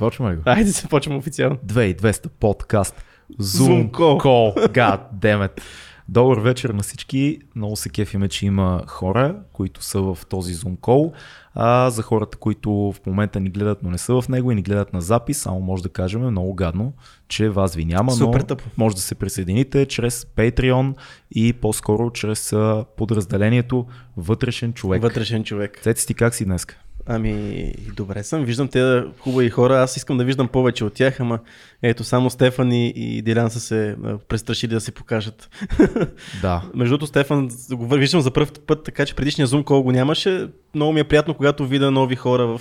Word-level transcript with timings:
Започваме 0.00 0.32
ли 0.32 0.36
го? 0.36 0.42
Айде 0.46 0.72
се 0.72 0.88
почваме 0.88 1.18
официално. 1.18 1.56
2200 1.66 2.28
подкаст. 2.28 3.04
Zoom 3.40 3.90
Zoom, 3.90 3.90
call. 3.90 4.22
call. 4.22 4.68
God 4.68 5.00
damn 5.18 5.48
it. 5.48 5.60
Добър 6.08 6.38
вечер 6.38 6.70
на 6.70 6.82
всички. 6.82 7.38
Много 7.56 7.76
се 7.76 7.88
кефиме, 7.88 8.28
че 8.28 8.46
има 8.46 8.82
хора, 8.86 9.36
които 9.52 9.84
са 9.84 10.00
в 10.00 10.18
този 10.28 10.54
Zoom 10.54 10.76
call. 10.78 11.12
А 11.54 11.90
за 11.90 12.02
хората, 12.02 12.38
които 12.38 12.70
в 12.72 13.06
момента 13.06 13.40
ни 13.40 13.50
гледат, 13.50 13.82
но 13.82 13.90
не 13.90 13.98
са 13.98 14.20
в 14.20 14.28
него 14.28 14.52
и 14.52 14.54
ни 14.54 14.62
гледат 14.62 14.92
на 14.92 15.00
запис, 15.00 15.38
само 15.38 15.60
може 15.60 15.82
да 15.82 15.88
кажем 15.88 16.20
много 16.20 16.54
гадно, 16.54 16.92
че 17.28 17.48
вас 17.48 17.74
ви 17.74 17.84
няма, 17.84 18.12
Супер 18.12 18.40
но 18.40 18.46
тъпо. 18.46 18.64
може 18.76 18.94
да 18.96 19.02
се 19.02 19.14
присъедините 19.14 19.86
чрез 19.86 20.24
Patreon 20.24 20.94
и 21.34 21.52
по-скоро 21.52 22.10
чрез 22.10 22.54
подразделението 22.96 23.86
Вътрешен 24.16 24.72
човек. 24.72 25.02
Вътрешен 25.02 25.44
човек. 25.44 25.80
Цеци 25.82 26.06
ти 26.06 26.14
как 26.14 26.34
си 26.34 26.44
днес? 26.44 26.66
Ами, 27.06 27.72
добре 27.96 28.22
съм. 28.22 28.44
Виждам 28.44 28.68
те 28.68 29.02
хубави 29.18 29.50
хора. 29.50 29.82
Аз 29.82 29.96
искам 29.96 30.18
да 30.18 30.24
виждам 30.24 30.48
повече 30.48 30.84
от 30.84 30.94
тях, 30.94 31.20
ама 31.20 31.38
ето 31.82 32.04
само 32.04 32.30
Стефан 32.30 32.72
и, 32.72 32.92
и 32.96 33.22
Дилян 33.22 33.50
са 33.50 33.60
се 33.60 33.96
престрашили 34.28 34.74
да 34.74 34.80
се 34.80 34.92
покажат. 34.92 35.50
Да. 36.42 36.62
Между 36.74 36.92
другото, 36.92 37.06
Стефан 37.06 37.50
го 37.72 37.86
виждам 37.86 38.20
за 38.20 38.30
първ 38.30 38.48
път, 38.66 38.84
така 38.84 39.06
че 39.06 39.14
предишния 39.14 39.48
Zoom 39.48 39.64
call 39.64 39.82
го 39.82 39.92
нямаше. 39.92 40.48
Много 40.74 40.92
ми 40.92 41.00
е 41.00 41.04
приятно, 41.04 41.34
когато 41.34 41.66
видя 41.66 41.90
нови 41.90 42.16
хора 42.16 42.46
в, 42.46 42.60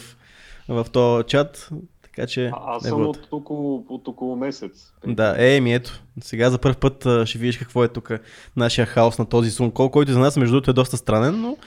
в 0.68 0.86
този 0.92 1.24
чат. 1.28 1.70
Така 2.02 2.28
че. 2.28 2.46
А, 2.54 2.76
аз 2.76 2.84
съм 2.84 3.06
от 3.06 3.28
около, 3.32 3.86
от 3.90 4.08
около 4.08 4.36
месец. 4.36 4.94
Да, 5.08 5.36
е, 5.38 5.62
ми 5.62 5.74
ето. 5.74 6.04
Сега 6.24 6.50
за 6.50 6.58
първ 6.58 6.76
път 6.76 7.06
а, 7.06 7.26
ще 7.26 7.38
видиш 7.38 7.58
какво 7.58 7.84
е 7.84 7.88
тук 7.88 8.12
нашия 8.56 8.86
хаос 8.86 9.20
на 9.20 9.26
този 9.26 9.52
Zoom 9.52 9.72
call, 9.72 9.90
който 9.90 10.12
за 10.12 10.20
нас 10.20 10.38
между 10.38 10.54
другото 10.54 10.72
е 10.72 10.74
доста 10.74 10.98
странен, 10.98 11.42
но 11.42 11.58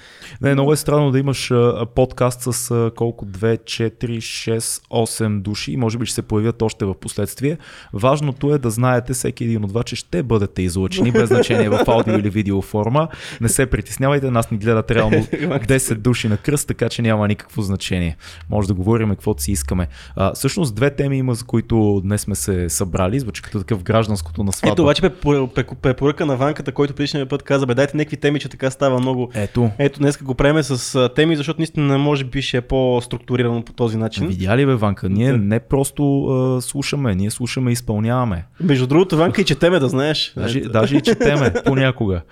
Не, 0.41 0.53
много 0.53 0.73
е 0.73 0.77
странно 0.77 1.11
да 1.11 1.19
имаш 1.19 1.51
а, 1.51 1.87
подкаст 1.95 2.53
с 2.53 2.71
а, 2.71 2.91
колко 2.97 3.27
2, 3.27 3.59
4, 3.59 4.17
6, 4.17 4.59
8 4.91 5.41
души 5.41 5.73
и 5.73 5.77
може 5.77 5.99
би 5.99 6.07
ще 6.07 6.15
се 6.15 6.23
появят 6.23 6.63
още 6.63 6.85
в 6.85 6.95
последствие. 6.95 7.59
Важното 7.93 8.55
е 8.55 8.59
да 8.59 8.71
знаете 8.71 9.13
всеки 9.13 9.45
един 9.45 9.65
от 9.65 9.73
вас, 9.73 9.85
че 9.85 9.97
ще 9.97 10.23
бъдете 10.23 10.63
излъчени 10.63 11.13
без 11.13 11.29
значение 11.29 11.69
в 11.69 11.85
аудио 11.87 12.19
или 12.19 12.31
видео 12.31 12.63
форма. 12.63 13.09
Не 13.41 13.49
се 13.49 13.67
притеснявайте, 13.67 14.31
нас 14.31 14.51
ни 14.51 14.59
гледат 14.59 14.91
реално 14.91 15.17
10 15.17 15.95
души 15.95 16.29
на 16.29 16.37
кръст, 16.37 16.69
така 16.69 16.89
че 16.89 17.03
няма 17.03 17.29
никакво 17.29 17.63
значение. 17.63 18.17
Може 18.51 18.69
да 18.69 18.75
говорим 18.75 19.11
каквото 19.11 19.43
си 19.43 19.53
искаме. 19.53 19.89
А, 20.17 20.33
всъщност 20.33 20.75
две 20.75 20.91
теми 20.91 21.19
има, 21.19 21.35
за 21.35 21.45
които 21.45 22.01
днес 22.05 22.21
сме 22.21 22.35
се 22.35 22.69
събрали. 22.69 23.21
Звучи 23.21 23.43
като 23.43 23.59
такъв 23.59 23.83
гражданското 23.83 24.42
на 24.45 24.53
сватба. 24.53 24.73
Ето 24.73 24.83
обаче 24.83 25.03
препор- 25.03 25.53
препор- 25.55 25.75
препоръка 25.77 26.27
на 26.27 26.37
Ванката, 26.37 26.73
който 26.73 26.95
предишния 26.95 27.29
път 27.29 27.43
каза, 27.43 27.67
бе 27.67 27.75
дайте 27.75 27.97
някакви 27.97 28.17
теми, 28.17 28.41
че 28.41 28.49
така 28.49 28.71
става 28.71 28.99
много. 29.01 29.31
Ето. 29.35 29.71
Ето 29.79 29.99
днес 29.99 30.23
го 30.23 30.35
преме 30.35 30.63
с 30.63 31.09
теми, 31.09 31.37
защото 31.37 31.61
наистина 31.61 31.99
може 31.99 32.25
би 32.25 32.43
ще 32.43 32.57
е 32.57 32.61
по-структурирано 32.61 33.63
по 33.65 33.73
този 33.73 33.97
начин. 33.97 34.27
Видя 34.29 34.57
ли 34.57 34.67
бе, 34.67 34.75
Ванка? 34.75 35.09
Ние 35.09 35.33
Да. 35.33 35.39
не 35.39 35.61
просто 35.61 36.25
а, 36.25 36.63
слушаме, 36.63 37.15
ние 37.15 37.31
слушаме 37.31 37.71
и 37.71 37.73
изпълняваме. 37.73 38.45
Между 38.61 38.87
другото, 38.87 39.17
Ванка 39.17 39.41
и 39.41 39.45
четеме 39.45 39.79
да 39.79 39.89
знаеш. 39.89 40.33
Даже, 40.37 40.61
даже 40.61 40.97
и 40.97 41.01
четеме 41.01 41.53
понякога. 41.65 42.23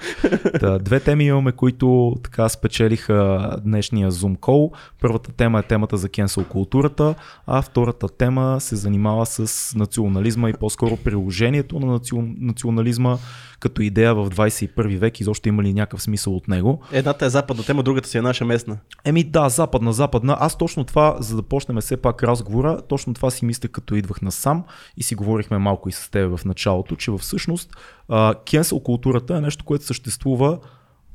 Та, 0.61 0.79
две 0.79 1.01
теми 1.01 1.25
имаме, 1.25 1.53
които 1.53 2.17
така 2.23 2.49
спечелиха 2.49 3.51
днешния 3.65 4.11
Zoom 4.13 4.39
call. 4.39 4.71
Първата 5.01 5.33
тема 5.33 5.59
е 5.59 5.63
темата 5.63 5.97
за 5.97 6.09
cancel 6.09 6.45
културата, 6.45 7.15
а 7.47 7.63
втората 7.63 8.09
тема 8.09 8.57
се 8.61 8.77
занимава 8.77 9.27
с 9.27 9.75
национализма 9.77 10.51
и 10.51 10.53
по-скоро 10.53 10.97
приложението 10.97 11.81
на 11.81 12.00
национализма 12.39 13.19
като 13.61 13.83
идея 13.83 14.15
в 14.15 14.31
21 14.31 14.99
век. 14.99 15.21
Изобщо 15.21 15.49
има 15.49 15.63
ли 15.63 15.75
някакъв 15.75 16.03
смисъл 16.03 16.37
от 16.37 16.49
него? 16.49 16.83
Едната 16.93 17.27
е 17.27 17.31
западна 17.31 17.65
тема, 17.65 17.83
другата 17.83 18.09
си 18.09 18.19
е 18.19 18.23
наша 18.23 18.45
местна. 18.45 18.79
Еми 19.05 19.25
да, 19.25 19.49
западна, 19.49 19.93
западна. 19.93 20.37
Аз 20.41 20.59
точно 20.59 20.85
това, 20.85 21.17
за 21.21 21.37
да 21.37 21.43
почнем 21.43 21.81
все 21.81 21.97
пак 21.97 22.23
разговора, 22.23 22.83
точно 22.89 23.15
това 23.15 23.31
си 23.31 23.45
мисля 23.45 23.69
като 23.69 23.95
идвах 23.95 24.23
насам 24.23 24.65
и 24.97 25.03
си 25.03 25.15
говорихме 25.15 25.59
малко 25.59 25.89
и 25.89 25.93
с 25.93 26.11
теб 26.11 26.37
в 26.37 26.45
началото, 26.45 26.97
че 26.97 27.13
всъщност 27.19 27.77
кенсел 28.51 28.81
културата 28.81 29.37
е 29.37 29.41
нещо, 29.41 29.65
което 29.65 29.85
съществува 29.85 30.59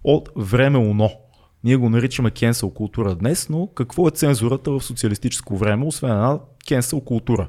от 0.03 0.30
време 0.36 0.77
уно. 0.77 1.11
Ние 1.64 1.76
го 1.76 1.89
наричаме 1.89 2.31
кенсел 2.31 2.70
култура 2.70 3.15
днес, 3.15 3.49
но 3.49 3.67
какво 3.67 4.08
е 4.08 4.11
цензурата 4.11 4.71
в 4.71 4.81
социалистическо 4.81 5.58
време, 5.58 5.86
освен 5.86 6.11
една 6.11 6.39
кенсел 6.67 6.99
култура? 7.02 7.48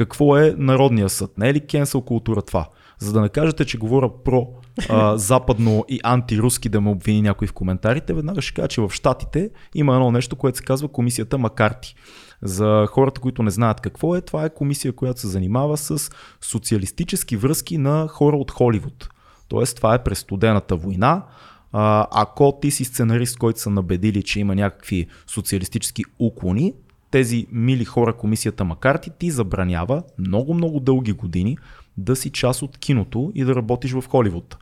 Какво 0.00 0.36
е 0.36 0.54
Народния 0.58 1.08
съд? 1.08 1.38
Не 1.38 1.48
е 1.48 1.54
ли 1.54 1.60
кенсел 1.60 2.00
култура 2.00 2.42
това? 2.42 2.68
За 2.98 3.12
да 3.12 3.20
не 3.20 3.28
кажете, 3.28 3.64
че 3.64 3.78
говоря 3.78 4.22
про 4.24 4.48
а, 4.88 5.16
западно 5.18 5.84
и 5.88 6.00
антируски 6.02 6.68
да 6.68 6.80
ме 6.80 6.90
обвини 6.90 7.22
някой 7.22 7.48
в 7.48 7.52
коментарите, 7.52 8.14
веднага 8.14 8.42
ще 8.42 8.54
кажа, 8.54 8.68
че 8.68 8.80
в 8.80 8.90
Штатите 8.92 9.50
има 9.74 9.94
едно 9.94 10.10
нещо, 10.10 10.36
което 10.36 10.58
се 10.58 10.64
казва 10.64 10.88
комисията 10.88 11.38
Макарти. 11.38 11.94
За 12.42 12.86
хората, 12.90 13.20
които 13.20 13.42
не 13.42 13.50
знаят 13.50 13.80
какво 13.80 14.16
е, 14.16 14.20
това 14.20 14.44
е 14.44 14.54
комисия, 14.54 14.92
която 14.92 15.20
се 15.20 15.28
занимава 15.28 15.76
с 15.76 16.10
социалистически 16.40 17.36
връзки 17.36 17.78
на 17.78 18.08
хора 18.08 18.36
от 18.36 18.50
Холивуд. 18.50 19.08
Тоест, 19.48 19.76
това 19.76 19.94
е 19.94 20.02
през 20.02 20.18
студената 20.18 20.76
война. 20.76 21.24
А, 21.72 22.06
ако 22.12 22.58
ти 22.62 22.70
си 22.70 22.84
сценарист, 22.84 23.38
който 23.38 23.60
са 23.60 23.70
набедили, 23.70 24.22
че 24.22 24.40
има 24.40 24.54
някакви 24.54 25.06
социалистически 25.26 26.04
уклони, 26.18 26.74
тези 27.10 27.46
мили 27.52 27.84
хора, 27.84 28.12
комисията 28.12 28.64
Макарти, 28.64 29.10
ти 29.18 29.30
забранява 29.30 30.02
много-много 30.18 30.80
дълги 30.80 31.12
години 31.12 31.58
да 31.96 32.16
си 32.16 32.30
част 32.30 32.62
от 32.62 32.78
киното 32.78 33.32
и 33.34 33.44
да 33.44 33.54
работиш 33.54 33.92
в 33.92 34.04
Холивуд. 34.08 34.56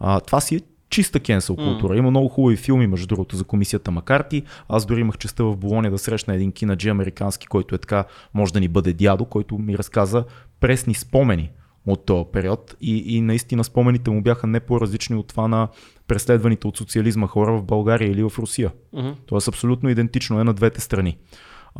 А, 0.00 0.20
това 0.20 0.40
си 0.40 0.56
е 0.56 0.60
чиста 0.90 1.20
кенсел 1.20 1.56
култура. 1.56 1.96
Има 1.96 2.10
много 2.10 2.28
хубави 2.28 2.56
филми, 2.56 2.86
между 2.86 3.06
другото, 3.06 3.36
за 3.36 3.44
комисията 3.44 3.90
Макарти. 3.90 4.42
Аз 4.68 4.86
дори 4.86 5.00
имах 5.00 5.18
честа 5.18 5.44
в 5.44 5.56
Болония 5.56 5.90
да 5.90 5.98
срещна 5.98 6.34
един 6.34 6.52
кинаджи 6.52 6.88
американски, 6.88 7.46
който 7.46 7.74
е 7.74 7.78
така, 7.78 8.04
може 8.34 8.52
да 8.52 8.60
ни 8.60 8.68
бъде 8.68 8.92
дядо, 8.92 9.24
който 9.24 9.58
ми 9.58 9.78
разказа 9.78 10.24
пресни 10.60 10.94
спомени 10.94 11.50
от 11.86 12.06
този 12.06 12.24
период 12.32 12.76
и, 12.80 13.16
и 13.16 13.20
наистина 13.20 13.64
спомените 13.64 14.10
му 14.10 14.22
бяха 14.22 14.46
не 14.46 14.60
по-различни 14.60 15.16
от 15.16 15.28
това 15.28 15.48
на 15.48 15.68
преследваните 16.08 16.66
от 16.66 16.76
социализма 16.76 17.26
хора 17.26 17.52
в 17.52 17.62
България 17.62 18.10
или 18.10 18.22
в 18.22 18.32
Русия. 18.38 18.72
Мгм. 18.92 19.10
Тоест 19.26 19.48
абсолютно 19.48 19.88
идентично 19.88 20.40
е 20.40 20.44
на 20.44 20.54
двете 20.54 20.80
страни. 20.80 21.16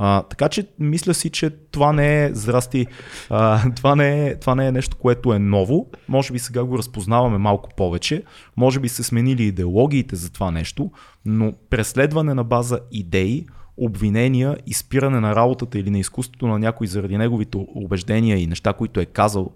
А, 0.01 0.23
така 0.23 0.49
че 0.49 0.67
мисля 0.79 1.15
си, 1.15 1.31
че 1.31 1.51
това 1.51 1.93
не 1.93 2.25
е, 2.25 2.35
здрасти, 2.35 2.87
а, 3.31 3.71
това, 3.75 3.97
не 3.97 4.27
е, 4.27 4.39
това 4.39 4.55
не 4.55 4.67
е 4.67 4.73
нещо, 4.73 4.97
което 4.97 5.33
е 5.33 5.39
ново. 5.39 5.91
Може 6.09 6.33
би 6.33 6.39
сега 6.39 6.65
го 6.65 6.79
разпознаваме 6.79 7.39
малко 7.39 7.71
повече. 7.77 8.23
Може 8.57 8.81
би 8.81 8.89
се 8.89 9.03
сменили 9.03 9.43
идеологиите 9.43 10.17
за 10.17 10.33
това 10.33 10.51
нещо, 10.51 10.91
но 11.25 11.53
преследване 11.71 12.35
на 12.35 12.45
база 12.45 12.81
идеи, 12.93 13.47
обвинения, 13.77 14.57
изпиране 14.67 15.21
на 15.21 15.37
работата 15.37 15.79
или 15.79 15.91
на 15.91 15.99
изкуството 15.99 16.47
на 16.47 16.59
някой 16.59 16.87
заради 16.87 17.19
неговите 17.19 17.59
убеждения 17.75 18.39
и 18.39 18.47
неща, 18.47 18.73
които 18.73 19.01
е 19.01 19.05
казал, 19.05 19.51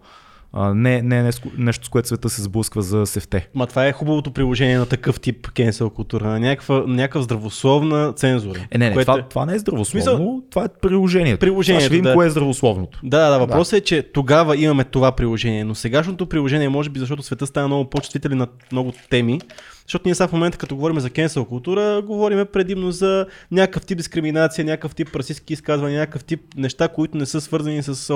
а, 0.53 0.75
не, 0.75 1.03
не 1.03 1.19
е 1.19 1.31
нещо, 1.59 1.87
с 1.87 1.89
което 1.89 2.09
света 2.09 2.29
се 2.29 2.43
сблъсква 2.43 2.83
за 2.83 3.07
сефте. 3.07 3.49
Ма 3.55 3.67
това 3.67 3.87
е 3.87 3.93
хубавото 3.93 4.31
приложение 4.31 4.79
на 4.79 4.87
такъв 4.87 5.21
тип 5.21 5.51
кенсел 5.51 5.91
култура, 5.91 6.25
на 6.25 6.41
някаква, 6.41 6.85
някаква 6.87 7.23
здравословна 7.23 8.13
цензура. 8.13 8.59
Е, 8.71 8.79
не, 8.79 8.89
не, 8.89 8.95
което 8.95 9.07
това, 9.07 9.21
е- 9.21 9.29
това 9.29 9.47
не 9.47 9.55
е 9.55 9.59
здравословно, 9.59 10.03
Смисъл- 10.03 10.43
това 10.51 10.65
е 10.65 10.69
приложението. 10.83 11.39
Приложението, 11.41 11.81
Сега 11.81 11.87
ще 11.87 11.97
видим 11.97 12.05
да. 12.05 12.15
кое 12.15 12.27
е 12.27 12.31
здравословното. 12.31 12.99
Да, 13.03 13.31
да, 13.31 13.39
въпросът 13.39 13.73
е, 13.73 13.81
че 13.81 14.03
тогава 14.03 14.57
имаме 14.57 14.85
това 14.85 15.13
приложение, 15.13 15.65
но 15.65 15.75
сегашното 15.75 16.27
приложение, 16.27 16.69
може 16.69 16.91
би 16.91 17.01
защото 17.01 17.23
света 17.23 17.47
става 17.47 17.67
много 17.69 17.91
по-чувствителен 17.91 18.39
на 18.39 18.47
много 18.73 18.93
теми, 19.11 19.41
защото 19.87 20.03
ние 20.05 20.15
сега 20.15 20.29
в 20.29 20.33
момента, 20.33 20.59
като 20.59 20.77
говорим 20.77 21.01
за 21.01 21.11
cancel 21.11 21.47
култура, 21.47 22.03
говорим 22.07 22.47
предимно 22.53 22.91
за 22.91 23.27
някакъв 23.51 23.87
тип 23.87 23.99
дискриминация, 23.99 24.65
някакъв 24.65 24.95
тип 24.95 25.17
расистски 25.17 25.53
изказвания, 25.53 26.01
някакъв 26.01 26.25
тип 26.25 26.41
неща, 26.57 26.89
които 26.89 27.17
не 27.17 27.27
са 27.27 27.41
свързани 27.41 27.83
с 27.83 28.15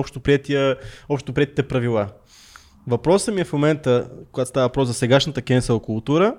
общоприетите 1.09 1.63
правила. 1.63 2.07
Въпросът 2.87 3.35
ми 3.35 3.41
е 3.41 3.45
в 3.45 3.53
момента, 3.53 4.09
когато 4.33 4.49
става 4.49 4.67
въпрос 4.67 4.89
за 4.89 4.95
сегашната 4.95 5.43
cancel 5.43 5.81
култура, 5.81 6.35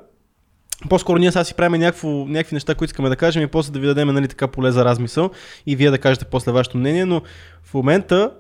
по-скоро 0.90 1.20
ние 1.20 1.32
сега 1.32 1.44
си 1.44 1.54
правим 1.54 1.82
някакво, 1.82 2.08
някакви 2.10 2.56
неща, 2.56 2.76
които 2.76 2.92
искаме 2.92 3.10
да 3.10 3.16
кажем 3.16 3.44
и 3.44 3.48
после 3.48 3.72
да 3.72 3.80
ви 3.80 3.86
дадем 3.86 4.08
нали, 4.08 4.28
така 4.28 4.48
поле 4.48 4.72
за 4.72 4.86
размисъл 4.86 5.30
и 5.66 5.76
вие 5.76 5.92
да 5.92 5.98
кажете 5.98 6.26
после 6.26 6.52
вашето 6.52 6.78
мнение, 6.78 7.06
но 7.06 7.22
в 7.64 7.74
момента 7.74 8.32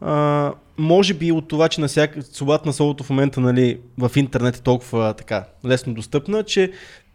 а, 0.00 0.52
може 0.78 1.14
би 1.14 1.32
от 1.32 1.48
това, 1.48 1.68
че 1.68 1.80
на 1.80 1.88
всяка, 1.88 2.22
свободата 2.22 2.68
на 2.68 2.72
словото 2.72 3.04
в 3.04 3.10
момента 3.10 3.40
нали, 3.40 3.80
в 3.98 4.10
интернет 4.16 4.56
е 4.56 4.62
толкова 4.62 5.14
така 5.14 5.44
лесно 5.66 5.94
достъпна, 5.94 6.42
че 6.42 6.72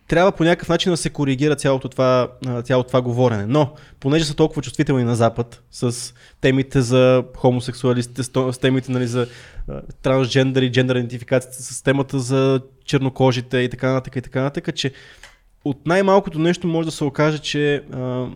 трябва 0.08 0.32
по 0.32 0.44
някакъв 0.44 0.70
начин 0.70 0.92
да 0.92 0.98
се 0.98 1.10
коригира 1.10 1.56
цялото 1.56 1.90
това, 1.90 2.28
цялото 2.64 2.88
това 2.88 3.02
говорене. 3.02 3.46
Но, 3.46 3.74
понеже 4.00 4.26
са 4.26 4.36
толкова 4.36 4.62
чувствителни 4.62 5.04
на 5.04 5.16
Запад, 5.16 5.62
с 5.72 6.14
темите 6.42 6.82
за 6.82 7.24
хомосексуалистите, 7.36 8.24
с 8.24 8.60
темите 8.62 8.92
нали, 8.92 9.08
за 9.08 9.28
трансджендър 10.02 10.62
и 10.62 10.72
джендър 10.72 10.96
идентификацията, 10.96 11.64
с 11.64 11.82
темата 11.82 12.20
за 12.20 12.62
чернокожите 12.86 13.58
и 13.58 13.70
така 13.70 13.88
нататък 13.88 14.16
и 14.16 14.22
така 14.22 14.42
нататък, 14.42 14.76
че 14.76 14.92
от 15.66 15.88
най-малкото 15.88 16.40
нещо 16.40 16.68
може 16.68 16.86
да 16.86 16.92
се 16.92 17.04
окаже, 17.04 17.40
че 17.40 17.76
а, 17.76 18.28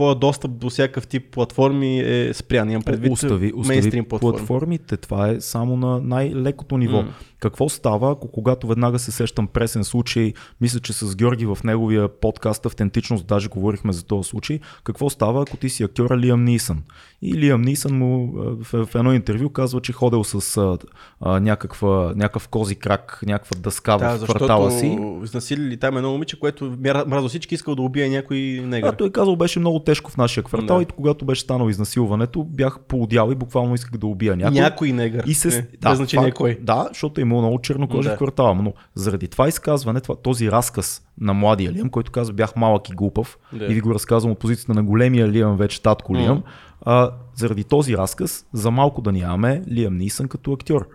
твоя 0.00 0.14
достъп 0.14 0.50
до 0.58 0.70
всякакъв 0.70 1.06
тип 1.06 1.30
платформи 1.30 2.00
е 2.00 2.34
спрян. 2.34 2.70
Имам 2.70 2.82
предвид 2.82 3.12
Остави, 3.12 3.52
остави 3.56 4.02
платформи. 4.02 4.36
платформите, 4.36 4.96
това 4.96 5.28
е 5.28 5.40
само 5.40 5.76
на 5.76 6.00
най-лекото 6.00 6.78
ниво. 6.78 7.02
М. 7.02 7.08
Какво 7.40 7.68
става, 7.68 8.12
ако 8.12 8.28
когато 8.28 8.66
веднага 8.66 8.98
се 8.98 9.12
сещам 9.12 9.46
пресен 9.46 9.84
случай, 9.84 10.32
мисля, 10.60 10.80
че 10.80 10.92
с 10.92 11.16
Георги 11.16 11.46
в 11.46 11.58
неговия 11.64 12.08
подкаст 12.08 12.66
Автентичност 12.66 13.26
даже 13.26 13.48
говорихме 13.48 13.92
за 13.92 14.04
този 14.04 14.28
случай, 14.28 14.60
какво 14.84 15.10
става, 15.10 15.42
ако 15.42 15.56
ти 15.56 15.68
си 15.68 15.82
актьора 15.82 16.18
Лиам 16.18 16.44
Нисън? 16.44 16.82
И 17.22 17.34
Лиам 17.34 17.62
Нисън 17.62 17.98
му 17.98 18.32
в, 18.34 18.86
в 18.86 18.94
едно 18.94 19.12
интервю 19.12 19.48
казва, 19.48 19.80
че 19.80 19.92
ходил 19.92 20.24
с 20.24 20.56
а, 20.56 20.78
а, 21.20 21.40
някаква, 21.40 22.12
някакъв 22.16 22.48
кози 22.48 22.74
крак, 22.74 23.20
някаква 23.26 23.60
дъска 23.60 23.96
Да, 23.96 24.18
в 24.18 24.24
квартала 24.24 24.70
си. 24.70 24.98
изнасилили 25.24 25.76
там 25.76 25.96
едно 25.96 26.10
момиче, 26.12 26.40
което 26.40 26.76
мразо 27.06 27.28
всички, 27.28 27.54
искал 27.54 27.74
да 27.74 27.82
убие 27.82 28.08
някой 28.08 28.38
негър. 28.64 28.88
А 28.88 28.96
той 28.96 29.10
казал, 29.10 29.36
беше 29.36 29.58
много 29.58 29.84
тежко 29.90 30.10
в 30.10 30.16
нашия 30.16 30.44
квартал 30.44 30.76
Да. 30.76 30.82
и 30.82 30.86
когато 30.86 31.24
беше 31.24 31.40
станало 31.42 31.68
изнасилването, 31.70 32.44
бях 32.44 32.80
поудял 32.80 33.28
и 33.32 33.34
буквално 33.34 33.74
исках 33.74 33.98
да 34.00 34.06
убия 34.06 34.36
някой. 34.36 34.60
Някой 34.60 34.92
негър. 34.92 35.24
И 35.26 35.34
се, 35.34 35.48
Не, 35.48 35.66
без 35.90 35.96
значение 35.96 36.30
кой. 36.32 36.58
Да, 36.62 36.86
защото 36.88 37.20
е 37.20 37.22
имало 37.22 37.40
много 37.42 37.58
чернокожи 37.58 38.08
Да. 38.08 38.14
в 38.14 38.16
квартала. 38.16 38.54
Но 38.54 38.72
заради 38.94 39.28
това 39.28 39.48
изказване, 39.48 40.00
това, 40.00 40.16
този 40.16 40.50
разказ 40.50 41.02
на 41.20 41.34
младия 41.34 41.72
Лиам, 41.72 41.90
който 41.90 42.12
казва 42.12 42.34
бях 42.34 42.56
малък 42.56 42.88
и 42.88 42.92
глупав, 42.92 43.38
Да. 43.52 43.64
и 43.64 43.74
ви 43.74 43.80
го 43.80 43.94
разказвам 43.94 44.32
от 44.32 44.38
позицията 44.38 44.74
на 44.74 44.82
големия 44.82 45.28
Лиам, 45.28 45.56
вече 45.56 45.82
татко 45.82 46.14
Лиам, 46.16 46.42
а, 46.82 47.10
заради 47.34 47.64
този 47.64 47.96
разказ, 47.96 48.46
за 48.52 48.70
малко 48.70 49.02
да 49.02 49.12
нямаме 49.12 49.62
Лиам 49.70 49.96
Нисън 49.96 50.28
като 50.28 50.52
актьор. 50.52 50.88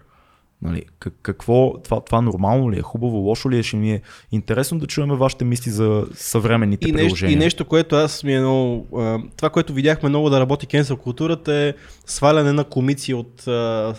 Нали, 0.61 0.83
как, 0.99 1.13
какво, 1.21 1.73
това, 1.83 2.01
това 2.01 2.21
нормално 2.21 2.71
ли 2.71 2.79
е, 2.79 2.81
хубаво, 2.81 3.17
лошо 3.17 3.51
ли 3.51 3.59
е, 3.59 3.63
ще 3.63 3.77
ми 3.77 3.91
е 3.91 4.01
интересно 4.31 4.79
да 4.79 4.87
чуем 4.87 5.09
вашите 5.09 5.45
мисли 5.45 5.71
за 5.71 6.05
съвременните 6.13 6.89
И 6.89 6.91
нещо, 6.91 7.05
приложения. 7.05 7.33
и 7.33 7.39
нещо, 7.39 7.65
което 7.65 7.95
аз 7.95 8.23
ми 8.23 8.35
е 8.35 8.39
много... 8.39 8.87
Това, 9.37 9.49
което 9.49 9.73
видяхме 9.73 10.09
много 10.09 10.29
да 10.29 10.39
работи 10.39 10.67
кенсел 10.67 10.97
културата 10.97 11.53
е 11.53 11.73
сваляне 12.05 12.53
на 12.53 12.63
комици 12.63 13.13
от, 13.13 13.47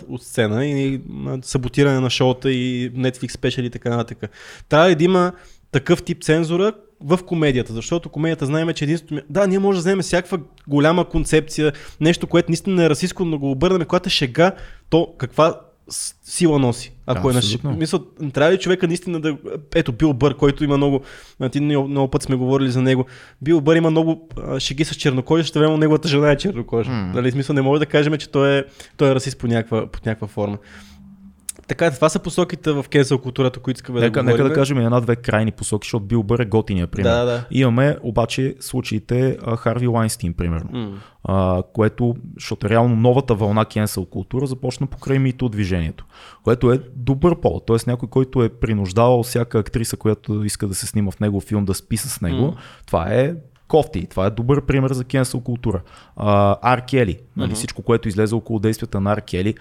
от 0.07 0.23
сцена 0.23 0.65
и 0.65 1.01
саботиране 1.41 1.99
на 1.99 2.09
шоута 2.09 2.51
и 2.51 2.93
Netflix 2.93 3.31
спешали 3.31 3.65
и 3.65 3.69
така 3.69 3.89
нататък. 3.89 4.31
Трябва 4.69 4.95
да 4.95 5.03
има 5.03 5.31
такъв 5.71 6.03
тип 6.03 6.23
цензура 6.23 6.73
в 7.01 7.19
комедията, 7.25 7.73
защото 7.73 8.09
комедията 8.09 8.45
знаем, 8.45 8.73
че 8.73 8.85
единствено... 8.85 9.21
Да, 9.29 9.47
ние 9.47 9.59
може 9.59 9.77
да 9.77 9.79
вземем 9.79 10.01
всякаква 10.01 10.39
голяма 10.67 11.05
концепция, 11.05 11.73
нещо, 12.01 12.27
което 12.27 12.51
наистина 12.51 12.83
е 12.83 12.89
расистско, 12.89 13.25
но 13.25 13.39
го 13.39 13.51
обърнем, 13.51 13.87
когато 13.87 14.07
е 14.07 14.09
шега, 14.09 14.51
то 14.89 15.13
каква 15.17 15.59
сила 16.23 16.59
носи. 16.59 16.93
Ако 17.05 17.29
е 17.29 17.33
абсолютно. 17.35 17.73
ш- 17.73 17.77
мисъл, 17.77 17.99
трябва 18.33 18.51
ли 18.53 18.57
човека 18.59 18.87
наистина 18.87 19.19
да... 19.19 19.37
Ето, 19.75 19.91
Бил 19.91 20.13
Бър, 20.13 20.35
който 20.35 20.63
има 20.63 20.77
много... 20.77 21.01
Ти 21.51 21.59
много, 21.59 21.87
много 21.87 22.07
път 22.11 22.23
сме 22.23 22.35
говорили 22.35 22.71
за 22.71 22.81
него. 22.81 23.05
Бил 23.41 23.61
Бър 23.61 23.75
има 23.75 23.91
много 23.91 24.29
шеги 24.59 24.85
с 24.85 24.95
чернокожи, 24.95 25.43
ще 25.43 25.59
време 25.59 25.77
неговата 25.77 26.07
жена 26.07 26.31
е 26.31 26.37
чернокожа. 26.37 26.91
Нали, 26.91 27.29
в 27.29 27.33
смисъл 27.33 27.53
не 27.53 27.61
може 27.61 27.79
да 27.79 27.85
кажем, 27.85 28.17
че 28.17 28.29
той 28.29 28.57
е, 28.57 28.63
той 28.97 29.11
е 29.11 29.15
расист 29.15 29.37
по 29.37 29.47
някаква, 29.47 29.87
по 29.87 29.99
някаква 30.05 30.27
форма. 30.27 30.57
Така, 31.67 31.91
това 31.91 32.09
са 32.09 32.19
посоките 32.19 32.71
в 32.71 32.85
кенсел 32.89 33.17
културата, 33.17 33.59
които 33.59 33.77
искаме 33.77 33.99
Нека, 33.99 34.19
да 34.19 34.23
нека 34.23 34.37
говорим. 34.37 34.53
да 34.53 34.59
кажем 34.59 34.77
една-две 34.79 35.15
крайни 35.15 35.51
посоки, 35.51 35.85
защото 35.85 36.05
Бил 36.05 36.23
Бър 36.23 36.39
е 36.39 36.45
готиния 36.45 36.87
пример. 36.87 37.09
Да, 37.09 37.25
да. 37.25 37.45
Имаме 37.51 37.97
обаче 38.03 38.55
случаите 38.59 39.37
а, 39.45 39.55
Харви 39.55 39.87
Лайнстин, 39.87 40.33
примерно. 40.33 40.69
М. 40.73 40.97
а, 41.23 41.63
което, 41.73 42.15
защото 42.35 42.69
реално 42.69 42.95
новата 42.95 43.35
вълна 43.35 43.65
кенсел 43.65 44.05
култура 44.05 44.47
започна 44.47 44.87
покрай 44.87 45.19
мито 45.19 45.49
движението, 45.49 46.05
което 46.43 46.71
е 46.71 46.81
добър 46.95 47.39
повод, 47.39 47.65
т.е. 47.65 47.77
някой, 47.87 48.09
който 48.09 48.43
е 48.43 48.49
принуждавал 48.49 49.23
всяка 49.23 49.59
актриса, 49.59 49.97
която 49.97 50.43
иска 50.43 50.67
да 50.67 50.75
се 50.75 50.87
снима 50.87 51.11
в 51.11 51.19
негов 51.19 51.43
филм, 51.43 51.65
да 51.65 51.73
спи 51.73 51.97
с 51.97 52.21
него, 52.21 52.41
М. 52.45 52.53
това 52.85 53.13
е 53.13 53.33
кофти, 53.67 54.07
това 54.09 54.25
е 54.25 54.29
добър 54.29 54.61
пример 54.61 54.91
за 54.93 55.03
кенсел 55.03 55.39
култура. 55.39 55.81
А, 56.15 56.57
Ар 56.73 56.85
Кели, 56.85 57.19
нали, 57.37 57.47
Мгм. 57.47 57.55
всичко, 57.55 57.81
което 57.81 58.07
излезе 58.07 58.35
около 58.35 58.59
действията 58.59 59.01
на 59.01 59.11
Ар 59.11 59.21
Кели, 59.21 59.55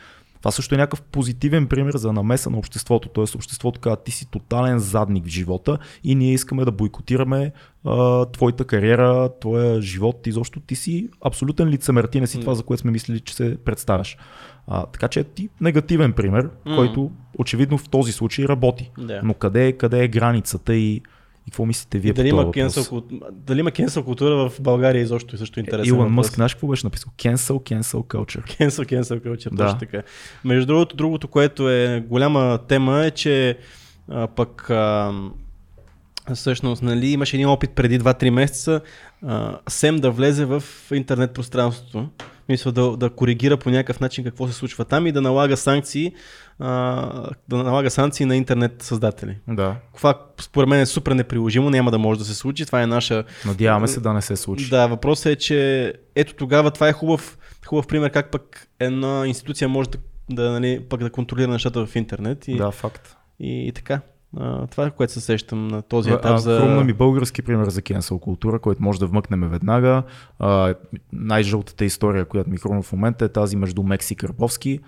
това 0.46 0.52
също 0.52 0.74
е 0.74 0.78
някакъв 0.78 1.02
позитивен 1.02 1.66
пример 1.66 1.96
за 1.96 2.12
намеса 2.12 2.50
на 2.50 2.58
обществото. 2.58 3.08
Т.е. 3.08 3.36
обществото 3.36 3.80
казва, 3.80 3.96
ти 3.96 4.10
си 4.10 4.30
тотален 4.30 4.78
задник 4.78 5.24
в 5.24 5.28
живота 5.28 5.78
и 6.04 6.14
ние 6.14 6.32
искаме 6.32 6.64
да 6.64 6.72
бойкотираме 6.72 7.52
а, 7.84 8.24
твоята 8.26 8.64
кариера, 8.64 9.30
твоя 9.40 9.82
живот. 9.82 10.26
Изобщо 10.26 10.60
ти 10.60 10.76
си 10.76 11.08
абсолютен 11.24 11.68
лицемер. 11.68 12.04
Ти 12.04 12.20
не 12.20 12.26
си 12.26 12.40
това, 12.40 12.54
за 12.54 12.62
което 12.62 12.80
сме 12.80 12.90
мислили, 12.90 13.20
че 13.20 13.34
се 13.34 13.56
представяш. 13.64 14.16
А, 14.66 14.86
така 14.86 15.08
че 15.08 15.24
ти 15.24 15.48
негативен 15.60 16.12
пример, 16.12 16.50
М. 16.66 16.76
който 16.76 17.10
очевидно 17.38 17.78
в 17.78 17.88
този 17.88 18.12
случай 18.12 18.44
работи. 18.44 18.90
Да. 18.98 19.20
Но 19.24 19.34
къде, 19.34 19.66
е- 19.66 19.72
къде 19.72 20.04
е 20.04 20.08
границата 20.08 20.74
и, 20.74 21.02
и 21.46 21.50
какво 21.50 21.66
мислите 21.66 21.98
вие 21.98 22.10
И 22.10 22.14
дали 22.14 22.30
по 22.30 22.36
има, 22.36 22.44
култ- 22.50 23.30
дали 23.32 23.60
има 23.60 23.70
кенсел 23.70 24.02
култура 24.04 24.48
в 24.48 24.60
България 24.60 25.02
изобщо 25.02 25.34
е 25.36 25.38
също 25.38 25.60
интересен 25.60 25.94
Илон. 25.94 26.12
Мъск, 26.12 26.34
знаеш 26.34 26.54
какво 26.54 26.66
беше 26.66 26.86
написал? 26.86 27.12
Cancel, 27.18 27.52
cancel 27.52 27.94
culture. 27.96 28.44
Cancel, 28.60 29.00
cancel 29.00 29.20
culture, 29.20 29.50
Да. 29.50 29.64
точно 29.64 29.78
така. 29.78 30.02
Между 30.44 30.66
другото, 30.66 30.96
другото, 30.96 31.28
което 31.28 31.70
е 31.70 32.04
голяма 32.08 32.58
тема 32.68 33.04
е, 33.04 33.10
че 33.10 33.58
а, 34.08 34.26
пък 34.26 34.70
а, 34.70 35.12
всъщност 36.34 36.82
нали, 36.82 37.06
имаше 37.08 37.36
един 37.36 37.48
опит 37.48 37.70
преди 37.70 38.00
2-3 38.00 38.30
месеца 38.30 38.80
а, 39.22 39.58
СЕМ 39.68 39.96
да 39.96 40.10
влезе 40.10 40.44
в 40.44 40.62
интернет 40.92 41.32
пространството. 41.32 42.08
Мисля 42.48 42.72
да, 42.72 42.96
да 42.96 43.10
коригира 43.10 43.56
по 43.56 43.70
някакъв 43.70 44.00
начин 44.00 44.24
какво 44.24 44.46
се 44.48 44.52
случва 44.52 44.84
там 44.84 45.06
и 45.06 45.12
да 45.12 45.20
налага 45.20 45.56
санкции, 45.56 46.12
а, 46.58 47.30
да 47.48 47.56
налага 47.56 47.90
санкции 47.90 48.26
на 48.26 48.36
интернет 48.36 48.82
създатели. 48.82 49.38
Да. 49.48 49.76
Това 49.96 50.20
според 50.40 50.68
мен 50.68 50.80
е 50.80 50.86
супер 50.86 51.12
неприложимо, 51.12 51.70
няма 51.70 51.90
да 51.90 51.98
може 51.98 52.18
да 52.18 52.24
се 52.24 52.34
случи. 52.34 52.66
Това 52.66 52.82
е 52.82 52.86
наша 52.86 53.24
Надяваме 53.46 53.88
се 53.88 54.00
да 54.00 54.12
не 54.12 54.22
се 54.22 54.36
случи. 54.36 54.68
да, 54.70 54.86
въпросът 54.86 55.26
е, 55.26 55.36
че 55.36 55.92
ето 56.14 56.34
тогава 56.34 56.70
това 56.70 56.88
е 56.88 56.92
хубав, 56.92 57.38
хубав 57.66 57.86
пример 57.86 58.10
как 58.10 58.30
пък 58.30 58.68
една 58.80 59.26
институция 59.26 59.68
може 59.68 59.88
да, 59.90 59.98
да, 60.30 60.50
нали, 60.50 60.80
пък 60.88 61.00
да 61.00 61.10
контролира 61.10 61.48
нещата 61.48 61.86
в 61.86 61.96
интернет 61.96 62.48
и, 62.48 62.56
Да, 62.56 62.70
факт. 62.70 63.16
и, 63.40 63.68
и 63.68 63.72
така. 63.72 64.00
А, 64.40 64.66
това 64.66 64.86
е 64.86 64.90
което 64.90 65.12
се 65.12 65.20
сещам 65.20 65.68
на 65.68 65.82
този 65.82 66.10
А, 66.10 66.14
етап 66.14 66.38
за... 66.38 66.58
Хрумна 66.60 66.84
ми 66.84 66.92
български 66.92 67.42
пример 67.42 67.68
за 67.68 67.82
кенсел 67.82 68.18
култура, 68.18 68.58
който 68.58 68.82
може 68.82 68.98
да 68.98 69.06
вмъкнем 69.06 69.48
веднага. 69.48 70.02
А, 70.38 70.74
най-жълтата 71.12 71.84
история, 71.84 72.24
която 72.24 72.50
ми 72.50 72.56
хрумна 72.56 72.82
в 72.82 72.92
момента 72.92 73.24
е 73.24 73.28
тази 73.28 73.56
между 73.56 73.82
Мекси 73.82 74.12
и 74.12 74.16
Карбовски. 74.16 74.80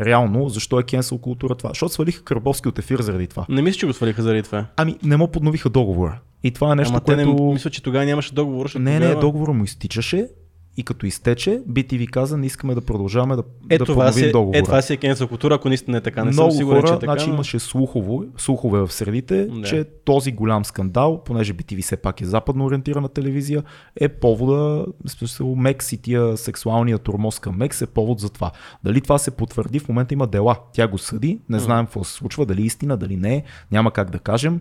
Реално, 0.00 0.48
защо 0.48 0.80
е 0.80 0.82
кенсел 0.82 1.18
култура 1.18 1.54
това? 1.54 1.70
Защото 1.70 1.92
свалиха 1.92 2.24
Карбовски 2.24 2.68
от 2.68 2.78
ефир 2.78 3.00
заради 3.00 3.26
това. 3.26 3.46
Не 3.48 3.62
мисля, 3.62 3.78
че 3.78 3.86
го 3.86 3.92
свалиха 3.92 4.22
заради 4.22 4.42
това. 4.42 4.66
Ами, 4.76 4.98
не 5.02 5.16
му 5.16 5.28
подновиха 5.28 5.68
договора. 5.68 6.20
И 6.42 6.50
това 6.50 6.72
е 6.72 6.74
нещо, 6.74 6.92
Ама 6.92 7.00
те 7.00 7.14
което... 7.14 7.44
не, 7.44 7.52
мисля, 7.52 7.70
че 7.70 7.82
тогава 7.82 8.04
нямаше 8.04 8.34
договор. 8.34 8.70
Не, 8.74 8.98
не, 8.98 9.06
тогава... 9.06 9.20
договора 9.20 9.52
му 9.52 9.64
изтичаше 9.64 10.28
и 10.76 10.82
като 10.82 11.06
изтече, 11.06 11.62
BTV 11.70 12.10
каза, 12.10 12.36
не 12.36 12.46
искаме 12.46 12.74
да 12.74 12.80
продължаваме 12.80 13.36
да, 13.36 13.42
Е, 13.70 13.78
да 13.78 13.84
това 13.84 14.12
си, 14.12 14.32
договора. 14.32 14.58
е, 14.58 14.62
това 14.62 14.82
си 14.82 14.92
е 14.92 14.96
кенсел 14.96 15.28
култура, 15.28 15.54
ако 15.54 15.68
наистина 15.68 15.96
е 15.96 16.00
така. 16.00 16.24
Не 16.24 16.30
Много 16.30 16.50
съм 16.50 16.58
сигурен, 16.58 16.80
хора, 16.80 16.88
че 16.88 16.94
е 16.94 16.98
така. 16.98 17.12
значи 17.12 17.28
но... 17.28 17.34
имаше 17.34 17.58
слухово, 17.58 18.24
слухове 18.36 18.80
в 18.80 18.92
средите, 18.92 19.44
Да. 19.46 19.62
че 19.62 19.84
този 20.04 20.32
голям 20.32 20.64
скандал, 20.64 21.22
понеже 21.24 21.54
BTV 21.54 21.82
все 21.82 21.96
пак 21.96 22.20
е 22.20 22.24
западно 22.24 22.64
ориентирана 22.64 23.08
телевизия, 23.08 23.62
е 24.00 24.08
повода, 24.08 24.86
смисъл 25.06 25.54
Мекс 25.54 25.92
и 25.92 26.02
тия 26.02 26.36
сексуалния 26.36 26.98
турмоз 26.98 27.38
към 27.38 27.56
Мекс 27.56 27.82
е 27.82 27.86
повод 27.86 28.20
за 28.20 28.30
това. 28.30 28.50
Дали 28.84 29.00
това 29.00 29.18
се 29.18 29.30
потвърди, 29.30 29.78
в 29.78 29.88
момента 29.88 30.14
има 30.14 30.26
дела. 30.26 30.56
Тя 30.72 30.88
го 30.88 30.98
съди, 30.98 31.40
не 31.48 31.58
знаем 31.58 31.86
какво 31.86 32.04
се 32.04 32.12
случва, 32.12 32.46
дали 32.46 32.62
е 32.62 32.66
истина, 32.66 32.96
дали 32.96 33.16
не 33.16 33.34
е, 33.34 33.42
няма 33.72 33.90
как 33.90 34.10
да 34.10 34.18
кажем. 34.18 34.60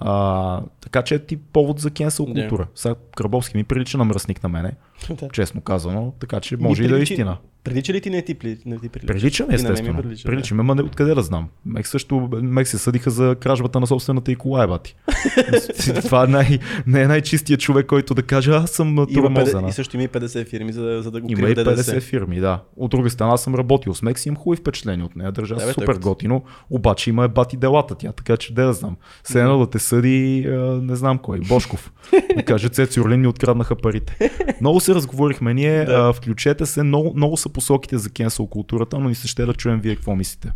А, 0.00 0.60
така 0.80 1.02
че 1.02 1.14
е 1.14 1.18
ти 1.18 1.36
повод 1.36 1.80
за 1.80 1.90
кенсел 1.90 2.26
култура. 2.26 2.66
Сега 2.74 2.94
Крабовски 3.16 3.56
ми 3.56 3.64
прилича 3.64 3.98
на 3.98 4.04
мръсник 4.04 4.42
на 4.42 4.48
мене, 4.48 4.72
Да. 5.10 5.28
честно 5.32 5.60
казано, 5.60 6.12
така 6.20 6.40
че 6.40 6.56
Ми 6.56 6.62
може 6.62 6.84
и 6.84 6.88
да 6.88 6.98
е 6.98 7.02
истина. 7.02 7.36
Прилича 7.64 7.92
ли 7.92 8.00
ти 8.00 8.10
не 8.10 8.22
ти, 8.22 8.36
не 8.66 8.78
ти 8.78 8.88
прилича? 8.88 9.06
Прилича 9.06 9.46
ми, 9.46 9.54
И 9.54 9.56
на 9.56 9.62
мен 9.62 9.64
ми 9.64 9.72
естествено. 9.72 10.02
прилича, 10.02 10.24
Прилича 10.24 10.54
ми, 10.54 10.60
ама 10.60 10.76
откъде 10.80 11.14
да 11.14 11.22
знам. 11.22 11.48
Мек 11.66 11.86
също, 11.86 12.28
Мек 12.32 12.68
се 12.68 12.78
съдиха 12.78 13.10
за 13.10 13.36
кражбата 13.40 13.80
на 13.80 13.86
собствената 13.86 14.32
и 14.32 14.36
кола, 14.36 14.64
е 14.64 14.66
бати. 14.66 14.96
Това 16.02 16.24
е 16.24 16.26
най, 16.26 16.58
не 16.86 17.02
е 17.02 17.06
най-чистият 17.06 17.60
човек, 17.60 17.86
който 17.86 18.14
да 18.14 18.22
каже, 18.22 18.50
аз 18.50 18.70
съм 18.70 19.06
тормозена. 19.14 19.62
50, 19.62 19.68
и 19.68 19.72
също 19.72 19.96
има 19.96 20.04
и 20.04 20.08
50 20.08 20.48
фирми, 20.48 20.72
за, 20.72 21.00
за 21.02 21.10
да 21.10 21.20
го 21.20 21.26
Има 21.30 21.40
и 21.40 21.54
50 21.54 21.64
ДДС. 21.64 22.00
фирми, 22.00 22.40
да. 22.40 22.62
От 22.76 22.90
друга 22.90 23.10
страна 23.10 23.36
съм 23.36 23.54
работил 23.54 23.94
с 23.94 24.02
Мекс 24.02 24.26
и 24.26 24.28
имам 24.28 24.36
хубави 24.36 24.60
впечатления 24.60 25.06
от 25.06 25.16
нея. 25.16 25.32
Държа 25.32 25.54
Да, 25.54 25.66
бе, 25.66 25.72
супер 25.72 25.86
той- 25.86 25.98
готино, 25.98 26.42
обаче 26.70 27.10
има 27.10 27.24
е 27.24 27.28
бати 27.28 27.56
делата 27.56 27.94
тя, 27.94 28.12
така 28.12 28.36
че 28.36 28.54
да 28.54 28.72
знам. 28.72 28.96
Се 29.24 29.40
едно 29.40 29.58
да 29.58 29.70
те 29.70 29.78
съди, 29.78 30.46
не 30.82 30.96
знам 30.96 31.18
кой, 31.18 31.40
Бошков. 31.40 31.92
Да 32.36 32.42
каже, 32.42 32.68
Цеци 32.68 33.00
Орлин 33.00 33.20
ми 33.20 33.26
откраднаха 33.26 33.76
парите. 33.76 34.30
Много 34.60 34.80
се 34.86 34.94
разговорихме 34.94 35.54
ние, 35.54 35.84
Да. 35.84 36.08
а, 36.08 36.12
включете 36.12 36.66
се, 36.66 36.82
много, 36.82 37.12
много 37.16 37.36
са 37.36 37.48
посоките 37.48 37.98
за 37.98 38.10
кенсел 38.10 38.46
културата, 38.46 38.98
но 38.98 39.08
ни 39.08 39.14
се 39.14 39.28
ще 39.28 39.46
да 39.46 39.54
чуем 39.54 39.80
вие 39.80 39.94
какво 39.96 40.16
мислите. 40.16 40.52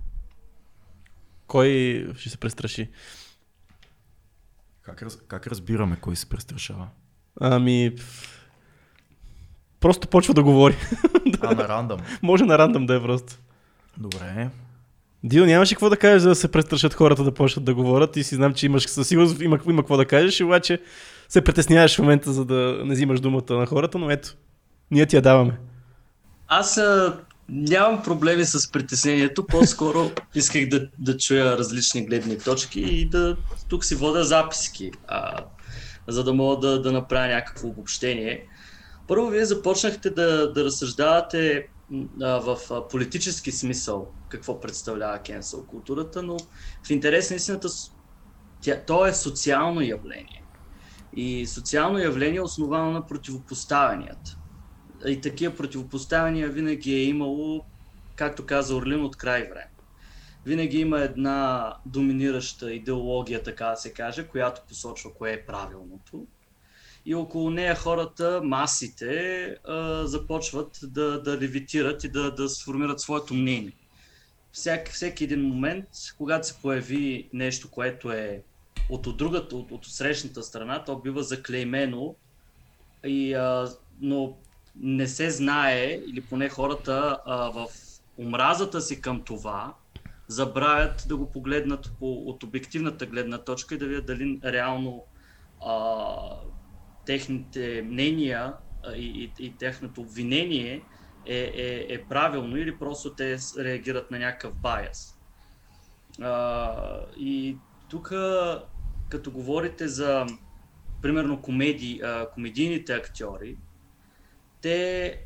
Кой 1.47 2.07
ще 2.17 2.31
се 2.31 2.37
престраши? 2.39 2.89
Как, 4.83 5.03
раз, 5.03 5.19
как 5.29 5.47
разбираме 5.47 5.97
кой 6.01 6.17
се 6.17 6.29
престрашава? 6.29 6.89
Ами... 7.41 7.93
Просто 9.81 10.09
почва 10.09 10.35
да 10.35 10.43
говори. 10.43 10.77
А, 11.43 11.55
на 11.55 11.69
рандъм. 11.69 12.01
Може 12.23 12.45
на 12.45 12.59
рандъм 12.59 12.87
да 12.87 12.95
е 12.97 13.03
просто. 13.03 13.39
Добре. 13.99 14.49
Дил, 15.25 15.47
нямаше 15.47 15.75
какво 15.75 15.91
да 15.91 15.97
кажеш, 15.97 16.23
за 16.23 16.29
да 16.29 16.35
се 16.35 16.53
престрашат 16.53 16.95
хората 16.95 17.25
да 17.25 17.35
почнат 17.35 17.65
да 17.65 17.75
говорят 17.75 18.17
и 18.17 18.25
си 18.25 18.35
знам, 18.35 18.55
че 18.55 18.67
имаш 18.67 18.87
със 18.89 19.09
сигурност 19.09 19.41
има, 19.41 19.59
има 19.69 19.83
какво 19.83 19.97
да 19.97 20.05
кажеш, 20.07 20.41
обаче 20.41 20.81
се 21.31 21.45
притесняваш 21.45 21.97
в 21.97 21.99
момента, 21.99 22.33
за 22.33 22.45
да 22.45 22.83
не 22.85 22.95
взимаш 22.95 23.21
думата 23.21 23.45
на 23.51 23.67
хората, 23.67 23.99
но 23.99 24.11
ето, 24.11 24.37
ние 24.91 25.07
ти 25.07 25.17
я 25.17 25.23
даваме. 25.23 25.59
Аз 26.49 26.79
а, 26.79 27.21
нямам 27.49 28.03
проблеми 28.03 28.45
с 28.45 28.73
притеснението, 28.73 29.47
по-скоро 29.47 30.11
исках 30.35 30.69
да, 30.69 30.89
да 30.99 31.17
чуя 31.17 31.59
различни 31.59 32.07
гледни 32.07 32.39
точки 32.39 32.81
и 32.81 33.09
да 33.09 33.37
тук 33.69 33.85
си 33.85 33.95
вода 33.95 34.25
записки, 34.25 34.91
а, 35.07 35.45
за 36.09 36.25
да 36.25 36.33
мога 36.35 36.69
да, 36.69 36.83
да 36.83 36.93
направя 36.93 37.27
някакво 37.27 37.69
обобщение. 37.69 38.47
Първо, 39.09 39.27
вие 39.27 39.45
започнахте 39.45 40.11
да, 40.11 40.53
да 40.53 40.65
разсъждавате 40.65 41.69
а, 42.23 42.27
в 42.27 42.59
а, 42.71 42.89
политически 42.89 43.53
смисъл 43.53 44.09
какво 44.29 44.61
представлява 44.61 45.19
cancel 45.19 45.67
културата, 45.67 46.23
но 46.23 46.37
в 46.87 46.91
интерес 46.91 47.31
на 47.31 47.37
истината 47.37 47.69
тя, 48.61 48.81
то 48.87 49.07
е 49.07 49.13
социално 49.13 49.81
явление. 49.81 50.40
И 51.17 51.47
социално 51.47 51.99
явление 51.99 52.41
основано 52.41 52.93
на 52.93 53.07
противопоставянията. 53.07 54.39
И 55.07 55.21
такива 55.21 55.57
противопоставяния 55.57 56.49
винаги 56.49 56.95
е 56.95 57.05
имало, 57.05 57.65
както 58.17 58.47
каза 58.47 58.77
Орлин, 58.77 59.05
от 59.05 59.17
край 59.17 59.43
време. 59.43 59.71
Винаги 60.47 60.79
има 60.79 61.01
една 61.01 61.75
доминираща 61.87 62.73
идеология, 62.73 63.43
така 63.43 63.67
да 63.67 63.77
се 63.77 63.93
каже, 63.93 64.29
която 64.29 64.63
посочва 64.69 65.15
кое 65.15 65.33
е 65.33 65.47
правилното. 65.47 66.27
И 67.07 67.15
около 67.15 67.51
нея 67.51 67.75
хората, 67.75 68.41
масите, 68.45 69.57
започват 70.05 70.79
да, 70.83 71.23
да 71.23 71.41
левитират 71.41 72.05
и 72.05 72.09
да, 72.09 72.35
да 72.35 72.49
сформират 72.49 73.01
своето 73.01 73.35
мнение. 73.35 73.73
Всяк, 74.53 74.91
всеки 74.91 75.25
един 75.25 75.43
момент, 75.43 75.85
когато 76.19 76.47
се 76.47 76.59
появи 76.63 77.29
нещо, 77.33 77.71
което 77.71 78.13
е 78.13 78.43
от, 78.89 79.07
от 79.07 79.17
другата, 79.17 79.57
от, 79.57 79.71
от 79.71 79.87
срещната 79.87 80.43
страна, 80.43 80.85
то 80.85 80.99
бива 80.99 81.23
заклеймено, 81.23 82.15
и, 83.05 83.35
а, 83.35 83.69
но 84.01 84.37
не 84.77 85.09
се 85.09 85.31
знае, 85.31 86.01
или 86.07 86.21
поне 86.21 86.49
хората 86.49 87.19
а, 87.27 87.51
в 87.51 87.67
омразата 88.19 88.81
си 88.81 89.01
към 89.01 89.23
това, 89.23 89.75
забравят 90.29 91.05
да 91.09 91.17
го 91.17 91.31
погледнат 91.33 91.93
по, 91.99 92.13
от 92.13 92.43
обективната 92.43 93.07
гледна 93.07 93.39
точка 93.39 93.75
и 93.75 93.79
да 93.79 93.87
видят 93.87 94.07
дали 94.07 94.41
реално 94.45 95.05
а, 95.67 96.07
техните 97.07 97.83
мнения 97.87 98.55
и, 98.97 99.33
и, 99.39 99.47
и 99.47 99.57
техното 99.57 100.01
обвинение 100.01 100.83
е, 101.27 101.37
е, 101.37 101.87
е 101.95 102.05
правилно 102.05 102.57
или 102.57 102.79
просто 102.79 103.15
те 103.15 103.37
реагират 103.59 104.11
на 104.11 104.19
някакъв 104.19 104.55
байас. 104.55 105.19
А, 106.21 106.75
и 107.17 107.57
тук 107.89 108.13
като 109.11 109.31
говорите 109.31 109.89
за, 109.89 110.27
примерно, 111.03 111.43
комедии, 111.43 112.01
а, 112.01 112.31
комедийните 112.31 112.93
актьори, 112.93 113.57
те 114.61 115.19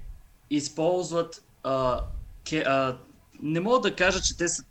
използват. 0.50 1.44
А, 1.62 2.04
ке, 2.44 2.58
а, 2.58 2.98
не 3.42 3.60
мога 3.60 3.80
да 3.80 3.96
кажа, 3.96 4.20
че 4.20 4.36
те 4.36 4.48
са 4.48 4.64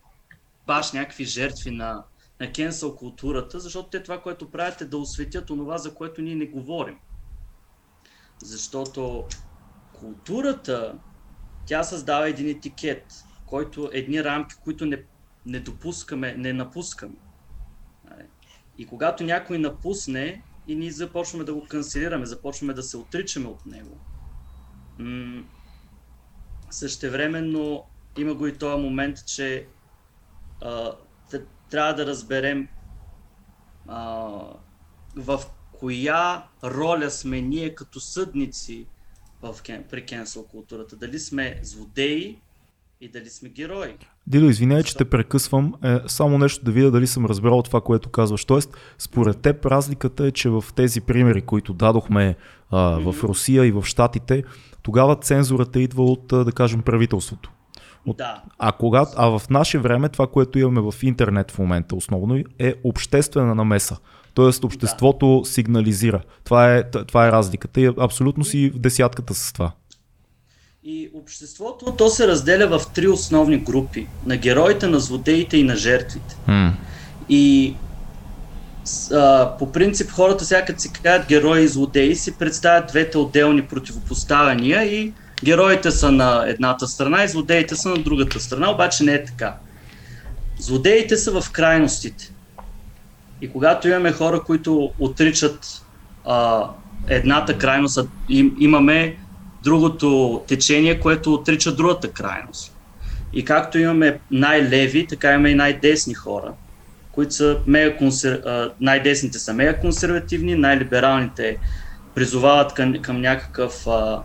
баш 0.67 0.91
някакви 0.91 1.25
жертви 1.25 1.71
на, 1.71 2.03
на 2.39 2.51
кенсъл 2.51 2.95
културата, 2.95 3.59
защото 3.59 3.89
те 3.89 4.03
това, 4.03 4.21
което 4.21 4.51
правят 4.51 4.81
е 4.81 4.85
да 4.85 4.97
осветят 4.97 5.49
онова, 5.49 5.77
за 5.77 5.93
което 5.93 6.21
ние 6.21 6.35
не 6.35 6.45
говорим. 6.45 6.99
Защото 8.43 9.27
културата, 9.93 10.99
тя 11.65 11.83
създава 11.83 12.29
един 12.29 12.49
етикет, 12.49 13.13
който 13.45 13.89
едни 13.93 14.23
рамки, 14.23 14.55
които 14.63 14.85
не, 14.85 15.03
не 15.45 15.59
допускаме, 15.59 16.35
не 16.37 16.53
напускаме. 16.53 17.15
И 18.77 18.85
когато 18.85 19.23
някой 19.23 19.59
напусне 19.59 20.45
и 20.67 20.75
ние 20.75 20.91
започваме 20.91 21.43
да 21.43 21.53
го 21.53 21.67
канцелираме, 21.67 22.25
започваме 22.25 22.73
да 22.73 22.83
се 22.83 22.97
отричаме 22.97 23.47
от 23.47 23.65
него, 23.65 24.01
м- 24.99 25.43
същевременно 26.71 27.91
има 28.17 28.35
го 28.35 28.47
и 28.47 28.57
този 28.57 28.81
момент, 28.81 29.17
че 29.27 29.73
а, 30.61 30.97
трябва 31.69 31.93
да 31.93 32.05
разберем 32.05 32.67
а, 33.87 34.39
в 35.15 35.43
коя 35.71 36.49
роля 36.63 37.11
сме 37.11 37.41
ние 37.41 37.75
като 37.75 37.99
съдници 37.99 38.89
в, 39.41 39.59
при 39.63 40.05
кенсел 40.05 40.47
културата. 40.47 40.97
Дали 40.97 41.19
сме 41.19 41.59
злодеи 41.63 42.43
и 43.03 43.07
дали 43.07 43.29
сме 43.29 43.49
герои. 43.49 43.95
Дидо, 44.27 44.45
извинявай, 44.45 44.83
че 44.83 44.97
те 44.97 45.05
прекъсвам. 45.05 45.73
Е, 45.83 45.99
само 46.07 46.37
нещо 46.37 46.65
да 46.65 46.71
видя 46.71 46.91
дали 46.91 47.07
съм 47.07 47.25
разбрал 47.25 47.61
това, 47.61 47.81
което 47.81 48.09
казваш. 48.09 48.45
Тоест, 48.45 48.77
според 48.97 49.41
теб 49.41 49.65
разликата 49.65 50.25
е, 50.25 50.31
че 50.31 50.49
в 50.49 50.63
тези 50.75 51.01
примери, 51.01 51.41
които 51.41 51.73
дадохме 51.73 52.35
а, 52.71 52.79
в 52.79 53.23
Русия 53.23 53.65
и 53.65 53.71
в 53.71 53.85
Штатите, 53.85 54.43
тогава 54.81 55.15
цензурата 55.15 55.79
идва 55.79 56.03
от, 56.03 56.27
да 56.27 56.51
кажем, 56.55 56.81
правителството. 56.81 57.51
От... 58.05 58.17
Да. 58.17 58.43
А, 58.59 58.71
кога, 58.71 59.05
а 59.15 59.39
в 59.39 59.49
наше 59.49 59.79
време 59.79 60.09
това, 60.09 60.27
което 60.27 60.59
имаме 60.59 60.91
в 60.91 61.03
интернет 61.03 61.51
в 61.51 61.59
момента 61.59 61.95
основно 61.95 62.43
е 62.59 62.73
обществена 62.83 63.55
намеса. 63.55 63.97
Тоест 64.33 64.63
обществото 64.63 65.41
да. 65.43 65.49
сигнализира. 65.49 66.21
Това 66.43 66.75
е, 66.75 66.91
това 66.91 67.27
е 67.27 67.31
разликата 67.31 67.81
и 67.81 67.91
абсолютно 67.99 68.43
си 68.43 68.69
в 68.69 68.79
десятката 68.79 69.33
с 69.33 69.53
това. 69.53 69.71
И 70.85 71.09
обществото 71.13 71.95
то 71.97 72.09
се 72.09 72.27
разделя 72.27 72.79
в 72.79 72.87
три 72.93 73.07
основни 73.07 73.57
групи. 73.57 74.07
На 74.25 74.37
героите, 74.37 74.87
на 74.87 74.99
злодеите 74.99 75.57
и 75.57 75.63
на 75.63 75.75
жертвите. 75.75 76.35
Mm. 76.49 76.71
И 77.29 77.75
а, 79.11 79.57
по 79.59 79.71
принцип 79.71 80.11
хората 80.11 80.45
сега 80.45 80.65
като 80.65 80.79
си 80.79 80.93
кажат 80.93 81.27
герои 81.27 81.63
и 81.63 81.67
злодеи 81.67 82.15
си 82.15 82.37
представят 82.37 82.87
двете 82.87 83.17
отделни 83.17 83.61
противопоставяния 83.61 84.83
и 84.83 85.13
героите 85.43 85.91
са 85.91 86.11
на 86.11 86.43
едната 86.47 86.87
страна 86.87 87.23
и 87.23 87.27
злодеите 87.27 87.75
са 87.75 87.89
на 87.89 87.97
другата 87.97 88.39
страна, 88.39 88.71
обаче 88.71 89.03
не 89.03 89.13
е 89.13 89.25
така. 89.25 89.55
Злодеите 90.59 91.17
са 91.17 91.41
в 91.41 91.51
крайностите. 91.51 92.33
И 93.41 93.51
когато 93.51 93.87
имаме 93.87 94.11
хора, 94.11 94.43
които 94.43 94.91
отричат 94.99 95.85
а, 96.25 96.69
едната 97.07 97.57
крайност, 97.57 97.99
им, 98.29 98.55
имаме 98.59 99.17
другото 99.63 100.41
течение, 100.47 100.99
което 100.99 101.33
отрича 101.33 101.75
другата 101.75 102.11
крайност. 102.11 102.75
И 103.33 103.45
както 103.45 103.79
имаме 103.79 104.19
най-леви, 104.31 105.07
така 105.07 105.29
имаме 105.29 105.49
и 105.49 105.55
най-десни 105.55 106.13
хора, 106.13 106.53
които 107.11 107.33
са 107.33 107.59
мега 107.67 107.97
консер... 107.97 108.43
най-десните 108.81 109.39
са 109.39 109.53
мега 109.53 109.79
консервативни, 109.79 110.55
най-либералните 110.55 111.57
призовават 112.15 112.73
към, 112.73 113.01
към 113.01 113.21
някакъв, 113.21 113.87
а, 113.87 114.23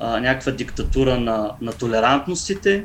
а, 0.00 0.20
някаква 0.20 0.52
диктатура 0.52 1.20
на, 1.20 1.50
на 1.60 1.72
толерантностите. 1.72 2.84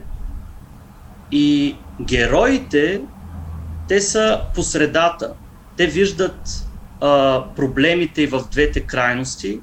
И 1.32 1.76
героите, 2.02 3.02
те 3.88 4.02
са 4.02 4.42
по 4.56 4.64
средата. 4.64 5.34
Те 5.78 5.88
виждат 5.88 6.68
а, 7.02 7.44
проблемите 7.56 8.22
и 8.22 8.28
в 8.28 8.42
двете 8.52 8.80
крайности 8.82 9.60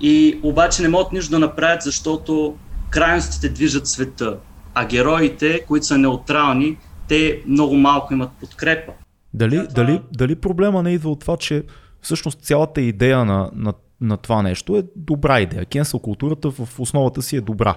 и 0.00 0.40
обаче 0.42 0.82
не 0.82 0.88
могат 0.88 1.12
нищо 1.12 1.30
да 1.30 1.38
направят, 1.38 1.82
защото 1.82 2.56
крайностите 2.90 3.48
движат 3.48 3.86
света, 3.86 4.36
а 4.74 4.86
героите, 4.86 5.64
които 5.68 5.86
са 5.86 5.98
неутрални, 5.98 6.78
те 7.08 7.42
много 7.46 7.76
малко 7.76 8.14
имат 8.14 8.30
подкрепа. 8.40 8.92
Дали, 9.34 9.56
това... 9.56 9.84
дали, 9.84 10.00
дали 10.12 10.34
проблема 10.34 10.82
не 10.82 10.90
идва 10.90 11.10
от 11.10 11.20
това, 11.20 11.36
че 11.36 11.64
всъщност 12.00 12.40
цялата 12.40 12.80
идея 12.80 13.24
на, 13.24 13.50
на, 13.54 13.74
на 14.00 14.16
това 14.16 14.42
нещо 14.42 14.76
е 14.76 14.84
добра 14.96 15.40
идея. 15.40 15.64
Кенсъл 15.64 16.00
културата 16.00 16.50
в 16.50 16.80
основата 16.80 17.22
си 17.22 17.36
е 17.36 17.40
добра. 17.40 17.76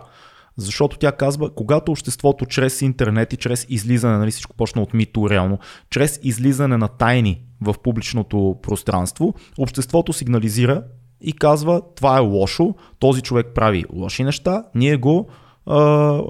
Защото 0.58 0.98
тя 0.98 1.12
казва, 1.12 1.50
когато 1.56 1.92
обществото 1.92 2.46
чрез 2.46 2.82
интернет 2.82 3.34
и 3.34 3.38
чрез 3.38 3.66
излизане, 3.70 4.18
нали 4.18 4.32
всичко 4.32 4.56
почна 4.56 4.82
от 4.82 4.94
мито 4.94 5.30
реално, 5.30 5.60
чрез 5.90 6.20
излизане 6.24 6.78
на 6.78 6.88
тайни 6.88 7.42
в 7.62 7.76
публичното 7.84 8.56
пространство, 8.62 9.34
обществото 9.58 10.14
сигнализира 10.14 10.84
и 11.22 11.34
казва 11.34 11.82
това 11.96 12.18
е 12.18 12.22
лошо, 12.22 12.76
този 13.00 13.22
човек 13.22 13.48
прави 13.56 13.86
лоши 13.94 14.24
неща, 14.24 14.64
ние 14.76 14.98
го 14.98 15.28
а, 15.66 16.22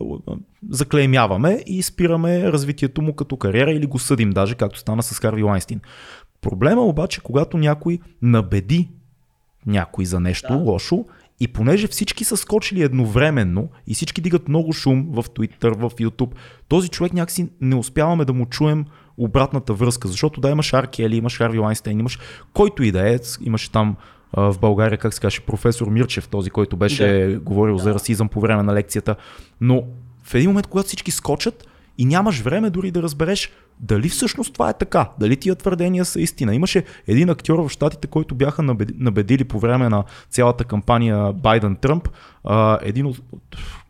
заклеймяваме 0.70 1.64
и 1.66 1.84
спираме 1.84 2.52
развитието 2.52 3.02
му 3.02 3.14
като 3.14 3.38
кариера 3.38 3.72
или 3.72 3.86
го 3.86 4.00
съдим 4.00 4.30
даже, 4.30 4.56
както 4.56 4.80
стана 4.80 5.04
с 5.04 5.20
Харви 5.20 5.44
Лайнстин. 5.44 5.82
Проблема 6.42 6.82
обаче, 6.82 7.22
когато 7.22 7.58
някой 7.58 8.00
набеди 8.22 8.90
някой 9.66 10.06
за 10.06 10.20
нещо 10.20 10.48
да. 10.48 10.64
лошо 10.64 11.06
и 11.40 11.48
понеже 11.48 11.88
всички 11.88 12.24
са 12.24 12.38
скочили 12.38 12.82
едновременно 12.82 13.70
и 13.88 13.94
всички 13.94 14.22
дигат 14.22 14.50
много 14.50 14.74
шум 14.74 15.08
в 15.12 15.24
Twitter, 15.24 15.74
в 15.78 15.90
YouTube, 15.90 16.32
този 16.68 16.90
човек 16.90 17.14
някакси 17.14 17.50
не 17.62 17.76
успяваме 17.76 18.26
да 18.26 18.34
му 18.34 18.46
чуем 18.46 18.86
обратната 19.18 19.74
връзка, 19.74 20.08
защото 20.08 20.42
да 20.42 20.50
имаш 20.50 20.74
Аркели, 20.74 21.16
имаш 21.16 21.38
Харви 21.38 21.60
Лайнстейн, 21.60 22.00
имаш 22.00 22.20
който 22.54 22.84
и 22.84 22.92
да 22.92 23.14
е, 23.14 23.20
имаше 23.42 23.72
там 23.72 23.96
в 24.34 24.56
България, 24.62 24.98
как 24.98 25.14
се 25.14 25.22
каже, 25.22 25.40
професор 25.40 25.88
Мирчев, 25.88 26.28
този, 26.28 26.50
който 26.50 26.78
беше 26.78 27.08
да. 27.08 27.40
говорил 27.40 27.76
да. 27.76 27.84
за 27.84 27.94
расизъм 27.94 28.30
по 28.30 28.42
време 28.42 28.64
на 28.64 28.74
лекцията. 28.74 29.16
Но 29.62 29.84
в 30.24 30.36
един 30.36 30.50
момент, 30.50 30.68
когато 30.68 30.88
всички 30.88 31.12
скочат 31.12 31.68
и 31.98 32.06
нямаш 32.06 32.40
време 32.40 32.70
дори 32.70 32.92
да 32.92 33.02
разбереш 33.02 33.52
дали 33.80 34.10
всъщност 34.10 34.54
това 34.54 34.70
е 34.70 34.78
така? 34.78 35.10
Дали 35.20 35.38
тия 35.38 35.56
твърдения 35.56 36.06
са 36.06 36.22
истина? 36.22 36.56
Имаше 36.56 36.84
един 37.08 37.30
актьор 37.30 37.60
в 37.60 37.70
Штатите, 37.70 38.08
който 38.08 38.36
бяха 38.36 38.62
набеди- 38.62 38.94
набедили 38.98 39.44
по 39.44 39.60
време 39.60 39.90
на 39.90 40.04
цялата 40.30 40.64
кампания 40.64 41.34
Байден-Тръмп. 41.34 42.10
един 42.82 43.06
от... 43.06 43.18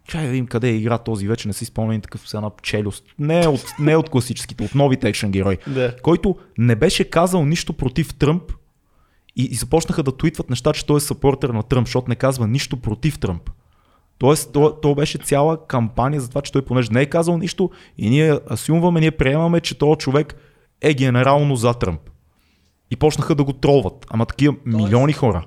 Чай 0.08 0.24
да 0.24 0.30
видим 0.30 0.48
къде 0.48 0.70
е 0.70 0.76
игра 0.76 0.98
този 0.98 1.28
вече, 1.28 1.48
не 1.48 1.54
си 1.54 1.66
спомням 1.66 2.02
такъв 2.02 2.30
с 2.30 2.34
една 2.34 2.50
челюст. 2.62 3.04
Не 3.20 3.44
е 3.44 3.48
от, 3.48 3.66
не 3.80 3.92
е 3.92 3.98
от 3.98 4.10
класическите, 4.10 4.64
от 4.64 4.76
новите 4.76 5.10
екшен 5.10 5.32
герои. 5.32 5.58
Да. 5.68 5.96
Който 6.02 6.36
не 6.58 6.76
беше 6.76 7.04
казал 7.04 7.46
нищо 7.46 7.74
против 7.74 8.14
Тръмп 8.14 8.44
и, 9.36 9.44
и 9.44 9.56
започнаха 9.56 10.04
да 10.04 10.18
твитват 10.18 10.50
неща, 10.50 10.74
че 10.74 10.86
той 10.86 10.98
е 10.98 11.00
съпортер 11.00 11.50
на 11.50 11.64
Тръмп, 11.64 11.88
защото 11.88 12.10
не 12.10 12.16
казва 12.16 12.48
нищо 12.48 12.78
против 12.78 13.20
Тръмп. 13.20 13.50
Тоест, 14.18 14.54
то, 14.54 14.76
то 14.82 14.96
беше 14.96 15.18
цяла 15.18 15.68
кампания 15.68 16.22
за 16.22 16.30
това, 16.30 16.42
че 16.42 16.52
той 16.52 16.62
понеже 16.66 16.90
не 16.92 17.02
е 17.02 17.06
казал 17.06 17.38
нищо 17.38 17.70
и 17.98 18.10
ние 18.10 18.40
асюмваме, 18.52 19.00
ние 19.00 19.12
приемаме, 19.12 19.62
че 19.62 19.78
този 19.78 19.98
човек 19.98 20.36
е 20.82 20.94
генерално 20.94 21.56
за 21.56 21.74
Тръмп. 21.74 22.02
И 22.92 22.96
почнаха 22.96 23.36
да 23.36 23.44
го 23.44 23.54
тролват. 23.54 24.06
Ама 24.10 24.26
такива 24.26 24.56
милиони 24.66 25.14
хора. 25.14 25.46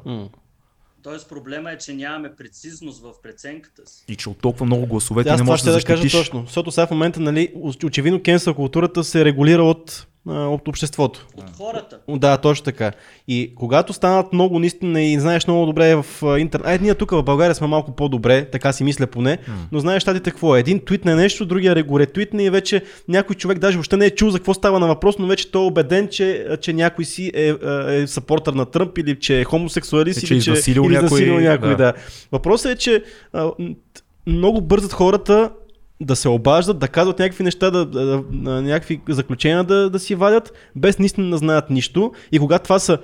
Тоест 1.03 1.29
проблема 1.29 1.73
е, 1.73 1.79
че 1.79 1.95
нямаме 1.95 2.37
прецизност 2.37 3.03
в 3.03 3.13
преценката 3.23 3.83
си. 3.87 4.05
И 4.09 4.17
че 4.17 4.29
от 4.29 4.39
толкова 4.39 4.67
много 4.67 4.87
гласове 4.87 5.23
ти 5.23 5.29
Аз 5.29 5.41
не 5.41 5.45
това 5.45 5.53
можеш 5.53 5.61
ще 5.61 5.71
да 5.71 5.77
да 5.77 5.85
кажа 5.85 6.03
защитиш. 6.03 6.27
точно. 6.27 6.43
Защото 6.47 6.71
сега 6.71 6.87
в 6.87 6.91
момента, 6.91 7.21
нали, 7.21 7.53
оч- 7.57 7.85
очевидно 7.85 8.23
кенсъл 8.23 8.55
културата 8.55 9.05
се 9.05 9.25
регулира 9.25 9.63
от, 9.63 10.07
от 10.27 10.69
обществото. 10.69 11.27
От 11.37 11.45
хората. 11.57 11.99
Да, 12.09 12.37
точно 12.37 12.65
така. 12.65 12.93
И 13.29 13.53
когато 13.57 13.93
станат 13.93 14.33
много 14.33 14.59
наистина 14.59 15.03
и 15.03 15.21
знаеш 15.21 15.47
много 15.47 15.67
добре 15.67 15.95
в 15.95 16.07
интернет. 16.39 16.67
Ай, 16.67 16.79
ние 16.83 16.95
тук 16.95 17.11
в 17.11 17.23
България 17.23 17.55
сме 17.55 17.67
малко 17.67 17.93
по-добре, 17.93 18.45
така 18.45 18.73
си 18.73 18.85
мисля 18.85 19.07
поне, 19.07 19.39
но 19.73 19.79
знаеш 19.79 20.03
щатите 20.03 20.31
какво 20.31 20.57
е. 20.57 20.61
Един 20.61 20.81
твитне 20.87 21.15
нещо, 21.15 21.47
другия 21.47 21.85
го 21.85 22.01
ретвитне 22.01 22.45
и 22.45 22.51
вече 22.51 22.85
някой 23.09 23.37
човек 23.37 23.59
даже 23.59 23.77
въобще 23.77 23.97
не 23.97 24.07
е 24.07 24.11
чул 24.11 24.31
за 24.31 24.39
какво 24.39 24.55
става 24.55 24.79
на 24.81 24.87
въпрос, 24.87 25.19
но 25.19 25.27
вече 25.27 25.51
той 25.51 25.63
е 25.63 25.67
убеден, 25.67 26.09
че, 26.09 26.47
че 26.61 26.73
някой 26.73 27.05
си 27.05 27.31
е, 27.35 27.51
а, 27.51 27.93
е 27.95 28.07
съпортър 28.07 28.53
на 28.53 28.67
Тръмп 28.67 28.99
или 28.99 29.21
че 29.21 29.41
е 29.41 29.45
хомосексуалист 29.45 30.23
Е, 30.23 30.27
че 30.27 30.35
или 30.35 30.43
че 30.43 30.51
изнасилил 30.51 30.83
или 30.83 30.95
някой, 30.95 31.27
някой 31.27 31.71
да. 31.71 31.77
да. 31.77 31.93
Въпросът 32.33 32.73
е, 32.73 32.77
че 32.77 33.03
а, 33.33 33.51
много 34.27 34.61
бързат 34.61 34.93
хората 34.93 35.51
да 36.03 36.17
се 36.17 36.29
обаждат, 36.29 36.79
да 36.79 36.89
казват 36.89 37.19
някакви 37.19 37.45
неща, 37.45 37.71
да, 37.71 37.87
да, 37.87 38.23
да, 38.33 38.63
някакви 38.63 39.01
заключения 39.09 39.65
да, 39.65 39.91
да 39.91 39.99
си 39.99 40.15
вадят, 40.15 40.53
без 40.77 40.99
наистина 40.99 41.31
да 41.31 41.37
знаят 41.37 41.71
нищо. 41.71 42.13
И 42.33 42.39
когато 42.39 42.63
това 42.63 42.79
са 42.79 42.99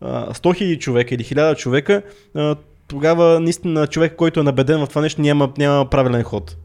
а, 0.00 0.32
100 0.32 0.34
000 0.34 0.78
човека 0.78 1.14
или 1.14 1.24
1000 1.24 1.56
човека, 1.56 2.02
а, 2.34 2.56
тогава 2.88 3.40
наистина 3.40 3.86
човек, 3.86 4.16
който 4.16 4.40
е 4.40 4.42
набеден 4.42 4.80
в 4.80 4.88
това 4.88 5.00
нещо, 5.00 5.20
няма, 5.20 5.52
няма 5.58 5.90
правилен 5.90 6.22
ход. 6.22 6.56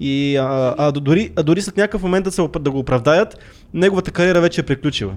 И, 0.00 0.36
а, 0.36 0.74
а, 0.78 0.92
дори, 0.92 1.32
а 1.36 1.42
дори 1.42 1.62
след 1.62 1.76
някакъв 1.76 2.02
момент 2.02 2.24
да, 2.24 2.30
се, 2.32 2.48
да 2.60 2.70
го 2.70 2.78
оправдаят, 2.78 3.38
неговата 3.74 4.10
кариера 4.10 4.40
вече 4.40 4.60
е 4.60 4.64
приключила. 4.64 5.12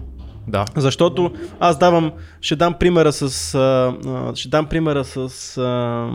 Да. 0.47 0.65
Защото 0.75 1.31
аз 1.59 1.77
давам, 1.77 2.11
ще 2.41 2.55
дам 2.55 2.73
примера 2.73 3.11
с, 3.13 3.55
а, 3.55 4.35
ще 4.35 4.49
дам 4.49 4.65
примера 4.65 5.03
с 5.03 5.57
а, 5.57 6.09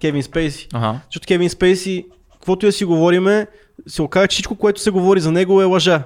Кевин 0.00 0.22
Спейси. 0.22 0.68
Ага. 0.72 1.00
Защото 1.10 1.26
Кевин 1.26 1.50
Спейси, 1.50 2.06
каквото 2.48 2.66
и 2.66 2.68
да 2.68 2.72
си 2.72 2.84
говориме, 2.84 3.46
се 3.86 4.02
оказа, 4.02 4.28
че 4.28 4.34
всичко, 4.34 4.54
което 4.54 4.80
се 4.80 4.90
говори 4.90 5.20
за 5.20 5.32
него 5.32 5.62
е 5.62 5.64
лъжа. 5.64 6.02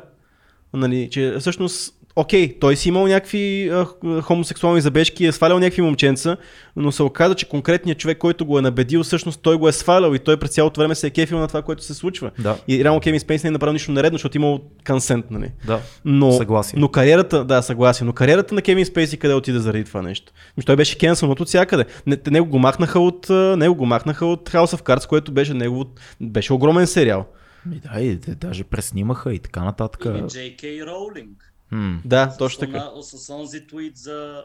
Нали, 0.74 1.08
че 1.10 1.36
всъщност, 1.40 1.94
окей, 2.16 2.58
той 2.58 2.76
си 2.76 2.88
имал 2.88 3.06
някакви 3.06 3.70
а, 3.72 3.86
хомосексуални 4.22 4.80
забежки, 4.80 5.26
е 5.26 5.32
свалял 5.32 5.58
някакви 5.58 5.82
момченца, 5.82 6.36
но 6.76 6.92
се 6.92 7.02
оказа, 7.02 7.34
че 7.34 7.48
конкретният 7.48 7.98
човек, 7.98 8.18
който 8.18 8.46
го 8.46 8.58
е 8.58 8.62
набедил, 8.62 9.02
всъщност 9.02 9.40
той 9.42 9.56
го 9.56 9.68
е 9.68 9.72
свалял 9.72 10.14
и 10.14 10.18
той 10.18 10.36
през 10.36 10.50
цялото 10.50 10.80
време 10.80 10.94
се 10.94 11.06
е 11.06 11.10
кефил 11.10 11.38
на 11.38 11.48
това, 11.48 11.62
което 11.62 11.84
се 11.84 11.94
случва. 11.94 12.30
Да. 12.38 12.56
И 12.68 12.84
реално 12.84 13.00
Кевин 13.00 13.20
Спейси 13.20 13.46
не 13.46 13.48
е 13.48 13.50
направил 13.50 13.72
нищо 13.72 13.92
наредно, 13.92 14.14
защото 14.14 14.36
имал 14.36 14.60
консент, 14.86 15.30
нали? 15.30 15.52
Да. 15.66 15.80
Но, 16.04 16.32
Съгласие. 16.32 16.78
но 16.78 16.88
кариерата, 16.88 17.44
да, 17.44 17.62
съгласие, 17.62 18.04
но 18.06 18.12
кариерата 18.12 18.54
на 18.54 18.62
Кевин 18.62 18.86
Спейси 18.86 19.16
къде 19.16 19.34
отиде 19.34 19.58
заради 19.58 19.84
това 19.84 20.02
нещо? 20.02 20.32
Ами, 20.56 20.64
той 20.64 20.76
беше 20.76 20.98
кенсълнат 20.98 21.40
от 21.40 21.48
всякъде. 21.48 21.84
Не, 22.06 22.16
него 22.30 22.46
го 22.46 22.58
махнаха 22.58 23.00
от, 23.00 23.30
него 23.56 23.74
го 23.74 23.86
махнаха 23.86 24.26
от 24.26 24.50
House 24.50 24.76
of 24.76 24.82
Cards, 24.82 25.08
което 25.08 25.32
беше 25.32 25.54
негово, 25.54 25.84
беше 26.20 26.52
огромен 26.52 26.86
сериал. 26.86 27.26
И 27.72 27.80
да, 27.80 28.00
и 28.00 28.16
даже 28.16 28.64
преснимаха 28.64 29.34
и 29.34 29.38
така 29.38 29.64
нататък. 29.64 30.04
Или 30.04 30.12
J.K. 30.12 30.86
Роулинг. 30.86 31.51
М. 31.72 32.00
Да, 32.04 32.30
С 32.30 32.36
точно 32.38 32.60
така. 32.60 32.90
С 33.02 33.30
онзи 33.34 33.66
твит 33.66 33.96
за, 33.96 34.44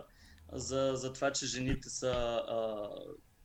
за, 0.54 0.92
за 0.96 1.14
това, 1.14 1.32
че 1.32 1.46
жените 1.46 1.90
са, 1.90 2.08
а, 2.50 2.76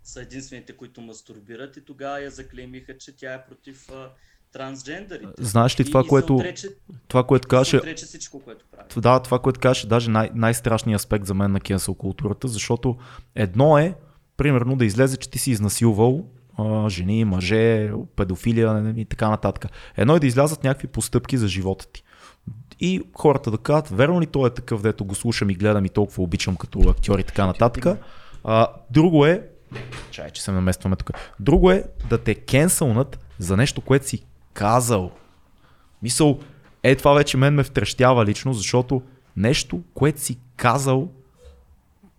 са 0.05 0.21
единствените, 0.21 0.77
които 0.77 1.01
мастурбират 1.01 1.77
и 1.77 1.85
тогава 1.85 2.21
я 2.21 2.31
заклеймиха, 2.31 2.99
че 2.99 3.17
тя 3.17 3.35
е 3.35 3.45
против 3.47 3.91
а, 3.91 4.11
трансджендерите. 4.53 5.33
Знаеш 5.39 5.81
ли 5.81 5.83
И- 5.83 5.87
това, 5.87 6.03
и 6.05 6.09
което, 6.09 6.37
Отрече, 6.37 6.69
това, 7.09 7.25
което 7.25 7.49
каже, 7.49 7.77
отрече 7.77 8.07
всичко, 8.07 8.41
което 8.41 8.65
прави. 8.71 9.01
да, 9.01 9.21
това, 9.21 9.39
което 9.39 9.61
каже, 9.61 9.87
даже 9.87 10.11
най- 10.11 10.31
най-страшният 10.35 11.01
аспект 11.01 11.27
за 11.27 11.35
мен 11.35 11.53
на 11.53 11.61
кенсел 11.61 11.95
културата, 11.95 12.49
защото 12.49 12.97
едно 13.35 13.79
е, 13.79 13.95
примерно, 14.37 14.77
да 14.77 14.85
излезе, 14.85 15.17
че 15.17 15.31
ти 15.31 15.39
си 15.39 15.51
изнасилвал 15.51 16.27
а, 16.59 16.89
жени, 16.89 17.25
мъже, 17.25 17.91
педофилия 18.17 18.95
и 18.97 19.05
така 19.05 19.29
нататък. 19.29 19.67
Едно 19.97 20.17
е 20.17 20.21
да 20.21 20.27
излязат 20.27 20.65
някакви 20.65 20.89
постъпки 20.89 21.39
за 21.39 21.49
живота 21.49 21.87
ти. 21.93 22.05
И 22.81 23.03
хората 23.15 23.51
да 23.51 23.59
кажат, 23.59 23.89
верно 23.89 24.21
ли 24.21 24.27
той 24.27 24.49
е 24.49 24.55
такъв, 24.55 24.83
дето 24.83 25.05
го 25.05 25.15
слушам 25.15 25.51
и 25.51 25.55
гледам 25.55 25.85
и 25.85 25.89
толкова 25.89 26.23
обичам 26.23 26.57
като 26.57 26.81
актьор 26.81 27.19
и 27.19 27.25
така 27.25 27.47
нататък. 27.47 27.99
А, 28.45 28.67
друго 28.91 29.27
е, 29.27 29.49
чай, 30.11 30.31
че 30.31 30.43
се 30.43 30.53
наместваме 30.53 30.97
тук. 30.97 31.11
Друго 31.41 31.71
е 31.71 31.85
да 32.11 32.19
те 32.19 32.35
кенсълнат 32.35 33.19
за 33.39 33.57
нещо, 33.57 33.81
което 33.81 34.09
си 34.09 34.25
казал. 34.53 35.11
Мисъл, 36.03 36.39
е 36.83 36.97
това 36.97 37.13
вече 37.13 37.37
мен 37.37 37.55
ме 37.55 37.63
втрещява 37.63 38.27
лично, 38.27 38.53
защото 38.53 39.03
нещо, 39.37 39.83
което 39.95 40.21
си 40.21 40.39
казал, 40.57 41.09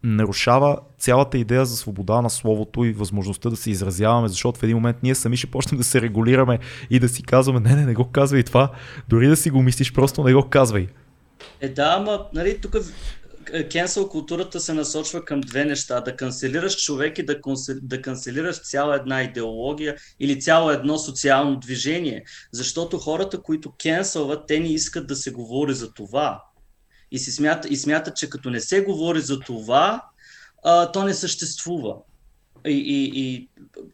нарушава 0.03 0.77
цялата 0.99 1.37
идея 1.37 1.65
за 1.65 1.77
свобода 1.77 2.21
на 2.21 2.29
словото 2.29 2.83
и 2.83 2.93
възможността 2.93 3.49
да 3.49 3.55
се 3.55 3.71
изразяваме, 3.71 4.27
защото 4.27 4.59
в 4.59 4.63
един 4.63 4.75
момент 4.75 4.97
ние 5.03 5.15
сами 5.15 5.37
ще 5.37 5.51
почнем 5.51 5.77
да 5.77 5.83
се 5.83 6.01
регулираме 6.01 6.59
и 6.89 6.99
да 6.99 7.09
си 7.09 7.23
казваме, 7.23 7.59
не, 7.59 7.75
не, 7.75 7.85
не 7.85 7.93
го 7.93 8.11
казвай 8.11 8.43
това, 8.43 8.71
дори 9.09 9.27
да 9.27 9.35
си 9.35 9.49
го 9.49 9.61
мислиш, 9.61 9.93
просто 9.93 10.23
не 10.23 10.33
го 10.33 10.49
казвай. 10.49 10.87
Е, 11.61 11.69
да, 11.69 11.95
ама, 11.97 12.25
нали, 12.33 12.61
тук 12.61 12.75
кенсел 13.71 14.09
културата 14.09 14.59
се 14.59 14.73
насочва 14.73 15.25
към 15.25 15.41
две 15.41 15.65
неща. 15.65 16.01
Да 16.01 16.15
канцелираш 16.15 16.83
човек 16.83 17.17
и 17.17 17.25
да, 17.25 17.41
консе- 17.41 17.79
да 17.81 18.01
канцелираш 18.01 18.61
цяла 18.61 18.95
една 18.95 19.23
идеология 19.23 19.95
или 20.19 20.41
цяло 20.41 20.69
едно 20.69 20.97
социално 20.97 21.59
движение. 21.59 22.23
Защото 22.51 22.97
хората, 22.97 23.41
които 23.41 23.73
кенселват, 23.83 24.47
те 24.47 24.59
не 24.59 24.67
искат 24.67 25.07
да 25.07 25.15
се 25.15 25.31
говори 25.31 25.73
за 25.73 25.93
това. 25.93 26.43
И, 27.13 27.19
си 27.19 27.31
смята, 27.31 27.67
и 27.67 27.77
смятат, 27.77 28.15
че 28.15 28.29
като 28.29 28.49
не 28.49 28.59
се 28.59 28.81
говори 28.81 29.21
за 29.21 29.39
това, 29.39 30.01
а, 30.63 30.91
то 30.91 31.03
не 31.03 31.13
съществува. 31.13 31.95
И, 32.65 32.71
и, 32.71 33.11
и 33.21 33.49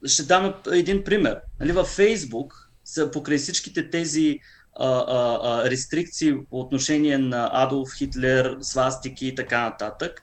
ще 0.08 0.24
дам 0.24 0.54
един 0.72 1.04
пример. 1.04 1.40
Нали, 1.60 1.72
във 1.72 1.88
Фейсбук, 1.88 2.70
покрай 3.14 3.38
всичките 3.38 3.90
тези 3.90 4.40
а, 4.80 4.88
а, 4.88 5.40
а, 5.44 5.70
рестрикции 5.70 6.34
по 6.50 6.60
отношение 6.60 7.18
на 7.18 7.50
Адолф 7.54 7.90
Хитлер, 7.98 8.58
свастики 8.62 9.28
и 9.28 9.36
така 9.36 9.62
нататък, 9.62 10.22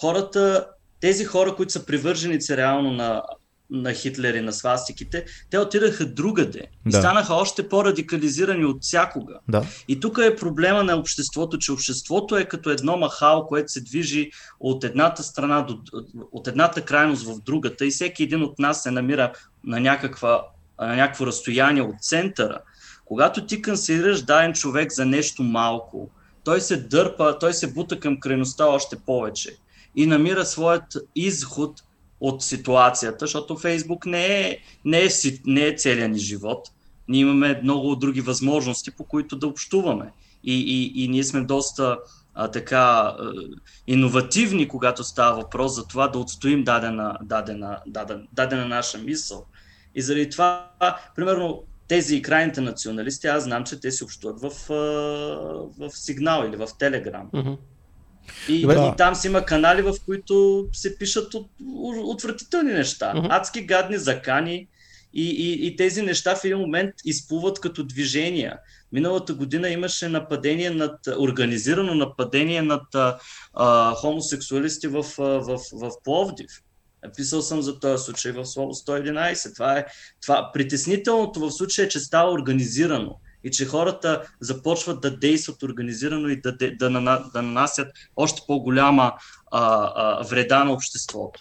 хората, 0.00 0.66
тези 1.00 1.24
хора, 1.24 1.56
които 1.56 1.72
са 1.72 1.86
привърженици 1.86 2.56
реално 2.56 2.92
на, 2.92 3.22
на 3.70 3.94
Хитлер 3.94 4.34
и 4.34 4.40
на 4.40 4.52
свастиките, 4.52 5.24
те 5.50 5.58
отидаха 5.58 6.06
другаде 6.06 6.62
и 6.86 6.90
Да. 6.90 6.98
станаха 6.98 7.34
още 7.34 7.68
по-радикализирани 7.68 8.64
от 8.64 8.82
всякога. 8.82 9.38
Да. 9.48 9.64
И 9.88 10.00
тук 10.00 10.18
е 10.22 10.36
проблема 10.36 10.84
на 10.84 10.96
обществото, 10.96 11.58
че 11.58 11.72
обществото 11.72 12.36
е 12.36 12.44
като 12.44 12.70
едно 12.70 12.96
махало, 12.96 13.46
което 13.46 13.72
се 13.72 13.80
движи 13.80 14.30
от 14.60 14.84
едната 14.84 15.22
страна 15.22 15.62
до, 15.62 15.78
от 16.32 16.48
едната 16.48 16.82
крайност 16.82 17.22
в 17.22 17.40
другата 17.40 17.86
и 17.86 17.90
всеки 17.90 18.22
един 18.22 18.42
от 18.42 18.58
нас 18.58 18.82
се 18.82 18.90
намира 18.90 19.32
на, 19.64 19.80
някаква, 19.80 20.42
на 20.80 20.96
някакво 20.96 21.26
разстояние 21.26 21.82
от 21.82 22.02
центъра. 22.02 22.58
Когато 23.04 23.46
ти 23.46 23.62
канцелираш 23.62 24.22
даден 24.22 24.52
човек 24.52 24.92
за 24.92 25.06
нещо 25.06 25.42
малко, 25.42 26.10
той 26.44 26.60
се 26.60 26.76
дърпа, 26.76 27.38
той 27.38 27.54
се 27.54 27.72
бута 27.72 28.00
към 28.00 28.20
крайността 28.20 28.66
още 28.66 28.96
повече 28.96 29.56
и 29.96 30.06
намира 30.06 30.44
своят 30.46 30.84
изход 31.16 31.82
от 32.20 32.42
ситуацията, 32.42 33.18
защото 33.20 33.56
Фейсбук 33.56 34.06
не 34.06 34.40
е, 34.40 34.58
не 34.84 34.98
е, 34.98 35.08
не 35.46 35.66
е 35.66 35.76
целият 35.76 36.10
ни 36.10 36.18
живот. 36.18 36.68
Ние 37.08 37.20
имаме 37.20 37.60
много 37.62 37.96
други 37.96 38.20
възможности, 38.20 38.90
по 38.90 39.04
които 39.04 39.36
да 39.36 39.46
общуваме. 39.46 40.12
И, 40.44 40.54
и, 40.54 41.04
и 41.04 41.08
ние 41.08 41.24
сме 41.24 41.40
доста 41.40 41.98
а, 42.34 42.50
така 42.50 42.78
а, 42.78 43.32
иновативни, 43.86 44.68
когато 44.68 45.04
става 45.04 45.42
въпрос 45.42 45.74
за 45.74 45.86
това 45.86 46.08
да 46.08 46.18
отстоим 46.18 46.64
дадена, 46.64 47.18
дадена, 47.22 47.78
дадена, 47.86 48.22
дадена 48.32 48.68
наша 48.68 48.98
мисъл. 48.98 49.46
И 49.94 50.02
заради 50.02 50.30
това, 50.30 50.70
примерно, 51.16 51.62
тези 51.88 52.22
крайните 52.22 52.60
националисти, 52.60 53.26
аз 53.26 53.44
знам, 53.44 53.64
че 53.64 53.80
те 53.80 53.90
си 53.90 54.04
общуват 54.04 54.40
в, 54.40 54.50
в 55.78 55.90
сигнал 55.90 56.46
или 56.48 56.56
в 56.56 56.68
телеграм. 56.78 57.30
Мгм. 57.32 57.52
И, 58.48 58.62
Добре. 58.62 58.74
и 58.74 58.96
там 58.96 59.14
си 59.14 59.26
има 59.26 59.44
канали, 59.44 59.82
в 59.82 59.94
които 60.06 60.66
се 60.72 60.98
пишат 60.98 61.34
от, 61.34 61.48
отвратителни 62.04 62.72
неща. 62.72 63.14
Мгм. 63.14 63.26
Адски 63.30 63.66
гадни 63.66 63.98
закани 63.98 64.68
и, 65.14 65.30
и, 65.30 65.66
и 65.66 65.76
тези 65.76 66.02
неща 66.02 66.36
в 66.36 66.44
един 66.44 66.58
момент 66.58 66.94
изплуват 67.04 67.60
като 67.60 67.84
движения. 67.84 68.58
Миналата 68.92 69.34
година 69.34 69.68
имаше 69.68 70.08
нападение 70.08 70.70
над, 70.70 71.06
организирано 71.18 71.94
нападение 71.94 72.62
над 72.62 72.82
а, 73.54 73.94
хомосексуалисти 73.94 74.88
в, 74.88 75.02
в, 75.18 75.40
в, 75.40 75.60
в 75.72 75.90
Пловдив. 76.04 76.50
Писал 77.16 77.42
съм 77.42 77.62
за 77.62 77.80
този 77.80 78.04
случай 78.04 78.32
в 78.32 78.46
Слово 78.46 78.74
111. 78.74 79.54
Това 79.54 79.78
е 79.78 79.86
това. 80.22 80.50
Притеснителното 80.54 81.40
в 81.40 81.50
случая 81.50 81.86
е, 81.86 81.88
че 81.88 82.00
става 82.00 82.32
организирано 82.32 83.16
и 83.44 83.50
че 83.50 83.66
хората 83.66 84.26
започват 84.40 85.00
да 85.00 85.18
действат 85.18 85.62
организирано 85.62 86.28
и 86.28 86.40
да, 86.40 86.56
да, 86.56 86.76
да, 86.76 86.90
да 87.32 87.42
нанасят 87.42 87.88
още 88.16 88.42
по-голяма 88.46 89.12
а, 89.50 89.92
а, 89.94 90.22
вреда 90.22 90.64
на 90.64 90.72
обществото. 90.72 91.40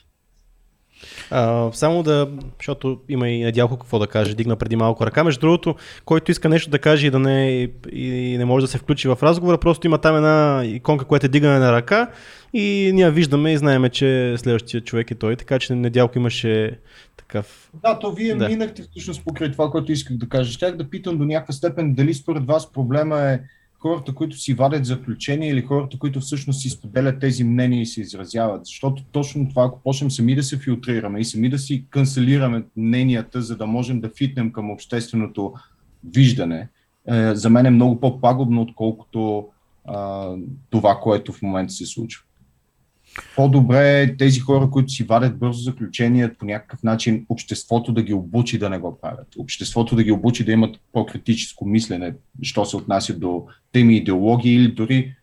А, 1.32 1.70
само 1.74 2.04
да, 2.04 2.30
защото 2.58 3.00
има 3.10 3.30
и 3.30 3.44
надялко 3.44 3.78
какво 3.78 4.00
да 4.00 4.08
каже, 4.08 4.36
дигна 4.36 4.56
преди 4.56 4.76
малко 4.76 5.06
ръка. 5.06 5.24
Между 5.24 5.40
другото, 5.40 5.76
който 6.06 6.32
иска 6.32 6.50
нещо 6.50 6.70
да 6.70 6.80
каже 6.80 7.08
и 7.08 7.12
да 7.12 7.20
не, 7.20 7.70
и 7.92 8.36
не 8.38 8.46
може 8.46 8.66
да 8.66 8.72
се 8.72 8.78
включи 8.78 9.08
в 9.08 9.18
разговора, 9.24 9.58
просто 9.58 9.88
има 9.88 9.98
там 9.98 10.16
една 10.16 10.62
иконка, 10.66 11.06
която 11.06 11.26
е 11.26 11.30
дигане 11.30 11.60
на 11.60 11.72
ръка 11.72 12.12
и 12.54 12.92
ние 12.94 13.12
виждаме 13.12 13.54
и 13.54 13.58
знаеме, 13.58 13.90
че 13.90 14.36
следващия 14.38 14.82
човек 14.82 15.12
е 15.12 15.16
той, 15.16 15.36
така 15.36 15.60
че 15.60 15.76
недялко 15.76 16.18
имаше 16.18 16.80
такъв... 17.18 17.70
Да, 17.84 18.00
то 18.00 18.12
вие 18.12 18.36
да. 18.36 18.50
минахте 18.50 18.84
всъщност 18.92 19.26
покрай 19.26 19.52
това, 19.52 19.70
което 19.70 19.92
исках 19.92 20.18
да 20.18 20.30
кажа. 20.30 20.52
Щях 20.52 20.78
да 20.78 20.90
питам 20.90 21.18
до 21.18 21.26
някаква 21.26 21.54
степен 21.54 21.94
дали 21.94 22.14
според 22.14 22.46
вас 22.46 22.72
проблема 22.72 23.22
е 23.22 23.40
хората, 23.80 24.16
които 24.16 24.38
си 24.38 24.54
вадят 24.54 24.86
заключения 24.86 25.52
или 25.52 25.62
хората, 25.62 26.00
които 26.00 26.20
всъщност 26.20 26.62
си 26.62 26.70
споделят 26.70 27.20
тези 27.20 27.44
мнения 27.44 27.82
и 27.82 27.86
се 27.86 28.02
изразяват. 28.02 28.66
Защото 28.66 29.04
точно 29.12 29.50
това, 29.50 29.64
ако 29.64 29.80
почнем 29.84 30.12
сами 30.12 30.36
да 30.36 30.44
се 30.44 30.58
филтрираме 30.58 31.20
и 31.20 31.26
сами 31.26 31.50
да 31.50 31.60
си 31.60 31.86
канцелираме 31.90 32.64
мненията, 32.78 33.42
за 33.42 33.58
да 33.58 33.66
можем 33.66 34.02
да 34.02 34.10
фитнем 34.10 34.52
към 34.52 34.72
общественото 34.72 35.54
виждане, 36.14 36.70
е, 37.08 37.36
за 37.36 37.50
мен 37.50 37.66
е 37.66 37.70
много 37.70 38.00
по-пагубно, 38.00 38.62
отколкото 38.62 39.48
е, 39.90 39.94
това, 40.70 41.00
което 41.02 41.34
в 41.34 41.42
момента 41.42 41.74
се 41.74 41.86
случва 41.86 42.24
по-добре 43.36 44.02
е 44.02 44.18
тези 44.18 44.40
хора, 44.40 44.70
които 44.70 44.90
си 44.90 45.04
вадят 45.04 45.40
бързо 45.40 45.62
заключения, 45.62 46.38
по 46.38 46.46
някакъв 46.46 46.84
начин 46.84 47.26
обществото 47.30 47.94
да 47.94 48.04
ги 48.04 48.14
обучи 48.14 48.60
да 48.60 48.70
не 48.70 48.80
го 48.80 48.98
правят. 49.02 49.28
Обществото 49.38 49.96
да 49.96 50.04
ги 50.04 50.12
обучи 50.12 50.46
да 50.46 50.52
имат 50.52 50.76
по-критическо 50.94 51.66
мислене, 51.66 52.14
що 52.42 52.66
се 52.66 52.78
отнася 52.78 53.20
до 53.20 53.46
теми 53.72 53.98
идеологии 53.98 54.56
или 54.56 54.72
дори 54.72 55.16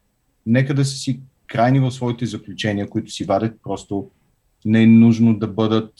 нека 0.46 0.74
да 0.74 0.84
са 0.84 0.96
си 0.96 1.20
крайни 1.46 1.80
в 1.80 1.90
своите 1.90 2.26
заключения, 2.26 2.88
които 2.88 3.10
си 3.10 3.24
вадят, 3.24 3.54
просто 3.62 4.10
не 4.64 4.82
е 4.82 4.86
нужно 4.86 5.38
да 5.38 5.48
бъдат 5.48 5.92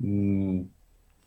м- 0.00 0.62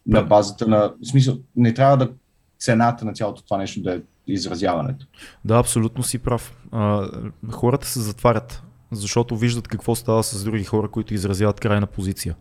на 0.08 0.22
базата 0.22 0.68
на... 0.68 0.94
В 1.04 1.08
смисъл, 1.08 1.38
не 1.56 1.74
трябва 1.74 1.98
да 1.98 2.12
цената 2.60 3.06
на 3.06 3.14
цялото 3.14 3.44
това 3.44 3.58
нещо 3.58 3.82
да 3.82 3.96
е 3.96 4.00
изразяването. 4.28 5.06
Да, 5.46 5.56
абсолютно 5.56 6.04
си 6.04 6.20
прав. 6.20 6.58
А, 6.72 7.10
хората 7.52 7.88
се 7.88 8.00
затварят 8.00 8.64
защото 8.92 9.38
виждат 9.38 9.68
какво 9.68 9.96
става 9.96 10.24
с 10.24 10.44
други 10.44 10.64
хора, 10.64 10.88
които 10.88 11.14
изразяват 11.14 11.60
крайна 11.60 11.88
позиция. 11.88 12.36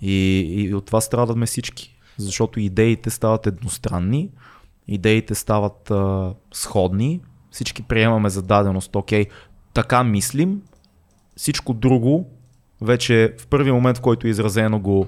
И, 0.00 0.38
и 0.48 0.74
от 0.74 0.86
това 0.86 1.00
страдаме 1.00 1.46
всички, 1.46 1.98
защото 2.16 2.60
идеите 2.60 3.10
стават 3.10 3.46
едностранни, 3.46 4.30
идеите 4.88 5.34
стават 5.34 5.90
а, 5.90 6.34
сходни, 6.54 7.20
всички 7.50 7.82
приемаме 7.82 8.30
за 8.30 8.42
даденост, 8.42 8.96
окей, 8.96 9.26
така 9.74 10.04
мислим, 10.04 10.62
всичко 11.36 11.74
друго 11.74 12.30
вече 12.80 13.34
в 13.38 13.46
първи 13.46 13.72
момент, 13.72 13.98
в 13.98 14.00
който 14.00 14.26
е 14.26 14.30
изразено 14.30 14.80
го 14.80 15.06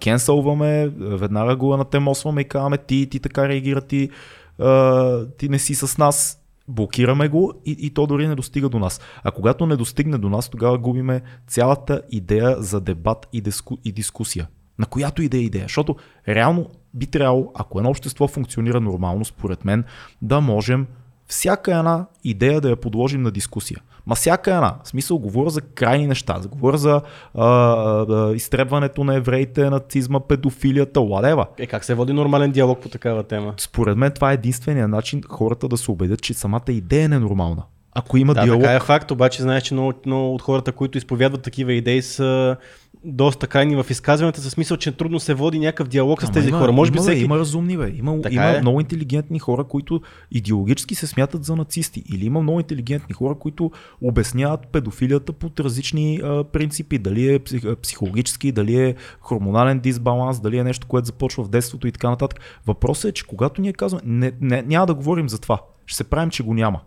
кенсълваме, 0.00 0.88
веднага 0.98 1.56
го 1.56 1.74
анатемосваме 1.74 2.40
и 2.40 2.44
казваме 2.44 2.78
ти, 2.78 3.08
ти 3.10 3.20
така 3.20 3.48
реагира, 3.48 3.80
ти, 3.80 4.10
а, 4.58 5.26
ти 5.26 5.48
не 5.48 5.58
си 5.58 5.74
с 5.74 5.98
нас 5.98 6.42
блокираме 6.68 7.28
го 7.28 7.52
и, 7.66 7.76
и 7.78 7.90
то 7.90 8.06
дори 8.06 8.28
не 8.28 8.34
достига 8.34 8.68
до 8.68 8.78
нас. 8.78 9.00
А 9.24 9.30
когато 9.30 9.66
не 9.66 9.76
достигне 9.76 10.18
до 10.18 10.28
нас, 10.28 10.48
тогава 10.48 10.78
губиме 10.78 11.22
цялата 11.46 12.02
идея 12.10 12.56
за 12.58 12.80
дебат 12.80 13.28
и, 13.32 13.40
диску, 13.40 13.76
и 13.84 13.92
дискусия. 13.92 14.48
На 14.78 14.86
която 14.86 15.22
и 15.22 15.24
идея. 15.24 15.62
Защото 15.62 15.96
реално 16.28 16.70
би 16.94 17.06
трябвало, 17.06 17.52
ако 17.54 17.78
едно 17.78 17.90
общество 17.90 18.28
функционира 18.28 18.80
нормално, 18.80 19.24
според 19.24 19.64
мен, 19.64 19.84
да 20.22 20.40
можем 20.40 20.86
всяка 21.26 21.78
една 21.78 22.06
идея 22.24 22.60
да 22.60 22.70
я 22.70 22.76
подложим 22.76 23.22
на 23.22 23.30
дискусия. 23.30 23.80
Ма 24.08 24.14
всяка 24.14 24.54
една. 24.54 24.74
В 24.84 24.88
смисъл, 24.88 25.18
говоря 25.18 25.50
за 25.50 25.60
крайни 25.60 26.06
неща. 26.06 26.40
Говоря 26.50 26.78
за 26.78 27.00
а, 27.34 27.44
а, 27.44 28.32
изтребването 28.34 29.04
на 29.04 29.14
евреите, 29.14 29.70
нацизма, 29.70 30.20
педофилията, 30.20 31.00
ладева. 31.00 31.46
Е, 31.58 31.66
как 31.66 31.84
се 31.84 31.94
води 31.94 32.12
нормален 32.12 32.52
диалог 32.52 32.80
по 32.80 32.88
такава 32.88 33.22
тема? 33.22 33.54
Според 33.56 33.96
мен 33.96 34.12
това 34.12 34.30
е 34.30 34.34
единствения 34.34 34.88
начин 34.88 35.22
хората 35.28 35.68
да 35.68 35.76
се 35.76 35.90
убедят, 35.90 36.22
че 36.22 36.34
самата 36.34 36.62
идея 36.68 37.04
е 37.04 37.08
ненормална. 37.08 37.62
Ако 37.98 38.16
има 38.16 38.34
да, 38.34 38.42
диалог. 38.42 38.62
Така 38.62 38.74
е 38.74 38.80
факт, 38.80 39.10
обаче 39.10 39.42
знаеш, 39.42 39.62
че 39.62 39.74
много, 39.74 39.92
много 40.06 40.34
от 40.34 40.42
хората, 40.42 40.72
които 40.72 40.98
изповядват 40.98 41.42
такива 41.42 41.72
идеи 41.72 42.02
са 42.02 42.56
доста 43.04 43.46
крайни 43.46 43.82
в 43.82 43.86
изказванията, 43.90 44.40
за 44.40 44.50
смисъл, 44.50 44.76
че 44.76 44.92
трудно 44.92 45.20
се 45.20 45.34
води 45.34 45.58
някакъв 45.58 45.88
диалог 45.88 46.22
Ама 46.22 46.32
с 46.32 46.34
тези 46.34 46.48
има, 46.48 46.58
хора. 46.58 46.72
Може 46.72 46.88
има, 46.88 46.92
би 46.94 46.98
всеки... 46.98 47.20
има 47.20 47.38
разумни, 47.38 47.76
бе. 47.76 47.92
Има, 47.96 48.20
така 48.20 48.34
има 48.34 48.56
е. 48.56 48.60
много 48.60 48.80
интелигентни 48.80 49.38
хора, 49.38 49.64
които 49.64 50.00
идеологически 50.30 50.94
се 50.94 51.06
смятат 51.06 51.44
за 51.44 51.56
нацисти. 51.56 52.02
Или 52.12 52.26
има 52.26 52.42
много 52.42 52.60
интелигентни 52.60 53.14
хора, 53.14 53.34
които 53.34 53.70
обясняват 54.02 54.68
педофилията 54.68 55.32
под 55.32 55.60
различни 55.60 56.20
а, 56.24 56.44
принципи. 56.44 56.98
Дали 56.98 57.34
е 57.34 57.38
психологически, 57.82 58.52
дали 58.52 58.80
е 58.80 58.94
хормонален 59.20 59.78
дисбаланс, 59.78 60.40
дали 60.40 60.58
е 60.58 60.64
нещо, 60.64 60.86
което 60.86 61.06
започва 61.06 61.44
в 61.44 61.48
детството 61.48 61.86
и 61.86 61.92
така 61.92 62.10
нататък. 62.10 62.40
Въпросът 62.66 63.08
е, 63.08 63.12
че 63.12 63.26
когато 63.26 63.62
ние 63.62 63.72
казваме, 63.72 64.02
не, 64.06 64.32
не, 64.40 64.62
няма 64.62 64.86
да 64.86 64.94
говорим 64.94 65.28
за 65.28 65.38
това. 65.38 65.58
Ще 65.86 65.96
се 65.96 66.04
правим, 66.04 66.30
че 66.30 66.42
го 66.42 66.54
няма. 66.54 66.80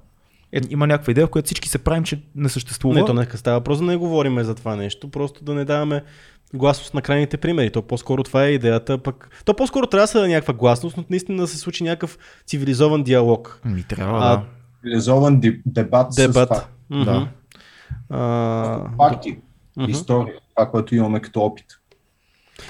Е, 0.54 0.60
има 0.70 0.88
някаква 0.88 1.12
идея, 1.12 1.28
в 1.28 1.30
която 1.30 1.46
всички 1.46 1.70
се 1.70 1.78
правим, 1.78 2.04
че 2.04 2.22
не 2.36 2.50
съществува. 2.50 2.96
Не, 2.96 3.06
то 3.06 3.14
нека 3.14 3.38
става 3.38 3.58
въпрос 3.58 3.80
да 3.80 3.86
не 3.86 3.98
говорим 3.98 4.44
за 4.44 4.56
това 4.56 4.76
нещо, 4.76 5.12
просто 5.12 5.44
да 5.44 5.54
не 5.54 5.66
даваме 5.66 6.04
гласност 6.54 6.94
на 6.94 7.02
крайните 7.02 7.38
примери. 7.38 7.70
То 7.70 7.82
по-скоро 7.82 8.24
това 8.24 8.46
е 8.46 8.50
идеята, 8.50 8.98
пък... 8.98 9.30
То 9.46 9.54
по-скоро 9.54 9.88
трябва 9.88 10.04
да 10.04 10.08
се 10.08 10.20
да 10.20 10.28
някаква 10.28 10.54
гласност, 10.54 10.98
но 10.98 11.04
наистина 11.10 11.42
да 11.42 11.48
се 11.48 11.58
случи 11.58 11.84
някакъв 11.84 12.18
цивилизован 12.46 13.04
диалог. 13.04 13.62
Ми 13.66 13.84
трябва, 13.84 14.20
а, 14.22 14.38
да. 14.38 14.44
Цивилизован 14.82 15.40
дебат, 15.66 16.08
дебат. 16.16 16.50
с 16.50 16.54
факти. 16.54 16.68
Mm-hmm. 16.92 17.06
Да. 17.06 17.28
А... 18.10 19.10
Факти, 19.10 19.38
mm-hmm. 19.78 19.90
история, 19.90 20.36
това, 20.56 20.70
което 20.70 20.96
имаме 20.96 21.20
като 21.20 21.42
опит. 21.42 21.66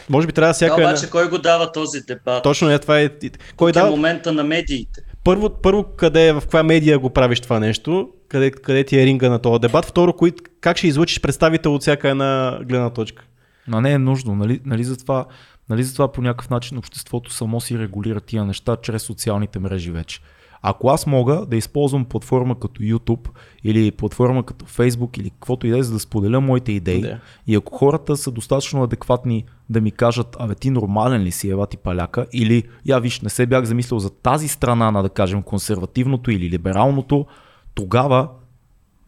Може 0.09 0.27
би 0.27 0.33
трябва 0.33 0.49
да 0.49 0.53
всяка... 0.53 0.75
Да, 0.75 0.81
обаче 0.81 1.09
кой 1.09 1.29
го 1.29 1.37
дава 1.37 1.71
този 1.71 2.01
дебат? 2.01 2.43
Точно 2.43 2.69
е, 2.69 2.79
това 2.79 2.99
е... 2.99 3.09
Кой 3.55 3.69
е 3.69 3.73
дава... 3.73 3.89
момента 3.89 4.31
на 4.31 4.43
медиите 4.43 5.01
първо, 5.23 5.49
първо 5.49 5.83
къде, 5.83 6.33
в 6.33 6.41
каква 6.41 6.63
медия 6.63 6.99
го 6.99 7.09
правиш 7.09 7.39
това 7.39 7.59
нещо, 7.59 8.09
къде, 8.27 8.51
къде 8.51 8.83
ти 8.83 8.99
е 8.99 9.05
ринга 9.05 9.29
на 9.29 9.39
този 9.39 9.59
дебат, 9.59 9.85
второ, 9.85 10.13
кои, 10.13 10.31
как 10.61 10.77
ще 10.77 10.87
излучиш 10.87 11.21
представител 11.21 11.75
от 11.75 11.81
всяка 11.81 12.09
една 12.09 12.59
гледна 12.63 12.89
точка. 12.89 13.23
Но 13.67 13.81
не 13.81 13.91
е 13.91 13.97
нужно, 13.97 14.35
нали, 14.35 14.59
нали, 14.65 14.83
затова, 14.83 15.25
нали 15.69 15.85
по 16.13 16.21
някакъв 16.21 16.49
начин 16.49 16.77
обществото 16.77 17.33
само 17.33 17.61
си 17.61 17.79
регулира 17.79 18.21
тия 18.21 18.45
неща 18.45 18.77
чрез 18.81 19.03
социалните 19.03 19.59
мрежи 19.59 19.91
вече. 19.91 20.19
Ако 20.61 20.89
аз 20.89 21.07
мога 21.07 21.45
да 21.45 21.55
използвам 21.55 22.05
платформа 22.05 22.59
като 22.59 22.81
YouTube 22.81 23.29
или 23.63 23.91
платформа 23.91 24.43
като 24.43 24.65
Facebook 24.65 25.19
или 25.19 25.29
каквото 25.29 25.67
и 25.67 25.69
да 25.69 25.77
е, 25.77 25.83
за 25.83 25.93
да 25.93 25.99
споделя 25.99 26.41
моите 26.41 26.71
идеи, 26.71 27.01
да. 27.01 27.19
и 27.47 27.55
ако 27.55 27.77
хората 27.77 28.17
са 28.17 28.31
достатъчно 28.31 28.83
адекватни 28.83 29.45
да 29.69 29.81
ми 29.81 29.91
кажат, 29.91 30.35
абе 30.39 30.55
ти 30.55 30.69
нормален 30.69 31.21
ли 31.21 31.31
си, 31.31 31.49
ева 31.49 31.67
ти 31.67 31.77
паляка, 31.77 32.25
или 32.33 32.63
я 32.85 32.99
виж, 32.99 33.21
не 33.21 33.29
се 33.29 33.45
бях 33.45 33.63
замислил 33.63 33.99
за 33.99 34.09
тази 34.09 34.47
страна 34.47 34.91
на 34.91 35.03
да 35.03 35.09
кажем 35.09 35.43
консервативното 35.43 36.31
или 36.31 36.49
либералното, 36.49 37.25
тогава 37.73 38.29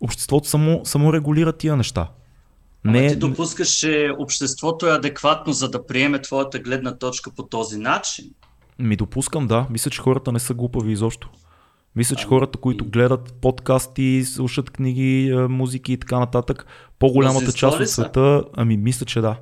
обществото 0.01 0.47
само, 0.47 0.81
само 0.83 1.13
регулира 1.13 1.53
тия 1.53 1.75
неща. 1.77 2.07
Не... 2.85 3.07
ти 3.07 3.15
допускаш, 3.15 3.69
че 3.69 4.11
обществото 4.19 4.87
е 4.87 4.95
адекватно, 4.95 5.53
за 5.53 5.69
да 5.69 5.85
приеме 5.85 6.21
твоята 6.21 6.59
гледна 6.59 6.97
точка 6.97 7.31
по 7.35 7.43
този 7.43 7.77
начин? 7.77 8.25
Ми 8.79 8.95
допускам, 8.95 9.47
да. 9.47 9.65
Мисля, 9.69 9.91
че 9.91 10.01
хората 10.01 10.31
не 10.31 10.39
са 10.39 10.53
глупави 10.53 10.91
изобщо. 10.91 11.29
Мисля, 11.95 12.15
че 12.15 12.27
хората, 12.27 12.57
които 12.57 12.85
гледат 12.85 13.33
подкасти, 13.41 14.23
слушат 14.25 14.69
книги, 14.69 15.35
музики 15.49 15.93
и 15.93 15.97
така 15.97 16.19
нататък, 16.19 16.65
по-голямата 16.99 17.53
част 17.53 17.79
от 17.79 17.89
света, 17.89 18.43
ами 18.53 18.77
мисля, 18.77 19.05
че 19.05 19.21
да. 19.21 19.35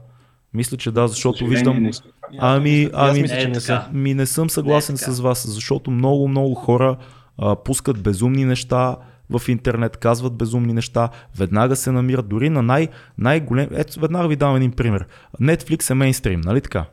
Мисля, 0.53 0.77
че 0.77 0.91
да, 0.91 1.07
защото 1.07 1.45
виждам... 1.45 1.91
Ами, 2.39 2.89
ами, 2.93 3.21
мисля, 3.21 3.37
че 3.37 3.47
не, 3.47 3.59
съм. 3.59 3.79
ми 3.93 4.13
не 4.13 4.25
съм 4.25 4.49
съгласен 4.49 4.93
не 4.93 5.13
с 5.13 5.19
вас, 5.19 5.47
защото 5.47 5.91
много, 5.91 6.27
много 6.27 6.55
хора 6.55 6.97
а, 7.37 7.55
пускат 7.55 8.01
безумни 8.01 8.45
неща 8.45 8.97
в 9.29 9.49
интернет, 9.49 9.97
казват 9.97 10.33
безумни 10.33 10.73
неща, 10.73 11.09
веднага 11.37 11.75
се 11.75 11.91
намират 11.91 12.27
дори 12.27 12.49
на 12.49 12.61
най- 12.61 12.87
най-голем... 13.17 13.69
Ето, 13.71 13.99
веднага 13.99 14.27
ви 14.27 14.35
давам 14.35 14.55
един 14.55 14.71
пример. 14.71 15.05
Netflix 15.41 15.89
е 15.89 15.93
мейнстрим, 15.93 16.41
нали 16.41 16.61
така? 16.61 16.85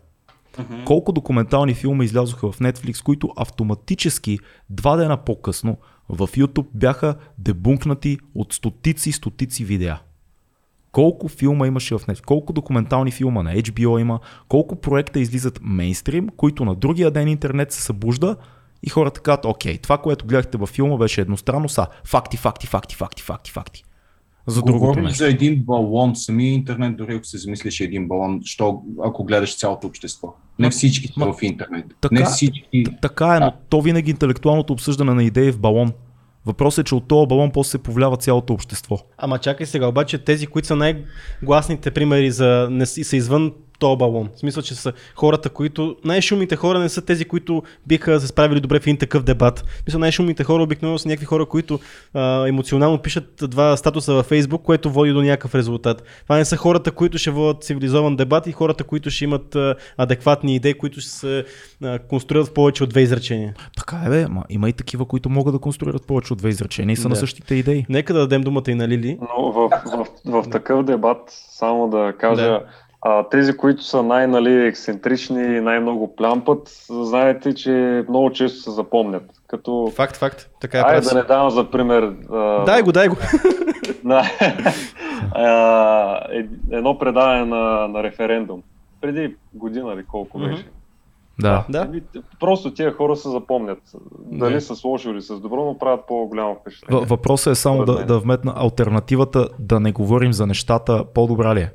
Uh-huh. 0.59 0.85
Колко 0.85 1.13
документални 1.13 1.75
филми 1.75 2.05
излязоха 2.05 2.53
в 2.53 2.59
Netflix, 2.59 3.03
които 3.03 3.33
автоматически 3.37 4.39
два 4.71 4.97
дена 4.97 5.17
по-късно 5.17 5.77
в 6.09 6.29
YouTube 6.29 6.67
бяха 6.75 7.15
дебункнати 7.39 8.19
от 8.35 8.53
стотици 8.53 9.13
стотици 9.13 9.65
видеа. 9.65 10.01
Колко 10.93 11.29
филма 11.29 11.67
имаше 11.67 11.99
в 11.99 12.01
Netflix, 12.01 12.25
колко 12.25 12.53
документални 12.53 13.11
филма 13.11 13.43
на 13.43 13.55
HBO 13.55 14.01
има, 14.01 14.21
колко 14.49 14.77
проекта 14.77 15.21
излизат 15.21 15.61
мейнстрим, 15.63 16.29
които 16.37 16.65
на 16.65 16.75
другия 16.75 17.11
ден 17.11 17.29
интернет 17.29 17.73
се 17.73 17.83
събужда 17.83 18.37
и 18.83 18.89
хората 18.91 19.21
казват, 19.21 19.45
окей, 19.45 19.79
това, 19.79 19.99
което 19.99 20.27
гледахте 20.27 20.59
във 20.59 20.69
филма 20.69 20.97
беше 20.97 21.21
едностранно, 21.21 21.69
са 21.69 21.87
факти, 22.05 22.37
факти, 22.37 22.67
факти, 22.67 22.95
факти, 22.95 23.23
факти, 23.23 23.51
факти. 23.51 23.85
За 24.47 24.63
другото 24.63 24.79
Говорим 24.79 25.05
нещо. 25.05 25.19
за 25.19 25.29
един 25.29 25.65
балон. 25.65 26.17
Самия 26.17 26.53
интернет, 26.53 26.97
дори 26.97 27.15
ако 27.15 27.25
се 27.25 27.39
замислиш 27.39 27.81
един 27.81 28.09
балон, 28.09 28.41
що, 28.45 28.83
ако 29.05 29.25
гледаш 29.25 29.59
цялото 29.59 29.87
общество. 29.87 30.35
Не 30.59 30.71
всички 30.71 31.09
са 31.09 31.33
в 31.33 31.43
интернет. 31.43 31.85
така- 32.01 32.15
Не 32.15 32.25
всички. 32.25 32.85
Така 33.03 33.37
е, 33.37 33.41
но 33.41 33.53
то 33.69 33.81
винаги 33.81 34.11
интелектуалното 34.11 34.73
обсъждане 34.73 35.15
на 35.15 35.25
идеи 35.25 35.49
е 35.49 35.53
в 35.53 35.59
балон. 35.59 35.93
Въпросът 36.47 36.79
е, 36.79 36.89
че 36.89 36.95
от 36.95 37.09
този 37.09 37.27
балон 37.29 37.51
после 37.51 37.71
се 37.71 37.79
повлява 37.79 38.17
цялото 38.17 38.53
общество. 38.53 38.99
Ама 39.19 39.39
чакай 39.39 39.67
сега, 39.67 39.87
обаче 39.87 40.19
тези, 40.19 40.47
които 40.47 40.69
са 40.69 40.77
най-гласните 40.77 41.91
примери 41.91 42.31
за 42.31 42.69
не 42.71 42.87
са 42.87 43.17
извън 43.17 43.53
този 43.79 43.99
балон. 43.99 44.29
В 44.35 44.39
смисъл, 44.39 44.63
че 44.63 44.75
са 44.75 44.93
хората, 45.15 45.51
които... 45.51 45.97
Най-шумните 46.05 46.57
хора 46.57 46.79
не 46.79 46.89
са 46.89 47.03
тези, 47.05 47.25
които 47.25 47.63
биха 47.87 48.21
се 48.21 48.27
справили 48.27 48.61
добре 48.61 48.81
в 48.81 48.87
един 48.87 48.97
такъв 48.97 49.23
дебат. 49.23 49.59
В 49.61 49.83
смисъл, 49.83 50.01
най-шумните 50.01 50.45
хора 50.45 50.63
обикновено 50.63 50.99
са 50.99 51.09
някакви 51.09 51.27
хора, 51.27 51.47
които 51.47 51.79
а, 52.15 52.49
емоционално 52.49 52.99
пишат 52.99 53.43
два 53.43 53.77
статуса 53.77 54.15
във 54.15 54.27
Фейсбук, 54.27 54.63
което 54.63 54.91
води 54.91 55.13
до 55.13 55.23
някакъв 55.23 55.55
резултат. 55.55 56.03
Това 56.23 56.37
не 56.37 56.45
са 56.45 56.57
хората, 56.57 56.91
които 56.91 57.19
ще 57.19 57.31
водят 57.31 57.65
цивилизован 57.65 58.17
дебат 58.17 58.47
и 58.47 58.53
хората, 58.53 58.85
които 58.85 59.11
ще 59.11 59.25
имат 59.25 59.55
а, 59.55 59.75
адекватни 59.97 60.55
идеи, 60.55 60.75
които 60.75 61.01
ще 61.01 61.11
се 61.11 61.45
а, 61.85 61.99
конструират 61.99 62.47
в 62.49 62.55
повече 62.55 62.85
от 62.85 62.91
две 62.91 63.01
изречения. 63.01 63.55
Така 63.77 64.03
е, 64.07 64.09
бе, 64.09 64.27
ма 64.29 64.45
има 64.49 64.69
и 64.69 64.73
такива, 64.73 65.05
които 65.05 65.31
могат 65.31 65.55
да 65.55 65.59
конструират 65.59 66.07
повече 66.07 66.33
от 66.33 66.39
две 66.39 66.49
изречения 66.49 66.93
и 66.93 66.97
са 66.97 67.03
Да. 67.03 67.09
на 67.09 67.17
същите 67.17 67.55
идеи. 67.55 67.87
Нека 67.89 68.13
да 68.13 68.19
дадем 68.21 68.43
думата 68.43 68.65
и 68.69 68.75
на 68.75 68.89
Лили. 68.89 69.19
Но 69.37 69.53
в, 69.53 69.69
в, 69.69 70.07
в, 70.25 70.43
в 70.43 70.51
такъв 70.51 70.85
дебат, 70.85 71.19
само 71.51 71.89
да 71.89 72.13
кажа, 72.19 72.43
Да. 72.43 72.61
А, 73.09 73.29
тези, 73.29 73.57
които 73.57 73.85
са 73.85 74.03
най-нали, 74.03 74.67
ексцентрични 74.67 75.43
и 75.57 75.61
най-много 75.61 76.17
плямпат, 76.17 76.69
знаете, 76.91 77.55
че 77.55 78.05
много 78.09 78.31
често 78.33 78.59
се 78.61 78.71
запомнят. 78.71 79.23
Като... 79.47 79.93
Факт, 79.97 80.17
факт. 80.17 80.51
Така 80.61 80.79
е. 80.79 80.81
Айде 80.81 80.93
прави 80.93 81.05
да 81.05 81.15
не 81.15 81.23
давам 81.23 81.51
за 81.51 81.71
пример. 81.71 82.15
А, 82.33 82.65
Дай 82.65 82.83
го, 82.83 82.93
дай 82.93 83.09
го. 83.09 83.17
на, 84.05 84.23
а, 85.33 86.21
е- 86.33 86.77
едно 86.77 86.99
предаване 86.99 87.45
на, 87.45 87.89
на 87.89 88.03
референдум. 88.03 88.63
Преди 89.01 89.37
година 89.55 89.93
или 89.93 90.05
колко 90.05 90.39
Мгм. 90.39 90.49
беше. 90.51 90.65
Да. 91.41 91.65
Да. 91.69 91.81
Еми, 91.83 92.03
Просто 92.41 92.75
тия 92.75 92.93
хора 92.93 93.17
се 93.17 93.29
запомнят. 93.29 93.79
Дали 94.21 94.55
Да. 94.55 94.61
с 94.61 94.85
лошо 94.85 95.11
или 95.11 95.23
с 95.23 95.41
добро, 95.41 95.65
но 95.65 95.79
правят 95.79 96.01
по-голямо 96.09 96.57
впечатление. 96.61 97.05
Въпросът 97.07 97.51
е 97.51 97.55
само 97.55 97.85
да, 97.85 98.05
да 98.07 98.19
вметна 98.19 98.53
альтернативата 98.57 99.49
да 99.59 99.81
не 99.81 99.93
говорим 99.93 100.33
за 100.33 100.47
нещата 100.47 101.05
по-добра 101.15 101.55
ли 101.55 101.61
е? 101.61 101.73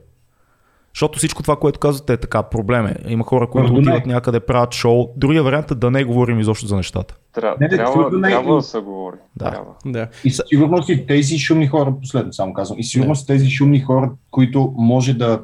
Защото 0.95 1.17
всичко 1.17 1.43
това, 1.43 1.55
което 1.55 1.79
казвате 1.79 2.13
е 2.13 2.17
така, 2.17 2.43
проблем 2.43 2.85
е. 2.85 2.95
Има 3.07 3.23
хора, 3.23 3.49
които 3.49 3.73
отиват 3.73 4.05
някъде, 4.05 4.39
правят 4.39 4.73
шоу. 4.73 5.07
Другия 5.17 5.43
вариант 5.43 5.71
е 5.71 5.75
да 5.75 5.91
не 5.91 6.03
говорим 6.03 6.39
изобщо 6.39 6.67
за 6.67 6.75
нещата. 6.75 7.15
Тря, 7.33 7.55
Не, 7.61 7.67
не, 7.67 7.77
трябва, 7.77 8.17
е- 8.17 8.21
трябва 8.21 8.55
да 8.55 8.61
се 8.61 8.79
говори. 8.79 9.17
Да. 9.35 9.51
Трябва. 9.51 9.71
Да. 9.85 10.07
И 10.23 10.31
със 10.31 10.45
сигурност 10.47 10.89
и 10.89 11.05
тези 11.07 11.37
шумни 11.39 11.67
хора, 11.67 11.93
последно 12.01 12.33
само 12.33 12.53
казвам, 12.53 12.79
и 12.79 12.83
сигурно 12.83 13.15
са 13.15 13.25
тези 13.25 13.49
шумни 13.49 13.79
хора, 13.81 14.11
които 14.31 14.73
може 14.77 15.13
да 15.13 15.41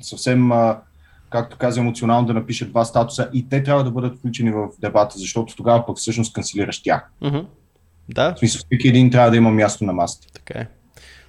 съвсем, 0.00 0.50
както 1.30 1.56
каза, 1.56 1.80
емоционално 1.80 2.26
да 2.26 2.34
напишат 2.34 2.70
два 2.70 2.84
статуса 2.84 3.28
и 3.32 3.48
те 3.48 3.62
трябва 3.62 3.84
да 3.84 3.90
бъдат 3.90 4.18
включени 4.18 4.50
в 4.50 4.68
дебата, 4.80 5.18
защото 5.18 5.56
тогава 5.56 5.86
пък 5.86 5.96
всъщност 5.96 6.32
канцелираш 6.32 6.82
тях. 6.82 7.10
Да, 8.08 8.34
В 8.34 8.38
смисъл, 8.38 8.60
всеки 8.66 8.88
един 8.88 9.10
трябва 9.10 9.30
да 9.30 9.36
има 9.36 9.50
място 9.50 9.84
на 9.84 9.92
масата. 9.92 10.26
така 10.32 10.58
е. 10.58 10.66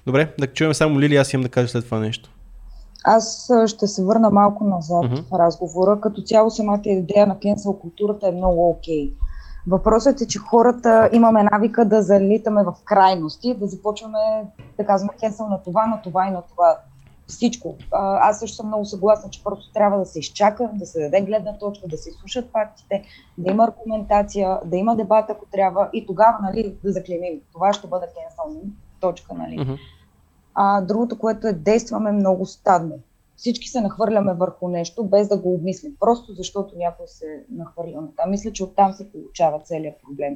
Добре, 0.06 0.32
да 0.38 0.46
чуем 0.46 0.74
само 0.74 1.00
Лили, 1.00 1.16
аз 1.16 1.32
имам 1.32 1.42
да 1.42 1.48
кажа 1.48 1.68
след 1.68 1.84
това 1.84 1.98
нещо. 2.00 2.30
Аз 3.08 3.50
ще 3.66 3.86
се 3.86 4.04
върна 4.04 4.30
малко 4.30 4.64
назад 4.64 5.04
Мгм. 5.04 5.14
в 5.14 5.38
разговора. 5.38 6.00
Като 6.00 6.22
цяло 6.22 6.50
самата 6.50 6.80
идея 6.84 7.26
на 7.26 7.38
кенсел 7.38 7.72
културата 7.72 8.28
е 8.28 8.32
много 8.32 8.70
окей. 8.70 9.12
Въпросът 9.66 10.20
е, 10.20 10.26
че 10.26 10.38
хората 10.38 11.10
имаме 11.12 11.42
навика 11.42 11.84
да 11.84 12.02
залитаме 12.02 12.64
в 12.64 12.74
крайности, 12.84 13.54
да 13.54 13.66
започваме 13.66 14.18
да 14.76 14.86
казваме 14.86 15.12
кенсел 15.20 15.46
на 15.48 15.62
това, 15.62 15.86
на 15.86 16.02
това 16.02 16.26
и 16.28 16.30
на 16.30 16.42
това. 16.42 16.76
Всичко. 17.26 17.74
Аз 17.90 18.38
също 18.38 18.56
съм 18.56 18.66
много 18.66 18.84
съгласна, 18.84 19.30
че 19.30 19.44
просто 19.44 19.72
трябва 19.72 19.98
да 19.98 20.06
се 20.06 20.18
изчака, 20.18 20.70
да 20.74 20.86
се 20.86 21.00
даде 21.00 21.20
гледна 21.20 21.58
точка, 21.58 21.88
да 21.88 21.96
се 21.96 22.10
слушат 22.12 22.50
фактите, 22.52 23.02
да 23.38 23.50
има 23.50 23.64
аргументация, 23.64 24.58
да 24.64 24.76
има 24.76 24.96
дебат, 24.96 25.30
ако 25.30 25.46
трябва 25.52 25.88
и 25.92 26.06
тогава 26.06 26.38
нали, 26.42 26.76
да 26.84 26.92
заклемим. 26.92 27.40
Това 27.52 27.72
ще 27.72 27.86
бъде 27.86 28.06
кенсел 28.06 28.60
точка. 29.00 29.34
Нали. 29.34 29.60
Мгм. 29.60 29.72
А 30.60 30.80
другото, 30.80 31.18
което 31.18 31.46
е 31.46 31.52
действаме 31.52 32.12
много 32.12 32.46
стадно. 32.46 32.94
Всички 33.36 33.68
се 33.68 33.80
нахвърляме 33.80 34.34
върху 34.34 34.68
нещо, 34.68 35.04
без 35.04 35.28
да 35.28 35.36
го 35.36 35.54
обмислим. 35.54 35.92
Просто 36.00 36.32
защото 36.32 36.78
някой 36.78 37.06
се 37.08 37.44
нахвърля 37.50 38.00
на 38.00 38.08
там. 38.16 38.30
Мисля, 38.30 38.52
че 38.52 38.64
оттам 38.64 38.92
се 38.92 39.12
получава 39.12 39.60
целият 39.60 39.96
проблем. 40.02 40.34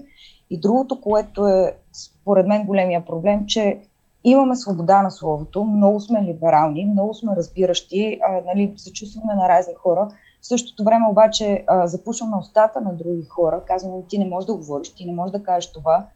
И 0.50 0.60
другото, 0.60 1.00
което 1.00 1.48
е 1.48 1.76
според 1.92 2.46
мен 2.46 2.66
големия 2.66 3.04
проблем, 3.04 3.46
че 3.46 3.80
имаме 4.24 4.56
свобода 4.56 5.02
на 5.02 5.10
словото, 5.10 5.64
много 5.64 6.00
сме 6.00 6.22
либерални, 6.22 6.86
много 6.86 7.14
сме 7.14 7.36
разбиращи, 7.36 8.18
а, 8.28 8.40
нали, 8.46 8.74
се 8.76 8.92
чувстваме 8.92 9.34
на 9.34 9.48
разни 9.48 9.74
хора. 9.74 10.08
В 10.42 10.46
същото 10.46 10.84
време 10.84 11.06
обаче 11.10 11.64
а, 11.66 11.86
запушваме 11.86 12.36
устата 12.36 12.80
на 12.80 12.92
други 12.94 13.24
хора, 13.24 13.62
казваме, 13.66 14.02
ти 14.08 14.18
не 14.18 14.28
можеш 14.28 14.46
да 14.46 14.54
говориш, 14.54 14.94
ти 14.94 15.06
не 15.06 15.12
можеш 15.12 15.32
да 15.32 15.42
кажеш 15.42 15.72
това. 15.72 16.06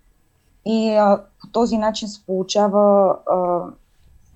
И 0.65 0.91
а, 0.91 1.23
по 1.41 1.47
този 1.53 1.79
начин 1.79 2.09
се 2.09 2.27
получава 2.27 3.17
а, 3.27 3.65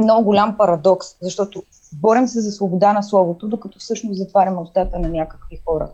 много 0.00 0.24
голям 0.24 0.56
парадокс, 0.56 1.06
защото 1.22 1.62
борим 1.92 2.28
се 2.28 2.40
за 2.40 2.52
свобода 2.52 2.92
на 2.92 3.02
словото, 3.02 3.48
докато 3.48 3.78
всъщност 3.78 4.18
затваряме 4.18 4.60
устата 4.60 4.98
на 4.98 5.08
някакви 5.08 5.60
хора. 5.66 5.88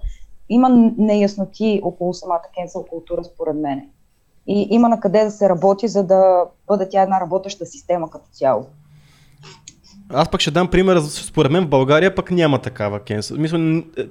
Има 0.49 0.93
неясноти 0.99 1.81
около 1.85 2.15
самата 2.15 2.43
кенсел 2.55 2.85
култура, 2.91 3.25
според 3.25 3.57
мен. 3.57 3.83
И 4.47 4.67
има 4.71 4.89
на 4.89 5.01
къде 5.01 5.25
да 5.25 5.31
се 5.31 5.49
работи, 5.49 5.89
за 5.89 6.03
да 6.03 6.45
бъде 6.67 6.89
тя 6.89 7.03
една 7.03 7.21
работеща 7.21 7.67
система 7.67 8.11
като 8.11 8.25
цяло. 8.33 8.67
Аз 10.09 10.29
пък 10.29 10.41
ще 10.41 10.51
дам 10.51 10.71
пример, 10.71 11.01
според 11.01 11.53
мен 11.53 11.65
в 11.65 11.69
България 11.69 12.15
пък 12.15 12.31
няма 12.31 12.63
такава 12.63 13.01
кенсъл. 13.01 13.37
Мисля, 13.37 13.83
е, 13.99 14.07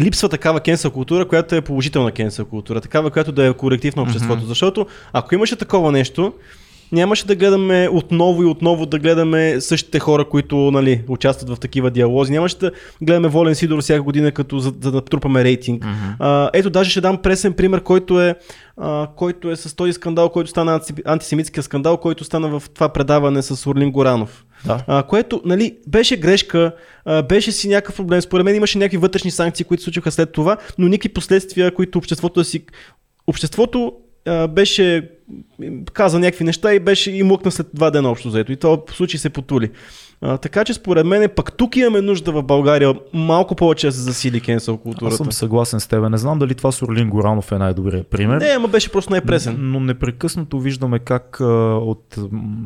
липсва 0.00 0.28
такава 0.28 0.60
кенсъл 0.60 0.90
култура, 0.90 1.28
която 1.28 1.54
е 1.54 1.60
положителна 1.60 2.12
кенсъл 2.12 2.46
култура, 2.46 2.80
такава, 2.80 3.10
която 3.10 3.32
да 3.32 3.46
е 3.46 3.54
коректив 3.54 3.96
на 3.96 4.02
обществото. 4.02 4.36
Мгм. 4.36 4.46
Защото 4.46 4.86
ако 5.12 5.34
имаше 5.34 5.56
такова 5.56 5.92
нещо, 5.92 6.32
нямаше 6.92 7.26
да 7.26 7.36
гледаме 7.36 7.88
отново 7.92 8.42
и 8.42 8.46
отново 8.46 8.86
да 8.86 8.98
гледаме 8.98 9.60
същите 9.60 9.98
хора, 9.98 10.24
които 10.24 10.56
нали, 10.56 11.02
участват 11.08 11.50
в 11.50 11.60
такива 11.60 11.90
диалози. 11.90 12.32
Нямаше 12.32 12.58
да 12.58 12.70
гледаме 13.02 13.28
Волен 13.28 13.54
Сидор 13.54 13.80
всяка 13.80 14.02
година, 14.02 14.32
като 14.32 14.58
за, 14.58 14.74
за 14.80 14.92
да 14.92 15.00
трупаме 15.00 15.44
рейтинг. 15.44 15.86
А, 16.18 16.50
ето, 16.52 16.70
даже 16.70 16.90
ще 16.90 17.00
дам 17.00 17.22
пресен 17.22 17.52
пример, 17.52 17.82
който 17.82 18.20
е, 18.20 18.34
а, 18.76 19.06
който 19.16 19.50
е 19.50 19.56
с 19.56 19.76
този 19.76 19.92
скандал, 19.92 20.28
който 20.28 20.50
стана 20.50 20.80
анти- 20.80 21.02
антисемитския 21.04 21.62
скандал, 21.62 21.96
който 21.96 22.24
стана 22.24 22.60
в 22.60 22.62
това 22.74 22.88
предаване 22.88 23.42
с 23.42 23.66
Орлин 23.70 23.90
Горанов. 23.90 24.44
Да. 24.66 24.84
А, 24.86 25.02
което 25.02 25.42
нали, 25.44 25.76
беше 25.88 26.16
грешка, 26.16 26.72
а, 27.04 27.22
беше 27.22 27.52
си 27.52 27.68
някакъв 27.68 27.96
проблем. 27.96 28.20
Според 28.20 28.44
мен 28.44 28.54
имаше 28.54 28.78
някакви 28.78 28.96
вътрешни 28.96 29.30
санкции, 29.30 29.64
които 29.64 29.82
случиха 29.82 30.10
след 30.10 30.32
това, 30.32 30.56
но 30.78 30.88
никакви 30.88 31.08
последствия, 31.08 31.74
които 31.74 31.98
обществото 31.98 32.40
да 32.40 32.44
си. 32.44 32.64
Обществото 33.26 33.92
а, 34.28 34.48
беше 34.48 35.10
каза 35.92 36.18
някакви 36.18 36.44
неща 36.44 36.74
и 36.74 36.80
беше 36.80 37.10
и 37.10 37.22
млъкна 37.22 37.50
след 37.50 37.66
два 37.74 37.90
дена 37.90 38.10
общо 38.10 38.30
заето. 38.30 38.52
И 38.52 38.56
това 38.56 38.78
случай 38.92 39.18
се 39.20 39.30
потули. 39.30 39.70
А, 40.20 40.38
така 40.38 40.64
че 40.64 40.74
според 40.74 41.06
мен 41.06 41.30
пък 41.36 41.52
тук 41.52 41.76
имаме 41.76 42.00
нужда 42.00 42.32
в 42.32 42.42
България 42.42 42.94
малко 43.12 43.54
повече 43.54 43.86
да 43.86 43.92
се 43.92 44.00
засили 44.00 44.40
кенсъл 44.40 44.74
Аз 44.74 44.80
културата. 44.80 45.16
съм 45.16 45.32
съгласен 45.32 45.80
с 45.80 45.86
теб. 45.86 46.10
Не 46.10 46.18
знам 46.18 46.38
дали 46.38 46.54
това 46.54 46.72
с 46.72 46.82
Орлин 46.82 47.10
Горанов 47.10 47.52
е 47.52 47.58
най-добрият 47.58 48.06
пример. 48.06 48.40
Не, 48.40 48.46
ама 48.48 48.68
беше 48.68 48.92
просто 48.92 49.12
най-пресен. 49.12 49.56
Но 49.58 49.80
непрекъснато 49.80 50.60
виждаме 50.60 50.98
как 50.98 51.40
а, 51.40 51.44
от 51.74 52.16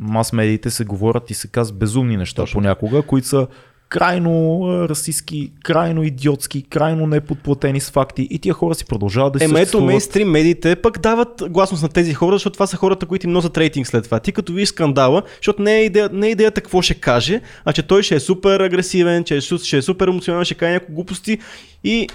мас-медиите 0.01 0.70
се 0.70 0.85
говорят 0.85 1.31
и 1.31 1.35
се 1.35 1.48
казват 1.48 1.79
безумни 1.79 2.16
неща 2.16 2.42
Точно. 2.42 2.59
понякога, 2.59 3.03
които 3.03 3.29
са 3.29 3.46
крайно 3.92 4.61
расистски, 4.88 5.52
крайно 5.62 6.02
идиотски, 6.02 6.62
крайно 6.62 7.07
неподплатени 7.07 7.81
с 7.81 7.90
факти 7.90 8.28
и 8.31 8.38
тия 8.38 8.55
хора 8.55 8.74
си 8.74 8.85
продължават 8.85 9.33
да 9.33 9.38
си 9.38 9.44
Ема 9.44 9.61
ето 9.61 9.81
мейнстрим 9.81 10.31
медиите 10.31 10.76
пък 10.76 10.98
дават 11.00 11.42
гласност 11.50 11.83
на 11.83 11.88
тези 11.88 12.14
хора, 12.14 12.35
защото 12.35 12.52
това 12.52 12.66
са 12.66 12.76
хората, 12.76 13.07
които 13.07 13.26
им 13.26 13.33
носят 13.33 13.59
рейтинг 13.59 13.87
след 13.87 14.05
това. 14.05 14.20
Ти 14.20 14.33
като 14.33 14.52
видиш 14.52 14.68
скандала, 14.68 15.22
защото 15.37 15.62
не 15.62 15.81
е, 15.81 15.85
идея, 15.85 16.11
не 16.12 16.26
е 16.26 16.31
идеята 16.31 16.61
какво 16.61 16.83
ще 16.83 16.94
каже, 16.94 17.40
а 17.64 17.72
че 17.72 17.83
той 17.83 18.02
ще 18.02 18.14
е 18.14 18.20
супер 18.20 18.61
агресивен, 18.61 19.24
че 19.24 19.37
е, 19.37 19.40
ще 19.40 19.76
е 19.76 19.83
супер 19.83 20.09
емоционален, 20.09 20.44
ще 20.44 20.55
каже 20.55 20.72
някакви 20.72 20.94
глупости 20.94 21.38
и, 21.85 22.09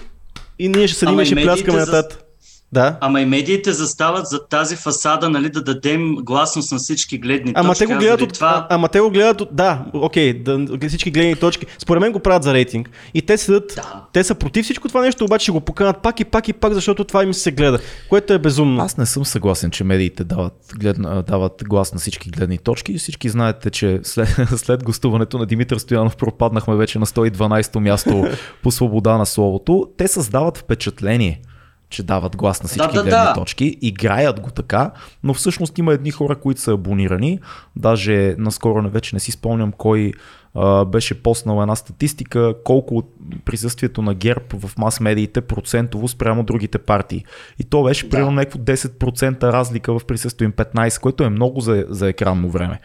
и 0.60 0.70
ние 0.70 0.88
ще 0.88 1.00
седим 1.00 1.14
Ама 1.14 1.22
и 1.22 1.24
и 1.24 1.26
ще 1.26 1.36
пляскаме 1.36 1.80
за- 1.80 1.86
нататък. 1.86 2.27
Да. 2.72 2.98
Ама 3.02 3.22
и 3.22 3.26
медиите 3.26 3.72
застават 3.72 4.28
за 4.28 4.48
тази 4.48 4.76
фасада, 4.76 5.30
нали, 5.30 5.50
да 5.50 5.62
дадем 5.62 6.16
гласност 6.16 6.72
на 6.72 6.78
всички 6.78 7.18
гледни 7.18 7.52
Ама 7.56 7.70
точки. 7.70 7.88
те 7.88 7.94
го 7.94 8.00
гледат 8.00 8.22
от... 8.22 8.34
това... 8.34 8.68
Ама 8.70 8.88
те 8.88 9.00
го 9.00 9.10
гледат 9.10 9.42
от... 9.42 9.50
Да, 9.52 9.86
окей, 9.94 10.34
да, 10.34 10.88
всички 10.88 11.12
гледни 11.12 11.36
точки. 11.36 11.66
Според 11.80 12.02
мен 12.02 12.12
го 12.12 12.20
правят 12.20 12.44
за 12.44 12.54
рейтинг. 12.54 12.90
И 13.14 13.22
те 13.22 13.38
седат... 13.38 13.74
Да. 13.76 14.06
Те 14.14 14.24
са 14.24 14.36
против 14.36 14.64
всичко 14.64 14.88
това 14.88 15.02
нещо, 15.02 15.26
обаче 15.26 15.52
го 15.52 15.62
поканат 15.62 16.02
пак 16.02 16.20
и 16.20 16.26
пак 16.26 16.48
и 16.48 16.54
пак, 16.54 16.74
защото 16.74 17.04
това 17.04 17.24
им 17.24 17.34
се 17.34 17.52
гледа. 17.52 17.80
Което 18.10 18.34
е 18.34 18.40
безумно. 18.40 18.84
Аз 18.84 18.98
не 18.98 19.06
съм 19.06 19.26
съгласен, 19.26 19.72
че 19.72 19.84
медиите 19.84 20.24
дават, 20.24 20.54
гледна, 20.80 21.22
дават 21.22 21.64
глас 21.68 21.94
на 21.94 22.00
всички 22.00 22.30
гледни 22.30 22.58
точки. 22.58 22.98
Всички 22.98 23.30
знаете, 23.30 23.70
че 23.70 24.00
след, 24.04 24.30
след 24.56 24.84
гостуването 24.84 25.38
на 25.38 25.46
Димитър 25.46 25.78
Стоянов 25.78 26.18
пропаднахме 26.18 26.76
вече 26.76 27.00
на 27.00 27.06
112-то 27.06 27.80
място 27.80 28.28
по 28.64 28.72
свобода 28.72 29.18
на 29.18 29.26
словото. 29.26 29.90
Те 29.98 30.08
създават 30.08 30.58
впечатление 30.58 31.42
че 31.90 32.04
дават 32.04 32.38
глас 32.38 32.64
на 32.64 32.70
всички 32.70 32.88
Да, 32.88 32.94
да, 32.94 33.04
гледни 33.04 33.12
да. 33.12 33.34
точки, 33.34 33.78
играят 33.82 34.40
го 34.40 34.52
така, 34.52 34.92
но 35.24 35.34
всъщност 35.34 35.78
има 35.78 35.94
едни 35.94 36.12
хора, 36.12 36.36
които 36.36 36.62
са 36.62 36.72
абонирани. 36.72 37.40
Даже 37.76 38.36
наскоро 38.38 38.90
вече 38.90 39.16
не 39.16 39.20
си 39.20 39.32
спомням 39.32 39.72
кой 39.72 40.14
а, 40.58 40.86
беше 40.86 41.24
поснал 41.24 41.62
една 41.62 41.76
статистика, 41.76 42.56
колко 42.64 42.98
от 42.98 43.14
присъствието 43.46 44.02
на 44.02 44.14
ГЕРБ 44.14 44.42
в 44.54 44.78
мас-медиите 44.78 45.42
процентово 45.42 46.08
спрямо 46.08 46.44
другите 46.44 46.78
партии. 46.78 47.26
И 47.60 47.64
то 47.64 47.84
беше 47.84 48.06
Да. 48.06 48.10
примерно 48.10 48.32
някакво 48.32 48.60
10% 48.60 49.44
разлика 49.44 50.00
в 50.00 50.06
присъствието 50.06 50.44
им 50.44 50.52
15, 50.52 51.02
което 51.02 51.24
е 51.24 51.30
много 51.30 51.62
за, 51.62 51.86
за 51.90 52.10
екранно 52.10 52.50
време. 52.50 52.80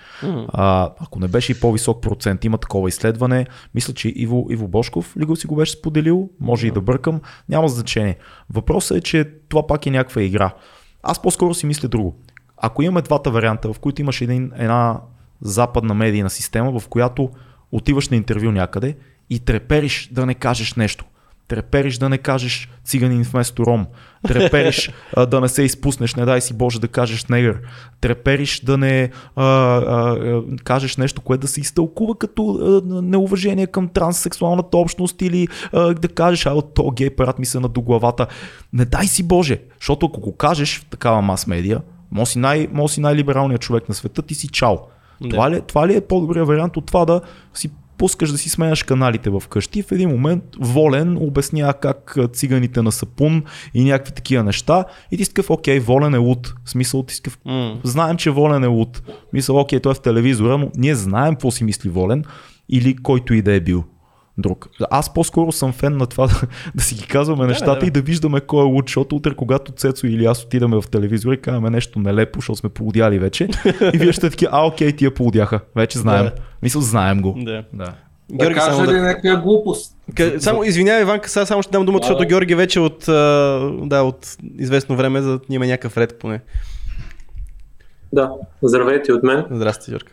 А, 0.48 0.90
ако 1.00 1.20
не 1.20 1.28
беше 1.28 1.52
и 1.52 1.60
по-висок 1.60 2.02
процент, 2.02 2.44
има 2.44 2.58
такова 2.58 2.88
изследване. 2.88 3.46
Мисля, 3.74 3.94
че 3.94 4.08
Иво, 4.08 4.46
Иво 4.50 4.68
Бошков 4.68 5.16
ли 5.16 5.24
го 5.24 5.36
си 5.36 5.46
го 5.46 5.56
беше 5.56 5.72
споделил, 5.72 6.28
може 6.40 6.66
и 6.66 6.70
да 6.70 6.80
бъркам, 6.80 7.20
няма 7.48 7.68
значение. 7.68 8.16
Въпросът 8.50 8.98
е, 8.98 9.00
че 9.00 9.30
това 9.48 9.66
пак 9.66 9.86
е 9.86 9.90
някаква 9.90 10.22
игра. 10.22 10.54
Аз 11.02 11.22
по-скоро 11.22 11.54
си 11.54 11.66
мисля 11.66 11.88
друго. 11.88 12.16
Ако 12.56 12.82
имаме 12.82 13.02
двата 13.02 13.30
варианта, 13.30 13.72
в 13.72 13.78
които 13.78 14.00
имаш 14.00 14.20
един, 14.20 14.52
една 14.56 15.00
западна 15.40 15.94
медийна 15.94 16.30
система, 16.30 16.80
в 16.80 16.88
която 16.88 17.30
отиваш 17.72 18.08
на 18.08 18.16
интервю 18.16 18.50
някъде 18.50 18.96
и 19.30 19.38
трепериш 19.38 20.08
да 20.12 20.26
не 20.26 20.34
кажеш 20.34 20.74
нещо. 20.74 21.04
Трепериш 21.48 21.98
да 21.98 22.08
не 22.08 22.18
кажеш 22.18 22.68
циганин 22.84 23.22
вместо 23.22 23.66
ром. 23.66 23.86
Трепериш 24.28 24.90
а, 25.16 25.26
да 25.26 25.40
не 25.40 25.48
се 25.48 25.62
изпуснеш, 25.62 26.14
не 26.14 26.24
дай 26.24 26.40
си 26.40 26.54
Боже 26.54 26.80
да 26.80 26.88
кажеш 26.88 27.24
негър. 27.24 27.60
Трепериш 28.00 28.60
да 28.60 28.78
не 28.78 29.10
а, 29.36 29.44
а, 29.44 30.42
кажеш 30.64 30.96
нещо, 30.96 31.20
което 31.20 31.40
да 31.40 31.48
се 31.48 31.60
изтълкува 31.60 32.14
като 32.14 32.42
а, 32.52 32.82
неуважение 33.02 33.66
към 33.66 33.88
транссексуалната 33.88 34.76
общност 34.76 35.22
или 35.22 35.48
а, 35.72 35.94
да 35.94 36.08
кажеш, 36.08 36.46
а 36.46 36.62
то 36.62 36.90
гей 36.90 37.10
парад 37.10 37.38
ми 37.38 37.46
се 37.46 37.60
на 37.60 37.68
до 37.68 37.80
главата. 37.80 38.26
Не 38.72 38.84
дай 38.84 39.06
си 39.06 39.22
Боже, 39.22 39.60
защото 39.80 40.06
ако 40.06 40.20
го 40.20 40.36
кажеш 40.36 40.78
в 40.78 40.86
такава 40.86 41.22
мас-медия, 41.22 41.80
може 42.10 42.30
си, 42.30 42.38
най, 42.38 42.68
може 42.72 42.94
си 42.94 43.00
най-либералният 43.00 43.62
човек 43.62 43.88
на 43.88 43.94
света, 43.94 44.22
ти 44.22 44.34
си 44.34 44.48
чао. 44.48 44.76
Да. 45.22 45.28
Това 45.28 45.50
ли, 45.50 45.60
това 45.68 45.88
ли 45.88 45.96
е 45.96 46.00
по-добрият 46.00 46.48
вариант 46.48 46.76
от 46.76 46.86
това 46.86 47.04
да 47.04 47.20
си 47.54 47.70
пускаш 47.98 48.30
да 48.32 48.38
си 48.38 48.48
сменяш 48.48 48.82
каналите 48.82 49.30
в 49.30 49.42
къщи 49.48 49.82
в 49.82 49.92
един 49.92 50.08
момент 50.08 50.44
волен 50.60 51.16
обяснява 51.20 51.74
как 51.74 52.16
циганите 52.32 52.82
на 52.82 52.92
сапун 52.92 53.42
и 53.74 53.84
някакви 53.84 54.12
такива 54.12 54.44
неща 54.44 54.84
и 55.10 55.16
ти 55.16 55.24
такъв, 55.24 55.50
окей, 55.50 55.80
волен 55.80 56.14
е 56.14 56.18
луд. 56.18 56.54
В 56.64 56.70
смисъл 56.70 57.02
ти 57.02 57.16
такъв, 57.16 57.38
М. 57.44 57.78
знаем, 57.84 58.16
че 58.16 58.30
волен 58.30 58.64
е 58.64 58.66
луд. 58.66 59.02
Мисъл, 59.32 59.60
окей, 59.60 59.80
той 59.80 59.92
е 59.92 59.94
в 59.94 60.00
телевизора, 60.00 60.58
но 60.58 60.70
ние 60.76 60.94
знаем 60.94 61.34
какво 61.34 61.50
си 61.50 61.64
мисли 61.64 61.88
волен 61.88 62.24
или 62.68 62.96
който 62.96 63.34
и 63.34 63.42
да 63.42 63.52
е 63.52 63.60
бил 63.60 63.84
друг. 64.38 64.68
Аз 64.90 65.14
по-скоро 65.14 65.52
съм 65.52 65.72
фен 65.72 65.96
на 65.96 66.06
това 66.06 66.26
да, 66.26 66.40
да 66.74 66.82
си 66.82 66.94
ги 66.94 67.06
казваме 67.06 67.46
нещата 67.46 67.80
да. 67.80 67.86
и 67.86 67.90
да 67.90 68.00
виждаме 68.00 68.40
кой 68.40 68.60
е 68.60 68.70
луд, 68.70 68.84
защото 68.88 69.16
утре, 69.16 69.34
когато 69.34 69.72
Цецо 69.72 70.06
или 70.06 70.24
аз 70.24 70.44
отидаме 70.44 70.80
в 70.80 70.88
телевизора 70.90 71.34
и 71.34 71.40
казваме 71.40 71.70
нещо 71.70 71.98
нелепо, 71.98 72.38
защото 72.38 72.58
сме 72.58 72.68
полудяли 72.68 73.18
вече, 73.18 73.48
и 73.94 73.98
вие 73.98 74.12
ще 74.12 74.30
таки, 74.30 74.46
а 74.50 74.66
окей, 74.66 74.92
тия 74.92 75.14
полудяха, 75.14 75.60
вече 75.76 75.98
знаем. 75.98 76.24
Да. 76.24 76.32
Мисъл, 76.62 76.82
знаем 76.82 77.22
го. 77.22 77.34
Да. 77.38 77.64
Да. 77.72 77.94
Георги, 78.32 78.54
да 78.54 78.60
само 78.60 78.78
кажа 78.78 78.92
ли 78.92 78.96
да... 78.96 79.02
някаква 79.02 79.36
глупост? 79.36 79.96
Къ- 80.12 80.38
Само, 80.38 80.64
извинявай, 80.64 81.02
Иванка, 81.02 81.28
сега 81.28 81.46
само 81.46 81.62
ще 81.62 81.72
дам 81.72 81.86
думата, 81.86 82.00
Да, 82.00 82.02
защото 82.02 82.18
да. 82.18 82.26
Георги 82.26 82.54
вече 82.54 82.80
от, 82.80 83.04
да, 83.88 84.02
от 84.02 84.36
известно 84.58 84.96
време, 84.96 85.22
за 85.22 85.38
да 85.38 85.40
има 85.50 85.66
някакъв 85.66 85.96
ред 85.96 86.18
поне. 86.18 86.40
Да, 88.12 88.30
здравейте 88.62 89.12
от 89.12 89.22
мен. 89.22 89.44
Здрасти, 89.50 89.90
Георги. 89.90 90.10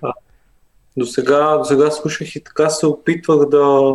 До 0.97 1.05
сега, 1.05 1.57
до 1.57 1.63
сега 1.63 1.91
слушах 1.91 2.35
и 2.35 2.43
така 2.43 2.69
се 2.69 2.87
опитвах 2.87 3.49
да, 3.49 3.93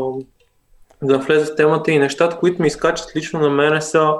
да 1.02 1.18
влезе 1.18 1.52
в 1.52 1.56
темата 1.56 1.92
и 1.92 1.98
нещата, 1.98 2.38
които 2.38 2.62
ми 2.62 2.68
изкачат 2.68 3.16
лично 3.16 3.40
на 3.40 3.50
мене 3.50 3.80
са 3.80 4.14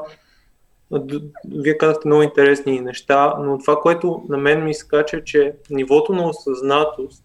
вие 1.48 1.78
казахте 1.78 2.08
много 2.08 2.22
интересни 2.22 2.80
неща, 2.80 3.34
но 3.38 3.58
това, 3.58 3.80
което 3.80 4.24
на 4.28 4.36
мен 4.36 4.64
ми 4.64 4.70
изкача, 4.70 5.16
е, 5.16 5.24
че 5.24 5.54
нивото 5.70 6.12
на 6.12 6.28
осъзнатост 6.28 7.24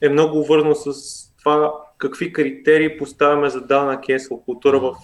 е 0.00 0.08
много 0.08 0.44
вързано 0.44 0.74
с 0.74 0.92
това 1.38 1.72
какви 1.98 2.32
критерии 2.32 2.98
поставяме 2.98 3.50
за 3.50 3.60
дадена 3.60 4.00
кенсел 4.00 4.36
култура 4.36 4.80
в, 4.80 4.94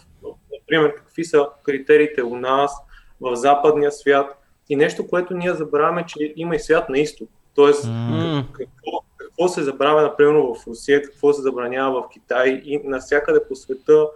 например, 0.61 0.95
какви 0.95 1.25
са 1.25 1.47
критериите 1.63 2.23
у 2.23 2.37
нас, 2.37 2.73
в 3.21 3.37
западния 3.37 3.93
свят 3.93 4.39
и 4.69 4.77
нещо, 4.77 5.07
което 5.07 5.35
ние 5.35 5.55
забравяме, 5.55 6.05
че 6.07 6.33
има 6.37 6.57
и 6.57 6.61
свят 6.61 6.89
на 6.89 6.99
изток. 6.99 7.29
Тоест, 7.55 7.85
М. 7.87 8.45
какво, 8.53 9.04
какво 9.37 9.49
се 9.49 9.62
забравя, 9.62 10.03
например, 10.03 10.33
в 10.35 10.66
Русия, 10.66 11.03
какво 11.03 11.33
се 11.33 11.42
забранява 11.42 12.03
в 12.03 12.09
Китай 12.12 12.62
и 12.64 12.81
навсякъде 12.85 13.40
по 13.49 13.55
света 13.57 14.07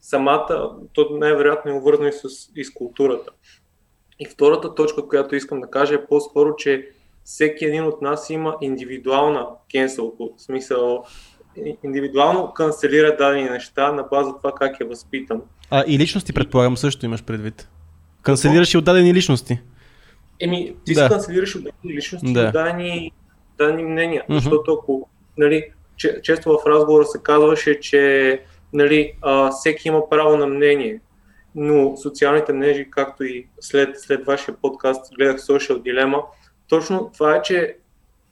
самата, 0.00 0.70
то 0.92 1.08
най-вероятно 1.10 1.70
е 1.70 1.74
обвързано 1.74 2.08
и 2.08 2.12
с, 2.12 2.22
и 2.56 2.64
с 2.64 2.74
културата. 2.74 3.30
И 4.18 4.26
втората 4.26 4.74
точка, 4.74 5.08
която 5.08 5.36
искам 5.36 5.60
да 5.60 5.70
кажа 5.70 5.94
е 5.94 6.06
по-скоро, 6.06 6.56
че 6.56 6.88
всеки 7.24 7.64
един 7.64 7.84
от 7.84 8.02
нас 8.02 8.30
има 8.30 8.56
индивидуална 8.60 9.46
culture, 9.74 10.36
в 10.36 10.42
смисъл 10.42 11.04
индивидуално 11.84 12.52
канцелира 12.52 13.16
дадени 13.16 13.50
неща 13.50 13.92
на 13.92 14.02
база 14.02 14.36
това 14.36 14.52
как 14.52 14.80
е 14.80 14.84
възпитан. 14.84 15.42
А, 15.70 15.84
и 15.86 15.98
личности, 15.98 16.32
предполагам, 16.32 16.76
също 16.76 17.06
имаш 17.06 17.24
предвид. 17.24 17.68
Канцелираш 18.22 18.74
и 18.74 18.78
отдадени 18.78 19.14
личности. 19.14 19.58
Еми, 20.40 20.76
ти 20.84 20.94
да. 20.94 21.02
се 21.02 21.08
канцелираш 21.08 21.56
от 21.56 21.64
дадени 21.64 21.94
личности, 21.96 22.32
Да. 22.32 22.46
от 22.46 22.52
дадени, 22.52 23.12
дадени 23.62 23.84
мнения. 23.84 24.24
Мгм. 24.28 24.38
Защото 24.38 24.72
ако, 24.72 25.08
нали, 25.38 25.70
че, 25.96 26.20
често 26.22 26.58
в 26.58 26.66
разговора 26.66 27.04
се 27.04 27.18
казваше, 27.22 27.80
че 27.80 28.42
нали, 28.72 29.12
а, 29.22 29.50
всеки 29.50 29.88
има 29.88 30.08
право 30.10 30.36
на 30.36 30.46
мнение, 30.46 31.00
но 31.54 31.96
социалните 31.96 32.52
мрежи, 32.52 32.90
както 32.90 33.24
и 33.24 33.46
след, 33.60 34.00
след 34.00 34.26
вашия 34.26 34.54
подкаст 34.62 35.14
гледах 35.14 35.40
Social 35.40 35.78
Dilemma, 35.78 36.22
точно 36.68 37.10
това 37.14 37.36
е, 37.36 37.42
че 37.42 37.76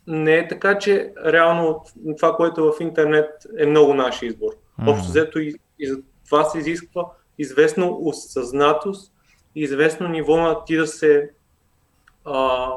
не 0.06 0.34
е 0.34 0.48
така, 0.48 0.78
че 0.78 1.12
реално 1.26 1.84
това, 2.16 2.36
което 2.36 2.60
е 2.60 2.64
в 2.64 2.80
интернет 2.80 3.30
е 3.58 3.66
много 3.66 3.94
наш 3.94 4.22
избор. 4.22 4.52
Мгм. 4.78 4.90
Общо 4.90 5.08
взето 5.08 5.38
и, 5.38 5.54
и 5.78 5.86
за 5.86 5.98
това 6.28 6.44
се 6.44 6.58
изисква 6.58 7.04
известно 7.38 7.98
осъзнатост, 8.00 9.12
и 9.54 9.62
известно 9.62 10.08
ниво 10.08 10.36
на 10.36 10.64
ти 10.64 10.76
да 10.76 10.86
се 10.86 11.30
а, 12.24 12.68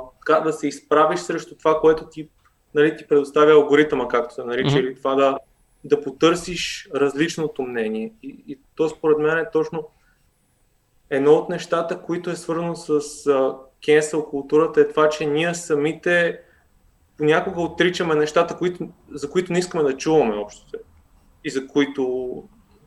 да 0.44 0.54
се 0.54 0.68
изправиш 0.68 1.20
срещу 1.20 1.58
това, 1.58 1.80
което 1.80 2.10
ти, 2.10 2.30
нали, 2.76 2.98
ти 2.98 3.08
предоставя 3.08 3.52
алгоритъма, 3.52 4.08
както 4.08 4.34
се 4.34 4.44
нарича, 4.44 4.76
Мгм. 4.76 4.80
или 4.80 4.96
това 4.96 5.16
да, 5.16 5.38
да 5.84 6.02
потърсиш 6.02 6.90
различното 6.96 7.62
мнение. 7.62 8.14
И, 8.24 8.44
и 8.48 8.60
то 8.76 8.90
според 8.90 9.18
мен 9.18 9.38
е 9.38 9.52
точно 9.54 9.88
едно 11.10 11.34
от 11.34 11.50
нещата, 11.50 12.02
които 12.02 12.30
е 12.30 12.36
свързано 12.36 12.76
с 12.76 13.00
cancel 13.88 14.30
културата 14.30 14.82
е 14.82 14.88
това, 14.88 15.10
че 15.10 15.26
ние 15.26 15.54
самите 15.54 16.40
понякога 17.18 17.62
отричаме 17.62 18.16
нещата, 18.16 18.58
които, 18.58 18.90
за 19.12 19.30
които 19.30 19.54
не 19.54 19.60
искаме 19.60 19.84
да 19.84 19.98
чуваме 19.98 20.36
общо. 20.36 20.78
И 21.44 21.50
за 21.50 21.68
които 21.68 22.44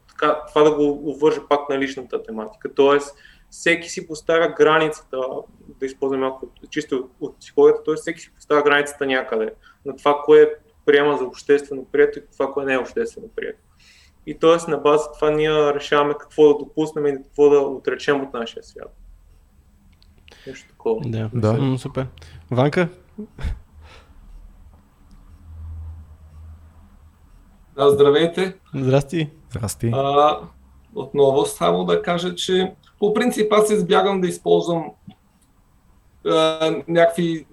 така, 0.08 0.40
това 0.48 0.62
да 0.62 0.74
го 0.74 1.10
обвържа 1.10 1.48
пак 1.48 1.68
на 1.68 1.78
личната 1.78 2.22
тематика. 2.22 2.74
Тоест, 2.74 3.16
всеки 3.50 3.88
си 3.88 4.06
поставя 4.06 4.48
границата, 4.48 5.16
да 5.80 5.86
използвам 5.86 6.20
малко 6.20 6.48
чисто 6.70 7.08
от 7.20 7.38
психологията, 7.38 7.82
т.е. 7.84 7.94
всеки 7.94 8.20
си 8.20 8.34
поставя 8.34 8.62
границата 8.62 9.06
някъде 9.06 9.52
на 9.86 9.96
това, 9.96 10.22
кое 10.24 10.54
приема 10.86 11.16
за 11.16 11.24
обществено 11.24 11.84
прието 11.92 12.18
и 12.18 12.22
това, 12.32 12.52
кое 12.52 12.64
не 12.64 12.74
е 12.74 12.78
обществено 12.78 13.28
прието. 13.36 13.58
И 14.26 14.38
т.е. 14.38 14.70
на 14.70 14.78
база 14.78 15.12
това 15.12 15.30
ние 15.30 15.74
решаваме 15.74 16.14
какво 16.20 16.48
да 16.48 16.58
допуснем 16.58 17.06
и 17.06 17.22
какво 17.22 17.48
да 17.50 17.60
отречем 17.60 18.22
от 18.22 18.32
нашия 18.32 18.62
свят. 18.62 18.96
Нещо 20.46 20.68
такова. 20.68 21.00
Да. 21.06 21.30
Да. 21.34 21.52
М, 21.52 21.78
супер. 21.78 22.06
Ванка? 22.50 22.88
Да, 27.76 27.90
здравейте. 27.90 28.56
Здрасти. 28.74 29.30
Здрасти. 29.50 29.90
А, 29.94 30.38
отново 30.94 31.46
само 31.46 31.84
да 31.84 32.02
кажа, 32.02 32.34
че 32.34 32.74
по 32.98 33.14
принцип 33.14 33.52
аз 33.52 33.70
избягам 33.70 34.20
да 34.20 34.28
използвам 34.28 34.90
а, 36.26 36.70
някакви 36.88 37.46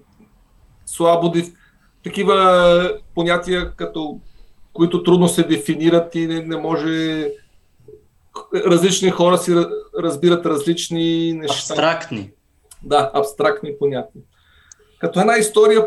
слабо 0.86 1.30
деф... 1.30 1.52
такива 2.04 2.98
понятия, 3.14 3.72
като 3.76 4.20
които 4.72 5.02
трудно 5.02 5.28
се 5.28 5.42
дефинират 5.42 6.14
и 6.14 6.26
не, 6.26 6.40
не 6.40 6.56
може 6.56 7.28
различни 8.54 9.10
хора 9.10 9.38
си 9.38 9.54
разбират 9.98 10.46
различни 10.46 11.32
неща. 11.32 11.74
Абстрактни. 11.74 12.30
Да, 12.82 13.10
абстрактни 13.14 13.78
понятия. 13.78 14.22
Като 14.98 15.20
една 15.20 15.36
история 15.36 15.86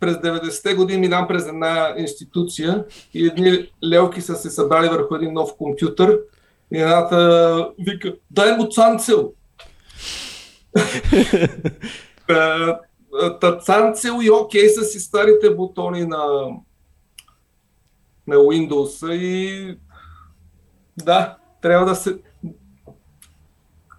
през 0.00 0.14
90-те 0.14 0.74
години 0.74 1.00
минам 1.00 1.28
през 1.28 1.46
една 1.46 1.94
институция 1.98 2.84
и 3.14 3.26
едни 3.26 3.70
лелки 3.84 4.20
са 4.20 4.36
се 4.36 4.50
събрали 4.50 4.88
върху 4.88 5.14
един 5.14 5.32
нов 5.32 5.56
компютър 5.56 6.18
и 6.74 6.78
едната 6.78 7.70
вика, 7.78 8.14
дай 8.30 8.56
му 8.56 8.68
цанцел. 8.68 9.32
Та 13.40 13.58
цанцел 13.58 14.18
и 14.22 14.30
окей 14.30 14.68
са 14.68 14.84
си 14.84 15.00
старите 15.00 15.54
бутони 15.54 16.04
на, 16.06 16.26
на 18.26 18.36
Windows 18.36 19.12
и 19.12 19.78
да, 21.04 21.36
трябва 21.62 21.86
да 21.86 21.94
се 21.94 22.18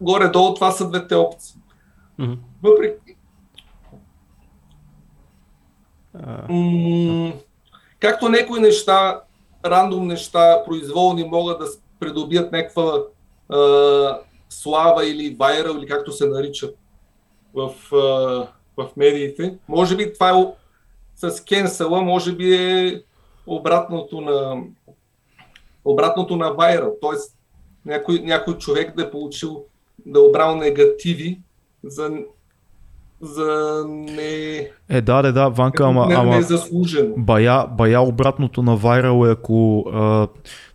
горе-долу 0.01 0.53
това 0.53 0.71
са 0.71 0.89
двете 0.89 1.15
опции. 1.15 1.61
Mm-hmm. 2.19 2.37
Въпреки 2.63 3.17
М- 6.49 7.33
както 7.99 8.29
някои 8.29 8.59
неща, 8.59 9.21
рандом 9.65 10.07
неща, 10.07 10.63
произволни 10.65 11.23
могат 11.23 11.59
да 11.59 11.65
придобият 11.99 12.51
някаква 12.51 13.03
а, 13.49 14.19
слава 14.49 15.05
или 15.07 15.35
вайрал, 15.39 15.75
или 15.77 15.87
както 15.87 16.11
се 16.11 16.27
наричат 16.27 16.77
в, 17.53 17.95
а, 17.95 18.47
в 18.77 18.89
медиите. 18.97 19.57
Може 19.67 19.95
би 19.95 20.13
това 20.13 20.29
е 20.29 20.43
с 21.15 21.43
кенсела, 21.43 22.01
може 22.01 22.35
би 22.35 22.55
е 22.55 23.01
обратното 23.47 24.21
на 24.21 24.63
обратното 25.85 26.35
на 26.35 26.53
вайрал. 26.53 26.95
Тоест 27.01 27.37
някой, 27.85 28.19
някой 28.19 28.57
човек 28.57 28.95
да 28.95 29.03
е 29.03 29.11
получил, 29.11 29.63
да 30.05 30.19
е 30.19 30.23
обрал 30.23 30.55
негативи 30.55 31.39
за 31.83 32.09
за 33.21 33.83
не... 33.87 34.69
Е, 34.89 35.01
да, 35.01 35.21
да, 35.21 35.33
да, 35.33 35.49
Ванка, 35.49 35.83
ама... 35.83 36.07
Не, 36.07 36.15
ама 36.15 36.35
не 36.35 36.41
заслужено. 36.41 37.13
Бая, 37.17 37.67
бая 37.67 38.01
обратното 38.01 38.63
на 38.63 38.75
вайрал 38.75 39.25
е 39.25 39.31
ако 39.31 39.85
а, 39.93 40.27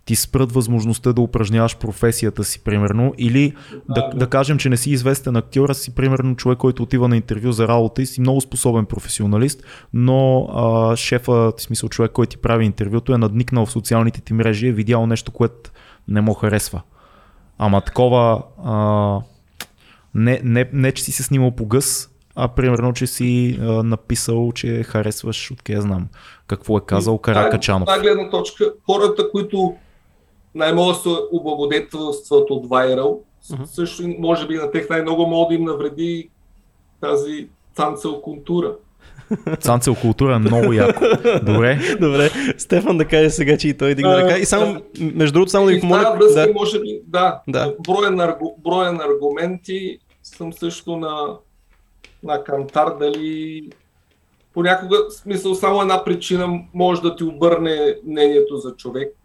ти 0.05 0.17
спрат 0.17 0.53
възможността 0.53 1.13
да 1.13 1.21
упражняваш 1.21 1.77
професията 1.77 2.45
си, 2.45 2.65
примерно, 2.65 3.15
или 3.19 3.55
да, 3.89 4.11
да, 4.15 4.27
кажем, 4.27 4.59
че 4.59 4.69
не 4.69 4.77
си 4.77 4.91
известен 4.91 5.37
актьор, 5.37 5.69
а 5.69 5.75
си, 5.75 5.95
примерно, 5.95 6.37
човек, 6.37 6.59
който 6.59 6.83
отива 6.83 7.09
на 7.09 7.17
интервю 7.17 7.53
за 7.53 7.69
работа 7.69 8.03
и 8.03 8.07
си 8.07 8.21
много 8.21 8.41
способен 8.41 8.87
професионалист, 8.87 9.63
но 9.93 10.49
а, 10.55 10.97
шефа, 10.97 11.33
в 11.33 11.55
смисъл 11.59 11.89
човек, 11.89 12.13
който 12.13 12.31
ти 12.31 12.37
прави 12.37 12.65
интервюто, 12.65 13.15
е 13.15 13.19
надникнал 13.19 13.67
в 13.67 13.73
социалните 13.73 14.21
ти 14.21 14.33
мрежи 14.33 14.67
и 14.67 14.69
е 14.69 14.73
видял 14.73 15.07
нещо, 15.07 15.33
което 15.33 15.71
не 16.09 16.21
му 16.21 16.35
харесва. 16.35 16.83
Ама 17.59 17.81
такова... 17.81 18.43
А, 18.65 19.21
не, 20.15 20.41
не, 20.45 20.69
не, 20.73 20.93
че 20.93 21.05
си 21.05 21.13
се 21.13 21.23
снимал 21.23 21.51
по 21.51 21.67
гъс, 21.67 22.09
а 22.35 22.49
примерно, 22.49 22.93
че 22.93 23.07
си 23.07 23.59
а, 23.61 23.65
написал, 23.83 24.53
че 24.53 24.83
харесваш, 24.83 25.51
откъде 25.51 25.81
знам, 25.81 26.09
какво 26.47 26.79
е 26.79 26.81
казал 26.87 27.19
Каракачанов. 27.19 27.87
Та 27.87 28.01
гледна 28.01 28.31
точка, 28.31 28.73
хората, 28.87 29.31
които 29.31 29.75
най-много 30.55 30.95
се 30.95 31.09
облагодетелстват 31.33 32.51
от 32.51 32.67
Viral, 32.67 33.19
uh-huh. 33.45 33.65
също 33.65 34.03
може 34.19 34.47
би 34.47 34.55
на 34.55 34.71
тех 34.71 34.89
най-много 34.91 35.27
могат 35.27 35.49
да 35.49 35.55
им 35.55 35.65
навреди 35.65 36.31
тази 37.01 37.49
цанцел 37.75 38.21
култура. 38.21 38.75
Цанцел 39.61 39.95
култура 39.95 40.35
е 40.35 40.39
много 40.39 40.73
яко. 40.73 41.05
Добре. 41.43 41.79
Добре. 42.01 42.31
Стефан 42.59 42.99
да 42.99 43.05
каже 43.05 43.31
сега, 43.31 43.57
че 43.57 43.69
и 43.69 43.77
той 43.77 43.95
дигна 43.95 44.23
ръка. 44.23 44.39
И 44.39 44.45
само, 44.45 44.83
между 45.01 45.33
другото, 45.33 45.51
само 45.51 45.67
да 45.67 45.73
ви 45.73 45.81
помоля. 45.81 46.19
Да, 46.35 46.49
може 46.55 46.81
би, 46.81 47.01
да. 47.07 47.41
да. 47.49 47.75
Броен, 47.87 48.21
аргу, 48.21 48.47
броен 48.59 49.01
аргументи 49.01 49.99
съм 50.23 50.53
също 50.53 50.97
на 50.97 51.37
на 52.23 52.45
кантар, 52.45 52.97
дали 53.01 53.63
понякога, 54.55 54.97
смисъл, 55.11 55.55
само 55.55 55.83
една 55.83 56.05
причина 56.05 56.61
може 56.75 57.03
да 57.03 57.17
ти 57.17 57.25
обърне 57.25 57.97
мнението 58.07 58.57
за 58.57 58.77
човек, 58.77 59.22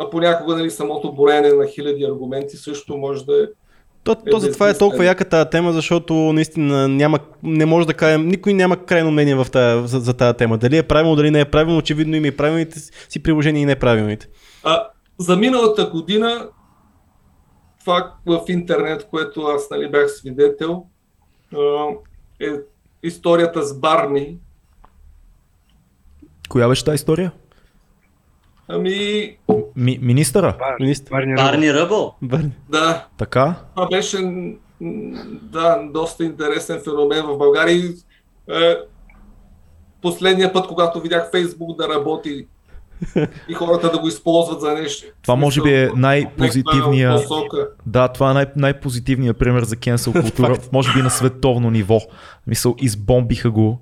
а, 0.00 0.10
понякога 0.10 0.56
нали, 0.56 0.70
самото 0.70 1.12
броене 1.12 1.52
на 1.52 1.66
хиляди 1.66 2.04
аргументи 2.04 2.56
също 2.56 2.96
може 2.96 3.24
да 3.26 3.42
е 3.42 3.46
то, 4.04 4.14
то 4.14 4.36
е, 4.36 4.40
затова 4.40 4.68
е 4.70 4.78
толкова 4.78 5.04
яка 5.04 5.24
тази 5.24 5.50
тема, 5.50 5.72
защото 5.72 6.14
наистина 6.14 6.88
няма, 6.88 7.18
не 7.42 7.66
може 7.66 7.86
да 7.86 7.94
кажем, 7.94 8.28
никой 8.28 8.54
няма 8.54 8.76
крайно 8.76 9.10
мнение 9.10 9.34
в 9.34 9.46
тая, 9.52 9.86
за, 9.86 10.00
за 10.00 10.14
тази 10.14 10.36
тема. 10.36 10.58
Дали 10.58 10.76
е 10.76 10.82
правилно, 10.82 11.16
дали 11.16 11.30
не 11.30 11.40
е 11.40 11.44
правилно, 11.44 11.78
очевидно 11.78 12.16
има 12.16 12.26
и 12.26 12.36
правилните 12.36 12.80
си 13.08 13.22
приложения 13.22 13.62
и 13.62 13.66
неправилните. 13.66 14.28
А, 14.64 14.88
за 15.18 15.36
миналата 15.36 15.86
година 15.86 16.48
това 17.80 18.14
в 18.26 18.40
интернет, 18.48 19.08
което 19.10 19.42
аз 19.42 19.70
нали, 19.70 19.90
бях 19.90 20.10
свидетел, 20.10 20.84
е 22.40 22.50
историята 23.02 23.62
с 23.62 23.78
Барни. 23.78 24.38
Коя 26.48 26.68
беше 26.68 26.84
тази 26.84 26.94
история? 26.94 27.32
Ами... 28.72 29.36
Ми, 29.76 29.98
министъра? 30.02 30.56
Бар, 30.58 30.76
Министър. 30.80 31.10
Барни, 31.10 31.34
Барни 31.34 31.74
Ръбъл. 31.74 32.14
Барни. 32.22 32.50
Да. 32.68 33.06
Така? 33.18 33.54
Това 33.74 33.88
беше 33.88 34.18
да, 35.42 35.78
доста 35.92 36.24
интересен 36.24 36.80
феномен 36.84 37.26
в 37.26 37.38
България. 37.38 37.92
Е, 38.50 38.76
последния 40.02 40.52
път, 40.52 40.66
когато 40.66 41.00
видях 41.00 41.30
Фейсбук 41.30 41.76
да 41.78 41.88
работи 41.88 42.46
и 43.48 43.54
хората 43.54 43.90
да 43.90 43.98
го 43.98 44.08
използват 44.08 44.60
за 44.60 44.74
нещо. 44.74 45.06
Това 45.22 45.36
може 45.36 45.62
би 45.62 45.74
е 45.74 45.90
най-позитивния. 45.96 47.18
Да, 47.86 48.08
това 48.08 48.30
е 48.30 48.34
най- 48.34 48.46
най-позитивният 48.56 49.38
пример 49.38 49.62
за 49.62 49.76
cancel 49.76 50.20
култура, 50.22 50.56
може 50.72 50.92
би 50.94 51.02
на 51.02 51.10
световно 51.10 51.70
ниво. 51.70 52.00
Мисъл, 52.46 52.74
избомбиха 52.78 53.50
го 53.50 53.80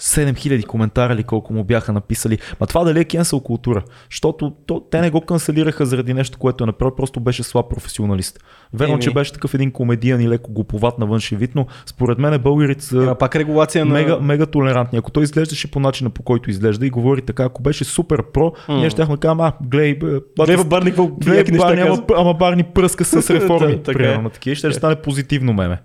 7000 0.00 0.66
коментара 0.66 1.14
или 1.14 1.24
колко 1.24 1.52
му 1.52 1.64
бяха 1.64 1.92
написали. 1.92 2.38
Ма 2.60 2.66
това 2.66 2.84
дали 2.84 3.00
е 3.00 3.04
кенсел 3.04 3.40
култура? 3.40 3.82
Защото 4.10 4.52
то, 4.66 4.80
те 4.80 5.00
не 5.00 5.10
го 5.10 5.20
канцелираха 5.20 5.86
заради 5.86 6.14
нещо, 6.14 6.38
което 6.38 6.64
е 6.64 6.66
направил, 6.66 6.94
просто 6.94 7.20
беше 7.20 7.42
слаб 7.42 7.70
професионалист. 7.70 8.44
Верно, 8.74 8.92
Еми. 8.92 9.02
че 9.02 9.10
беше 9.10 9.32
такъв 9.32 9.54
един 9.54 9.70
комедиан 9.70 10.20
и 10.20 10.28
леко 10.28 10.52
глуповат 10.52 10.98
на 10.98 11.06
външен 11.06 11.38
вид, 11.38 11.50
но 11.54 11.66
според 11.86 12.18
мен 12.18 12.38
българите 12.38 12.84
са 12.84 12.96
Има 12.96 13.14
пак 13.14 13.36
регулация 13.36 13.84
на... 13.84 13.94
мега, 13.94 14.18
мега 14.20 14.46
толерантни. 14.46 14.98
Ако 14.98 15.10
той 15.10 15.24
изглеждаше 15.24 15.70
по 15.70 15.80
начина 15.80 16.10
по 16.10 16.22
който 16.22 16.50
изглежда 16.50 16.86
и 16.86 16.90
говори 16.90 17.22
така, 17.22 17.44
ако 17.44 17.62
беше 17.62 17.84
супер 17.84 18.22
про, 18.32 18.52
mm. 18.68 18.76
ние 18.76 18.90
ще 18.90 19.04
да 19.04 19.16
кажем, 19.16 19.40
а, 19.40 19.52
глей, 19.62 19.98
глей, 19.98 20.56
барни, 20.66 20.90
какво, 20.90 21.06
глей, 21.06 21.44
барни, 21.44 21.80
ама, 21.80 22.02
ама 22.16 22.34
барни 22.34 22.64
пръска 22.64 23.04
с 23.04 23.30
реформи. 23.34 23.82
така, 23.82 23.98
примерно, 23.98 24.28
е. 24.28 24.32
такива, 24.32 24.56
ще, 24.56 24.70
ще 24.70 24.78
стане 24.78 24.96
позитивно 24.96 25.52
меме. 25.52 25.78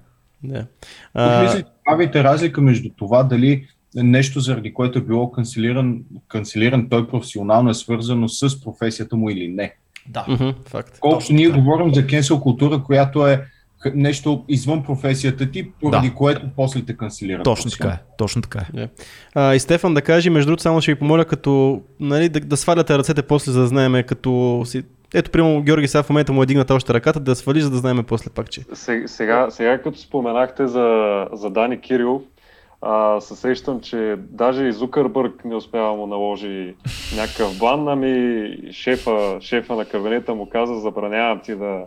Да. 0.43 0.65
А... 1.13 1.63
Правите 1.85 2.23
разлика 2.23 2.61
между 2.61 2.89
това 2.97 3.23
дали 3.23 3.67
нещо, 3.95 4.39
заради 4.39 4.73
което 4.73 4.99
е 4.99 5.01
било 5.01 5.31
канцелиран, 5.31 5.99
канцелиран 6.27 6.89
той 6.89 7.07
професионално 7.07 7.69
е 7.69 7.73
свързано 7.73 8.29
с 8.29 8.61
професията 8.61 9.15
му 9.15 9.29
или 9.29 9.47
не. 9.47 9.73
Да, 10.09 10.25
mm-hmm, 10.29 10.67
факт. 10.67 10.99
Колкото 10.99 11.33
ние 11.33 11.49
да. 11.49 11.57
говорим 11.57 11.93
за 11.93 12.07
кенсел 12.07 12.39
култура, 12.39 12.83
която 12.83 13.27
е 13.27 13.45
нещо 13.95 14.45
извън 14.47 14.83
професията 14.83 15.51
ти, 15.51 15.71
поради 15.71 16.09
да. 16.09 16.13
което 16.13 16.45
после 16.55 16.81
те 16.81 16.97
канцелират. 16.97 17.43
Точно 17.43 17.71
така 17.71 17.87
е. 17.87 17.99
Точно 18.17 18.41
така 18.41 18.59
е. 18.59 18.77
Yeah. 18.77 18.89
А, 19.35 19.55
и 19.55 19.59
Стефан 19.59 19.93
да 19.93 20.01
каже, 20.01 20.29
между 20.29 20.47
другото, 20.47 20.63
само 20.63 20.81
ще 20.81 20.93
ви 20.93 20.99
помоля, 20.99 21.25
като 21.25 21.81
нали, 21.99 22.29
да, 22.29 22.39
да 22.39 22.57
сваляте 22.57 22.97
ръцете 22.97 23.21
после, 23.21 23.51
за 23.51 23.61
да 23.61 23.67
знаем, 23.67 24.03
като 24.07 24.61
си 24.65 24.83
ето, 25.13 25.31
примерно, 25.31 25.61
Георги 25.61 25.87
сега 25.87 26.03
в 26.03 26.09
момента 26.09 26.33
му 26.33 26.43
е 26.43 26.45
дигната 26.45 26.73
още 26.73 26.93
ръката, 26.93 27.19
да 27.19 27.35
свали, 27.35 27.61
за 27.61 27.69
да 27.69 27.77
знаем 27.77 28.03
после 28.07 28.29
пак, 28.29 28.49
че. 28.49 28.61
Сега, 29.05 29.47
сега 29.49 29.81
като 29.81 29.99
споменахте 29.99 30.67
за, 30.67 31.27
за 31.33 31.49
Дани 31.49 31.81
Кирилов, 31.81 32.21
а, 32.87 33.21
се 33.21 33.35
сещам, 33.35 33.81
че 33.81 34.15
даже 34.19 34.65
и 34.65 34.71
Зукърбърг 34.71 35.45
не 35.45 35.55
успява 35.55 35.91
да 35.91 35.97
му 35.97 36.07
наложи 36.07 36.75
някакъв 37.17 37.59
бан, 37.59 37.87
ами 37.87 38.57
шефа, 38.71 39.37
шефа 39.41 39.75
на 39.75 39.85
кабинета 39.85 40.35
му 40.35 40.49
каза, 40.49 40.75
забранявам 40.75 41.39
ти 41.39 41.55
да, 41.55 41.83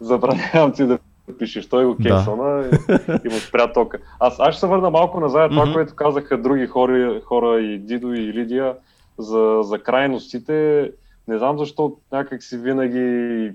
забранявам 0.00 0.72
ти 0.72 0.84
да 0.86 0.98
пишеш. 1.38 1.68
Той 1.68 1.84
го 1.84 1.96
кесана 1.96 2.62
да. 2.62 2.68
и, 3.24 3.28
и 3.28 3.32
му 3.32 3.38
спря 3.38 3.72
тока. 3.72 3.98
Аз, 4.20 4.40
аз 4.40 4.54
ще 4.54 4.60
се 4.60 4.66
върна 4.66 4.90
малко 4.90 5.20
назад 5.20 5.50
това, 5.50 5.66
mm-hmm. 5.66 5.72
което 5.72 5.94
казаха 5.94 6.38
други 6.38 6.66
хора, 6.66 7.20
хора 7.24 7.60
и 7.60 7.78
Дидо 7.78 8.12
и 8.12 8.32
Лидия 8.32 8.74
за, 9.18 9.58
за 9.62 9.78
крайностите. 9.78 10.90
Не 11.28 11.38
знам 11.38 11.58
защо 11.58 11.96
някак 12.12 12.42
си 12.42 12.56
винаги 12.56 13.50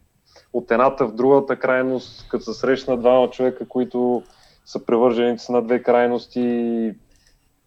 от 0.53 0.71
едната 0.71 1.05
в 1.05 1.15
другата 1.15 1.55
крайност, 1.55 2.27
като 2.29 2.43
се 2.43 2.53
срещна 2.53 2.97
двама 2.97 3.29
човека, 3.29 3.67
които 3.67 4.23
са 4.65 4.85
привърженици 4.85 5.51
на 5.51 5.61
две 5.61 5.83
крайности 5.83 6.41
и, 6.41 6.93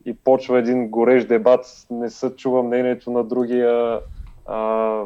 и 0.05 0.15
почва 0.15 0.59
един 0.59 0.89
горещ 0.89 1.29
дебат, 1.29 1.67
не 1.91 2.11
се 2.11 2.37
чува 2.37 2.63
мнението 2.63 3.11
на 3.11 3.25
другия, 3.25 4.01
а, 4.47 5.03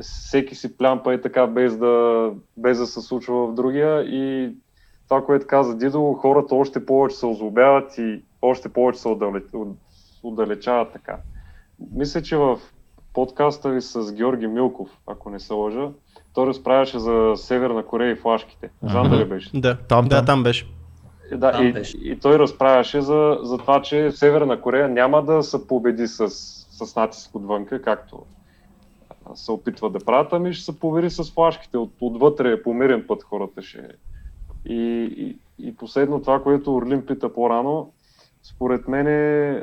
всеки 0.00 0.54
си 0.54 0.76
плямпа 0.76 1.14
и 1.14 1.20
така 1.20 1.46
без 1.46 1.76
да, 1.76 2.30
без 2.56 2.78
да 2.78 2.86
се 2.86 3.00
случва 3.00 3.46
в 3.46 3.54
другия 3.54 4.02
и 4.02 4.54
това, 5.08 5.24
което 5.24 5.46
каза 5.46 5.76
Дидо, 5.76 6.12
хората 6.12 6.54
още 6.54 6.86
повече 6.86 7.16
се 7.16 7.26
озлобяват 7.26 7.98
и 7.98 8.22
още 8.42 8.68
повече 8.68 9.00
се 9.00 9.08
отдалечават 10.22 10.92
така. 10.92 11.16
Мисля, 11.94 12.22
че 12.22 12.36
в 12.36 12.58
подкаста 13.12 13.70
ви 13.70 13.80
с 13.80 14.12
Георги 14.12 14.46
Милков, 14.46 14.90
ако 15.06 15.30
не 15.30 15.40
се 15.40 15.52
лъжа, 15.52 15.88
той 16.34 16.46
разправяше 16.46 16.98
за 16.98 17.32
Северна 17.36 17.86
Корея 17.86 18.10
и 18.10 18.16
флашките. 18.16 18.70
Знам 18.82 19.10
дали 19.10 19.24
беше. 19.24 19.50
Да, 19.54 19.76
Там, 19.76 20.08
да, 20.08 20.16
там. 20.16 20.26
там 20.26 20.42
беше. 20.42 20.66
И 21.32 21.36
Да, 21.36 21.52
Там 21.52 21.66
и, 21.66 21.72
беше. 21.72 21.96
и 21.96 22.18
той 22.18 22.38
разправяше 22.38 23.00
за, 23.00 23.38
за 23.42 23.58
това, 23.58 23.82
че 23.82 24.10
Северна 24.10 24.60
Корея 24.60 24.88
няма 24.88 25.22
да 25.22 25.42
се 25.42 25.66
победи 25.66 26.06
с, 26.06 26.28
с 26.28 26.96
натиск 26.96 27.34
отвънка, 27.34 27.82
както 27.82 28.26
а, 29.30 29.36
се 29.36 29.52
опитва 29.52 29.90
да 29.90 29.98
правят, 29.98 30.32
ами 30.32 30.54
ще 30.54 30.64
се 30.64 30.78
повери 30.80 31.10
с 31.10 31.32
флашките. 31.32 31.78
От, 31.78 31.92
отвътре 32.00 32.62
по 32.62 32.74
мирен 32.74 33.04
път 33.08 33.22
хората 33.22 33.62
ще. 33.62 33.88
И, 34.66 34.74
и, 35.16 35.36
и 35.68 35.76
последно 35.76 36.20
това, 36.20 36.42
което 36.42 36.76
Орлин 36.76 37.06
пита 37.06 37.32
по-рано, 37.32 37.92
според 38.42 38.88
мен 38.88 39.06
е, 39.06 39.62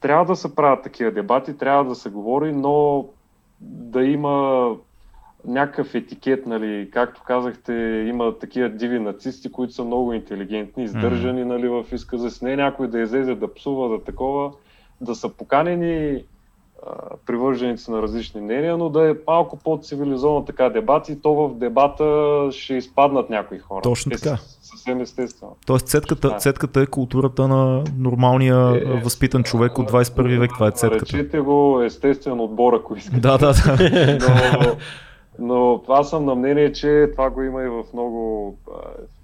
трябва 0.00 0.24
да 0.24 0.36
се 0.36 0.54
правят 0.54 0.82
такива 0.82 1.10
дебати, 1.10 1.56
трябва 1.56 1.84
да 1.84 1.94
се 1.94 2.10
говори, 2.10 2.52
но 2.52 3.06
да 3.60 4.04
има 4.04 4.66
някакъв 5.44 5.94
етикет, 5.94 6.46
нали, 6.46 6.90
както 6.92 7.22
казахте, 7.26 8.04
има 8.08 8.38
такива 8.38 8.68
диви 8.68 8.98
нацисти, 8.98 9.52
които 9.52 9.72
са 9.72 9.84
много 9.84 10.12
интелигентни, 10.12 10.84
издържани 10.84 11.44
нали, 11.44 11.68
в 11.68 11.84
изказа 11.92 12.30
си. 12.30 12.44
Не 12.44 12.56
някой 12.56 12.88
да 12.88 13.00
излезе 13.00 13.34
да 13.34 13.54
псува, 13.54 13.88
да 13.88 14.04
такова, 14.04 14.52
да 15.00 15.14
са 15.14 15.28
поканени 15.28 16.24
а, 16.86 16.92
привърженици 17.26 17.90
на 17.90 18.02
различни 18.02 18.40
мнения, 18.40 18.76
но 18.76 18.88
да 18.88 19.10
е 19.10 19.14
малко 19.26 19.56
по-цивилизовано 19.56 20.44
така 20.44 20.68
дебат 20.68 21.08
и 21.08 21.22
то 21.22 21.34
в 21.34 21.54
дебата 21.54 22.48
ще 22.52 22.74
изпаднат 22.74 23.30
някои 23.30 23.58
хора. 23.58 23.82
Точно 23.82 24.10
така. 24.10 24.38
Съвсем 24.62 25.00
естествено. 25.00 25.56
Тоест 25.66 25.86
цетката, 25.86 26.28
Да. 26.28 26.36
цетката 26.36 26.80
е 26.80 26.86
културата 26.86 27.48
на 27.48 27.84
нормалния 27.98 28.72
Е, 28.74 28.78
е, 28.78 29.00
възпитан 29.00 29.42
човек 29.42 29.78
от 29.78 29.90
21 29.90 30.38
век. 30.38 30.50
Това 30.54 30.68
е 30.68 30.70
цетката. 30.70 31.04
Речете 31.04 31.40
го 31.40 31.82
естествен 31.82 32.40
отбор, 32.40 32.72
ако 32.74 32.96
искате. 32.96 33.20
Да, 33.20 33.38
да, 33.38 33.52
да. 33.52 34.18
но, 34.64 34.76
но 35.40 35.82
аз 35.88 36.10
съм 36.10 36.24
на 36.24 36.34
мнение, 36.34 36.72
че 36.72 37.08
това 37.12 37.30
го 37.30 37.42
има 37.42 37.62
и 37.62 37.68
в 37.68 37.84
много, 37.92 38.56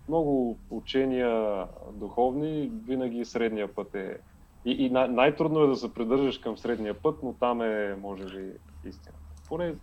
много 0.09 0.59
учения 0.71 1.65
духовни, 1.93 2.71
винаги 2.89 3.25
средния 3.25 3.75
път 3.75 3.95
е. 3.95 4.17
И, 4.65 4.71
и 4.71 4.91
най- 4.91 5.09
най-трудно 5.09 5.61
е 5.61 5.67
да 5.67 5.77
се 5.77 5.95
придържаш 5.95 6.39
към 6.39 6.59
средния 6.59 6.95
път, 6.95 7.19
но 7.23 7.33
там 7.33 7.63
е, 7.63 7.95
може 8.03 8.25
би, 8.25 8.51
истина. 8.89 9.15
Поне 9.49 9.75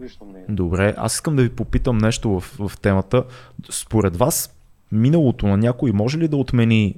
лично 0.00 0.26
мнение. 0.26 0.46
Добре, 0.48 0.94
аз 0.96 1.14
искам 1.14 1.36
да 1.36 1.42
ви 1.42 1.48
попитам 1.48 1.98
нещо 1.98 2.40
в, 2.40 2.68
в 2.68 2.80
темата. 2.80 3.24
Според 3.70 4.16
вас, 4.16 4.60
миналото 4.92 5.46
на 5.46 5.56
някой 5.56 5.92
може 5.92 6.18
ли 6.18 6.28
да 6.28 6.36
отмени 6.36 6.94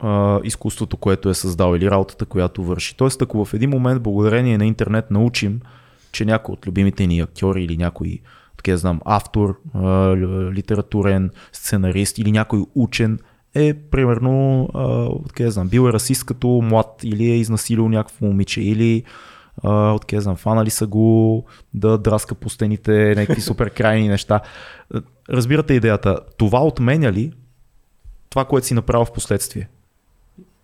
а, 0.00 0.40
изкуството, 0.44 0.96
което 0.96 1.28
е 1.28 1.34
създал 1.34 1.74
или 1.76 1.90
работата, 1.90 2.26
която 2.26 2.62
върши? 2.62 2.96
Тоест, 2.96 3.22
ако 3.22 3.44
в 3.44 3.54
един 3.54 3.70
момент, 3.70 4.02
благодарение 4.02 4.58
на 4.58 4.66
интернет, 4.66 5.10
научим, 5.10 5.60
че 6.14 6.24
някой 6.24 6.52
от 6.52 6.66
любимите 6.66 7.06
ни 7.06 7.20
актьори 7.20 7.64
или 7.64 7.76
някой, 7.76 8.20
така 8.56 8.70
да 8.70 8.76
знам, 8.76 9.00
автор, 9.04 9.60
литературен, 10.54 11.30
сценарист 11.52 12.18
или 12.18 12.32
някой 12.32 12.64
учен 12.74 13.18
е, 13.54 13.74
примерно, 13.74 14.68
да 15.36 15.50
знам, 15.50 15.68
бил 15.68 15.88
е 15.88 15.92
расист 15.92 16.24
като 16.24 16.48
млад 16.48 17.00
или 17.02 17.30
е 17.30 17.36
изнасилил 17.36 17.88
някакво 17.88 18.26
момиче 18.26 18.60
или 18.60 19.04
откъде 19.64 20.20
знам, 20.20 20.36
фанали 20.36 20.70
са 20.70 20.86
го 20.86 21.44
да 21.74 21.98
драска 21.98 22.34
по 22.34 22.50
стените 22.50 23.14
някакви 23.16 23.40
супер 23.50 23.70
крайни 23.70 24.08
неща. 24.08 24.40
Разбирате 25.30 25.74
идеята. 25.74 26.18
Това 26.36 26.64
отменя 26.64 27.12
ли 27.12 27.32
това, 28.30 28.44
което 28.44 28.66
си 28.66 28.74
направил 28.74 29.04
в 29.04 29.12
последствие? 29.12 29.68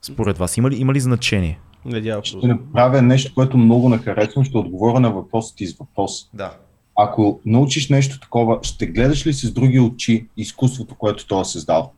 Според 0.03 0.39
вас, 0.39 0.57
има 0.57 0.71
ли, 0.71 0.77
има 0.77 0.95
ли 0.95 1.01
значение? 1.01 1.61
Надявам. 1.85 2.25
Ще 2.25 2.47
направя 2.47 3.03
нещо, 3.03 3.35
което 3.35 3.57
много 3.57 3.89
не 3.89 3.99
харесвам, 3.99 4.45
ще 4.45 4.59
отговоря 4.59 5.01
на 5.01 5.11
въпросът 5.11 5.57
ти 5.57 5.67
с 5.67 5.79
въпрос. 5.79 6.29
Да. 6.35 6.55
Ако 6.99 7.41
научиш 7.47 7.89
нещо 7.89 8.21
такова, 8.21 8.59
ще 8.63 8.87
гледаш 8.87 9.27
ли 9.27 9.33
с 9.33 9.53
други 9.53 9.81
очи 9.81 10.27
изкуството, 10.37 10.95
което 10.95 11.27
той 11.27 11.41
е 11.41 11.45
създал? 11.45 11.93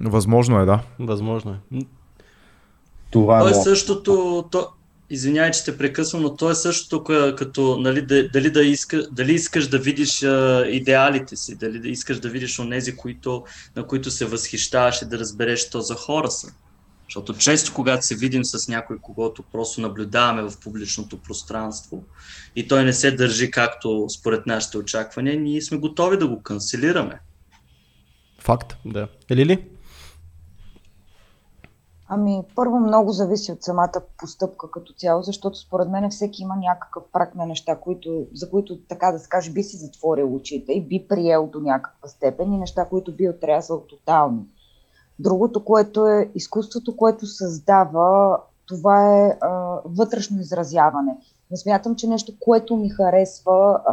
Възможно 0.00 0.60
е, 0.60 0.64
да. 0.64 0.80
Възможно 0.98 1.56
е. 1.72 1.78
Това 3.10 3.38
е 3.38 3.42
То 3.42 3.48
е 3.48 3.54
същото, 3.54 4.44
то, 4.50 4.66
извинявай, 5.10 5.50
че 5.50 5.64
те 5.64 5.78
прекъсвам, 5.78 6.22
но 6.22 6.36
то 6.36 6.50
е 6.50 6.54
същото 6.54 7.04
ка- 7.04 7.34
като 7.36 7.78
нали, 7.80 8.02
да- 8.02 8.28
дали, 8.28 8.50
да 8.50 8.62
иска, 8.62 9.08
дали 9.12 9.34
искаш 9.34 9.68
да 9.68 9.78
видиш 9.78 10.22
а, 10.22 10.64
идеалите 10.68 11.36
си, 11.36 11.56
дали 11.56 11.78
да 11.78 11.88
искаш 11.88 12.20
да 12.20 12.28
видиш 12.28 12.58
онези, 12.58 12.96
които, 12.96 13.44
на 13.76 13.86
които 13.86 14.10
се 14.10 14.24
възхищаваш 14.26 15.02
и 15.02 15.08
да 15.08 15.18
разбереш, 15.18 15.60
що 15.60 15.80
за 15.80 15.94
хора 15.94 16.30
са. 16.30 16.52
Защото 17.08 17.34
често, 17.34 17.74
когато 17.74 18.06
се 18.06 18.14
видим 18.14 18.44
с 18.44 18.68
някой, 18.68 18.98
когото 18.98 19.42
просто 19.52 19.80
наблюдаваме 19.80 20.42
в 20.42 20.60
публичното 20.60 21.22
пространство 21.22 22.02
и 22.56 22.68
той 22.68 22.84
не 22.84 22.92
се 22.92 23.10
държи 23.10 23.50
както 23.50 24.06
според 24.08 24.46
нашите 24.46 24.78
очаквания, 24.78 25.40
ние 25.40 25.62
сме 25.62 25.78
готови 25.78 26.16
да 26.18 26.28
го 26.28 26.42
канцелираме. 26.42 27.20
Факт. 28.40 28.76
Да. 28.84 29.08
Е 29.30 29.36
ли? 29.36 29.68
Ами, 32.10 32.42
първо 32.54 32.80
много 32.80 33.12
зависи 33.12 33.52
от 33.52 33.62
самата 33.62 34.02
постъпка 34.18 34.70
като 34.70 34.92
цяло, 34.92 35.22
защото 35.22 35.58
според 35.58 35.88
мен 35.88 36.10
всеки 36.10 36.42
има 36.42 36.56
някакъв 36.56 37.02
прак 37.12 37.34
на 37.34 37.46
неща, 37.46 37.80
които, 37.80 38.26
за 38.34 38.50
които, 38.50 38.78
така 38.88 39.12
да 39.12 39.18
се 39.18 39.28
каже, 39.28 39.50
би 39.50 39.62
си 39.62 39.76
затворил 39.76 40.34
очите 40.34 40.72
и 40.72 40.88
би 40.88 41.06
приел 41.08 41.48
до 41.52 41.60
някаква 41.60 42.08
степен 42.08 42.52
и 42.52 42.58
неща, 42.58 42.84
които 42.84 43.16
би 43.16 43.28
отрязал 43.28 43.86
тотално. 43.88 44.46
Другото, 45.18 45.64
което 45.64 46.06
е 46.06 46.30
изкуството, 46.34 46.96
което 46.96 47.26
създава, 47.26 48.38
това 48.66 49.18
е 49.18 49.38
а, 49.40 49.48
вътрешно 49.84 50.40
изразяване. 50.40 51.16
Не 51.50 51.56
смятам, 51.56 51.96
че 51.96 52.06
нещо, 52.06 52.32
което 52.40 52.76
ми 52.76 52.88
харесва, 52.88 53.80
а, 53.86 53.92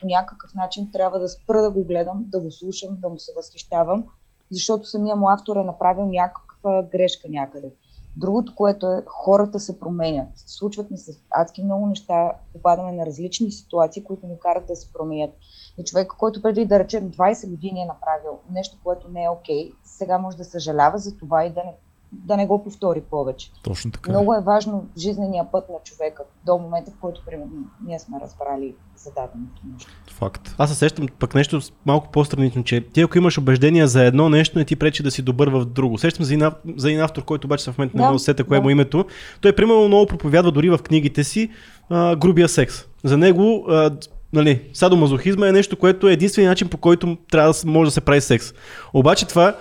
по 0.00 0.06
някакъв 0.06 0.54
начин 0.54 0.90
трябва 0.92 1.18
да 1.18 1.28
спра 1.28 1.62
да 1.62 1.70
го 1.70 1.84
гледам, 1.84 2.24
да 2.28 2.40
го 2.40 2.50
слушам, 2.50 2.96
да 3.00 3.08
му 3.08 3.18
се 3.18 3.32
възхищавам, 3.36 4.04
защото 4.50 4.86
самия 4.86 5.16
му 5.16 5.30
автор 5.30 5.56
е 5.56 5.64
направил 5.64 6.06
някаква 6.06 6.82
грешка 6.82 7.28
някъде. 7.28 7.72
Другото, 8.16 8.54
което 8.54 8.86
е, 8.86 9.02
хората 9.06 9.60
се 9.60 9.80
променят. 9.80 10.28
Случват 10.36 10.90
ни 10.90 10.98
се 10.98 11.12
адски 11.30 11.64
много 11.64 11.86
неща, 11.86 12.32
попадаме 12.52 12.92
на 12.92 13.06
различни 13.06 13.52
ситуации, 13.52 14.04
които 14.04 14.26
ни 14.26 14.38
карат 14.38 14.66
да 14.66 14.76
се 14.76 14.92
променят. 14.92 15.30
И 15.78 15.84
човек, 15.84 16.12
който 16.18 16.42
преди 16.42 16.64
да 16.64 16.78
речем 16.78 17.10
20 17.10 17.50
години 17.50 17.82
е 17.82 17.86
направил 17.86 18.38
нещо, 18.50 18.78
което 18.84 19.08
не 19.08 19.24
е 19.24 19.28
окей, 19.28 19.72
сега 19.84 20.18
може 20.18 20.36
да 20.36 20.44
съжалява 20.44 20.98
за 20.98 21.16
това 21.16 21.44
и 21.44 21.52
да 21.52 21.64
не, 21.64 21.74
да 22.12 22.36
не 22.36 22.46
го 22.46 22.64
повтори 22.64 23.00
повече. 23.00 23.50
Точно 23.62 23.90
така. 23.90 24.10
Много 24.10 24.34
е 24.34 24.40
важно 24.40 24.86
жизнения 24.98 25.44
път 25.52 25.68
на 25.68 25.76
човека 25.84 26.22
до 26.46 26.58
момента, 26.58 26.90
в 26.90 27.00
който 27.00 27.22
примерно 27.26 27.52
ние 27.86 27.98
сме 27.98 28.16
разбрали 28.22 28.74
зададеното 28.96 29.62
нещо. 29.72 29.90
Факт. 30.12 30.54
Аз 30.58 30.70
се 30.70 30.76
сещам 30.76 31.08
пък 31.18 31.34
нещо 31.34 31.60
малко 31.86 32.10
по-странично, 32.10 32.64
че 32.64 32.80
ти 32.80 33.00
ако 33.00 33.18
имаш 33.18 33.38
убеждения 33.38 33.88
за 33.88 34.04
едно 34.04 34.28
нещо, 34.28 34.58
не 34.58 34.64
ти 34.64 34.76
пречи 34.76 35.02
да 35.02 35.10
си 35.10 35.22
добър 35.22 35.48
в 35.48 35.64
друго. 35.64 35.98
Сещам 35.98 36.24
за 36.24 36.34
един, 36.34 36.50
за 36.76 36.88
един 36.88 37.00
автор, 37.00 37.24
който 37.24 37.46
обаче 37.46 37.70
в 37.70 37.78
момента 37.78 37.96
не 37.96 38.00
Да, 38.00 38.04
мога 38.06 38.14
да 38.14 38.18
се 38.18 38.24
сета 38.24 38.44
кое 38.44 38.56
да. 38.56 38.62
му 38.62 38.68
е 38.68 38.72
името. 38.72 39.04
Той 39.40 39.52
примерно 39.52 39.88
много 39.88 40.06
проповядва 40.06 40.52
дори 40.52 40.70
в 40.70 40.78
книгите 40.78 41.24
си 41.24 41.50
а, 41.90 42.16
грубия 42.16 42.48
секс. 42.48 42.84
За 43.04 43.16
него 43.16 43.64
а, 43.68 43.90
нали, 44.32 44.70
садомазохизма 44.72 45.48
е 45.48 45.52
нещо, 45.52 45.76
което 45.76 46.08
е 46.08 46.12
единственият 46.12 46.50
начин 46.50 46.68
по 46.68 46.76
който 46.76 47.16
трябва 47.30 47.52
да 47.52 47.70
може 47.70 47.88
да 47.88 47.92
се 47.92 48.00
прави 48.00 48.20
секс. 48.20 48.52
Обаче 48.94 49.28
това 49.28 49.56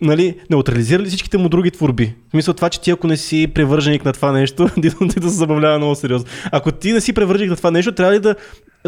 нали, 0.00 0.40
неутрализира 0.50 1.02
ли 1.02 1.08
всичките 1.08 1.38
му 1.38 1.48
други 1.48 1.70
творби? 1.70 2.14
В 2.28 2.30
смисъл 2.30 2.54
това, 2.54 2.70
че 2.70 2.80
ти 2.80 2.90
ако 2.90 3.06
не 3.06 3.16
си 3.16 3.46
привърженик 3.54 4.04
на 4.04 4.12
това 4.12 4.32
нещо, 4.32 4.68
ти, 4.82 4.90
да 5.20 5.30
се 5.30 5.36
забавлява 5.36 5.78
много 5.78 5.94
сериозно. 5.94 6.28
Ако 6.52 6.72
ти 6.72 6.92
не 6.92 7.00
си 7.00 7.12
привърженик 7.12 7.50
на 7.50 7.56
това 7.56 7.70
нещо, 7.70 7.92
трябва 7.92 8.14
ли 8.14 8.18
да 8.18 8.34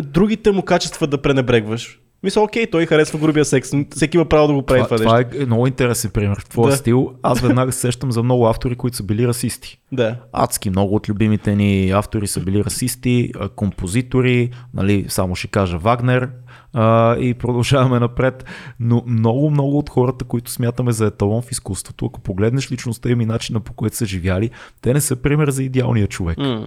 другите 0.03 0.51
му 0.51 0.63
качества 0.63 1.07
да 1.07 1.23
пренебрегваш? 1.23 2.01
Мисля, 2.23 2.43
окей, 2.43 2.67
той 2.71 2.87
харесва 2.87 3.19
грубия 3.19 3.45
секс. 3.45 3.71
Всеки 3.91 4.17
има 4.17 4.25
право 4.25 4.47
да 4.47 4.55
го 4.55 4.63
прави 4.63 4.83
Това, 4.83 4.97
това, 4.97 4.99
това 4.99 5.17
нещо. 5.19 5.43
е 5.43 5.47
много 5.47 5.67
интересен 5.67 6.11
пример. 6.11 6.41
В 6.41 6.49
твоя 6.49 6.71
Да. 6.71 6.77
стил 6.77 7.13
аз 7.23 7.41
веднага 7.41 7.73
се 7.73 7.81
сещам 7.81 8.13
за 8.13 8.23
много 8.23 8.47
автори, 8.47 8.75
които 8.77 8.97
са 8.97 9.03
били 9.03 9.29
расисти. 9.29 9.81
Да. 9.93 10.17
Адски 10.33 10.71
много 10.71 10.95
от 10.95 11.09
любимите 11.09 11.57
ни 11.57 11.91
автори 11.91 12.27
са 12.27 12.41
били 12.41 12.65
расисти, 12.65 13.33
композитори, 13.57 14.51
нали, 14.75 15.05
само 15.09 15.35
ще 15.37 15.49
кажа 15.49 15.79
Вагнер 15.79 16.29
а, 16.73 17.17
и 17.17 17.35
продължаваме 17.35 17.99
напред. 17.99 18.45
Но 18.81 19.03
много, 19.07 19.51
много 19.51 19.79
от 19.79 19.91
хората, 19.91 20.25
които 20.25 20.51
смятаме 20.51 20.93
за 20.93 21.07
еталон 21.07 21.43
в 21.43 21.53
изкуството, 21.53 22.07
ако 22.07 22.21
погледнеш 22.21 22.73
личността 22.73 23.11
им 23.11 23.21
и 23.21 23.27
начина 23.27 23.61
по 23.61 23.73
който 23.73 23.97
са 23.97 24.07
живяли, 24.07 24.51
те 24.83 24.95
не 24.95 25.01
са 25.01 25.17
пример 25.17 25.51
за 25.51 25.63
идеалния 25.63 26.07
човек. 26.07 26.39
М. 26.39 26.67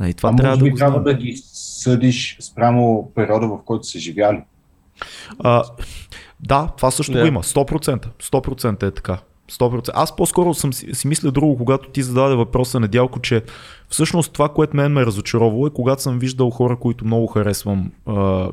Нали, 0.00 0.14
това 0.14 0.30
А 0.30 0.36
трябва 0.36 0.50
може 0.56 0.64
да 0.64 0.70
го 0.70 0.76
трябва 0.76 1.02
да 1.02 1.14
ги 1.14 1.36
съдиш 1.52 2.36
спрямо 2.40 3.10
периода, 3.14 3.46
в 3.46 3.58
който 3.64 3.86
са 3.86 3.98
живяли. 3.98 4.42
А, 5.38 5.64
да, 6.40 6.68
това 6.76 6.90
също 6.90 7.12
Да. 7.12 7.20
го 7.20 7.26
има. 7.26 7.42
100%. 7.42 8.06
100% 8.22 8.82
е 8.82 8.90
така. 8.90 9.18
100%. 9.50 9.90
Аз 9.94 10.16
по-скоро 10.16 10.54
съм 10.54 10.72
си, 10.72 10.94
си 10.94 11.08
мисля 11.08 11.30
друго, 11.30 11.58
когато 11.58 11.88
ти 11.88 12.02
зададе 12.02 12.34
въпроса 12.34 12.80
недялко, 12.80 13.20
че 13.20 13.42
всъщност 13.88 14.32
това, 14.32 14.48
което 14.48 14.76
мен 14.76 14.92
ме 14.92 15.00
е 15.00 15.06
разочаровало 15.06 15.66
е, 15.66 15.70
когато 15.70 16.02
съм 16.02 16.18
виждал 16.18 16.50
хора, 16.50 16.76
които 16.76 17.04
много 17.04 17.26
харесвам 17.26 17.92
а, 18.06 18.48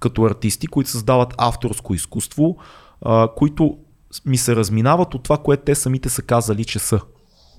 като 0.00 0.24
артисти, 0.24 0.66
които 0.66 0.90
създават 0.90 1.34
авторско 1.38 1.94
изкуство, 1.94 2.56
а, 3.02 3.28
които 3.36 3.78
ми 4.26 4.36
се 4.36 4.56
разминават 4.56 5.14
от 5.14 5.22
това, 5.22 5.38
което 5.38 5.62
те 5.64 5.74
самите 5.74 6.08
са 6.08 6.22
казали, 6.22 6.64
че 6.64 6.78
са. 6.78 7.00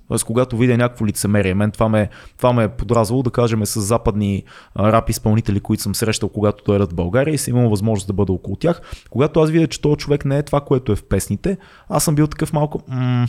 Тоест, 0.07 0.23
когато 0.23 0.57
видя 0.57 0.77
някакво 0.77 1.05
лицемерие, 1.05 1.53
мен 1.53 1.71
това 1.71 1.89
ме, 1.89 2.09
това 2.37 2.53
ме 2.53 2.63
е 2.63 2.69
подразвало, 2.69 3.23
да 3.23 3.31
кажем, 3.31 3.65
с 3.65 3.81
западни 3.81 4.43
рап 4.79 5.09
изпълнители, 5.09 5.59
които 5.59 5.83
съм 5.83 5.95
срещал, 5.95 6.29
когато 6.29 6.63
дойдат 6.63 6.91
в 6.91 6.95
България 6.95 7.33
и 7.33 7.37
съм 7.37 7.57
имал 7.57 7.69
възможност 7.69 8.07
да 8.07 8.13
бъда 8.13 8.33
около 8.33 8.55
тях. 8.55 8.81
Когато 9.09 9.39
аз 9.39 9.49
видя, 9.49 9.67
че 9.67 9.81
този 9.81 9.97
човек 9.97 10.25
не 10.25 10.37
е 10.37 10.43
това, 10.43 10.61
което 10.61 10.91
е 10.91 10.95
в 10.95 11.03
песните, 11.03 11.57
аз 11.89 12.03
съм 12.03 12.15
бил 12.15 12.27
такъв 12.27 12.53
малко. 12.53 12.81
М- 12.87 13.27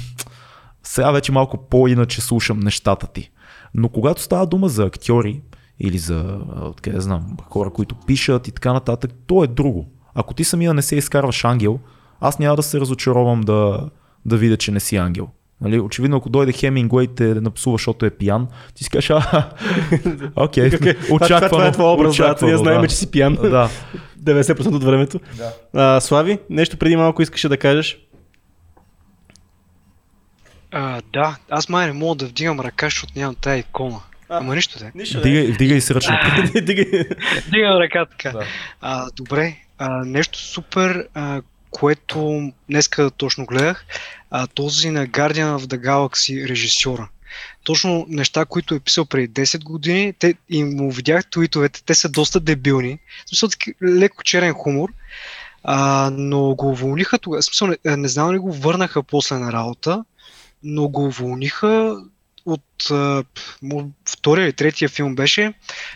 сега 0.82 1.10
вече 1.10 1.32
малко 1.32 1.56
по-иначе 1.70 2.20
слушам 2.20 2.60
нещата 2.60 3.06
ти. 3.06 3.30
Но 3.74 3.88
когато 3.88 4.22
става 4.22 4.46
дума 4.46 4.68
за 4.68 4.84
актьори 4.84 5.42
или 5.80 5.98
за, 5.98 6.38
откъде 6.62 7.00
знам, 7.00 7.36
хора, 7.50 7.70
които 7.70 7.94
пишат 7.94 8.48
и 8.48 8.52
така 8.52 8.72
нататък, 8.72 9.10
то 9.26 9.44
е 9.44 9.46
друго. 9.46 9.86
Ако 10.14 10.34
ти 10.34 10.44
самия 10.44 10.74
не 10.74 10.82
се 10.82 10.96
изкарваш 10.96 11.44
ангел, 11.44 11.78
аз 12.20 12.38
няма 12.38 12.56
да 12.56 12.62
се 12.62 12.80
разочаровам 12.80 13.40
да, 13.40 13.88
да 14.26 14.36
видя, 14.36 14.56
че 14.56 14.72
не 14.72 14.80
си 14.80 14.96
ангел. 14.96 15.28
Нали, 15.60 15.80
очевидно, 15.80 16.16
ако 16.16 16.28
дойде 16.28 16.52
Хемингуей 16.52 17.06
те 17.06 17.24
напсува, 17.24 17.74
защото 17.74 18.06
е 18.06 18.10
пиян, 18.10 18.48
ти 18.74 18.84
си 18.84 18.90
кажеш, 18.90 19.10
а, 19.10 19.50
окей, 20.36 20.70
Okay. 20.70 21.10
очаквано. 21.10 21.38
Това, 21.38 21.48
това 21.48 21.66
е 21.66 21.72
твой 21.72 21.92
образ, 21.92 22.16
да, 22.16 22.36
ние 22.42 22.56
знаем, 22.56 22.80
да. 22.80 22.88
че 22.88 22.96
си 22.96 23.10
пиян. 23.10 23.34
Да. 23.34 23.70
90% 24.22 24.74
от 24.74 24.84
времето. 24.84 25.20
Да. 25.36 25.52
А, 25.74 26.00
Слави, 26.00 26.38
нещо 26.50 26.76
преди 26.76 26.96
малко 26.96 27.22
искаше 27.22 27.48
да 27.48 27.56
кажеш? 27.56 27.98
А, 30.70 31.00
да, 31.12 31.36
аз 31.50 31.68
май 31.68 31.86
не 31.86 31.92
мога 31.92 32.14
да 32.14 32.26
вдигам 32.26 32.60
ръка, 32.60 32.86
защото 32.86 33.12
нямам 33.16 33.34
тая 33.34 33.58
икона. 33.58 34.00
А. 34.28 34.38
Ама 34.38 34.54
нищо 34.54 34.78
де. 34.78 34.92
Нищо. 34.94 35.18
Вдигай, 35.18 35.46
вдигай 35.46 35.80
с 35.80 35.90
ръчната. 35.90 36.60
Дигай. 36.62 36.86
Ръка 37.54 38.06
така. 38.06 38.30
Да. 38.30 38.44
А, 38.80 39.06
добре, 39.16 39.56
а, 39.78 40.04
нещо 40.04 40.38
супер, 40.38 41.08
а, 41.14 41.42
което 41.70 42.52
днеска 42.68 43.10
точно 43.10 43.46
гледах, 43.46 43.86
а, 44.30 44.46
този 44.46 44.90
на 44.90 45.06
Guardian 45.06 45.56
of 45.56 45.58
the 45.58 45.80
Galaxy 45.86 46.48
режисьора. 46.48 47.08
Точно 47.64 48.06
неща, 48.08 48.44
които 48.44 48.74
е 48.74 48.80
писал 48.80 49.04
преди 49.04 49.28
10 49.28 49.64
години, 49.64 50.12
те, 50.18 50.34
и 50.48 50.64
му 50.64 50.90
видях 50.90 51.30
твитовете, 51.30 51.82
те 51.84 51.94
са 51.94 52.08
доста 52.08 52.40
дебилни, 52.40 52.98
в 53.26 53.28
смисъл 53.28 53.48
леко 53.82 54.22
черен 54.22 54.54
хумор, 54.54 54.92
а, 55.64 56.10
но 56.12 56.54
го 56.54 56.68
уволниха 56.68 57.18
тогава, 57.18 57.42
смисъл 57.42 57.68
не, 57.68 57.96
не 57.96 58.08
знам 58.08 58.34
ли 58.34 58.38
го 58.38 58.52
върнаха 58.52 59.02
после 59.02 59.36
на 59.36 59.52
работа, 59.52 60.04
но 60.62 60.88
го 60.88 61.04
уволниха 61.04 61.96
от 62.48 62.90
а, 62.90 63.24
втория 64.08 64.44
или 64.44 64.52
третия 64.52 64.88
филм 64.88 65.14
беше, 65.14 65.52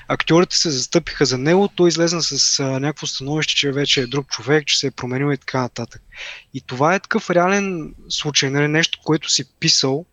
актьорите 0.09 0.57
се 0.57 0.70
застъпиха 0.70 1.24
за 1.24 1.38
него, 1.38 1.68
той 1.68 1.88
излезна 1.88 2.22
с 2.22 2.61
а, 2.61 2.64
някакво 2.64 3.07
становище, 3.07 3.55
че 3.55 3.72
вече 3.72 4.00
е 4.00 4.07
друг 4.07 4.28
човек, 4.28 4.66
че 4.66 4.78
се 4.78 4.86
е 4.86 4.90
променил 4.90 5.32
и 5.32 5.36
така 5.36 5.61
нататък. 5.61 6.03
И 6.55 6.61
това 6.61 6.94
е 6.94 7.00
такъв 7.00 7.30
реален 7.30 7.94
случай, 8.09 8.50
нали, 8.50 8.68
нещо, 8.68 8.98
което 9.05 9.30
си 9.30 9.44
писал, 9.61 10.05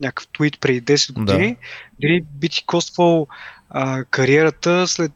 някакъв 0.00 0.28
твит 0.28 0.60
преди 0.60 0.82
10 0.82 1.12
години, 1.12 1.56
дали 2.00 2.24
би 2.34 2.48
ти 2.48 2.64
коствал 2.66 3.26
а, 3.70 4.04
кариерата 4.04 4.88
след 4.88 5.12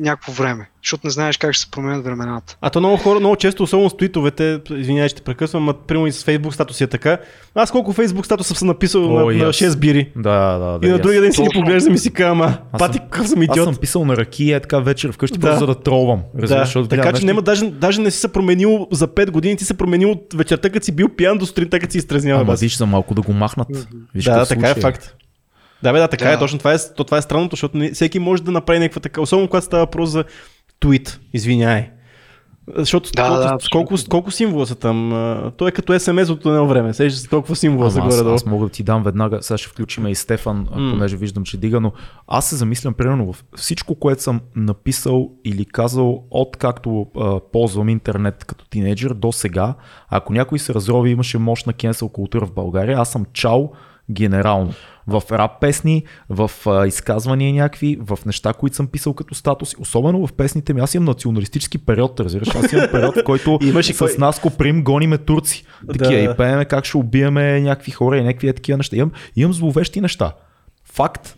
някакво 0.00 0.32
време, 0.32 0.70
защото 0.82 1.06
не 1.06 1.10
знаеш 1.10 1.36
как 1.36 1.52
ще 1.52 1.62
се 1.62 1.70
променят 1.70 2.04
времената. 2.04 2.56
А 2.60 2.70
то 2.70 2.78
много 2.80 2.96
хора, 2.96 3.20
много 3.20 3.36
често, 3.36 3.62
особено 3.62 3.90
с 3.90 3.96
твитовете, 3.96 4.60
извинявай, 4.70 5.08
ще 5.08 5.16
те 5.16 5.22
прекъсвам, 5.22 5.62
ама 5.62 5.72
примерно 5.74 6.06
и 6.06 6.12
с 6.12 6.24
Facebook 6.24 6.50
статуси 6.50 6.84
е 6.84 6.86
така. 6.86 7.18
Аз 7.54 7.70
колко 7.70 7.92
Facebook 7.92 8.22
статуса 8.24 8.54
съм 8.54 8.68
написал 8.68 9.04
О, 9.06 9.26
на, 9.26 9.32
и 9.34 9.36
на 9.36 9.44
аз. 9.44 9.56
6 9.56 9.76
бири. 9.76 10.12
Да, 10.16 10.58
да, 10.58 10.78
да. 10.78 10.86
и 10.86 10.90
на 10.90 10.96
аз. 10.96 11.00
другия 11.02 11.20
ден 11.22 11.32
си 11.32 11.42
ги 11.42 11.48
поглеждам 11.54 11.94
и 11.94 11.98
си 11.98 12.10
казвам, 12.10 12.40
Аз 12.42 12.78
пати 12.78 12.98
какъв 12.98 13.28
съм 13.28 13.38
Аз 13.40 13.44
идиот. 13.44 13.64
съм 13.64 13.76
писал 13.76 14.04
на 14.04 14.16
ръки 14.16 14.52
е 14.52 14.60
така 14.60 14.78
вечер 14.78 15.12
вкъщи, 15.12 15.38
Да. 15.38 15.40
просто 15.40 15.58
за 15.58 15.66
да 15.66 15.74
тролвам. 15.74 16.20
Да, 16.34 16.46
защото 16.46 16.88
така 16.88 16.96
гледам 16.96 17.10
че 17.10 17.16
нещо- 17.16 17.26
няма, 17.26 17.42
даже, 17.42 17.70
даже 17.70 18.00
не 18.00 18.10
си 18.10 18.18
се 18.18 18.28
променил 18.28 18.86
за 18.92 19.08
5 19.08 19.30
години, 19.30 19.56
ти 19.56 19.64
се 19.64 19.74
променил 19.74 20.10
от 20.10 20.34
вечерта, 20.34 20.70
като 20.70 20.84
си 20.84 20.92
бил 20.92 21.08
пиян 21.08 21.38
до 21.38 21.46
сутринта, 21.46 21.80
като 21.80 21.92
си 21.92 21.98
изтрезнява. 21.98 22.40
Ама 22.40 22.54
виж 22.54 22.76
за 22.76 22.86
малко 22.86 23.14
да 23.14 23.22
го 23.22 23.32
махнат. 23.32 23.68
Виж 24.14 24.24
да, 24.24 24.46
така 24.46 24.68
е 24.68 24.74
факт. 24.74 25.14
Да, 25.82 25.92
бе, 25.92 25.98
да, 25.98 26.08
така 26.08 26.24
Да. 26.24 26.32
е, 26.32 26.38
точно 26.38 26.58
това 26.58 26.74
е, 26.74 26.76
то, 26.96 27.04
това 27.04 27.18
е 27.18 27.22
странното, 27.22 27.56
защото 27.56 27.76
не, 27.76 27.90
всеки 27.90 28.18
може 28.18 28.42
да 28.42 28.50
направи 28.50 28.78
някаква 28.78 29.00
така, 29.00 29.20
особено 29.20 29.48
когато 29.48 29.66
става 29.66 29.82
въпрос 29.82 30.10
за 30.10 30.24
твит, 30.80 31.20
извиняй. 31.32 31.90
Защото 32.76 33.10
Да, 33.16 33.28
колко, 33.28 33.42
да, 33.42 33.58
колко, 33.72 33.94
колко 34.10 34.30
символа 34.30 34.66
са 34.66 34.74
там? 34.74 35.12
а, 35.12 35.52
То 35.56 35.68
е 35.68 35.72
като 35.72 35.92
SMS 35.92 36.30
от 36.30 36.46
едно 36.46 36.66
време. 36.66 36.94
Сещаш 36.94 37.20
се 37.20 37.28
толкова 37.28 37.56
символа 37.56 37.90
са 37.90 37.98
Ама 37.98 38.08
аз, 38.08 38.20
аз 38.20 38.46
мога 38.46 38.66
да 38.66 38.72
ти 38.72 38.82
дам 38.82 39.02
веднага, 39.02 39.42
сега 39.42 39.58
ще 39.58 39.68
включим 39.68 40.06
и 40.06 40.14
Стефан, 40.14 40.66
mm. 40.66 40.92
понеже 40.92 41.16
виждам, 41.16 41.44
че 41.44 41.56
дига, 41.56 41.80
но 41.80 41.92
аз 42.28 42.48
се 42.48 42.56
замислям 42.56 42.94
примерно 42.94 43.32
в 43.32 43.44
всичко, 43.56 43.94
което 43.94 44.22
съм 44.22 44.40
написал 44.56 45.30
или 45.44 45.64
казал 45.64 46.24
от 46.30 46.56
както 46.56 47.06
а, 47.16 47.40
ползвам 47.52 47.88
интернет 47.88 48.44
като 48.44 48.64
тинейджър 48.64 49.14
до 49.14 49.32
сега, 49.32 49.74
ако 50.08 50.32
някой 50.32 50.58
се 50.58 50.74
разрови, 50.74 51.10
имаше 51.10 51.38
мощна 51.38 51.72
кенсел 51.72 52.08
култура 52.08 52.46
в 52.46 52.52
България, 52.52 52.98
аз 52.98 53.12
съм 53.12 53.26
чал 53.32 53.72
генерално. 54.10 54.72
В 55.10 55.22
рап 55.32 55.60
песни, 55.60 56.04
в 56.28 56.50
а, 56.66 56.86
изказвания 56.86 57.54
някакви, 57.54 57.98
в 58.00 58.18
неща, 58.26 58.52
които 58.52 58.76
съм 58.76 58.86
писал 58.86 59.14
като 59.14 59.34
статус, 59.34 59.74
особено 59.78 60.26
в 60.26 60.32
песните 60.32 60.74
ми. 60.74 60.80
Аз 60.80 60.94
имам 60.94 61.04
националистически 61.04 61.78
период, 61.78 62.20
разбираш. 62.20 62.48
Аз 62.48 62.72
имам 62.72 62.88
период, 62.92 63.14
в 63.16 63.24
който 63.24 63.58
Имаш 63.62 63.86
с 63.86 63.98
кой- 63.98 64.14
нас 64.18 64.40
Коприм 64.40 64.84
гониме 64.84 65.18
турци. 65.18 65.64
Такива 65.88 66.10
Да. 66.12 66.18
и 66.18 66.36
пееме 66.36 66.64
как 66.64 66.84
ще 66.84 66.96
убиеме 66.96 67.60
някакви 67.60 67.90
хора 67.92 68.18
и 68.18 68.22
някакви 68.22 68.48
е 68.48 68.52
такива 68.52 68.76
неща. 68.76 68.96
Имам, 68.96 69.10
имам 69.36 69.52
зловещи 69.52 70.00
неща. 70.00 70.32
Факт. 70.84 71.36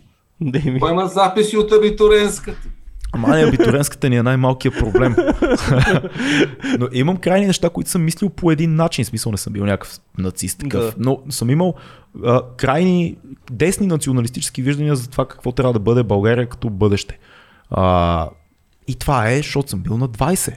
Той 0.79 0.91
има 0.91 1.07
записи 1.07 1.57
от 1.57 1.71
абитуренската. 1.71 2.67
Ама 3.13 3.27
не, 3.27 3.43
абитуренската 3.43 4.09
ни 4.09 4.15
е 4.15 4.23
най-малкият 4.23 4.79
проблем. 4.79 5.15
но 6.79 6.87
имам 6.91 7.17
крайни 7.17 7.47
неща, 7.47 7.69
които 7.69 7.89
съм 7.89 8.03
мислил 8.03 8.29
по 8.29 8.51
един 8.51 8.75
начин. 8.75 9.05
В 9.05 9.07
смисъл 9.07 9.31
не 9.31 9.37
съм 9.37 9.53
бил 9.53 9.65
някакъв 9.65 9.99
нацист 10.17 10.59
такъв. 10.59 10.83
Да. 10.83 10.93
Но 10.97 11.19
съм 11.29 11.49
имал 11.49 11.73
а, 12.25 12.41
крайни 12.57 13.17
десни 13.51 13.87
националистически 13.87 14.61
виждания 14.61 14.95
за 14.95 15.09
това 15.09 15.27
какво 15.27 15.51
трябва 15.51 15.73
да 15.73 15.79
бъде 15.79 16.03
България 16.03 16.49
като 16.49 16.69
бъдеще. 16.69 17.19
А, 17.69 18.29
и 18.87 18.95
това 18.95 19.29
е, 19.29 19.37
защото 19.37 19.69
съм 19.69 19.79
бил 19.79 19.97
на 19.97 20.09
20. 20.09 20.55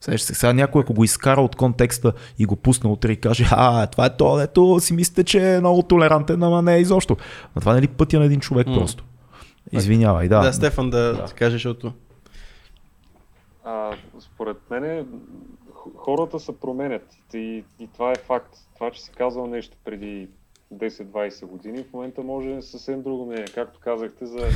Сега, 0.00 0.18
се, 0.18 0.34
сега 0.34 0.52
някой, 0.52 0.82
ако 0.82 0.94
го 0.94 1.04
изкара 1.04 1.40
от 1.40 1.56
контекста 1.56 2.12
и 2.38 2.46
го 2.46 2.56
пусне 2.56 2.90
утре 2.90 3.12
и 3.12 3.16
каже, 3.16 3.46
а, 3.50 3.86
това 3.86 4.06
е 4.06 4.16
то, 4.16 4.36
дето 4.36 4.80
си 4.80 4.92
мислите, 4.92 5.24
че 5.24 5.54
е 5.54 5.60
много 5.60 5.82
толерантен, 5.82 6.42
ама 6.42 6.62
не 6.62 6.74
е 6.74 6.80
изобщо. 6.80 7.16
Но 7.56 7.60
това 7.60 7.72
не 7.72 7.78
е 7.78 7.82
ли 7.82 7.88
пътя 7.88 8.18
на 8.18 8.24
един 8.24 8.40
човек 8.40 8.66
М. 8.66 8.74
просто? 8.74 9.04
Извинявай, 9.72 10.28
да. 10.28 10.40
Да, 10.40 10.52
Стефан 10.52 10.90
да, 10.90 11.12
да. 11.12 11.34
каже, 11.34 11.52
защото... 11.52 11.92
А, 13.64 13.96
според 14.20 14.56
мен 14.70 15.06
хората 15.96 16.40
се 16.40 16.60
променят 16.60 17.06
и, 17.34 17.64
и 17.78 17.88
това 17.92 18.12
е 18.12 18.16
факт. 18.26 18.54
Това, 18.74 18.90
че 18.90 19.02
си 19.02 19.10
казал 19.10 19.46
нещо 19.46 19.76
преди 19.84 20.28
10-20 20.74 21.46
години, 21.46 21.82
в 21.82 21.92
момента 21.92 22.22
може 22.22 22.48
да 22.48 22.56
е 22.56 22.62
съвсем 22.62 23.02
друго 23.02 23.26
мнение. 23.26 23.46
Както 23.54 23.80
казахте, 23.80 24.26
за 24.26 24.48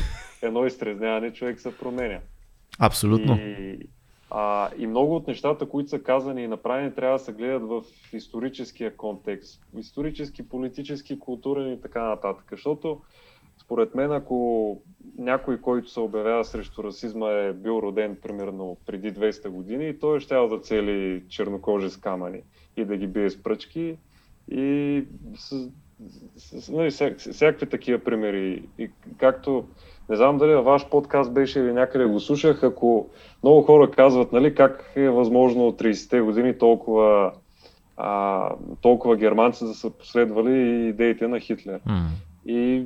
едно 0.43 0.67
изтрезняване 0.67 1.33
човек 1.33 1.61
се 1.61 1.79
променя. 1.79 2.21
Абсолютно. 2.79 3.37
И, 3.37 3.79
а, 4.31 4.71
и 4.79 4.87
много 4.87 5.17
от 5.17 5.27
нещата, 5.27 5.69
които 5.69 5.91
са 5.91 6.03
казани 6.03 6.43
и 6.43 6.49
направени, 6.49 6.95
трябва 6.95 7.19
да 7.19 7.25
се 7.25 7.33
гледат 7.33 7.63
в 7.63 7.83
историческия 8.13 8.97
контекст. 8.97 9.63
Исторически, 9.79 10.49
политически, 10.49 11.19
културен 11.19 11.73
и 11.73 11.81
така 11.81 12.03
нататък. 12.03 12.45
Защото 12.51 13.01
според 13.63 13.95
мен, 13.95 14.13
ако 14.13 14.81
някой, 15.19 15.61
който 15.61 15.91
се 15.91 16.01
обявява 16.01 16.45
срещу 16.45 16.85
расизма 16.85 17.31
е 17.31 17.53
бил 17.53 17.73
роден 17.83 18.17
примерно 18.23 18.77
преди 18.87 19.13
200 19.15 19.49
години, 19.49 19.99
той 19.99 20.21
ще 20.21 20.35
да 20.35 20.61
цели 20.61 21.23
чернокожи 21.29 21.91
с 21.91 21.97
камъни 21.97 22.41
и 22.77 22.85
да 22.85 22.97
ги 22.97 23.07
бие 23.07 23.31
с 23.31 23.43
пръчки 23.43 23.97
и 24.51 25.05
с, 25.37 25.69
с, 26.37 26.61
с, 26.63 26.69
нали, 26.69 26.91
всяк, 26.91 27.19
всякакви 27.19 27.67
такива 27.67 27.99
примери. 27.99 28.63
И 28.79 28.91
както 29.19 29.65
не 30.09 30.17
знам 30.17 30.39
дали 30.39 30.55
във 30.55 30.65
ваш 30.65 30.89
подкаст 30.89 31.33
беше 31.33 31.61
или 31.61 31.73
някъде 31.73 32.05
го 32.05 32.21
слушах, 32.21 32.63
ако 32.63 33.09
много 33.43 33.63
хора 33.63 33.91
казват, 33.91 34.33
нали, 34.33 34.55
как 34.55 34.93
е 34.97 35.09
възможно 35.09 35.67
от 35.67 35.81
30-те 35.81 36.21
години 36.21 36.59
толкова, 36.59 37.33
а, 37.97 38.51
толкова 38.81 39.17
германци 39.17 39.65
да 39.65 39.75
са 39.75 39.91
последвали 39.91 40.89
идеите 40.89 41.29
на 41.29 41.41
Хитлер. 41.41 41.81
М. 41.87 42.09
И 42.47 42.85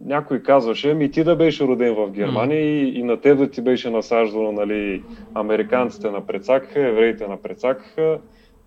някой 0.00 0.42
казваше, 0.42 0.94
ми 0.94 1.10
ти 1.10 1.24
да 1.24 1.36
беше 1.36 1.64
роден 1.64 1.94
в 1.94 2.10
Германия 2.10 2.60
и, 2.60 2.98
и 2.98 3.02
на 3.02 3.20
теб 3.20 3.38
да 3.38 3.50
ти 3.50 3.62
беше 3.62 3.90
насаждано, 3.90 4.52
нали, 4.52 5.02
американците 5.34 6.10
на 6.10 6.26
прецакаха, 6.26 6.88
евреите 6.88 7.26
на 7.26 7.36
прецакаха 7.36 8.18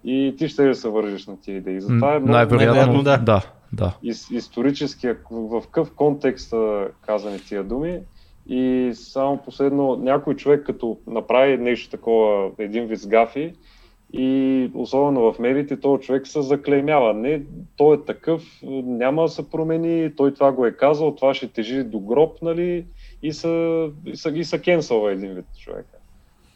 и 0.03 0.35
ти 0.37 0.47
ще 0.47 0.67
да 0.67 0.75
се 0.75 0.89
вържиш 0.89 1.27
на 1.27 1.41
тия 1.41 1.57
идеи. 1.57 1.81
Затова 1.81 2.15
е 2.15 2.19
много 2.19 2.31
Най-вероятно, 2.31 3.03
да. 3.03 3.17
да. 3.17 3.41
да. 3.73 3.93
ис- 4.03 4.35
историческия, 4.35 5.17
в 5.31 5.61
какъв 5.61 5.91
контекст 5.95 6.49
са 6.49 6.87
казани 7.05 7.39
тия 7.39 7.63
думи. 7.63 7.99
И 8.47 8.91
само 8.93 9.37
последно, 9.37 9.95
някой 9.95 10.35
човек 10.35 10.65
като 10.65 10.97
направи 11.07 11.57
нещо 11.57 11.89
такова, 11.89 12.51
един 12.57 12.85
вид 12.85 12.99
сгафи, 12.99 13.53
и 14.13 14.71
особено 14.73 15.33
в 15.33 15.39
медиите, 15.39 15.79
този 15.79 16.03
човек 16.03 16.27
се 16.27 16.41
заклеймява. 16.41 17.13
Не, 17.13 17.41
той 17.77 17.95
е 17.95 18.01
такъв, 18.05 18.61
няма 18.83 19.21
да 19.21 19.29
се 19.29 19.49
промени, 19.49 20.15
той 20.15 20.33
това 20.33 20.51
го 20.51 20.65
е 20.65 20.71
казал, 20.71 21.15
това 21.15 21.33
ще 21.33 21.47
тежи 21.47 21.83
до 21.83 21.99
гроб, 21.99 22.41
нали, 22.41 22.85
и 23.23 23.33
са, 23.33 23.85
и 24.05 24.15
са, 24.15 24.29
и 24.29 24.43
са 24.43 24.61
кенсълва 24.61 25.11
един 25.11 25.33
вид 25.33 25.45
човека. 25.59 25.97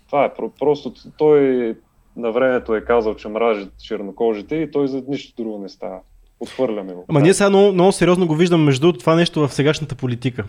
Това 0.06 0.26
е 0.26 0.34
про- 0.34 0.60
просто, 0.60 0.94
той 1.18 1.76
на 2.16 2.32
времето 2.32 2.76
е 2.76 2.86
казал, 2.86 3.16
че 3.16 3.28
мражи 3.28 3.70
чернокожите 3.84 4.56
и 4.56 4.72
той 4.72 4.88
за 4.88 5.04
нищо 5.08 5.44
друго 5.44 5.60
не 5.60 5.70
става. 5.70 6.00
Отхвърляме 6.44 6.94
го. 6.94 7.06
Ама 7.08 7.22
ние 7.22 7.34
сега 7.34 7.50
много, 7.50 7.74
много 7.74 7.92
сериозно 7.92 8.28
го 8.28 8.36
виждаме 8.36 8.64
между 8.64 8.94
това 8.94 9.16
нещо 9.16 9.48
в 9.48 9.54
сегашната 9.54 9.96
политика. 9.96 10.44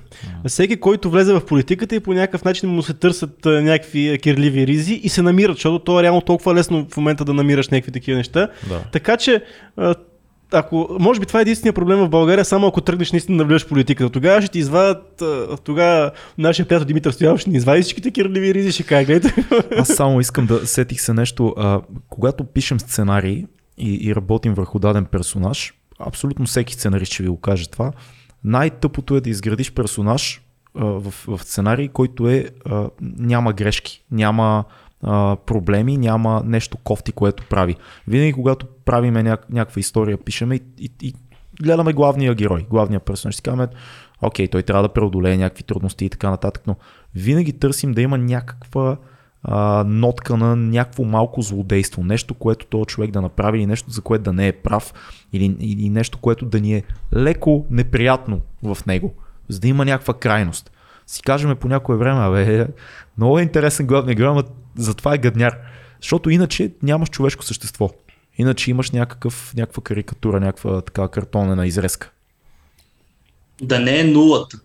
Всеки, 0.47 0.77
който 0.77 1.11
влезе 1.11 1.33
в 1.33 1.47
политиката 1.47 1.95
и 1.95 2.01
по 2.01 2.13
някакъв 2.13 2.45
начин 2.45 2.71
му 2.71 2.83
се 2.83 2.95
търсят 2.95 3.45
някакви 3.45 4.19
кирливи 4.23 4.67
ризи 4.67 4.95
и 4.95 5.09
се 5.09 5.23
намират, 5.23 5.57
защото 5.57 5.79
то 5.79 6.01
е 6.01 6.03
реално 6.03 6.21
толкова 6.21 6.55
лесно 6.55 6.87
в 6.91 6.97
момента 6.97 7.25
да 7.25 7.35
намираш 7.35 7.69
някакви 7.69 7.93
такива 7.93 8.19
неща. 8.19 8.49
Да. 8.69 8.81
Така 8.93 9.17
че, 9.17 9.43
ако, 10.53 10.97
може 11.01 11.21
би 11.21 11.27
това 11.27 11.41
е 11.41 11.43
единствения 11.43 11.73
проблем 11.73 11.99
в 11.99 12.09
България, 12.09 12.45
само 12.45 12.67
ако 12.67 12.81
тръгнеш 12.81 13.13
наистина 13.13 13.39
да 13.39 13.45
влезеш 13.45 13.65
в 13.65 13.69
политиката. 13.69 14.11
Тогава 14.11 14.43
ще 14.43 14.51
ти 14.51 14.59
извадят, 14.59 15.23
тогава 15.65 16.11
нашия 16.39 16.67
приятел 16.67 16.87
Димитър 16.87 17.13
Стоянов 17.13 17.41
ще 17.41 17.51
ни 17.51 17.57
извади 17.57 17.83
всичките 17.83 18.11
кирливи 18.11 18.55
ризи, 18.55 18.73
ще 18.73 18.83
каже, 18.83 19.05
гледайте. 19.05 19.47
Аз 19.79 19.89
само 19.89 20.21
искам 20.21 20.47
да 20.47 20.67
сетих 20.67 21.01
се 21.01 21.13
нещо. 21.13 21.55
А, 21.57 21.81
когато 22.09 22.45
пишем 22.45 22.81
сценарии 22.81 23.47
и, 23.79 24.09
и 24.09 24.15
работим 24.15 24.55
върху 24.55 24.79
даден 24.79 25.05
персонаж, 25.05 25.75
абсолютно 25.99 26.47
всеки 26.47 26.75
сценарист 26.75 27.13
ще 27.13 27.23
ви 27.23 27.29
го 27.29 27.41
каже 27.41 27.71
това, 27.71 27.93
най-тъпото 28.45 29.17
е 29.17 29.21
да 29.21 29.31
изградиш 29.31 29.73
персонаж 29.73 30.43
в, 30.75 31.15
в 31.27 31.41
сценарий, 31.43 31.89
който 31.89 32.29
е 32.29 32.51
няма 33.01 33.53
грешки, 33.53 34.05
няма 34.11 34.65
проблеми, 35.47 35.97
няма 35.97 36.43
нещо 36.45 36.77
кофти, 36.77 37.13
което 37.13 37.47
прави. 37.51 37.77
Винаги, 38.09 38.33
когато 38.33 38.67
правиме 38.85 39.23
ня- 39.23 39.51
някаква 39.51 39.81
история, 39.81 40.19
пишеме 40.19 40.55
и, 40.55 40.63
и, 40.79 40.91
и 41.03 41.15
гледаме 41.63 41.93
главния 41.93 42.35
герой, 42.35 42.67
главния 42.71 43.01
персонаж, 43.01 43.35
си 43.35 43.43
казваме, 43.43 43.69
окей, 44.23 44.49
той 44.49 44.63
трябва 44.63 44.83
да 44.83 44.93
преодолее 44.93 45.37
някакви 45.37 45.63
трудности 45.63 46.05
и 46.05 46.11
така 46.11 46.31
нататък, 46.31 46.63
но 46.67 46.77
винаги 47.15 47.53
търсим 47.53 47.93
да 47.93 48.03
има 48.03 48.19
някаква 48.19 48.97
а, 49.45 49.85
нотка 49.87 50.37
на 50.37 50.57
някакво 50.57 51.05
малко 51.05 51.43
злодейство, 51.43 52.05
нещо, 52.05 52.35
което 52.35 52.67
този 52.67 52.87
човек 52.87 53.11
да 53.11 53.23
направи 53.23 53.59
или 53.59 53.67
нещо, 53.67 53.91
за 53.91 54.01
което 54.01 54.25
да 54.25 54.33
не 54.33 54.49
е 54.49 54.53
прав 54.53 54.95
или, 55.33 55.57
или 55.61 55.91
нещо, 55.91 56.19
което 56.19 56.47
да 56.47 56.61
ни 56.61 56.75
е 56.75 56.83
леко 57.17 57.67
неприятно 57.71 58.41
в 58.63 58.79
него, 58.87 59.15
за 59.49 59.61
да 59.61 59.69
има 59.69 59.85
някаква 59.85 60.15
крайност. 60.15 60.71
Си 61.07 61.23
кажем 61.23 61.57
по 61.57 61.69
някое 61.69 61.97
време, 61.97 62.21
абе, 62.21 62.69
много 63.19 63.39
е 63.39 63.43
интересен 63.43 63.87
главният 63.87 64.17
герой, 64.17 64.43
затова 64.77 65.15
е 65.15 65.19
гадняр. 65.19 65.59
Защото 66.01 66.31
иначе 66.31 66.73
нямаш 66.83 67.11
човешко 67.11 67.45
същество. 67.45 67.91
Иначе 68.39 68.71
имаш 68.71 68.91
някакъв, 68.91 69.53
някаква 69.57 69.83
карикатура, 69.83 70.41
някаква 70.41 70.81
така 70.81 71.09
картонена 71.09 71.67
изрезка. 71.67 72.11
Да 73.63 73.81
не 73.81 74.01
е 74.01 74.05
нулата. 74.05 74.61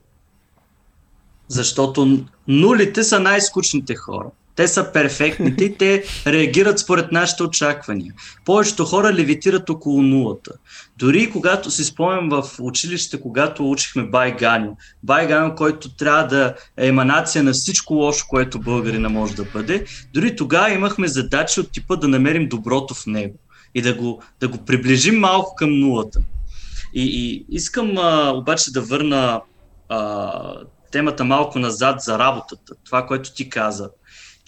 Защото 1.48 2.26
нулите 2.48 3.04
са 3.04 3.20
най-скучните 3.20 3.96
хора. 3.96 4.28
Те 4.60 4.68
са 4.68 4.92
перфектните 4.94 5.64
и 5.64 5.76
те 5.76 6.04
реагират 6.28 6.80
според 6.80 7.12
нашите 7.12 7.44
очаквания. 7.44 8.14
Повечето 8.46 8.86
хора 8.86 9.14
левитират 9.14 9.70
около 9.70 10.02
нулата. 10.02 10.52
Дори 10.98 11.32
когато 11.32 11.72
си 11.72 11.84
спомням 11.84 12.30
в 12.30 12.50
училище, 12.60 13.22
когато 13.22 13.72
учихме 13.72 14.04
Байганю, 14.04 14.78
Байганю, 15.04 15.56
който 15.56 15.96
трябва 15.96 16.28
да 16.28 16.56
е 16.78 16.88
еманация 16.88 17.44
на 17.44 17.52
всичко 17.52 17.94
лошо, 17.94 18.26
което 18.30 18.60
българина 18.60 19.10
може 19.10 19.36
да 19.36 19.46
бъде, 19.54 19.86
дори 20.14 20.36
тогава 20.36 20.72
имахме 20.72 21.08
задачи 21.08 21.60
от 21.60 21.72
типа 21.72 21.96
да 21.96 22.08
намерим 22.08 22.50
доброто 22.50 22.94
в 22.94 23.06
него 23.06 23.36
и 23.76 23.82
да 23.82 23.94
го, 23.94 24.22
да 24.40 24.48
го 24.48 24.58
приближим 24.58 25.20
малко 25.20 25.56
към 25.56 25.80
нулата. 25.80 26.20
И, 26.94 27.04
и 27.04 27.46
искам 27.50 27.98
а, 27.98 28.32
обаче 28.36 28.72
да 28.72 28.82
върна 28.82 29.42
а, 29.90 30.32
темата 30.92 31.24
малко 31.24 31.60
назад 31.60 32.02
за 32.02 32.20
работата. 32.20 32.74
Това, 32.86 33.06
което 33.06 33.34
ти 33.34 33.50
каза 33.50 33.90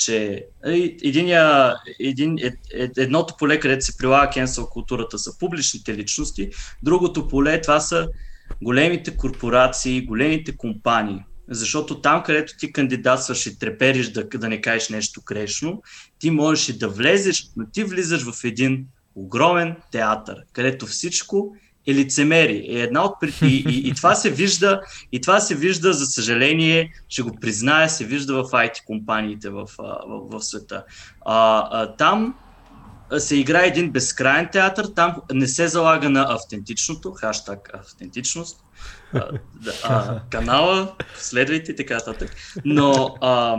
че 0.01 0.45
единия, 1.03 1.75
един, 1.99 2.37
ед, 2.41 2.53
ед, 2.73 2.97
едното 2.97 3.33
поле, 3.39 3.59
където 3.59 3.85
се 3.85 3.97
прилага 3.97 4.31
cancel 4.31 4.69
културата 4.69 5.19
са 5.19 5.37
публичните 5.37 5.97
личности, 5.97 6.49
другото 6.83 7.27
поле 7.27 7.61
това 7.61 7.79
са 7.79 8.07
големите 8.61 9.17
корпорации, 9.17 10.05
големите 10.05 10.57
компании. 10.57 11.19
Защото 11.49 12.01
там, 12.01 12.23
където 12.23 12.53
ти 12.57 12.73
кандидатстваш 12.73 13.45
и 13.45 13.59
трепериш 13.59 14.09
да, 14.09 14.23
да 14.23 14.49
не 14.49 14.61
кажеш 14.61 14.89
нещо 14.89 15.21
грешно, 15.25 15.81
ти 16.19 16.31
можеш 16.31 16.69
и 16.69 16.77
да 16.77 16.89
влезеш, 16.89 17.47
но 17.57 17.65
ти 17.65 17.83
влизаш 17.83 18.23
в 18.23 18.43
един 18.43 18.85
огромен 19.15 19.75
театър, 19.91 20.43
където 20.53 20.85
всичко 20.85 21.55
е 21.87 21.93
лицемери. 21.93 22.65
Е 22.69 22.79
една 22.79 23.05
от... 23.05 23.13
И, 23.41 23.63
и, 23.69 23.89
и, 23.89 23.93
това 23.93 24.15
се 24.15 24.29
вижда, 24.29 24.81
и 25.11 25.21
това 25.21 25.39
се 25.39 25.55
вижда, 25.55 25.93
за 25.93 26.05
съжаление, 26.05 26.93
ще 27.09 27.21
го 27.21 27.35
призная, 27.41 27.89
се 27.89 28.05
вижда 28.05 28.43
в 28.43 28.51
IT 28.51 28.85
компаниите 28.85 29.49
в, 29.49 29.67
в, 29.77 30.05
в 30.07 30.41
света. 30.41 30.83
А, 31.25 31.67
а, 31.71 31.95
там 31.95 32.35
се 33.17 33.35
играе 33.35 33.67
един 33.67 33.91
безкрайен 33.91 34.49
театър, 34.51 34.85
там 34.95 35.15
не 35.33 35.47
се 35.47 35.67
залага 35.67 36.09
на 36.09 36.25
автентичното, 36.29 37.11
хаштаг 37.11 37.69
автентичност, 37.73 38.63
а, 39.13 39.29
а, 39.83 40.19
канала, 40.29 40.95
следвайте 41.15 41.71
и 41.71 41.75
така 41.75 41.93
нататък. 41.93 42.35
Но 42.65 43.15
а, 43.21 43.57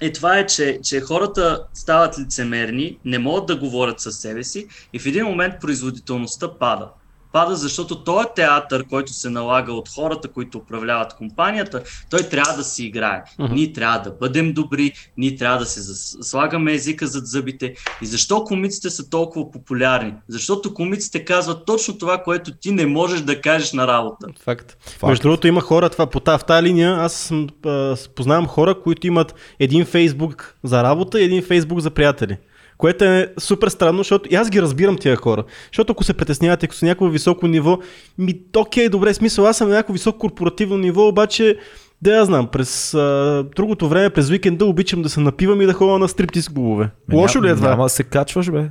е 0.00 0.12
това 0.12 0.38
е, 0.38 0.46
че, 0.46 0.80
че 0.82 1.00
хората 1.00 1.66
стават 1.74 2.18
лицемерни, 2.18 2.98
не 3.04 3.18
могат 3.18 3.46
да 3.46 3.56
говорят 3.56 4.00
със 4.00 4.18
себе 4.18 4.44
си 4.44 4.68
и 4.92 4.98
в 4.98 5.06
един 5.06 5.24
момент 5.24 5.54
производителността 5.60 6.58
пада. 6.58 6.88
Пада, 7.34 7.56
защото 7.56 8.04
този 8.04 8.26
театър, 8.36 8.84
който 8.84 9.12
се 9.12 9.30
налага 9.30 9.72
от 9.72 9.88
хората, 9.88 10.28
които 10.28 10.58
управляват 10.58 11.14
компанията, 11.14 11.82
той 12.10 12.20
трябва 12.20 12.56
да 12.56 12.64
си 12.64 12.84
играе. 12.84 13.22
Uh-huh. 13.38 13.52
Ние 13.52 13.72
трябва 13.72 13.98
да 13.98 14.10
бъдем 14.10 14.52
добри, 14.52 14.92
ние 15.16 15.36
трябва 15.36 15.58
да 15.58 15.66
се 15.66 15.80
слагаме 16.22 16.72
езика 16.72 17.06
зад 17.06 17.26
зъбите. 17.26 17.74
И 18.02 18.06
защо 18.06 18.44
комиците 18.44 18.90
са 18.90 19.10
толкова 19.10 19.50
популярни? 19.50 20.14
Защото 20.28 20.74
комиците 20.74 21.24
казват 21.24 21.66
точно 21.66 21.98
това, 21.98 22.22
което 22.22 22.52
ти 22.52 22.72
не 22.72 22.86
можеш 22.86 23.20
да 23.20 23.40
кажеш 23.40 23.72
на 23.72 23.86
работа. 23.86 24.26
Факт. 24.40 24.76
Факт. 24.80 25.02
Между 25.02 25.22
другото 25.22 25.46
има 25.46 25.60
хора, 25.60 25.90
това, 25.90 26.06
по 26.06 26.20
тази, 26.20 26.38
в 26.38 26.44
тази 26.44 26.66
линия 26.66 26.96
аз 26.96 27.32
а, 27.66 27.96
познавам 28.14 28.46
хора, 28.46 28.80
които 28.82 29.06
имат 29.06 29.34
един 29.58 29.84
фейсбук 29.84 30.56
за 30.64 30.82
работа 30.82 31.20
и 31.20 31.24
един 31.24 31.42
фейсбук 31.42 31.80
за 31.80 31.90
приятели. 31.90 32.36
Което 32.78 33.04
е 33.04 33.32
супер 33.38 33.68
странно, 33.68 33.98
защото 33.98 34.28
и 34.32 34.34
аз 34.34 34.50
ги 34.50 34.62
разбирам 34.62 34.98
тия 34.98 35.16
хора. 35.16 35.44
Защото 35.72 35.92
ако 35.92 36.04
се 36.04 36.14
притеснявате, 36.14 36.66
ако 36.66 36.74
са 36.74 36.86
някакво 36.86 37.08
високо 37.08 37.46
ниво, 37.46 37.78
ми 38.18 38.40
окей, 38.56 38.88
добре, 38.88 39.14
смисъл, 39.14 39.46
аз 39.46 39.56
съм 39.56 39.68
на 39.68 39.74
някакво 39.74 39.92
високо 39.92 40.18
корпоративно 40.18 40.78
ниво, 40.78 41.08
обаче 41.08 41.56
да 42.02 42.14
я 42.14 42.24
знам, 42.24 42.46
през 42.46 42.94
а, 42.94 43.44
другото 43.56 43.88
време, 43.88 44.10
през 44.10 44.30
уикенда 44.30 44.64
обичам 44.64 45.02
да 45.02 45.08
се 45.08 45.20
напивам 45.20 45.60
и 45.60 45.66
да 45.66 45.72
ходя 45.72 45.98
на 45.98 46.08
стриптиз 46.08 46.48
клубове. 46.48 46.90
Лошо 47.12 47.42
ли 47.42 47.50
е 47.50 47.54
това? 47.54 47.68
Няма 47.68 47.82
да 47.82 47.88
се 47.88 48.02
качваш, 48.02 48.50
бе. 48.50 48.70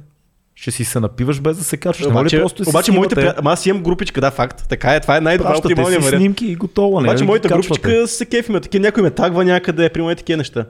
Ще 0.56 0.72
си 0.72 0.86
се 0.86 1.00
напиваш 1.00 1.42
без 1.42 1.58
да 1.58 1.64
се 1.64 1.78
качваш. 1.78 2.08
Обаче, 2.08 2.42
просто 2.42 2.64
обаче 2.68 2.92
моите 2.92 3.16
приятели, 3.16 3.46
аз 3.46 3.66
имам 3.66 3.84
групичка, 3.84 4.22
да, 4.22 4.32
факт. 4.32 4.66
Така 4.70 4.96
е, 4.96 5.00
това 5.00 5.18
е 5.18 5.22
най-добра 5.22 5.58
оптималния 5.58 6.00
вариант. 6.00 6.22
снимки 6.22 6.46
и 6.46 6.56
готово. 6.56 7.02
Не, 7.02 7.10
обаче 7.10 7.24
моята 7.24 7.48
групичка 7.48 8.08
се 8.08 8.26
кефиме, 8.26 8.60
такива 8.60 8.82
някой 8.82 9.04
ме 9.04 9.12
тагва 9.12 9.46
някъде, 9.46 9.90
при 9.90 10.16
такива 10.16 10.38
неща. 10.38 10.66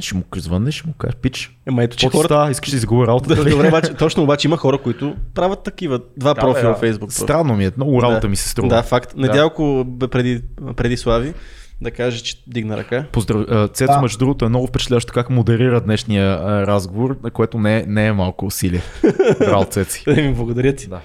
Ще 0.00 0.14
му 0.14 0.22
звънне, 0.36 0.72
ще 0.72 0.86
му 0.86 0.94
кажеш, 0.94 1.16
пич. 1.16 1.58
Ема 1.66 1.84
ето, 1.84 1.96
че 1.96 2.08
хората... 2.08 2.34
Става, 2.34 2.50
искаш 2.50 2.70
да 2.70 2.76
изгубя 2.76 3.06
работа. 3.06 3.34
Да, 3.34 3.44
добре, 3.50 3.68
обаче, 3.68 3.94
точно 3.94 4.22
обаче 4.22 4.48
има 4.48 4.56
хора, 4.56 4.78
които 4.78 5.16
правят 5.34 5.62
такива 5.62 6.00
два 6.16 6.34
да, 6.34 6.40
профила 6.40 6.74
в 6.74 6.80
Facebook. 6.80 7.10
Странно 7.10 7.56
ми 7.56 7.64
е, 7.64 7.72
много 7.76 8.02
работа 8.02 8.20
да. 8.20 8.28
ми 8.28 8.36
се 8.36 8.48
струва. 8.48 8.68
Да, 8.68 8.82
факт. 8.82 9.16
Недялко 9.16 9.86
преди, 10.10 10.42
преди 10.76 10.96
Слави 10.96 11.34
да 11.80 11.90
каже, 11.90 12.22
че 12.22 12.42
дигна 12.46 12.76
ръка. 12.76 13.04
Поздрав... 13.12 13.70
Цецо, 13.70 13.92
да. 13.92 14.00
между 14.00 14.18
другото, 14.18 14.44
е 14.44 14.48
много 14.48 14.66
впечатляващо 14.66 15.12
как 15.12 15.30
модерира 15.30 15.80
днешния 15.80 16.38
разговор, 16.66 17.30
което 17.32 17.58
не, 17.58 17.78
е, 17.78 17.84
не 17.86 18.06
е 18.06 18.12
малко 18.12 18.46
усилие. 18.46 18.82
Браво, 19.38 19.64
Цеци. 19.64 20.04
Да 20.04 20.22
ми 20.22 20.34
благодаря 20.34 20.76
ти. 20.76 20.88
Да. 20.88 21.00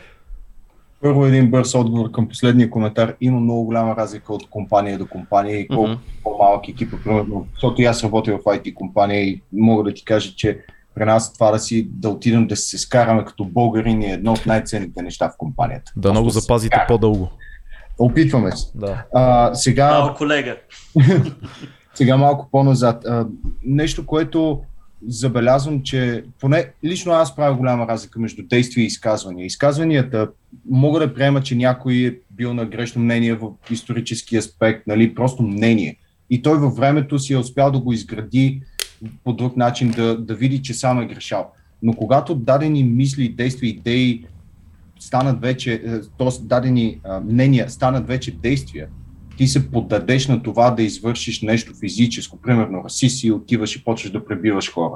Първо 1.01 1.25
един 1.25 1.51
бърз 1.51 1.75
отговор 1.75 2.11
към 2.11 2.27
последния 2.27 2.69
коментар. 2.69 3.15
Има 3.21 3.39
много 3.39 3.63
голяма 3.63 3.95
разлика 3.95 4.33
от 4.33 4.49
компания 4.49 4.97
до 4.97 5.07
компания 5.07 5.59
и 5.59 5.67
колко 5.67 5.89
mm-hmm. 5.89 6.23
по-малък 6.23 6.67
екип, 6.67 6.93
примерно, 7.03 7.47
защото 7.53 7.81
и 7.81 7.85
аз 7.85 8.03
работя 8.03 8.37
в 8.37 8.43
IT 8.43 8.73
компания 8.73 9.21
и 9.21 9.41
мога 9.53 9.83
да 9.83 9.93
ти 9.93 10.05
кажа, 10.05 10.33
че 10.35 10.59
при 10.95 11.05
нас 11.05 11.33
това 11.33 11.51
да 11.51 11.59
си 11.59 11.87
да 11.89 12.09
отидем 12.09 12.47
да 12.47 12.55
се 12.55 12.77
скараме 12.77 13.25
като 13.25 13.45
българин 13.45 14.01
е 14.01 14.05
едно 14.05 14.33
от 14.33 14.45
най-ценните 14.45 15.01
неща 15.01 15.29
в 15.29 15.37
компанията. 15.37 15.91
Да 15.95 16.11
много 16.11 16.29
запазите 16.29 16.85
по-дълго. 16.87 17.29
Опитваме 17.99 18.51
се. 18.51 18.71
Да. 18.75 19.03
А, 19.13 19.55
сега... 19.55 19.99
Мало 19.99 20.13
колега. 20.13 20.57
сега 21.93 22.17
малко 22.17 22.49
по-назад. 22.51 23.05
А, 23.05 23.27
нещо, 23.63 24.05
което 24.05 24.61
забелязвам, 25.07 25.83
че 25.83 26.23
поне 26.39 26.65
лично 26.83 27.11
аз 27.11 27.35
правя 27.35 27.55
голяма 27.55 27.87
разлика 27.87 28.19
между 28.19 28.43
действия 28.43 28.83
и 28.83 28.87
изказвания. 28.87 29.45
Изказванията 29.45 30.29
мога 30.69 30.99
да 30.99 31.13
приема, 31.13 31.41
че 31.41 31.55
някой 31.55 31.95
е 31.95 32.15
бил 32.31 32.53
на 32.53 32.65
грешно 32.65 33.01
мнение 33.01 33.33
в 33.33 33.49
исторически 33.71 34.37
аспект, 34.37 34.87
нали, 34.87 35.15
просто 35.15 35.43
мнение. 35.43 35.97
И 36.29 36.41
той 36.41 36.57
във 36.57 36.75
времето 36.75 37.19
си 37.19 37.33
е 37.33 37.37
успял 37.37 37.71
да 37.71 37.79
го 37.79 37.93
изгради 37.93 38.61
по 39.23 39.33
друг 39.33 39.57
начин, 39.57 39.91
да, 39.91 40.17
да 40.17 40.35
види, 40.35 40.61
че 40.61 40.73
сам 40.73 41.01
е 41.01 41.05
грешал. 41.05 41.51
Но 41.83 41.93
когато 41.93 42.35
дадени 42.35 42.83
мисли, 42.83 43.29
действия, 43.29 43.69
идеи 43.69 44.25
станат 44.99 45.41
вече, 45.41 45.83
т.е. 46.17 46.27
дадени 46.41 46.99
мнения 47.23 47.69
станат 47.69 48.07
вече 48.07 48.31
действия, 48.31 48.87
ти 49.41 49.47
се 49.47 49.71
поддадеш 49.71 50.27
на 50.27 50.43
това 50.43 50.71
да 50.71 50.83
извършиш 50.83 51.41
нещо 51.41 51.73
физическо, 51.79 52.37
примерно 52.41 52.89
си, 52.89 53.31
отиваш 53.31 53.75
и 53.75 53.83
почваш 53.83 54.11
да 54.11 54.25
пребиваш 54.25 54.71
хора. 54.71 54.95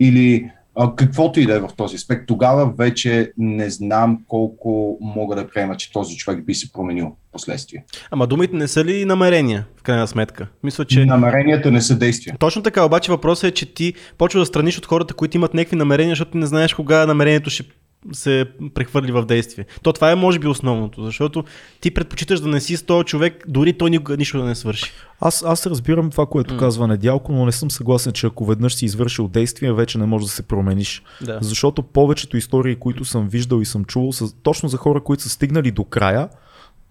Или 0.00 0.50
А, 0.74 0.94
каквото 0.96 1.40
и 1.40 1.46
да 1.46 1.54
е 1.56 1.60
в 1.60 1.68
този 1.76 1.96
аспект, 1.96 2.26
тогава 2.26 2.72
вече 2.78 3.32
не 3.38 3.70
знам 3.70 4.18
колко 4.28 4.98
мога 5.00 5.36
да 5.36 5.48
приема, 5.48 5.76
че 5.76 5.92
този 5.92 6.16
човек 6.16 6.44
би 6.44 6.54
се 6.54 6.72
променил 6.72 7.06
в 7.06 7.32
последствие. 7.32 7.84
Ама 8.10 8.26
думите 8.26 8.56
не 8.56 8.68
са 8.68 8.84
ли 8.84 9.04
намерения, 9.04 9.66
в 9.76 9.82
крайна 9.82 10.06
сметка? 10.06 10.46
Мисля, 10.62 10.84
че... 10.84 11.04
Намеренията 11.04 11.70
не 11.70 11.80
са 11.80 11.98
действия. 11.98 12.36
Точно 12.38 12.62
така, 12.62 12.84
обаче 12.84 13.12
въпросът 13.12 13.44
е, 13.44 13.54
че 13.54 13.74
ти 13.74 13.94
почва 14.18 14.40
да 14.40 14.46
страниш 14.46 14.78
от 14.78 14.86
хората, 14.86 15.14
които 15.14 15.36
имат 15.36 15.54
някакви 15.54 15.76
намерения, 15.76 16.12
защото 16.12 16.30
ти 16.30 16.38
не 16.38 16.46
знаеш 16.46 16.74
кога 16.74 17.06
намерението 17.06 17.50
ще 17.50 17.64
се 18.12 18.46
прехвърли 18.74 19.12
в 19.12 19.24
действие. 19.24 19.64
То 19.82 19.92
това 19.92 20.10
е 20.10 20.14
може 20.14 20.38
би 20.38 20.46
основното, 20.46 21.04
защото 21.04 21.44
ти 21.80 21.90
предпочиташ 21.90 22.40
да 22.40 22.48
не 22.48 22.60
си 22.60 22.76
с 22.76 22.82
този 22.82 23.04
човек, 23.04 23.44
дори 23.48 23.72
той 23.72 23.90
никога 23.90 24.16
нищо 24.16 24.38
да 24.38 24.44
не 24.44 24.54
свърши. 24.54 24.92
Аз, 25.20 25.44
аз 25.46 25.66
разбирам 25.66 26.10
това, 26.10 26.26
което 26.26 26.54
М. 26.54 26.60
казва 26.60 26.88
Недялко, 26.88 27.32
но 27.32 27.46
не 27.46 27.52
съм 27.52 27.70
съгласен, 27.70 28.12
че 28.12 28.26
ако 28.26 28.44
веднъж 28.44 28.74
си 28.74 28.84
извършил 28.84 29.28
действие, 29.28 29.72
вече 29.72 29.98
не 29.98 30.06
можеш 30.06 30.26
да 30.26 30.32
се 30.32 30.42
промениш. 30.42 31.02
Да. 31.20 31.38
Защото 31.42 31.82
повечето 31.82 32.36
истории, 32.36 32.76
които 32.76 33.04
съм 33.04 33.28
виждал 33.28 33.60
и 33.60 33.64
съм 33.64 33.84
чувал, 33.84 34.12
са 34.12 34.32
точно 34.42 34.68
за 34.68 34.76
хора, 34.76 35.00
които 35.00 35.22
са 35.22 35.28
стигнали 35.28 35.70
до 35.70 35.84
края, 35.84 36.28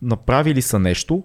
направили 0.01 0.61
са 0.61 0.79
нещо 0.79 1.23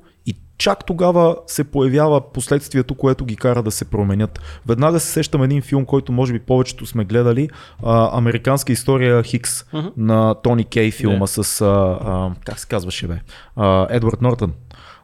чак 0.59 0.87
тогава 0.87 1.37
се 1.47 1.65
появява 1.65 2.33
последствието, 2.33 2.95
което 2.95 3.25
ги 3.25 3.37
кара 3.37 3.63
да 3.63 3.71
се 3.71 3.85
променят. 3.85 4.41
Веднага 4.67 5.01
се 5.01 5.07
сещам 5.07 5.43
един 5.43 5.63
филм, 5.63 5.85
който 5.85 6.13
може 6.13 6.33
би 6.33 6.39
повечето 6.39 6.87
сме 6.87 7.05
гледали, 7.05 7.49
а, 7.83 8.19
Американска 8.19 8.73
история 8.73 9.23
Хикс 9.23 9.65
Мгм. 9.73 9.89
на 9.97 10.35
Тони 10.35 10.65
Кей 10.65 10.91
филма 10.91 11.19
Да. 11.19 11.27
с, 11.27 11.61
а, 11.61 11.99
а, 12.05 12.31
как 12.45 12.59
се 12.61 12.67
казваше 12.67 13.09
бе, 13.09 13.21
а, 13.57 13.87
Едвард 13.91 14.23
Нортън. 14.23 14.53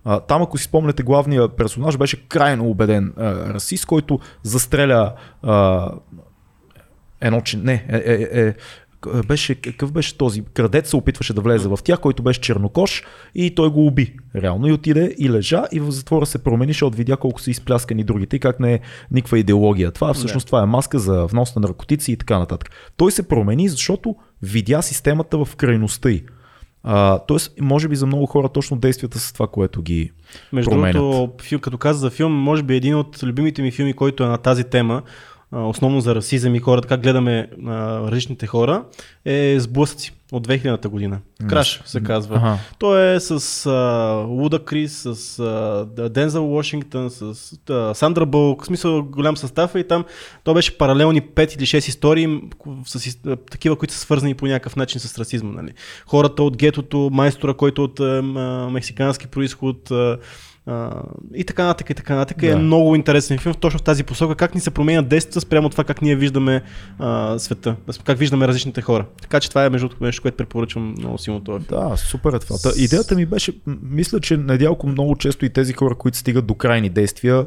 А, 0.04 0.20
там, 0.20 0.42
ако 0.42 0.58
си 0.58 0.64
спомняте, 0.64 1.02
главният 1.02 1.56
персонаж 1.56 1.96
беше 1.96 2.28
крайно 2.28 2.64
убеден 2.70 3.12
а, 3.16 3.34
расист, 3.54 3.86
който 3.86 4.20
застреля 4.42 5.12
а, 5.42 5.88
едно, 7.20 7.40
че 7.40 7.56
не, 7.56 7.84
е, 7.88 7.96
е, 7.96 8.40
е, 8.46 8.54
беше, 9.26 9.54
какъв 9.54 9.92
беше 9.92 10.18
този? 10.18 10.42
Крадец 10.54 10.90
се 10.90 10.96
опитваше 10.96 11.34
да 11.34 11.40
влезе 11.40 11.68
в 11.68 11.78
тях, 11.84 12.00
който 12.00 12.22
беше 12.22 12.40
чернокош 12.40 13.02
и 13.34 13.54
той 13.54 13.70
го 13.70 13.86
уби. 13.86 14.16
Реално 14.36 14.68
и 14.68 14.72
отиде 14.72 15.14
и 15.18 15.30
лежа 15.30 15.64
и 15.72 15.80
в 15.80 15.90
затвора 15.90 16.26
се 16.26 16.38
промени, 16.38 16.72
защото 16.72 16.96
видя 16.96 17.16
колко 17.16 17.40
са 17.40 17.50
изпляскани 17.50 18.04
другите 18.04 18.36
и 18.36 18.40
как 18.40 18.60
не 18.60 18.74
е 18.74 18.80
никаква 19.10 19.38
идеология. 19.38 19.90
Това 19.90 20.14
всъщност 20.14 20.46
това 20.46 20.62
е 20.62 20.66
маска 20.66 20.98
за 20.98 21.26
внос 21.26 21.56
на 21.56 21.60
наркотици 21.60 22.12
и 22.12 22.16
така 22.16 22.38
нататък. 22.38 22.70
Той 22.96 23.12
се 23.12 23.28
промени, 23.28 23.68
защото 23.68 24.16
видя 24.42 24.82
системата 24.82 25.44
в 25.44 25.56
крайността 25.56 26.10
й. 26.10 26.24
А, 26.82 27.18
тоест, 27.18 27.60
може 27.60 27.88
би 27.88 27.96
за 27.96 28.06
много 28.06 28.26
хора 28.26 28.48
точно 28.48 28.76
действията 28.76 29.18
са 29.18 29.32
това, 29.32 29.46
което 29.46 29.82
ги 29.82 30.10
Между 30.52 30.70
променят. 30.70 30.96
другото, 30.96 31.60
като 31.60 31.78
каза 31.78 31.98
за 32.00 32.10
филм, 32.10 32.32
може 32.32 32.62
би 32.62 32.76
един 32.76 32.94
от 32.94 33.22
любимите 33.22 33.62
ми 33.62 33.70
филми, 33.70 33.92
който 33.92 34.24
е 34.24 34.26
на 34.26 34.38
тази 34.38 34.64
тема, 34.64 35.02
основно 35.52 36.00
за 36.00 36.14
расизъм 36.14 36.54
и 36.54 36.58
хората, 36.58 36.88
как 36.88 37.02
гледаме 37.02 37.50
а, 37.66 38.00
различните 38.10 38.46
хора, 38.46 38.84
е 39.24 39.56
Сблъсъци 39.60 40.12
от 40.32 40.48
2000-та 40.48 40.88
година. 40.88 41.18
Краш 41.48 41.82
се 41.84 42.02
казва. 42.02 42.36
Ага. 42.36 42.58
Той 42.78 43.14
е 43.14 43.20
с 43.20 43.66
а, 43.66 44.12
Луда 44.28 44.64
Крис, 44.64 45.06
с 45.12 45.38
а, 45.38 46.08
Дензел 46.08 46.46
Вашингтон, 46.46 47.10
с 47.10 47.52
а, 47.70 47.94
Сандра 47.94 48.26
Бълк, 48.26 48.62
в 48.62 48.66
смисъл 48.66 49.02
голям 49.02 49.36
състав 49.36 49.74
е 49.74 49.78
и 49.78 49.88
там 49.88 50.04
то 50.44 50.54
беше 50.54 50.78
паралелни 50.78 51.22
5 51.22 51.56
или 51.56 51.66
6 51.66 51.88
истории 51.88 52.40
с 52.86 53.18
а, 53.26 53.36
такива, 53.36 53.76
които 53.76 53.94
са 53.94 54.00
свързани 54.00 54.34
по 54.34 54.46
някакъв 54.46 54.76
начин 54.76 55.00
с 55.00 55.18
расизма. 55.18 55.62
Нали. 55.62 55.72
Хората 56.06 56.42
от 56.42 56.56
гетото, 56.56 57.10
майстора, 57.12 57.54
който 57.54 57.84
от 57.84 58.00
а, 58.00 58.22
мексикански 58.70 59.26
происход, 59.26 59.90
а, 59.90 60.18
и 61.34 61.44
така 61.44 61.64
нататък, 61.64 61.90
и 61.90 61.94
така 61.94 62.14
нататък. 62.14 62.42
Е 62.42 62.50
Да. 62.50 62.56
много 62.58 62.94
интересен 62.94 63.38
филм 63.38 63.54
точно 63.54 63.78
в 63.78 63.82
тази 63.82 64.04
посока, 64.04 64.34
как 64.34 64.54
ни 64.54 64.60
се 64.60 64.70
променят 64.70 65.08
действията 65.08 65.40
спрямо 65.40 65.68
това 65.68 65.84
как 65.84 66.02
ние 66.02 66.16
виждаме 66.16 66.62
а, 66.98 67.38
света, 67.38 67.76
как 68.04 68.18
виждаме 68.18 68.48
различните 68.48 68.82
хора. 68.82 69.06
Така 69.22 69.40
че 69.40 69.48
това 69.48 69.64
е 69.64 69.70
между 69.70 69.88
нещо, 70.00 70.22
което 70.22 70.36
препоръчвам 70.36 70.94
много 70.98 71.18
силно 71.18 71.44
това 71.44 71.60
филм. 71.60 71.88
Да, 71.88 71.96
супер 71.96 72.32
е 72.32 72.38
това. 72.38 72.56
Та, 72.62 72.70
идеята 72.76 73.14
ми 73.14 73.26
беше, 73.26 73.52
мисля, 73.82 74.20
че 74.20 74.36
надялко 74.36 74.86
много 74.86 75.16
често 75.16 75.44
и 75.44 75.50
тези 75.50 75.72
хора, 75.72 75.94
които 75.94 76.18
стигат 76.18 76.46
до 76.46 76.54
крайни 76.54 76.88
действия, 76.88 77.46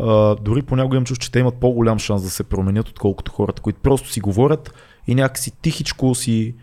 а, 0.00 0.34
дори 0.34 0.62
понякога 0.62 0.96
имам 0.96 1.04
чувство, 1.04 1.22
че 1.22 1.32
те 1.32 1.38
имат 1.38 1.54
по-голям 1.54 1.98
шанс 1.98 2.22
да 2.22 2.30
се 2.30 2.44
променят, 2.44 2.88
отколкото 2.88 3.32
хората, 3.32 3.62
които 3.62 3.80
просто 3.82 4.10
си 4.10 4.20
говорят 4.20 4.74
и 5.06 5.14
някакси 5.14 5.52
тихичко 5.62 6.14
си 6.14 6.54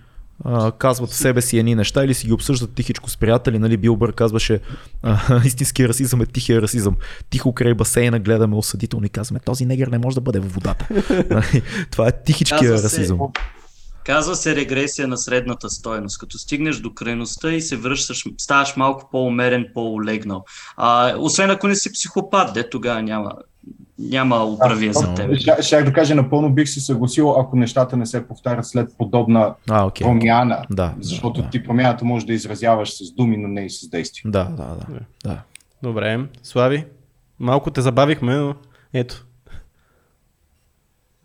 а, 0.46 0.72
казват 0.72 1.10
в 1.10 1.16
себе 1.16 1.42
си 1.42 1.60
едни 1.60 1.76
неща 1.76 2.04
или 2.04 2.14
си 2.14 2.28
ги 2.28 2.34
обсъждат 2.34 2.74
тихичко 2.76 3.10
с 3.10 3.18
приятели. 3.18 3.60
Нали, 3.60 3.78
Билбър 3.78 4.14
казваше, 4.14 4.60
а, 5.04 5.42
истинския 5.46 5.90
расизъм 5.90 6.22
е 6.22 6.26
тихия 6.26 6.62
расизъм. 6.62 6.96
Тихо 7.30 7.54
край 7.54 7.74
басейна 7.74 8.20
гледаме 8.20 8.56
осъдително 8.56 9.06
и 9.06 9.10
казваме, 9.10 9.40
този 9.40 9.66
негър 9.66 9.88
не 9.88 9.98
може 9.98 10.16
да 10.16 10.22
бъде 10.22 10.40
в 10.40 10.54
водата. 10.54 10.88
Нали, 11.30 11.62
Това 11.92 12.08
е 12.08 12.24
тихичкия 12.24 12.60
Казва 12.60 12.78
се- 12.78 12.84
расизъм. 12.98 13.20
Казва 14.06 14.36
се 14.36 14.56
регресия 14.56 15.08
на 15.08 15.18
средната 15.18 15.70
стойност. 15.70 16.20
Като 16.20 16.38
стигнеш 16.38 16.78
до 16.78 16.94
крайността 16.94 17.52
и 17.54 17.62
се 17.62 17.78
връщаш, 17.78 18.24
ставаш 18.38 18.76
малко 18.76 19.10
по-умерен, 19.12 19.66
по-олегнал. 19.74 20.44
А, 20.78 21.16
освен 21.18 21.50
ако 21.50 21.68
не 21.68 21.76
си 21.76 21.94
психопат, 21.94 22.54
де 22.54 22.70
тогава 22.70 23.02
няма, 23.02 23.32
няма 24.02 24.44
управие 24.46 24.94
за 24.94 25.14
теб. 25.14 25.32
Щя- 25.32 25.62
Щях 25.62 25.86
да 25.86 25.94
кажа, 25.94 26.16
напълно 26.16 26.50
бих 26.50 26.70
се 26.70 26.80
съгласил, 26.80 27.32
ако 27.32 27.56
нещата 27.56 27.98
не 27.98 28.06
се 28.06 28.28
повтарят 28.28 28.68
след 28.68 28.98
подобна 28.98 29.54
А, 29.70 29.86
окей. 29.86 30.06
промяна. 30.06 30.66
Да, 30.70 30.94
Защото 31.00 31.42
да, 31.42 31.50
ти 31.50 31.64
промяната 31.64 32.06
може 32.06 32.26
да 32.26 32.34
изразяваш 32.34 32.90
с 32.92 33.12
думи, 33.12 33.38
но 33.38 33.48
не 33.48 33.62
и 33.62 33.70
с 33.70 33.90
действия. 33.90 34.32
Да, 34.32 34.44
да, 34.44 34.64
да. 34.66 34.86
да. 35.24 35.42
Добре, 35.84 36.20
Слави, 36.44 36.86
малко 37.40 37.72
те 37.72 37.82
забавихме, 37.82 38.36
но 38.36 38.56
ето. 38.94 39.26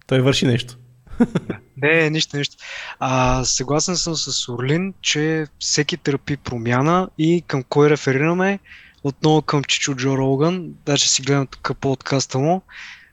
Той 0.07 0.20
върши 0.20 0.47
нещо. 0.47 0.77
Не, 1.77 2.11
нищо, 2.11 2.37
нищо. 2.37 2.57
А, 2.99 3.45
съгласен 3.45 3.97
съм 3.97 4.14
с 4.14 4.49
Орлин, 4.49 4.95
че 5.01 5.47
всеки 5.59 5.97
търпи 5.97 6.37
промяна 6.37 7.09
и 7.18 7.45
към 7.47 7.62
кой 7.62 7.91
реферираме. 7.91 8.59
Отново 9.07 9.42
към 9.42 9.64
Чичо 9.64 9.94
Джо 9.94 10.16
Роган, 10.18 10.74
даже 10.86 11.09
си 11.09 11.22
гледам 11.22 11.46
тук 11.46 11.70
подкаста 11.80 12.38
му. 12.38 12.62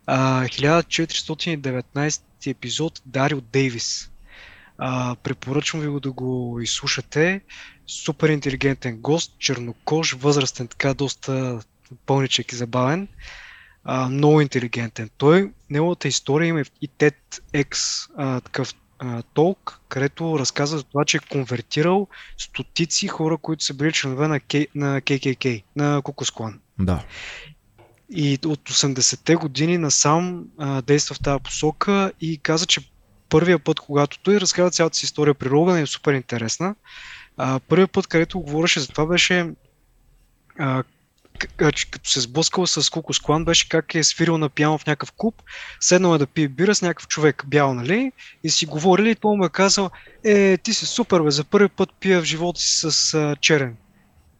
А, 0.05 0.43
1419 0.45 2.21
епизод 2.47 3.01
Дарио 3.05 3.41
Дейвис. 3.41 4.11
А, 4.77 5.15
препоръчвам 5.15 5.81
ви 5.81 5.87
го 5.87 5.99
да 5.99 6.11
го 6.11 6.59
изслушате. 6.61 7.41
Супер 7.87 8.29
интелигентен 8.29 8.97
гост, 8.97 9.39
чернокож, 9.39 10.13
възрастен, 10.13 10.67
така 10.67 10.93
доста 10.93 11.59
пълничък 12.05 12.51
и 12.51 12.55
забавен. 12.55 13.07
А, 13.83 14.09
много 14.09 14.41
интелигентен. 14.41 15.09
Той, 15.17 15.51
неговата 15.69 16.07
история 16.07 16.47
има 16.47 16.63
и 16.81 16.89
TEDx 16.89 17.75
а, 18.17 18.41
такъв 18.41 18.73
толк, 19.33 19.79
където 19.89 20.39
разказва 20.39 20.77
за 20.77 20.83
това, 20.83 21.05
че 21.05 21.17
е 21.17 21.27
конвертирал 21.31 22.07
стотици 22.37 23.07
хора, 23.07 23.37
които 23.37 23.63
са 23.63 23.73
били 23.73 23.93
членове 23.93 24.27
на, 24.27 24.39
К, 24.39 24.53
на 24.75 25.01
KKK, 25.01 25.63
на 25.75 26.01
Кукусклан. 26.01 26.59
да. 26.79 27.03
И 28.15 28.39
от 28.45 28.69
80-те 28.69 29.35
години 29.35 29.77
насам 29.77 30.45
а, 30.57 30.81
действа 30.81 31.15
в 31.15 31.19
тази 31.19 31.43
посока 31.43 32.11
и 32.21 32.37
каза, 32.37 32.65
че 32.65 32.81
първия 33.29 33.59
път, 33.59 33.79
когато 33.79 34.19
той 34.19 34.39
разказва 34.39 34.71
цялата 34.71 34.97
си 34.97 35.05
история 35.05 35.33
при 35.33 35.49
Роган 35.49 35.77
е 35.77 35.85
супер 35.85 36.13
интересна. 36.13 36.75
А, 37.37 37.59
първият 37.59 37.91
път, 37.91 38.07
където 38.07 38.39
говореше 38.39 38.79
за 38.79 38.87
това 38.87 39.05
беше 39.05 39.51
а, 40.59 40.83
като 41.57 42.09
се 42.09 42.21
сблъскал 42.21 42.67
с 42.67 42.89
Кукус 42.89 43.19
Клан, 43.19 43.45
беше 43.45 43.69
как 43.69 43.95
е 43.95 44.03
свирил 44.03 44.37
на 44.37 44.49
пиано 44.49 44.77
в 44.77 44.85
някакъв 44.85 45.11
клуб, 45.11 45.35
седнал 45.79 46.15
е 46.15 46.17
да 46.17 46.27
пие 46.27 46.47
бира 46.47 46.75
с 46.75 46.81
някакъв 46.81 47.07
човек 47.07 47.43
бял, 47.47 47.73
нали? 47.73 48.11
И 48.43 48.49
си 48.49 48.65
говорили 48.65 49.11
и 49.11 49.15
той 49.15 49.37
му 49.37 49.45
е 49.45 49.49
казал, 49.49 49.89
е, 50.23 50.57
ти 50.57 50.73
си 50.73 50.85
супер, 50.85 51.21
бе, 51.21 51.31
за 51.31 51.43
първи 51.43 51.69
път 51.69 51.89
пия 51.99 52.21
в 52.21 52.25
живота 52.25 52.61
си 52.61 52.91
с 52.91 53.13
а, 53.13 53.35
черен. 53.41 53.75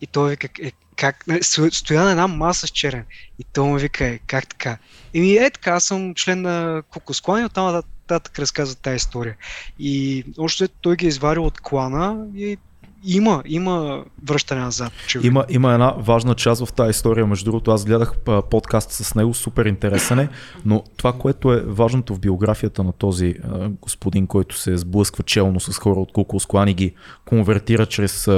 И 0.02 0.08
той 0.08 0.30
вика, 0.30 0.48
е, 0.62 0.72
как, 0.96 1.26
сто- 1.28 1.74
стоя 1.74 2.04
на 2.04 2.12
една 2.12 2.28
маса 2.28 2.68
с 2.68 2.70
черен. 2.70 3.06
И 3.40 3.44
той 3.54 3.68
му 3.68 3.78
вика, 3.78 4.06
е, 4.06 4.20
как 4.28 4.48
така? 4.48 4.78
И 5.14 5.38
е 5.38 5.50
така, 5.50 5.72
аз 5.72 5.84
съм 5.84 6.16
член 6.16 6.42
на 6.42 6.84
Кукус 6.90 7.22
Клан 7.22 7.42
и 7.42 7.46
оттам 7.46 7.84
нататък 8.10 8.40
разказва 8.40 8.76
тази 8.76 8.96
история. 8.96 9.36
И 9.80 10.24
още 10.38 10.68
той 10.68 10.96
ги 10.96 11.06
е 11.06 11.10
изварил 11.10 11.46
от 11.46 11.62
клана 11.62 12.26
и 12.36 12.58
има, 13.04 13.44
има 13.46 14.04
връщане 14.26 14.62
назад. 14.62 14.92
очевидно. 15.06 15.28
Има, 15.28 15.46
има 15.50 15.74
една 15.74 15.92
важна 15.98 16.36
част 16.36 16.66
в 16.66 16.74
тази 16.74 16.90
история. 16.90 17.28
Между 17.28 17.46
другото, 17.46 17.72
аз 17.72 17.86
гледах 17.86 18.14
подкаст 18.50 18.92
с 18.92 19.16
него, 19.16 19.34
супер 19.34 19.66
интересен 19.66 20.20
е, 20.20 20.30
но 20.66 20.84
това, 20.98 21.14
което 21.14 21.54
е 21.54 21.64
важното 21.68 22.16
в 22.16 22.20
биографията 22.20 22.84
на 22.84 22.94
този 22.94 23.36
господин, 23.82 24.28
който 24.28 24.58
се 24.58 24.78
сблъсква 24.78 25.24
челно 25.24 25.60
с 25.60 25.78
хора 25.78 26.00
от 26.00 26.12
Кукулс 26.12 26.46
Клан 26.46 26.68
и 26.68 26.74
ги 26.74 26.94
конвертира 27.26 27.86
чрез 27.86 28.30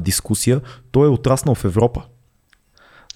дискусия, 0.00 0.60
той 0.90 1.06
е 1.06 1.10
отраснал 1.10 1.54
в 1.54 1.64
Европа. 1.64 2.02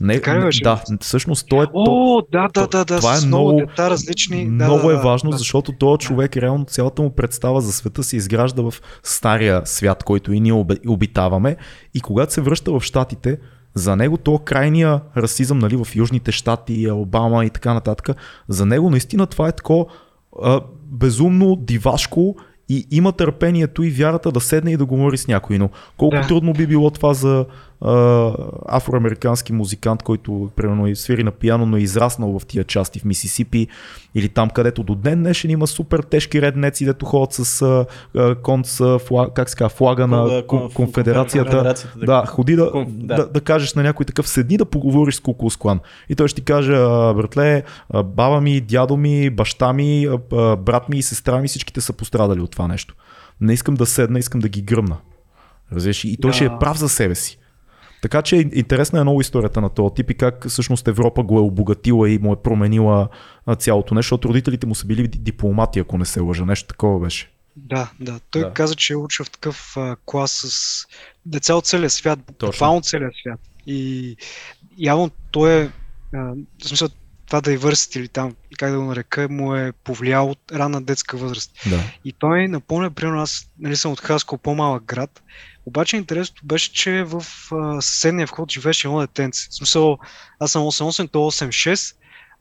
Не, 0.00 0.14
Така 0.14 0.34
не- 0.34 0.50
да, 0.62 0.82
всъщност 1.00 1.46
той 1.48 1.64
е. 1.64 1.66
О, 1.74 2.22
да, 2.32 2.48
да, 2.54 2.66
да, 2.66 2.84
да. 2.84 2.96
това 2.96 3.16
е 3.16 3.26
много- 3.26 3.56
дета 3.56 3.90
различни. 3.90 4.44
Много 4.44 4.88
да, 4.88 4.94
е 4.94 4.96
важно, 4.96 5.30
да. 5.30 5.36
защото 5.36 5.72
този 5.72 5.98
човек, 5.98 6.36
реално 6.36 6.64
цялата 6.64 7.02
му 7.02 7.10
представа 7.10 7.60
за 7.60 7.72
света 7.72 8.02
се 8.02 8.16
изгражда 8.16 8.62
в 8.62 8.74
стария 9.02 9.62
свят, 9.64 10.04
който 10.04 10.32
и 10.32 10.40
ние 10.40 10.52
оби- 10.52 10.88
обитаваме. 10.88 11.56
И 11.94 12.00
когато 12.00 12.32
се 12.32 12.40
връща 12.40 12.72
в 12.72 12.80
Штатите, 12.80 13.38
за 13.74 13.96
него 13.96 14.16
то 14.16 14.38
крайния 14.38 15.00
расизъм 15.16 15.58
нали, 15.58 15.76
в 15.76 15.96
Южните 15.96 16.32
щати, 16.32 16.90
Обама 16.90 17.44
и 17.44 17.50
така 17.50 17.74
нататък, 17.74 18.16
за 18.48 18.66
него 18.66 18.90
наистина 18.90 19.26
това 19.26 19.48
е 19.48 19.52
тако 19.52 19.86
а, 20.42 20.60
безумно, 20.86 21.56
дивашко 21.56 22.36
и 22.68 22.86
има 22.90 23.12
търпението 23.12 23.82
и 23.82 23.90
вярата 23.90 24.32
да 24.32 24.40
седне 24.40 24.72
и 24.72 24.76
да 24.76 24.84
говори 24.84 25.16
с 25.16 25.28
някой. 25.28 25.58
Но 25.58 25.68
колко 25.96 26.16
Да. 26.16 26.26
трудно 26.26 26.52
би 26.52 26.66
било 26.66 26.90
това 26.90 27.14
за 27.14 27.46
афроамерикански 28.68 29.52
музикант, 29.52 30.02
който 30.02 30.50
примерно 30.56 30.86
е 30.86 30.94
свири 30.94 31.24
на 31.24 31.30
пиано, 31.30 31.66
но 31.66 31.76
е 31.76 31.80
израснал 31.80 32.38
в 32.38 32.46
тия 32.46 32.64
части 32.64 32.98
в 32.98 33.04
Мисисипи 33.04 33.66
или 34.14 34.28
там, 34.28 34.50
където 34.50 34.82
до 34.82 34.94
ден 34.94 35.18
днешен 35.22 35.50
има 35.50 35.66
супер 35.66 35.98
тежки 36.00 36.42
реднеци, 36.42 36.84
дето 36.84 37.06
ходят 37.06 37.32
с 37.32 37.62
а, 37.62 38.34
конц, 38.34 38.80
а, 38.80 38.98
флаг, 38.98 39.32
как 39.34 39.50
се 39.50 39.56
казва, 39.56 39.68
флага 39.68 40.06
на 40.06 40.16
Кон- 40.16 40.46
кон, 40.46 40.60
кон- 40.60 40.72
конфедерацията. 40.74 41.50
конфедерацията, 41.50 41.98
да. 41.98 42.24
Ходи 42.26 42.56
да, 42.56 42.62
Кон- 42.64 42.86
да. 42.88 43.28
да. 43.28 43.40
Кажеш 43.40 43.74
на 43.74 43.82
някой 43.82 44.06
такъв, 44.06 44.28
седни 44.28 44.56
да 44.56 44.64
поговориш 44.64 45.14
с 45.14 45.20
Куклус 45.20 45.56
Клан. 45.56 45.80
И 46.08 46.14
той 46.14 46.28
ще 46.28 46.40
ти 46.40 46.44
каже, 46.44 46.72
«А, 46.74 47.14
братле, 47.14 47.62
баба 48.04 48.40
ми, 48.40 48.60
дядо 48.60 48.96
ми, 48.96 49.30
баща 49.30 49.72
ми, 49.72 50.08
брат 50.58 50.88
ми 50.88 50.98
и 50.98 51.02
сестра 51.02 51.38
ми, 51.38 51.48
всичките 51.48 51.80
са 51.80 51.92
пострадали 51.92 52.40
от 52.40 52.50
това 52.50 52.68
нещо. 52.68 52.94
Не 53.40 53.52
искам 53.52 53.74
да 53.74 53.86
седна, 53.86 54.18
искам 54.18 54.40
да 54.40 54.48
ги 54.48 54.62
гръмна. 54.62 54.96
Разбираш? 55.72 56.04
И 56.04 56.16
той 56.16 56.30
Да. 56.30 56.34
ще 56.34 56.44
е 56.44 56.50
прав 56.60 56.78
за 56.78 56.88
себе 56.88 57.14
си. 57.14 57.38
Така 58.04 58.22
че 58.22 58.36
интересна 58.36 59.00
е 59.00 59.02
много 59.02 59.20
историята 59.20 59.60
на 59.60 59.68
този 59.70 59.94
тип 59.94 60.10
и 60.10 60.14
как 60.14 60.48
всъщност 60.48 60.88
Европа 60.88 61.22
го 61.22 61.38
е 61.38 61.42
обогатила 61.42 62.10
и 62.10 62.18
му 62.18 62.32
е 62.32 62.42
променила 62.42 63.08
цялото 63.58 63.94
нещо, 63.94 64.04
защото 64.04 64.28
родителите 64.28 64.66
му 64.66 64.74
са 64.74 64.86
били 64.86 65.08
ди- 65.08 65.18
дипломати, 65.18 65.78
ако 65.78 65.98
не 65.98 66.04
се 66.04 66.20
лъжа. 66.20 66.44
Нещо 66.44 66.68
такова 66.68 67.00
беше. 67.00 67.30
Да, 67.56 67.90
да. 68.00 68.20
Той 68.30 68.42
Да. 68.42 68.52
каза, 68.52 68.74
че 68.74 68.92
е 68.92 68.96
учил 68.96 69.24
в 69.24 69.30
такъв 69.30 69.76
а, 69.76 69.96
клас 70.04 70.32
с 70.32 70.86
деца 71.26 71.54
от 71.54 71.66
целия 71.66 71.90
свят, 71.90 72.18
буквално 72.40 72.82
целия 72.82 73.10
свят. 73.20 73.40
И 73.66 74.16
явно 74.78 75.10
той 75.30 75.62
е, 75.62 75.70
а, 76.14 76.18
в 76.62 76.68
смисъл, 76.68 76.88
това 77.26 77.40
diversity 77.40 77.98
или 77.98 78.08
там, 78.08 78.34
как 78.58 78.72
да 78.72 78.78
го 78.78 78.84
нарека, 78.84 79.28
му 79.28 79.54
е 79.54 79.72
повлиял 79.84 80.30
от 80.30 80.52
ранна 80.52 80.82
детска 80.82 81.16
възраст. 81.16 81.52
Да. 81.70 81.80
И 82.04 82.12
той 82.12 82.48
напомня, 82.48 82.90
примерно 82.90 83.20
аз 83.20 83.50
нали, 83.58 83.76
съм 83.76 83.92
от 83.92 84.00
Хаско, 84.00 84.38
по-малък 84.38 84.84
град, 84.84 85.22
обаче 85.66 85.96
интересното 85.96 86.46
беше, 86.46 86.72
че 86.72 87.04
в 87.04 87.24
съседния 87.80 88.26
вход 88.26 88.52
живееше 88.52 88.88
едно 88.88 89.00
детенце. 89.00 89.48
В 89.50 89.54
смисъл, 89.54 89.98
аз 90.40 90.52
съм 90.52 90.62
8-8, 90.62 91.10
той 91.12 91.22
8-6 91.22 91.94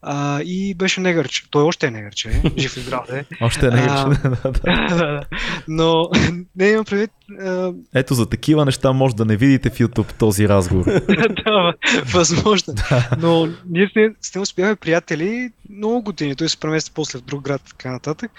а, 0.03 0.41
и 0.41 0.73
беше 0.73 1.01
негърче. 1.01 1.43
Той 1.51 1.63
още 1.63 1.87
е 1.87 1.91
негърче, 1.91 2.29
е, 2.29 2.59
жив 2.61 2.77
и 2.77 2.79
здрав 2.79 3.09
е. 3.09 3.25
Още 3.41 3.69
не 3.69 3.87
А, 3.89 4.09
да, 4.65 4.95
да. 4.95 5.21
Но 5.67 6.09
не 6.55 6.69
имам 6.69 6.85
предвид. 6.85 7.11
а, 7.41 7.73
Ето 7.95 8.13
за 8.13 8.29
такива 8.29 8.65
неща 8.65 8.91
може 8.93 9.15
да 9.15 9.25
не 9.25 9.37
видите 9.37 9.69
в 9.69 9.77
YouTube 9.77 10.13
този 10.13 10.49
разговор. 10.49 10.85
да, 11.45 11.73
възможно. 12.13 12.73
Но 13.17 13.47
ние 13.69 13.89
с 14.21 14.31
с 14.31 14.35
него 14.35 14.45
бяхме 14.55 14.75
приятели 14.75 15.51
много 15.69 16.01
години. 16.01 16.35
Той 16.35 16.49
се 16.49 16.59
премести 16.59 16.91
после 16.95 17.19
в 17.19 17.21
друг 17.21 17.41
град 17.41 17.61
така 17.69 17.91
нататък. 17.91 18.31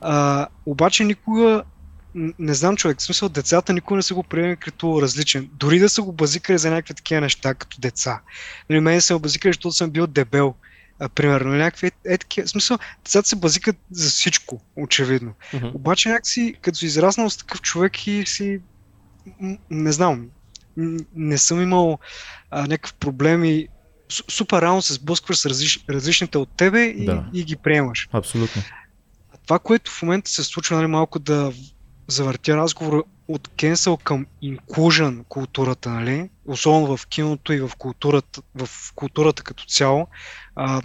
А, 0.00 0.46
обаче 0.66 1.04
никога 1.04 1.62
не 2.14 2.54
знам 2.54 2.76
човек, 2.76 2.98
в 2.98 3.02
смисъл 3.02 3.28
децата 3.28 3.72
никога 3.72 3.96
не 3.96 4.02
са 4.02 4.14
го 4.14 4.22
приемали 4.22 4.56
като 4.56 5.02
различен. 5.02 5.50
Дори 5.52 5.78
да 5.78 5.88
са 5.88 6.02
го 6.02 6.12
базикали 6.12 6.58
за 6.58 6.70
някакви 6.70 6.94
такива 6.94 7.20
неща, 7.20 7.54
като 7.54 7.80
деца. 7.80 8.20
Нали, 8.70 8.80
мен 8.80 9.00
са 9.00 9.14
го 9.14 9.20
базикали, 9.20 9.52
защото 9.52 9.72
съм 9.72 9.90
бил 9.90 10.06
дебел. 10.06 10.54
А, 10.98 11.08
примерно, 11.08 11.52
някакви 11.52 11.86
е, 11.86 12.14
е. 12.36 12.44
В 12.44 12.48
смисъл, 12.48 12.78
децата 13.04 13.28
се 13.28 13.36
базикат 13.36 13.76
за 13.90 14.10
всичко, 14.10 14.60
очевидно. 14.76 15.34
Мгм. 15.54 15.66
Обаче 15.74 16.08
някакси, 16.08 16.54
като 16.62 16.78
си 16.78 16.86
израснал 16.86 17.30
с 17.30 17.36
такъв 17.36 17.60
човек 17.60 18.06
и 18.06 18.26
си, 18.26 18.60
не 19.70 19.92
знам, 19.92 20.26
не 21.14 21.38
съм 21.38 21.62
имал 21.62 21.98
а, 22.50 22.60
някакъв 22.60 22.94
проблем 22.94 23.44
и 23.44 23.68
су- 24.08 24.30
супер 24.30 24.62
рано 24.62 24.82
се 24.82 24.92
сблъскваш 24.92 25.38
с 25.38 25.46
различ, 25.46 25.84
различните 25.90 26.38
от 26.38 26.48
тебе 26.56 26.82
и, 26.82 27.04
Да. 27.04 27.24
и 27.32 27.44
ги 27.44 27.56
приемаш. 27.56 28.08
Абсолютно. 28.12 28.62
А 29.34 29.36
това, 29.46 29.58
което 29.58 29.90
в 29.90 30.02
момента 30.02 30.30
се 30.30 30.44
случва, 30.44 30.76
нали, 30.76 30.86
малко 30.86 31.18
да 31.18 31.52
завъртя 32.10 32.56
разговора 32.56 33.02
от 33.28 33.48
cancel 33.48 34.02
към 34.02 34.26
inclusion 34.42 35.24
културата, 35.28 35.90
нали? 35.90 36.30
особено 36.46 36.96
в 36.96 37.06
киното 37.06 37.52
и 37.52 37.60
в 37.60 37.70
културата, 37.78 38.42
в 38.54 38.68
културата 38.94 39.42
като 39.42 39.64
цяло, 39.64 40.06
а, 40.56 40.82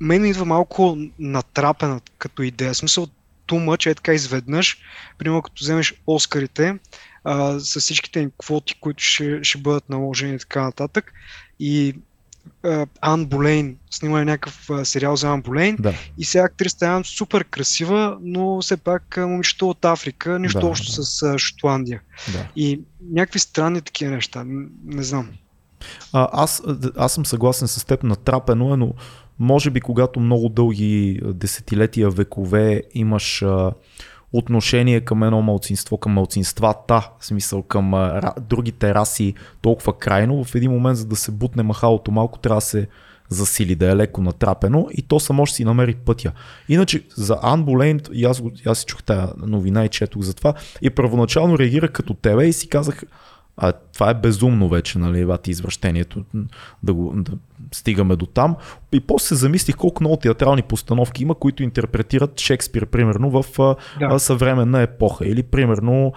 мен 0.00 0.24
идва 0.24 0.44
малко 0.44 0.98
натрапена 1.18 2.00
като 2.18 2.42
идея. 2.42 2.74
Смисъл, 2.74 3.06
too 3.46 3.64
much 3.64 3.90
е 3.90 3.94
така 3.94 4.14
изведнъж. 4.14 4.78
Примерно, 5.18 5.42
като 5.42 5.64
вземеш 5.64 5.94
Оскарите, 6.06 6.78
а, 7.24 7.60
с 7.60 7.80
всичките 7.80 8.20
им 8.20 8.30
квоти, 8.38 8.74
които 8.80 9.04
ще, 9.04 9.44
ще 9.44 9.58
бъдат 9.58 9.88
наложени 9.88 10.34
и 10.34 10.38
така 10.38 10.62
нататък. 10.62 11.12
И 11.60 11.94
Ан 13.00 13.26
Болейн, 13.26 13.76
снимали 13.90 14.24
някакъв 14.24 14.70
сериал 14.84 15.16
за 15.16 15.28
Ан 15.28 15.42
Болейн 15.42 15.76
Да. 15.80 15.94
и 16.18 16.24
сега 16.24 16.44
актрисата 16.44 16.86
е 16.86 17.04
супер 17.04 17.44
красива, 17.44 18.18
но 18.22 18.60
все 18.60 18.76
пак 18.76 19.16
момичето 19.16 19.70
от 19.70 19.84
Африка, 19.84 20.38
нищо 20.38 20.60
Да, 20.60 20.66
общо 20.66 20.96
да. 20.96 21.04
с 21.04 21.38
Шотландия. 21.38 22.00
Да. 22.32 22.48
И 22.56 22.80
някакви 23.12 23.38
странни 23.38 23.80
такива 23.80 24.10
неща, 24.10 24.44
не 24.84 25.02
знам. 25.02 25.28
А, 26.12 26.28
аз, 26.32 26.62
аз 26.96 27.12
съм 27.12 27.26
съгласен 27.26 27.68
с 27.68 27.84
теб, 27.84 28.02
натрапено 28.02 28.74
е, 28.74 28.76
но 28.76 28.94
може 29.38 29.70
би 29.70 29.80
когато 29.80 30.20
много 30.20 30.48
дълги 30.48 31.20
десетилетия, 31.24 32.10
векове 32.10 32.82
имаш 32.94 33.42
а, 33.42 33.72
отношение 34.38 35.00
към 35.00 35.22
едно 35.22 35.42
малцинство, 35.42 35.98
към 35.98 36.12
малцинствата, 36.12 37.10
в 37.20 37.26
смисъл 37.26 37.62
към 37.62 37.94
а, 37.94 38.32
другите 38.40 38.94
раси 38.94 39.34
толкова 39.62 39.98
крайно, 39.98 40.44
в 40.44 40.54
един 40.54 40.70
момент 40.70 40.98
за 40.98 41.06
да 41.06 41.16
се 41.16 41.32
бутне 41.32 41.62
махалото 41.62 42.10
малко 42.10 42.38
трябва 42.38 42.56
да 42.56 42.66
се 42.66 42.88
засили, 43.28 43.74
да 43.74 43.90
е 43.90 43.96
леко 43.96 44.22
натрапено 44.22 44.88
и 44.92 45.02
то 45.02 45.20
само 45.20 45.46
ще 45.46 45.56
си 45.56 45.64
намери 45.64 45.94
пътя. 45.94 46.32
Иначе 46.68 47.02
за 47.16 47.38
Ан 47.42 47.64
Болейн, 47.64 48.00
и 48.12 48.24
аз, 48.24 48.42
аз 48.66 48.78
си 48.78 48.84
чух 48.86 49.02
тази 49.02 49.32
новина 49.46 49.84
и 49.84 49.88
четох 49.88 50.22
за 50.22 50.34
това, 50.34 50.54
и 50.82 50.90
първоначално 50.90 51.58
реагирах 51.58 51.92
като 51.92 52.14
тебе 52.14 52.46
и 52.46 52.52
си 52.52 52.68
казах, 52.68 53.02
а 53.56 53.72
това 53.96 54.10
е 54.10 54.14
безумно 54.14 54.68
вече, 54.68 54.98
нали, 54.98 55.26
бати 55.26 55.50
извращението, 55.50 56.24
да, 56.82 56.94
го, 56.94 57.12
да 57.16 57.32
стигаме 57.72 58.16
до 58.16 58.26
там. 58.26 58.56
И 58.92 59.00
после 59.00 59.26
се 59.26 59.34
замислих 59.34 59.76
колко 59.76 60.02
много 60.02 60.16
театрални 60.16 60.62
постановки 60.62 61.22
има, 61.22 61.34
които 61.34 61.62
интерпретират 61.62 62.40
Шекспир, 62.40 62.86
примерно, 62.86 63.30
в 63.30 63.44
Да. 64.00 64.18
съвременна 64.18 64.82
епоха. 64.82 65.26
Или, 65.28 65.42
примерно, 65.42 66.12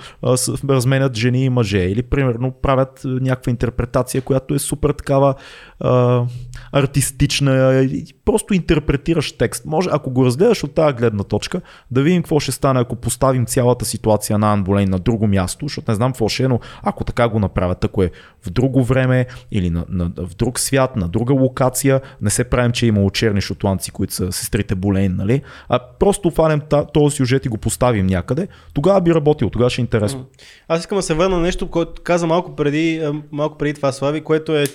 разменят 0.70 1.16
жени 1.18 1.46
и 1.46 1.50
мъже. 1.50 1.80
Или, 1.80 2.04
примерно, 2.04 2.52
правят 2.52 3.02
някаква 3.06 3.50
интерпретация, 3.50 4.22
която 4.22 4.54
е 4.54 4.60
супер 4.60 4.90
такава 4.90 5.36
а, 5.80 6.24
артистична. 6.72 7.88
Просто 8.26 8.54
интерпретираш 8.54 9.32
текст. 9.32 9.66
Може, 9.66 9.90
ако 9.92 10.12
го 10.12 10.26
разгледаш 10.26 10.64
от 10.64 10.76
тази 10.76 10.96
гледна 10.96 11.24
точка, 11.24 11.62
да 11.92 12.02
видим 12.02 12.22
какво 12.22 12.40
ще 12.40 12.52
стане, 12.52 12.80
ако 12.80 12.96
поставим 12.96 13.46
цялата 13.46 13.86
ситуация 13.86 14.38
на 14.38 14.54
Ан 14.54 14.64
Болейн 14.64 14.90
на 14.90 15.00
друго 15.00 15.28
място, 15.28 15.66
защото 15.66 15.92
не 15.92 15.96
знам 15.96 16.12
какво 16.12 16.30
ще 16.30 16.44
е, 16.44 16.48
но 16.48 16.60
ако 16.84 17.04
така 17.04 17.30
го 17.30 17.40
направят, 17.70 17.84
ако 17.84 18.04
е 18.04 18.12
в 18.46 18.50
друго 18.50 18.84
време 18.84 19.26
или 19.52 19.70
на, 19.70 19.86
на, 19.90 20.12
в 20.18 20.36
друг 20.36 20.60
свят, 20.60 20.96
на 20.96 21.08
друга 21.08 21.34
локация, 21.34 22.02
не 22.22 22.30
се 22.30 22.44
правим, 22.44 22.72
че 22.72 22.86
е 22.86 22.90
имало 22.90 23.10
черни 23.10 23.42
шотландци, 23.42 23.92
които 23.92 24.14
са 24.14 24.32
сестрите 24.32 24.76
Болейн, 24.76 25.16
нали? 25.16 25.42
А 25.70 25.80
просто 26.00 26.32
фанем 26.32 26.62
този 26.94 27.16
сюжет 27.16 27.46
и 27.46 27.50
го 27.50 27.58
поставим 27.58 28.08
някъде, 28.08 28.48
тогава 28.74 29.02
би 29.02 29.14
работил, 29.14 29.50
тогава 29.50 29.70
ще 29.70 29.82
е 29.82 29.84
интересно. 29.84 30.26
Аз 30.68 30.80
искам 30.80 30.98
да 30.98 31.02
се 31.02 31.14
върна 31.14 31.36
на 31.36 31.42
нещо, 31.42 31.68
което 31.68 32.02
каза 32.02 32.28
малко 32.28 32.56
преди, 32.56 33.02
малко 33.32 33.58
преди 33.58 33.74
това, 33.74 33.92
Слави, 33.92 34.22
което 34.22 34.56
е 34.56 34.66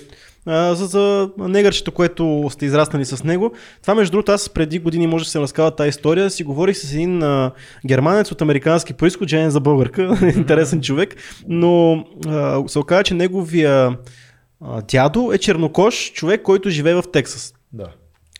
а, 0.45 0.75
за, 0.75 0.87
за 0.87 1.29
негърчето, 1.37 1.91
което 1.91 2.47
сте 2.49 2.65
израснали 2.65 3.05
с 3.05 3.23
него. 3.23 3.51
Това, 3.81 3.95
между 3.95 4.11
другото, 4.11 4.31
аз 4.31 4.49
преди 4.49 4.79
години 4.79 5.07
може 5.07 5.25
да 5.25 5.31
се 5.31 5.39
разказва 5.39 5.75
тази 5.75 5.89
история. 5.89 6.29
Си 6.29 6.43
говорих 6.43 6.77
с 6.77 6.93
един 6.93 7.23
а, 7.23 7.51
германец 7.87 8.31
от 8.31 8.41
американски 8.41 8.93
происход, 8.93 9.29
женен 9.29 9.49
за 9.49 9.59
българка, 9.59 10.17
интересен 10.35 10.81
човек, 10.81 11.15
но 11.47 12.05
а, 12.27 12.63
се 12.67 12.79
оказа, 12.79 13.03
че 13.03 13.13
неговия 13.13 13.97
а, 14.61 14.81
дядо 14.81 15.31
е 15.33 15.37
чернокош, 15.37 16.11
човек, 16.13 16.41
който 16.41 16.69
живее 16.69 16.95
в 16.95 17.03
Тексас. 17.13 17.53
Да. 17.73 17.87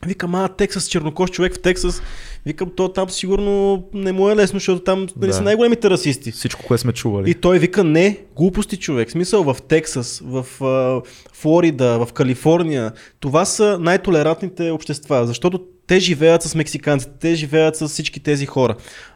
Викам, 0.06 0.36
а, 0.36 0.48
Тексас, 0.48 0.88
чернокош 0.88 1.32
човек 1.32 1.56
в 1.56 1.62
Тексас. 1.62 2.02
Викам, 2.46 2.72
то 2.76 2.90
там 2.90 3.10
сигурно 3.10 3.84
не 3.94 4.12
му 4.12 4.30
е 4.30 4.36
лесно, 4.36 4.60
защото 4.60 4.84
там 4.84 5.08
нали, 5.18 5.28
Да. 5.28 5.34
са 5.34 5.42
най-големите 5.42 5.90
расисти. 5.90 6.32
Всичко, 6.32 6.64
което 6.68 6.82
сме 6.82 6.94
чували. 6.94 7.30
И 7.32 7.34
той 7.34 7.60
вика, 7.60 7.84
не, 7.84 8.20
глупости 8.36 8.78
човек. 8.78 9.12
Смисъл 9.12 9.44
в 9.44 9.58
Тексас, 9.68 10.22
в 10.26 10.64
а, 10.64 11.02
Флорида, 11.34 12.06
в 12.06 12.14
Калифорния. 12.14 12.92
Това 13.20 13.46
са 13.46 13.78
най-толерантните 13.82 14.72
общества, 14.72 15.28
защото 15.28 15.60
те 15.88 16.00
живеят 16.00 16.44
с 16.44 16.56
мексиканците, 16.56 17.12
те 17.20 17.36
живеят 17.36 17.76
с 17.76 17.88
всички 17.88 18.20
тези 18.20 18.46
хора. 18.46 18.76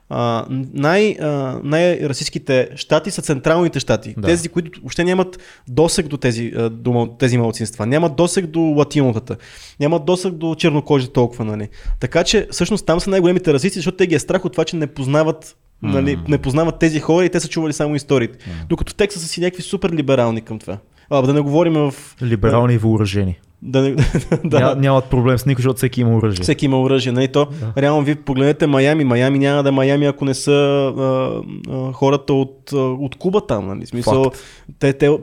А, 0.09 0.45
най, 0.73 1.15
а, 1.21 1.59
най-расистските 1.63 2.69
щати 2.75 3.11
са 3.11 3.21
централните 3.21 3.79
щати. 3.79 4.15
Да. 4.17 4.27
Тези, 4.27 4.49
които 4.49 4.79
въобще 4.81 5.03
нямат 5.03 5.39
досег 5.67 6.07
до 6.07 6.17
тези, 6.17 6.53
до 6.71 7.15
тези 7.19 7.37
малцинства. 7.37 7.85
Нямат 7.85 8.15
досег 8.15 8.45
до 8.45 8.59
латинотата. 8.59 9.37
Нямат 9.79 10.05
досег 10.05 10.33
до 10.33 10.55
чернокожи 10.55 11.07
толкова, 11.07 11.45
нали. 11.45 11.69
Така 11.99 12.23
че, 12.23 12.47
всъщност 12.51 12.85
там 12.85 12.99
са 12.99 13.09
най-големите 13.09 13.53
расисти, 13.53 13.79
защото 13.79 13.97
те 13.97 14.07
ги 14.07 14.15
е 14.15 14.19
страх 14.19 14.45
от 14.45 14.51
това, 14.51 14.65
че 14.65 14.75
не 14.75 14.87
познават 14.87 15.55
Нали, 15.81 16.15
Мм. 16.15 16.25
не 16.27 16.37
познават 16.37 16.79
тези 16.79 16.99
хора 16.99 17.25
и 17.25 17.29
те 17.29 17.39
са 17.39 17.47
чували 17.47 17.73
само 17.73 17.95
историите. 17.95 18.37
Докато 18.69 18.91
в 18.91 18.95
Тексас 18.95 19.21
са 19.21 19.27
си 19.27 19.41
някакви 19.41 19.63
супер 19.63 19.91
либерални 19.91 20.41
към 20.41 20.59
това. 20.59 20.77
А, 21.09 21.21
да 21.21 21.33
не 21.33 21.41
говорим 21.41 21.73
в... 21.73 21.93
Либерални 22.21 22.73
и 22.73 22.77
въоръжени. 22.77 23.39
Да, 23.61 23.81
не- 23.81 23.95
да. 24.43 24.59
Ня, 24.59 24.75
нямат 24.75 25.05
проблем 25.05 25.37
с 25.37 25.45
никой, 25.45 25.61
защото 25.61 25.77
всеки 25.77 26.01
има 26.01 26.17
оръжие. 26.17 26.43
Всеки 26.43 26.65
има 26.65 26.81
оръжие. 26.81 27.11
Нали? 27.11 27.27
То, 27.27 27.47
Да. 27.75 27.81
Реално 27.81 28.03
ви 28.03 28.15
погледнете 28.15 28.67
Майами. 28.67 29.03
Майами 29.03 29.39
няма 29.39 29.63
да 29.63 29.71
Майами, 29.71 30.05
ако 30.05 30.25
не 30.25 30.33
са 30.33 30.51
а, 30.51 31.31
а, 31.69 31.91
хората 31.93 32.33
от, 32.33 32.69
а, 32.73 32.77
от 32.77 33.15
Куба 33.15 33.41
там. 33.41 33.67
Нали? 33.67 33.85
Смисъл, 33.85 34.23
Факт. 34.23 34.37
те, 34.79 34.93
те 34.93 35.17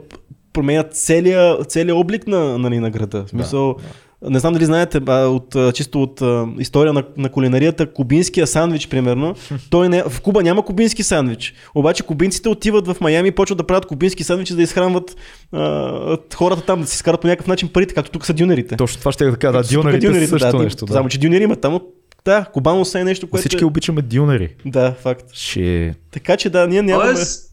променят 0.53 0.95
целия, 0.95 1.57
целия 1.63 1.95
облик 1.95 2.27
на, 2.27 2.57
нали, 2.57 2.79
на 2.79 2.89
града. 2.89 3.23
В 3.25 3.29
смисъл, 3.29 3.75
Не 4.21 4.39
знам 4.39 4.53
дали 4.53 4.65
знаете, 4.65 5.01
а, 5.07 5.27
от, 5.27 5.55
а, 5.55 5.71
чисто 5.71 6.03
от 6.03 6.21
а, 6.21 6.47
история 6.59 6.93
на, 6.93 7.03
на 7.17 7.29
кулинарията, 7.29 7.93
кубинския 7.93 8.47
сандвич, 8.47 8.87
примерно, 8.87 9.35
той 9.69 9.89
не, 9.89 10.03
в 10.03 10.21
Куба 10.21 10.43
няма 10.43 10.65
кубински 10.65 11.03
сандвич. 11.03 11.53
Обаче 11.75 12.03
кубинците 12.03 12.49
отиват 12.49 12.87
в 12.87 12.95
Майами 13.01 13.27
и 13.27 13.31
почват 13.31 13.57
да 13.57 13.63
правят 13.63 13.85
кубински 13.85 14.23
сандвичи, 14.23 14.53
за 14.53 14.57
да 14.57 14.63
изхранват 14.63 15.15
а, 15.51 16.17
хората 16.35 16.61
там, 16.61 16.81
да 16.81 16.87
си 16.87 16.97
скарат 16.97 17.21
по 17.21 17.27
някакъв 17.27 17.47
начин 17.47 17.69
парите, 17.69 17.93
както 17.93 18.11
тук 18.11 18.25
са 18.25 18.33
дюнерите. 18.33 18.75
Точно 18.75 18.99
това 18.99 19.11
ще 19.11 19.25
да 19.25 19.37
кажа. 19.37 19.61
Да, 19.61 19.63
дюнерите 19.63 20.27
са 20.27 20.27
също 20.27 20.57
да, 20.57 20.63
нещо. 20.63 20.85
Да. 20.85 20.93
Само, 20.93 21.09
че 21.09 21.19
дюнери 21.19 21.43
има 21.43 21.55
там. 21.55 21.73
но 21.73 21.81
Да, 22.25 22.45
кубанос 22.53 22.95
е 22.95 23.03
нещо, 23.03 23.29
което... 23.29 23.41
Всички 23.41 23.63
е... 23.63 23.67
обичаме 23.67 24.01
дюнери. 24.01 24.55
Да, 24.65 24.91
факт. 24.91 25.25
Ще... 25.33 25.95
Така 26.11 26.37
че 26.37 26.49
да, 26.49 26.67
ние 26.67 26.81
нямаме... 26.81 27.13
Тоест, 27.13 27.47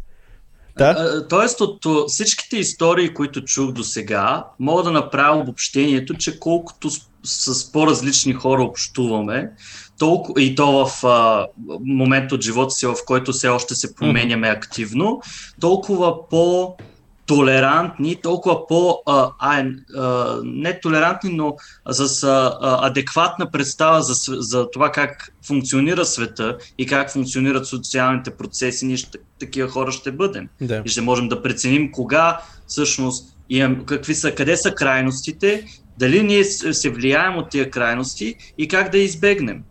Да. 0.78 1.28
тоест 1.28 1.60
от 1.60 2.08
всичките 2.08 2.56
истории, 2.56 3.14
които 3.14 3.44
чух 3.44 3.72
до 3.72 3.84
сега, 3.84 4.44
мога 4.60 4.82
да 4.82 4.92
направя 4.92 5.40
обобщението, 5.40 6.14
че 6.14 6.38
колкото 6.40 6.90
с, 6.90 7.00
с 7.24 7.72
по-различни 7.72 8.32
хора 8.32 8.62
общуваме, 8.62 9.50
толкова, 9.98 10.42
и 10.42 10.54
то 10.54 10.86
в 10.86 11.06
а, 11.06 11.46
момент 11.80 12.32
от 12.32 12.42
живота 12.42 12.70
си, 12.70 12.86
в 12.86 12.96
който 13.06 13.32
все 13.32 13.48
още 13.48 13.74
се 13.74 13.94
променяме 13.94 14.48
активно, 14.48 15.20
толкова 15.60 16.28
по 16.28 16.76
толерантни, 17.26 18.16
толкова 18.16 18.66
по 18.66 19.02
а, 19.06 19.30
а, 19.38 19.64
а, 19.96 20.40
не 20.44 20.80
толерантни, 20.80 21.30
но 21.32 21.56
с 21.90 22.22
а, 22.22 22.58
а, 22.60 22.86
адекватна 22.86 23.50
представа 23.50 24.02
за, 24.02 24.14
за 24.38 24.70
това 24.70 24.92
как 24.92 25.32
функционира 25.46 26.04
света 26.04 26.58
и 26.78 26.86
как 26.86 27.12
функционират 27.12 27.66
социалните 27.66 28.30
процеси, 28.30 28.86
ние 28.86 28.96
ще, 28.96 29.18
такива 29.38 29.68
хора 29.68 29.92
ще 29.92 30.12
бъдем. 30.12 30.48
Да. 30.60 30.82
И 30.84 30.88
ще 30.88 31.00
можем 31.00 31.28
да 31.28 31.42
преценим 31.42 31.92
кога 31.92 32.40
всъщност 32.66 33.36
имам, 33.50 33.84
какви 33.86 34.14
са, 34.14 34.32
къде 34.32 34.56
са 34.56 34.74
крайностите, 34.74 35.66
дали 35.98 36.22
ние 36.22 36.44
се 36.44 36.90
влияем 36.90 37.36
от 37.36 37.50
тия 37.50 37.70
крайности 37.70 38.34
и 38.58 38.68
как 38.68 38.90
да 38.90 38.98
избегнем. 38.98 39.62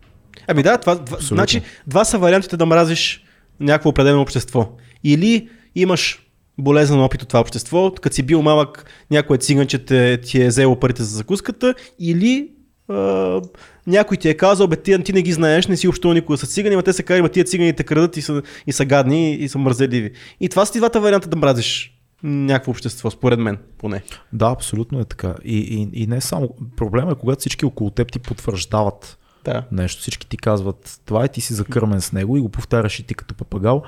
Ами 0.48 0.62
да, 0.62 0.78
това, 0.78 0.92
Абсолютно. 0.92 1.26
значи, 1.26 1.62
два 1.86 2.04
са 2.04 2.18
вариантите 2.18 2.56
да 2.56 2.66
мразиш 2.66 3.24
някакво 3.60 3.88
определено 3.88 4.22
общество. 4.22 4.68
Или 5.04 5.48
имаш 5.74 6.23
болезнен 6.58 7.00
опит 7.00 7.22
от 7.22 7.28
това 7.28 7.40
общество, 7.40 7.92
като 8.02 8.14
си 8.14 8.22
бил 8.22 8.42
малък, 8.42 8.84
някое 9.10 9.38
циганче 9.38 9.78
те, 9.78 10.20
ти 10.20 10.42
е 10.42 10.48
взело 10.48 10.80
парите 10.80 11.02
за 11.02 11.16
закуската, 11.16 11.74
или 11.98 12.50
а, 12.88 13.40
някой 13.86 14.16
ти 14.16 14.28
е 14.28 14.34
казал, 14.34 14.66
бе, 14.66 14.76
ти, 14.76 15.02
ти 15.02 15.12
не 15.12 15.22
ги 15.22 15.32
знаеш, 15.32 15.66
не 15.66 15.76
си 15.76 15.88
общувал 15.88 16.14
никога 16.14 16.38
с 16.38 16.46
цигани, 16.46 16.76
но 16.76 16.82
те 16.82 16.92
се 16.92 17.02
казват, 17.02 17.24
бе, 17.24 17.32
тия 17.32 17.44
цигани 17.44 17.72
те 17.72 17.84
крадат 17.84 18.16
и 18.16 18.22
са, 18.22 18.42
и 18.66 18.72
са 18.72 18.84
гадни 18.84 19.34
и 19.34 19.48
са 19.48 19.58
мързеливи. 19.58 20.12
И 20.40 20.48
това 20.48 20.66
са 20.66 20.72
ти 20.72 20.78
двата 20.78 21.00
варианта 21.00 21.28
да 21.28 21.36
мразиш 21.36 21.90
някакво 22.22 22.70
общество, 22.70 23.10
според 23.10 23.38
мен, 23.38 23.58
поне. 23.78 24.02
Да, 24.32 24.50
абсолютно 24.50 25.00
е 25.00 25.04
така. 25.04 25.34
И, 25.44 25.58
и, 25.58 26.02
и 26.02 26.06
не 26.06 26.20
само. 26.20 26.48
Проблема 26.76 27.12
е, 27.12 27.14
когато 27.14 27.40
всички 27.40 27.64
около 27.64 27.90
теб 27.90 28.12
ти 28.12 28.18
потвърждават 28.18 29.18
Да. 29.44 29.64
нещо. 29.72 30.00
Всички 30.00 30.28
ти 30.28 30.36
казват, 30.36 31.00
това 31.06 31.24
е 31.24 31.28
ти 31.28 31.40
си 31.40 31.54
закърмен 31.54 32.00
с 32.00 32.12
него 32.12 32.36
и 32.36 32.40
го 32.40 32.48
повтаряш 32.48 32.98
и 32.98 33.02
ти 33.02 33.14
като 33.14 33.34
папагал. 33.34 33.82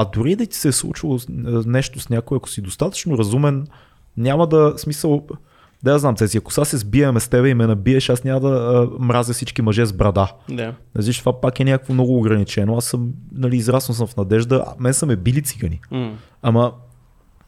А 0.00 0.04
дори 0.04 0.36
да 0.36 0.46
ти 0.46 0.56
се 0.56 0.68
е 0.68 0.72
случило 0.72 1.18
с- 1.18 1.26
нещо 1.66 2.00
с 2.00 2.08
някой, 2.08 2.36
ако 2.36 2.48
си 2.48 2.62
достатъчно 2.62 3.18
разумен, 3.18 3.66
няма 4.16 4.46
да, 4.46 4.74
смисъл, 4.76 5.26
да 5.82 5.92
я 5.92 5.98
знам, 5.98 6.16
Цеси, 6.16 6.38
ако 6.38 6.52
сега 6.52 6.64
се 6.64 6.76
сбиеме 6.76 7.20
с 7.20 7.28
тебе 7.28 7.48
и 7.48 7.54
ме 7.54 7.66
набиеш, 7.66 8.08
аз 8.08 8.24
няма 8.24 8.40
да 8.40 8.48
а, 8.48 9.02
мразя 9.04 9.32
всички 9.32 9.62
мъже 9.62 9.86
с 9.86 9.92
брада. 9.92 10.32
Да. 10.50 10.74
Значи 10.94 11.18
това 11.20 11.40
пак 11.40 11.60
е 11.60 11.64
някакво 11.64 11.94
много 11.94 12.18
ограничено. 12.18 12.76
Аз 12.76 12.84
съм, 12.84 13.10
нали, 13.32 13.56
израснал 13.56 13.94
съм 13.94 14.06
в 14.06 14.16
надежда, 14.16 14.64
а 14.66 14.74
мен 14.78 14.94
са 14.94 15.06
ме 15.06 15.16
били 15.16 15.42
цигани. 15.42 15.80
М. 15.90 16.16
Ама 16.42 16.72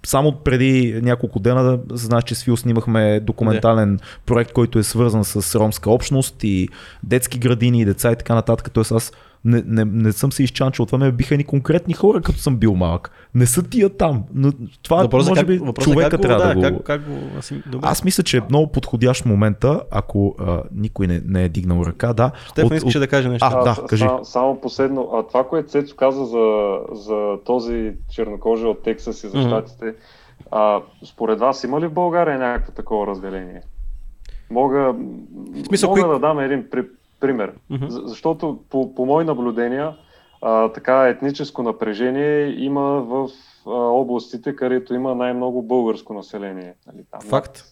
само 0.06 0.32
преди 0.32 1.00
няколко 1.02 1.38
дена, 1.38 1.62
да 1.62 1.96
знаеш, 1.96 2.24
че 2.24 2.34
с 2.34 2.44
Фил 2.44 2.56
снимахме 2.56 3.20
документален 3.20 3.98
проект, 4.26 4.52
който 4.52 4.78
е 4.78 4.82
свързан 4.82 5.24
с 5.24 5.54
ромска 5.54 5.90
общност 5.90 6.44
и 6.44 6.68
детски 7.02 7.38
градини 7.38 7.80
и 7.80 7.84
деца 7.84 8.12
и 8.12 8.16
така 8.16 8.34
нататък. 8.34 8.70
Тоест 8.72 8.92
аз 8.92 9.12
не, 9.44 9.62
не, 9.66 9.84
не 9.84 10.12
съм 10.12 10.32
се 10.32 10.42
изчанчил. 10.42 10.86
Това 10.86 10.98
ме 10.98 11.12
биха 11.12 11.36
ни 11.36 11.44
конкретни 11.44 11.94
хора, 11.94 12.20
като 12.20 12.38
съм 12.38 12.56
бил 12.56 12.74
малък. 12.74 13.10
Не 13.34 13.46
са 13.46 13.62
тия 13.62 13.90
там. 13.90 14.24
Но 14.34 14.52
това 14.82 14.96
Въпросът 14.96 15.26
е 15.26 15.30
може 15.30 15.40
как, 15.40 15.46
би 15.46 15.54
е 15.70 15.72
човека 15.74 16.10
как 16.10 16.20
го, 16.20 16.22
трябва 16.22 16.44
да, 16.44 16.54
да, 16.54 16.70
го... 16.70 16.76
как, 16.76 16.86
как 16.86 17.02
го 17.02 17.38
аси- 17.38 17.62
добре. 17.66 17.88
Аз 17.88 18.04
мисля, 18.04 18.22
че 18.22 18.36
е 18.36 18.42
много 18.48 18.66
подходящ 18.66 19.26
момента, 19.26 19.82
ако 19.90 20.34
а, 20.38 20.62
никой 20.72 21.06
не, 21.06 21.22
не 21.26 21.44
е 21.44 21.48
дигнал 21.48 21.82
ръка, 21.82 22.12
да. 22.12 22.30
Стефан 22.48 22.76
искаше 22.76 22.98
да 22.98 23.08
каже 23.08 23.28
нещо. 23.28 23.48
А, 23.50 23.64
да, 23.64 23.74
с- 23.74 23.82
кажи. 23.82 24.04
Само, 24.04 24.24
само 24.24 24.60
последно. 24.60 25.10
А 25.14 25.22
това, 25.22 25.44
което 25.44 25.68
Цецо 25.68 25.96
каза 25.96 26.24
за, 26.24 26.76
за 26.92 27.34
този 27.44 27.92
чернокожи 28.10 28.64
от 28.64 28.82
Тексас 28.82 29.24
и 29.24 29.28
за 29.28 29.42
щатите, 29.42 29.94
а, 30.50 30.80
според 31.04 31.38
вас 31.38 31.64
има 31.64 31.80
ли 31.80 31.86
в 31.86 31.92
България 31.92 32.38
някакво 32.38 32.72
такова 32.72 33.06
разделение? 33.06 33.60
Мога, 34.50 34.94
смисъл, 35.66 35.90
мога 35.90 36.02
кои- 36.02 36.12
да 36.12 36.18
дам 36.18 36.38
един 36.38 36.64
при, 36.70 36.82
пример. 37.20 37.52
За- 37.88 38.02
Защото 38.04 38.58
по, 38.70 38.94
по 38.94 39.06
мои 39.06 39.24
наблюдения 39.24 39.96
а, 40.42 40.68
така 40.68 41.08
етническо 41.08 41.62
напрежение 41.62 42.54
има 42.58 42.80
в 42.82 43.28
а, 43.66 43.70
областите, 43.70 44.56
където 44.56 44.94
има 44.94 45.14
най-много 45.14 45.62
българско 45.62 46.14
население. 46.14 46.74
Нали, 46.86 47.04
там, 47.10 47.20
Факт. 47.20 47.64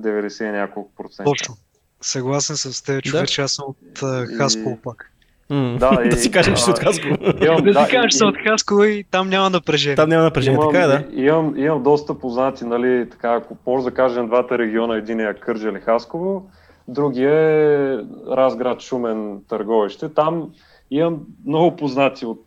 90 0.00 0.48
и 0.48 0.52
няколко 0.52 0.90
процента. 0.96 1.30
Точно. 1.30 1.54
Съгласен 2.00 2.56
с 2.56 2.82
теб, 2.84 3.02
човек, 3.02 3.28
че 3.28 3.42
аз 3.42 3.52
съм 3.52 3.64
от 3.68 4.02
а, 4.02 4.26
Хасково 4.28 4.78
пак. 4.82 5.08
М. 5.50 5.76
Да, 5.80 5.90
да 6.02 6.08
и- 6.08 6.12
си 6.12 6.30
кажем, 6.30 6.54
че 6.54 6.62
си 6.62 6.70
от 6.70 6.78
Хасково. 6.78 7.14
Имам- 7.42 7.56
Да 7.56 7.72
да, 7.72 7.84
си 7.84 7.90
кажеш, 7.90 8.14
и- 8.14 8.18
че 8.18 8.24
от 8.24 8.34
Хасково 8.38 8.84
и 8.84 9.04
там 9.04 9.28
няма 9.28 9.50
напрежение. 9.50 9.96
Там 9.96 10.08
няма 10.08 10.22
напрежение, 10.24 10.56
Имам, 10.56 10.72
така 10.72 10.84
е, 10.84 10.86
да. 10.88 11.04
и- 11.12 11.22
Имам, 11.22 11.56
имам 11.56 11.82
доста 11.82 12.14
познати, 12.14 12.64
нали, 12.64 13.10
така, 13.10 13.34
ако 13.34 13.56
може 13.66 13.84
да 13.84 13.90
кажем 13.92 14.26
двата 14.26 14.58
региона, 14.58 14.96
един 14.96 15.20
е 15.20 15.34
Кърджали 15.34 15.80
Хасково, 15.80 16.50
другия 16.88 17.34
е 17.34 17.98
Разград 18.30 18.80
Шумен 18.80 19.40
Търговище. 19.48 20.08
Там 20.08 20.50
имам 20.90 21.20
много 21.46 21.76
познати 21.76 22.26
от, 22.26 22.46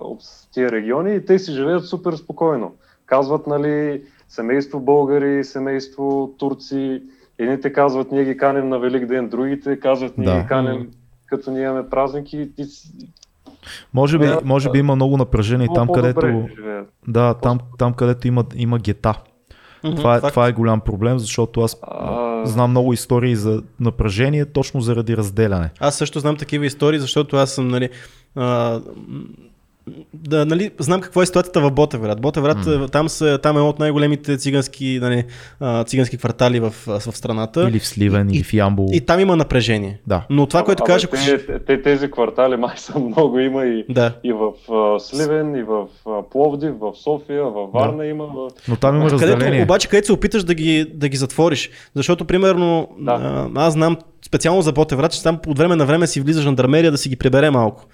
от 0.00 0.20
тия 0.52 0.72
региони 0.72 1.14
и 1.14 1.24
те 1.24 1.38
си 1.38 1.52
живеят 1.52 1.86
супер 1.86 2.12
спокойно. 2.12 2.74
Казват, 3.06 3.46
нали, 3.46 4.02
семейство 4.28 4.80
българи, 4.80 5.44
семейство 5.44 6.30
турци. 6.38 7.02
Едните 7.38 7.72
казват, 7.72 8.12
ние 8.12 8.24
ги 8.24 8.36
канем 8.36 8.68
на 8.68 8.78
Велик 8.78 9.06
ден, 9.06 9.28
другите 9.28 9.80
казват, 9.80 10.18
ние 10.18 10.26
Да. 10.26 10.40
ги 10.40 10.46
канем 10.46 10.88
като 11.26 11.50
ние 11.50 11.62
имаме 11.62 11.88
празники. 11.90 12.50
И, 12.58 12.66
Може 13.94 14.18
би, 14.18 14.26
може 14.44 14.70
би 14.70 14.78
има 14.78 14.96
много 14.96 15.16
напрежение 15.16 15.66
много 15.70 15.74
там, 15.74 15.88
където... 15.94 16.48
живеят. 16.56 16.92
Да, 17.08 17.34
там, 17.34 17.58
там 17.78 17.94
където 17.94 18.28
има, 18.28 18.44
има 18.56 18.78
гета. 18.78 19.22
Това 19.82 20.16
е, 20.16 20.20
това 20.20 20.48
е 20.48 20.52
голям 20.52 20.80
проблем, 20.80 21.18
защото 21.18 21.60
аз 21.60 21.76
А, 21.82 22.46
знам 22.46 22.70
много 22.70 22.92
истории 22.92 23.36
за 23.36 23.62
напрежение 23.80 24.44
точно 24.44 24.80
заради 24.80 25.16
разделяне. 25.16 25.70
Аз 25.80 25.96
също 25.96 26.20
знам 26.20 26.36
такива 26.36 26.66
истории, 26.66 26.98
защото 26.98 27.36
аз 27.36 27.50
съм, 27.52 27.68
нали, 27.68 27.88
а, 28.36 28.80
да, 30.14 30.46
нали, 30.46 30.70
знам 30.78 31.00
какво 31.00 31.22
е 31.22 31.26
ситуацията 31.26 31.60
в 31.60 31.70
Ботевград. 31.70 32.20
Ботевград, 32.20 32.58
mm. 32.58 32.92
там, 32.92 33.08
са, 33.08 33.38
там 33.42 33.56
е 33.56 33.58
едно 33.58 33.68
от 33.68 33.78
най-големите 33.78 34.36
цигански, 34.36 34.98
нали, 35.02 35.24
а, 35.60 35.84
цигански 35.84 36.18
квартали 36.18 36.60
в, 36.60 36.74
в 36.86 37.00
страната. 37.00 37.68
Или 37.68 37.78
в 37.78 37.86
Сливен, 37.86 38.30
и, 38.30 38.36
или 38.36 38.42
в 38.42 38.52
Ямбол. 38.52 38.88
И 38.92 39.00
там 39.00 39.20
има 39.20 39.36
напрежение. 39.36 40.00
Да. 40.06 40.26
Но 40.30 40.46
това, 40.46 40.64
което 40.64 40.82
Абе, 40.82 40.92
кажа, 40.92 41.06
ако 41.06 41.16
те, 41.16 41.46
те, 41.46 41.58
те, 41.58 41.82
тези 41.82 42.10
квартали 42.10 42.56
май 42.56 42.76
са 42.76 42.98
много, 42.98 43.38
има 43.38 43.64
и, 43.64 43.84
Да. 43.88 44.12
и 44.24 44.32
в 44.32 44.72
а, 44.72 45.00
Сливен, 45.00 45.56
и 45.56 45.62
в 45.62 45.86
а, 46.06 46.22
Пловдив, 46.30 46.74
в 46.80 46.92
София, 47.04 47.44
в 47.44 47.66
Варна 47.74 48.06
има. 48.06 48.24
В... 48.26 48.48
Но 48.68 48.76
там 48.76 48.96
има 48.96 49.08
Където, 49.08 49.32
разделение. 49.32 49.62
обаче, 49.62 49.88
където 49.88 50.06
се 50.06 50.12
опиташ 50.12 50.44
да 50.44 50.54
ги, 50.54 50.86
да 50.94 51.08
ги 51.08 51.16
затвориш. 51.16 51.70
Защото, 51.94 52.24
примерно, 52.24 52.88
Да. 52.98 53.12
а, 53.54 53.66
аз 53.66 53.72
знам 53.72 53.96
специално 54.26 54.62
за 54.62 54.72
Ботевград, 54.72 55.12
че 55.12 55.22
там 55.22 55.38
от 55.46 55.58
време 55.58 55.76
на 55.76 55.86
време 55.86 56.06
си 56.06 56.20
влиза 56.20 56.42
жандармерия 56.42 56.90
да 56.90 56.98
си 56.98 57.08
ги 57.08 57.16
прибере 57.16 57.50
малко. 57.50 57.86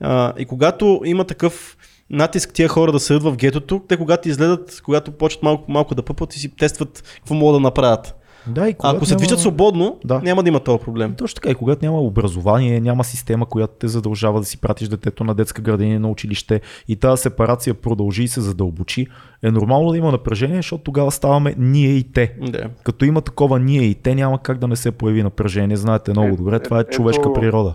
А, 0.00 0.32
и 0.38 0.44
когато 0.44 1.00
има 1.04 1.24
такъв 1.24 1.76
натиск 2.10 2.52
тия 2.52 2.68
хора 2.68 2.92
да 2.92 3.00
седят 3.00 3.22
в 3.22 3.36
гетото, 3.36 3.82
те 3.88 3.96
когато 3.96 4.28
изгледат, 4.28 4.80
когато 4.84 5.12
почват 5.12 5.42
малко, 5.42 5.72
малко 5.72 5.94
да 5.94 6.02
пъпат 6.02 6.36
и 6.36 6.38
си 6.38 6.56
тестват 6.56 7.02
какво 7.16 7.34
могат 7.34 7.56
да 7.56 7.60
направят. 7.60 8.16
Да, 8.46 8.68
и 8.68 8.74
ако 8.78 9.06
се 9.06 9.12
няма- 9.12 9.18
движат 9.18 9.40
свободно, 9.40 9.98
Да. 10.04 10.20
няма 10.20 10.42
да 10.42 10.48
има 10.48 10.60
този 10.60 10.78
проблем. 10.78 11.14
Точно 11.14 11.34
така, 11.34 11.50
и 11.50 11.54
когато 11.54 11.84
няма 11.84 12.00
образование, 12.00 12.80
няма 12.80 13.04
система, 13.04 13.46
която 13.46 13.74
те 13.78 13.88
задължава 13.88 14.40
да 14.40 14.46
си 14.46 14.58
пратиш 14.58 14.88
детето 14.88 15.24
на 15.24 15.34
детска 15.34 15.62
градина 15.62 16.00
на 16.00 16.08
училище 16.08 16.60
и 16.88 16.96
тази 16.96 17.22
сепарация 17.22 17.74
продължи 17.74 18.22
и 18.22 18.28
се 18.28 18.40
задълбочи, 18.40 19.06
е 19.42 19.50
нормално 19.50 19.90
да 19.90 19.98
има 19.98 20.12
напрежение, 20.12 20.56
защото 20.56 20.84
тогава 20.84 21.10
ставаме 21.10 21.54
ние 21.58 21.90
и 21.90 22.02
те. 22.04 22.34
Да. 22.42 22.64
Като 22.84 23.04
има 23.04 23.20
такова 23.20 23.58
ние 23.58 23.82
и 23.82 23.94
те, 23.94 24.14
няма 24.14 24.38
как 24.38 24.58
да 24.58 24.68
не 24.68 24.76
се 24.76 24.90
появи 24.90 25.22
напрежение. 25.22 25.76
Знаете 25.76 26.10
много 26.10 26.28
Е, 26.28 26.36
добре, 26.36 26.60
това 26.60 26.76
е 26.76 26.80
ето- 26.80 26.90
човешка 26.90 27.32
природа. 27.32 27.74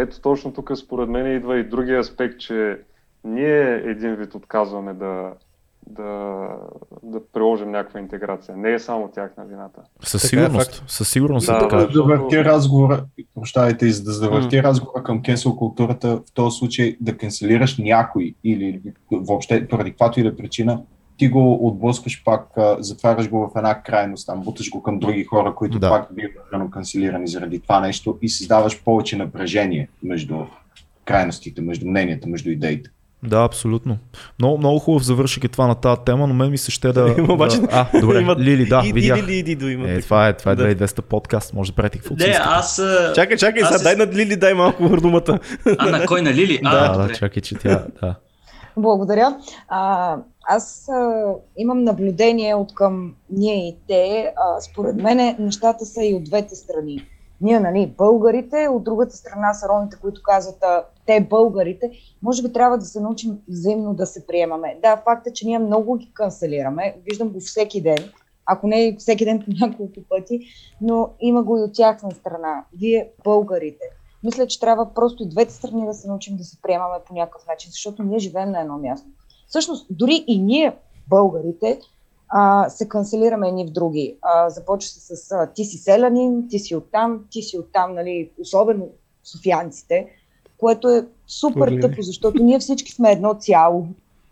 Ето 0.00 0.20
точно 0.20 0.52
тук 0.52 0.72
според 0.76 1.08
мен 1.08 1.36
идва 1.36 1.58
и 1.58 1.64
другия 1.68 2.00
аспект, 2.00 2.40
че 2.40 2.78
ние 3.24 3.82
един 3.84 4.14
вид 4.14 4.34
отказваме 4.34 4.94
да, 4.94 5.32
да, 5.86 6.48
да 7.02 7.20
приложим 7.32 7.70
някаква 7.70 8.00
интеграция. 8.00 8.56
Не 8.56 8.72
е 8.72 8.78
само 8.78 9.08
тяхна 9.08 9.44
вината. 9.44 9.80
Със 10.02 10.22
Така 10.22 10.40
е 10.40 10.44
сигурност. 10.44 10.74
факт. 10.76 10.90
със 10.90 11.08
сигурност 11.08 11.46
Да, 11.46 11.56
е 11.56 11.58
така. 11.58 11.76
да. 11.76 11.86
да 11.86 11.92
завърти 11.92 12.44
разговора, 12.44 13.04
прощавайте, 13.34 13.90
за 13.90 14.04
да 14.04 14.12
завърти 14.12 14.56
М. 14.56 14.62
разговора 14.62 15.02
към 15.02 15.22
кенсел 15.22 15.56
културата, 15.56 16.16
в 16.16 16.32
този 16.34 16.58
случай 16.58 16.96
да 17.00 17.16
канцелираш 17.16 17.78
някой 17.78 18.34
или 18.44 18.82
въобще 19.12 19.68
поради 19.68 19.90
каквато 19.90 20.20
и 20.20 20.22
да 20.22 20.28
е 20.28 20.36
причина, 20.36 20.82
ти 21.20 21.28
го 21.28 21.68
отблъскваш 21.68 22.22
пак, 22.24 22.42
затваряш 22.78 23.28
го 23.28 23.40
в 23.40 23.58
една 23.58 23.82
крайност, 23.82 24.26
там 24.26 24.40
буташ 24.40 24.70
го 24.70 24.82
към 24.82 24.98
други 24.98 25.24
хора, 25.24 25.54
които 25.54 25.78
Да. 25.78 25.88
пак 25.90 26.08
биват 26.12 26.32
рано 26.52 26.70
канцелирани 26.70 27.28
заради 27.28 27.60
това 27.60 27.80
нещо 27.80 28.18
и 28.22 28.28
създаваш 28.28 28.80
повече 28.80 29.16
напрежение 29.16 29.88
между 30.02 30.36
крайностите, 31.04 31.60
между 31.60 31.86
мненията, 31.86 32.28
между 32.28 32.50
идеите. 32.50 32.90
Да, 33.22 33.38
абсолютно. 33.38 33.98
Много, 34.38 34.58
много 34.58 34.78
хубав 34.78 35.02
завърших 35.02 35.44
и 35.44 35.48
това 35.48 35.66
на 35.66 35.74
тази 35.74 36.00
тема, 36.06 36.26
но 36.26 36.34
мен 36.34 36.50
ми 36.50 36.58
се 36.58 36.70
ще 36.70 36.88
да... 36.88 37.14
Има 37.18 37.32
обаче- 37.32 37.58
да... 37.58 37.68
А, 37.92 38.00
добре, 38.00 38.20
Има- 38.20 38.36
Лили, 38.36 38.66
да, 38.66 38.82
и, 38.86 38.92
видях. 38.92 39.18
Лили, 39.18 39.34
иди, 39.34 39.56
до 39.56 39.68
има. 39.68 39.90
Е, 39.90 40.00
това 40.00 40.28
е, 40.28 40.32
това 40.32 40.52
е 40.52 40.56
Да. 40.56 40.74
2200 40.76 41.00
подкаст, 41.00 41.54
може 41.54 41.70
да 41.70 41.76
правите 41.76 41.98
каквото 41.98 42.22
си 42.22 42.28
Не, 42.28 42.36
аз... 42.40 42.78
а, 42.78 43.12
Чакай, 43.14 43.36
чакай, 43.36 43.62
аз 43.62 43.68
сега 43.68 43.78
се- 43.80 43.84
дай 43.86 44.06
на 44.06 44.12
Лили, 44.14 44.36
дай 44.36 44.54
малко 44.54 44.96
думата. 44.96 45.38
А, 45.78 45.90
на 45.90 46.06
кой 46.06 46.22
на 46.22 46.32
Лили? 46.32 46.58
Да, 46.62 46.70
а, 46.70 46.88
да, 46.88 46.98
добре. 46.98 47.14
чакай, 47.14 47.42
че 47.42 47.54
тя... 47.54 47.84
Да. 48.02 48.14
Благодаря. 48.80 49.38
А, 49.68 50.16
аз 50.42 50.88
а, 50.88 51.34
имам 51.56 51.84
наблюдение 51.84 52.54
от 52.54 52.74
към 52.74 53.14
ние 53.30 53.68
и 53.68 53.76
те. 53.88 54.32
А, 54.36 54.60
според 54.60 54.96
мен 54.96 55.36
нещата 55.38 55.86
са 55.86 56.04
и 56.04 56.14
от 56.14 56.24
двете 56.24 56.54
страни. 56.56 57.02
Ние, 57.40 57.60
нали, 57.60 57.94
българите, 57.98 58.68
от 58.68 58.84
другата 58.84 59.16
страна 59.16 59.54
са 59.54 59.68
ромите, 59.68 59.96
които 60.00 60.22
казват, 60.22 60.62
а, 60.62 60.84
те 61.06 61.20
българите. 61.20 61.90
Може 62.22 62.42
би 62.42 62.52
трябва 62.52 62.78
да 62.78 62.84
се 62.84 63.00
научим 63.00 63.38
взаимно 63.48 63.94
да 63.94 64.06
се 64.06 64.26
приемаме. 64.26 64.78
Да, 64.82 64.96
факт 65.04 65.26
е, 65.26 65.32
че 65.32 65.46
ние 65.46 65.58
много 65.58 65.96
ги 65.96 66.10
канцелираме. 66.14 66.96
Виждам 67.10 67.28
го 67.28 67.40
всеки 67.40 67.82
ден. 67.82 67.98
Ако 68.46 68.66
не 68.66 68.96
всеки 68.98 69.24
ден 69.24 69.38
по 69.38 69.50
няколко 69.60 70.00
пъти, 70.08 70.40
но 70.80 71.10
има 71.20 71.42
го 71.42 71.58
и 71.58 71.62
от 71.62 71.74
тяхна 71.74 72.10
страна. 72.10 72.64
Вие, 72.78 73.10
българите. 73.24 73.99
Мисля, 74.24 74.46
че 74.46 74.60
трябва 74.60 74.94
просто 74.94 75.22
и 75.22 75.28
двете 75.28 75.54
страни 75.54 75.86
да 75.86 75.94
се 75.94 76.08
научим 76.08 76.36
да 76.36 76.44
се 76.44 76.62
приемаме 76.62 76.96
по 77.06 77.14
някакъв 77.14 77.46
начин, 77.46 77.70
защото 77.70 78.02
ние 78.02 78.18
живеем 78.18 78.50
на 78.50 78.60
едно 78.60 78.78
място. 78.78 79.08
Всъщност, 79.48 79.86
дори 79.90 80.24
и 80.26 80.42
ние, 80.42 80.76
българите, 81.08 81.80
а, 82.28 82.68
се 82.68 82.88
канцелираме 82.88 83.48
едни 83.48 83.66
в 83.66 83.70
други. 83.70 84.16
А, 84.22 84.50
започва 84.50 84.90
се 84.90 85.16
с 85.16 85.32
а, 85.32 85.46
ти 85.46 85.64
си 85.64 85.78
селянин, 85.78 86.48
ти 86.48 86.58
си 86.58 86.76
оттам, 86.76 87.24
ти 87.30 87.42
си 87.42 87.58
оттам, 87.58 87.94
нали, 87.94 88.30
особено 88.40 88.88
софианците, 89.24 90.06
което 90.58 90.88
е 90.88 91.06
супер 91.26 91.60
Орлини. 91.60 91.80
тъпо, 91.80 92.02
защото 92.02 92.42
ние 92.42 92.58
всички 92.58 92.92
сме 92.92 93.12
едно 93.12 93.34
цяло. 93.34 93.86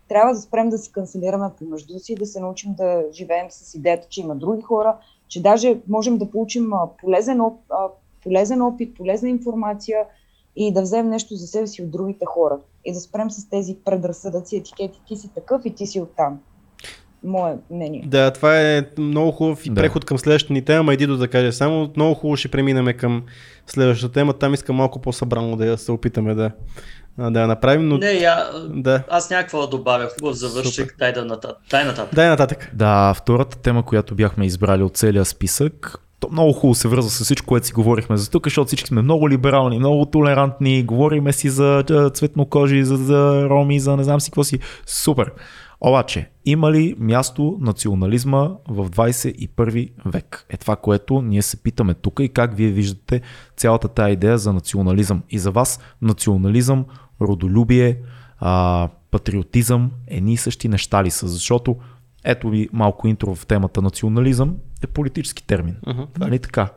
Трябва 0.07 0.33
да 0.33 0.41
спрем 0.41 0.69
да 0.69 0.77
се 0.77 0.91
канцелираме 0.91 1.49
помежду 1.59 1.99
си 1.99 2.13
и 2.13 2.15
да 2.15 2.25
се 2.25 2.39
научим 2.39 2.73
да 2.73 3.03
живеем 3.13 3.47
с 3.49 3.75
идеята, 3.75 4.07
че 4.09 4.21
има 4.21 4.35
други 4.35 4.61
хора, 4.61 4.97
че 5.27 5.41
даже 5.41 5.81
можем 5.87 6.17
да 6.17 6.31
получим 6.31 6.71
полезен, 7.01 7.41
а, 7.41 7.87
полезен 8.23 8.61
опит, 8.61 8.95
полезна 8.95 9.29
информация 9.29 9.97
и 10.55 10.73
да 10.73 10.81
вземем 10.81 11.09
нещо 11.09 11.35
за 11.35 11.47
себе 11.47 11.67
си 11.67 11.81
от 11.81 11.91
другите 11.91 12.25
хора. 12.25 12.57
И 12.85 12.93
да 12.93 12.99
спрем 12.99 13.31
с 13.31 13.49
тези 13.49 13.77
предразсъдъци, 13.85 14.55
етикети, 14.57 15.01
ти 15.07 15.15
си 15.15 15.29
такъв 15.35 15.61
и 15.65 15.75
ти 15.75 15.85
си 15.87 16.01
оттам. 16.01 16.39
Мое 17.23 17.57
мнение. 17.71 18.03
Да, 18.07 18.31
това 18.31 18.61
е 18.61 18.83
много 18.97 19.31
хубав 19.31 19.61
Да. 19.67 19.75
преход 19.75 20.05
към 20.05 20.17
следващата 20.17 20.53
ни 20.53 20.65
тема, 20.65 20.93
иди 20.93 21.07
да 21.07 21.27
кажа 21.27 21.53
само. 21.53 21.89
Много 21.95 22.13
хубаво 22.15 22.37
ще 22.37 22.47
преминем 22.51 22.97
към 22.97 23.23
следващата 23.67 24.13
тема. 24.13 24.33
Там 24.33 24.53
искам 24.53 24.75
малко 24.75 24.99
по-събрано 25.01 25.55
да 25.55 25.65
я 25.65 25.77
се 25.77 25.91
опитаме 25.91 26.35
да, 26.35 26.51
да 27.17 27.41
я 27.41 27.47
направим, 27.47 27.87
но 27.87 27.97
Не, 27.97 28.11
я, 28.11 28.49
да. 28.69 29.03
аз 29.09 29.29
някакво 29.29 29.61
да 29.61 29.67
добавя. 29.67 30.09
Хубав 30.19 30.35
завършик, 30.35 30.95
дай 30.99 31.13
да 31.13 31.25
нататък. 31.25 31.57
Дай 31.69 31.85
нататък. 31.85 32.15
Дай 32.15 32.27
нататък. 32.29 32.71
Да, 32.73 33.13
втората 33.13 33.57
тема, 33.57 33.85
която 33.85 34.15
бяхме 34.15 34.45
избрали 34.45 34.83
от 34.83 34.97
целия 34.97 35.25
списък, 35.25 35.99
то 36.19 36.29
много 36.31 36.53
хубаво 36.53 36.75
се 36.75 36.87
връзва 36.87 37.11
с 37.11 37.23
всичко, 37.23 37.47
което 37.47 37.67
си 37.67 37.73
говорихме 37.73 38.17
за 38.17 38.29
тук, 38.29 38.45
защото 38.45 38.67
всички 38.67 38.87
сме 38.87 39.01
много 39.01 39.29
либерални, 39.29 39.79
много 39.79 40.05
толерантни, 40.05 40.83
говориме 40.83 41.33
си 41.33 41.49
за 41.49 41.83
цветнокожи, 42.13 42.83
за, 42.83 42.97
за 42.97 43.49
роми, 43.49 43.79
за 43.79 43.97
не 43.97 44.03
знам 44.03 44.21
си 44.21 44.31
какво 44.31 44.43
си. 44.43 44.59
Супер. 44.85 45.31
Обаче, 45.81 46.29
има 46.45 46.71
ли 46.71 46.95
място 46.99 47.57
национализма 47.61 48.49
в 48.69 48.89
21 48.89 49.91
век? 50.05 50.45
Е 50.49 50.57
това, 50.57 50.75
което 50.75 51.21
ние 51.21 51.41
се 51.41 51.63
питаме 51.63 51.93
тук 51.93 52.19
и 52.19 52.29
как 52.29 52.55
вие 52.55 52.69
виждате 52.69 53.21
цялата 53.57 53.87
тая 53.87 54.11
идея 54.11 54.37
за 54.37 54.53
национализъм. 54.53 55.23
И 55.29 55.39
за 55.39 55.51
вас 55.51 55.79
национализъм, 56.01 56.85
родолюбие, 57.21 57.97
а, 58.39 58.89
патриотизъм, 59.11 59.91
едни 60.07 60.33
и 60.33 60.37
същи 60.37 60.67
неща 60.67 61.03
ли 61.03 61.11
са? 61.11 61.27
Защото 61.27 61.75
ето 62.23 62.49
ви 62.49 62.69
малко 62.73 63.07
интро 63.07 63.35
в 63.35 63.45
темата 63.45 63.81
национализъм 63.81 64.55
е 64.83 64.87
политически 64.87 65.47
термин. 65.47 65.75
Мгм. 65.87 66.01
Нали 66.19 66.39
така? 66.39 66.69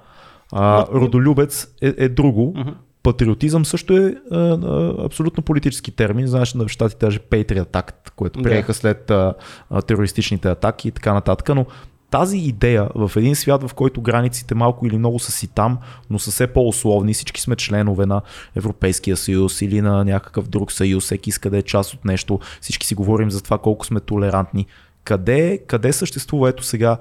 А, 0.53 0.87
родолюбец 0.87 1.69
е, 1.83 1.95
е 1.99 2.09
друго. 2.09 2.55
Мгм. 2.57 2.71
Патриотизъм 3.03 3.65
също 3.65 3.97
е 3.97 4.15
а, 4.31 4.37
а, 4.37 4.95
абсолютно 5.05 5.43
политически 5.43 5.91
термин. 5.91 6.27
Знаеш, 6.27 6.55
на 6.55 6.69
щатите 6.69 7.07
даже 7.07 7.19
Patriot 7.19 7.71
Act, 7.71 8.11
което 8.17 8.43
приеха 8.43 8.75
след 8.75 9.11
а, 9.11 9.35
а, 9.71 9.83
терористичните 9.83 10.49
атаки 10.49 10.89
и 10.89 10.91
така 10.91 11.15
нататък. 11.15 11.49
Но 11.55 11.67
тази 12.13 12.39
идея 12.39 12.89
в 12.95 13.13
един 13.17 13.37
свят, 13.37 13.69
в 13.69 13.75
който 13.75 14.03
границите 14.03 14.55
малко 14.55 14.87
или 14.87 14.99
много 14.99 15.19
са 15.19 15.33
си 15.33 15.47
там, 15.47 15.79
но 16.11 16.19
са 16.19 16.31
все 16.31 16.47
по-условни, 16.47 17.15
всички 17.15 17.41
сме 17.41 17.57
членове 17.57 18.07
на 18.07 18.23
Европейския 18.57 19.17
съюз 19.17 19.63
или 19.63 19.81
на 19.81 20.05
някакъв 20.05 20.49
друг 20.49 20.73
съюз, 20.73 21.05
всеки 21.05 21.31
иска 21.31 21.51
да 21.51 21.59
е 21.59 21.63
част 21.63 21.95
от 21.95 22.05
нещо, 22.05 22.41
всички 22.61 22.87
си 22.87 22.95
говорим 22.95 23.31
за 23.31 23.43
това 23.43 23.59
колко 23.59 23.87
сме 23.87 24.01
толерантни. 24.01 24.67
Къде, 25.05 25.59
къде 25.67 25.93
съществува, 25.93 26.49
ето 26.49 26.63
сега 26.63 26.97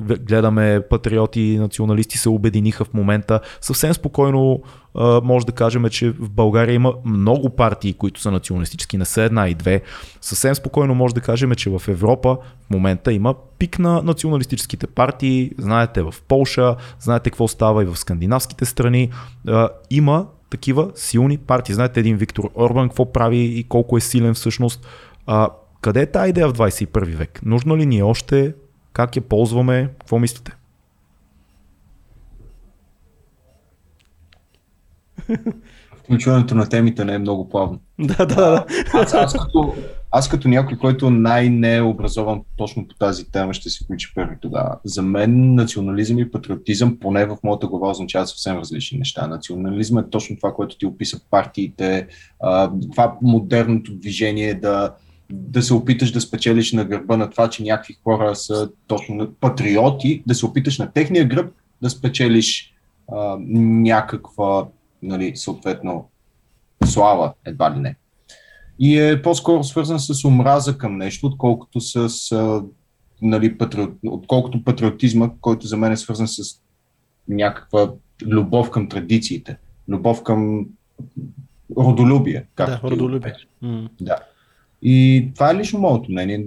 гледаме 0.00 0.80
патриоти 0.90 1.40
и 1.40 1.58
националисти 1.58 2.18
се 2.18 2.28
обединиха 2.28 2.84
в 2.84 2.94
момента. 2.94 3.40
Съвсем 3.60 3.94
спокойно 3.94 4.62
може 5.22 5.46
да 5.46 5.52
кажем, 5.52 5.88
че 5.88 6.10
в 6.10 6.30
България 6.30 6.74
има 6.74 6.94
много 7.04 7.50
партии, 7.50 7.92
които 7.92 8.20
са 8.20 8.30
националистически, 8.30 8.98
не 8.98 9.04
са 9.04 9.22
една 9.22 9.48
и 9.48 9.54
две. 9.54 9.82
Съвсем 10.20 10.54
спокойно 10.54 10.94
може 10.94 11.14
да 11.14 11.20
кажем, 11.20 11.54
че 11.54 11.70
в 11.70 11.82
Европа 11.88 12.36
в 12.66 12.70
момента 12.70 13.12
има 13.12 13.34
пик 13.58 13.78
на 13.78 14.02
националистическите 14.02 14.86
партии. 14.86 15.50
Знаете 15.58 16.02
в 16.02 16.14
Полша, 16.28 16.76
знаете 17.00 17.30
какво 17.30 17.48
става 17.48 17.82
и 17.82 17.86
в 17.86 17.96
скандинавските 17.96 18.64
страни. 18.64 19.10
Има 19.90 20.26
такива 20.50 20.90
силни 20.94 21.38
партии. 21.38 21.74
Знаете 21.74 22.00
един 22.00 22.16
Виктор 22.16 22.50
Орбан 22.54 22.88
какво 22.88 23.12
прави 23.12 23.38
и 23.38 23.64
колко 23.64 23.96
е 23.96 24.00
силен 24.00 24.34
всъщност. 24.34 24.86
Къде 25.84 26.02
е 26.02 26.06
тази 26.06 26.30
идея 26.30 26.48
в 26.48 26.52
21 26.52 27.16
век? 27.16 27.40
Нужно 27.44 27.76
ли 27.76 27.86
ни 27.86 27.98
е 27.98 28.02
още? 28.02 28.54
Как 28.92 29.16
я 29.16 29.22
ползваме? 29.22 29.90
Какво 29.98 30.18
мислите? 30.18 30.52
Включването 36.04 36.54
на 36.54 36.68
темите 36.68 37.04
не 37.04 37.14
е 37.14 37.18
много 37.18 37.48
плавно. 37.48 37.80
Да, 37.98 38.26
да, 38.26 38.34
да. 38.34 38.66
Аз, 38.92 39.14
аз, 39.14 39.32
като, 39.32 39.74
аз 40.10 40.28
като 40.28 40.48
някой, 40.48 40.78
който 40.78 41.10
най-не 41.10 41.76
е 41.76 41.82
образован 41.82 42.42
точно 42.56 42.88
по 42.88 42.94
тази 42.94 43.30
тема, 43.30 43.54
ще 43.54 43.70
се 43.70 43.84
включи 43.84 44.14
първи 44.14 44.36
тогава. 44.40 44.78
За 44.84 45.02
мен 45.02 45.54
национализъм 45.54 46.18
и 46.18 46.30
патриотизъм, 46.30 46.98
поне 47.00 47.26
в 47.26 47.36
моята 47.44 47.66
глава, 47.66 47.90
означават 47.90 48.28
съвсем 48.28 48.58
различни 48.58 48.98
неща. 48.98 49.26
Национализъм 49.26 49.98
е 49.98 50.10
точно 50.10 50.36
това, 50.36 50.54
което 50.54 50.78
ти 50.78 50.86
описа 50.86 51.20
партиите, 51.30 52.08
това 52.90 53.16
модерното 53.22 53.94
движение 53.94 54.54
да, 54.54 54.94
да 55.30 55.62
се 55.62 55.74
опиташ 55.74 56.12
да 56.12 56.20
спечелиш 56.20 56.72
на 56.72 56.84
гърба 56.84 57.16
на 57.16 57.30
това, 57.30 57.50
че 57.50 57.62
някакви 57.62 57.96
хора 58.04 58.36
са 58.36 58.70
точно 58.86 59.32
патриоти, 59.40 60.22
да 60.26 60.34
се 60.34 60.46
опиташ 60.46 60.78
на 60.78 60.92
техния 60.92 61.24
гръб 61.28 61.54
да 61.82 61.90
спечелиш 61.90 62.74
а, 63.12 63.36
някаква, 63.40 64.66
нали, 65.02 65.36
съответно, 65.36 66.08
слава, 66.84 67.32
едва 67.44 67.74
ли 67.74 67.80
не. 67.80 67.96
И 68.78 69.00
е 69.00 69.22
по-скоро 69.22 69.64
свързан 69.64 70.00
с 70.00 70.24
омраза 70.24 70.78
към 70.78 70.96
нещо, 70.96 71.26
отколкото 71.26 71.80
с 71.80 72.32
а, 72.32 72.62
нали, 73.22 73.58
патриот, 73.58 73.90
отколкото 74.06 74.64
патриотизма, 74.64 75.30
който 75.40 75.66
за 75.66 75.76
мен 75.76 75.92
е 75.92 75.96
свързан 75.96 76.28
с 76.28 76.42
някаква 77.28 77.92
любов 78.22 78.70
към 78.70 78.88
традициите, 78.88 79.56
любов 79.88 80.22
към 80.22 80.66
родолюбие. 81.76 82.46
Както 82.54 82.82
Да, 82.82 82.90
родолюбие. 82.90 83.34
Да. 84.00 84.16
И 84.84 85.28
това 85.34 85.50
е 85.50 85.54
лично 85.54 85.80
моето 85.80 86.12
мнение. 86.12 86.46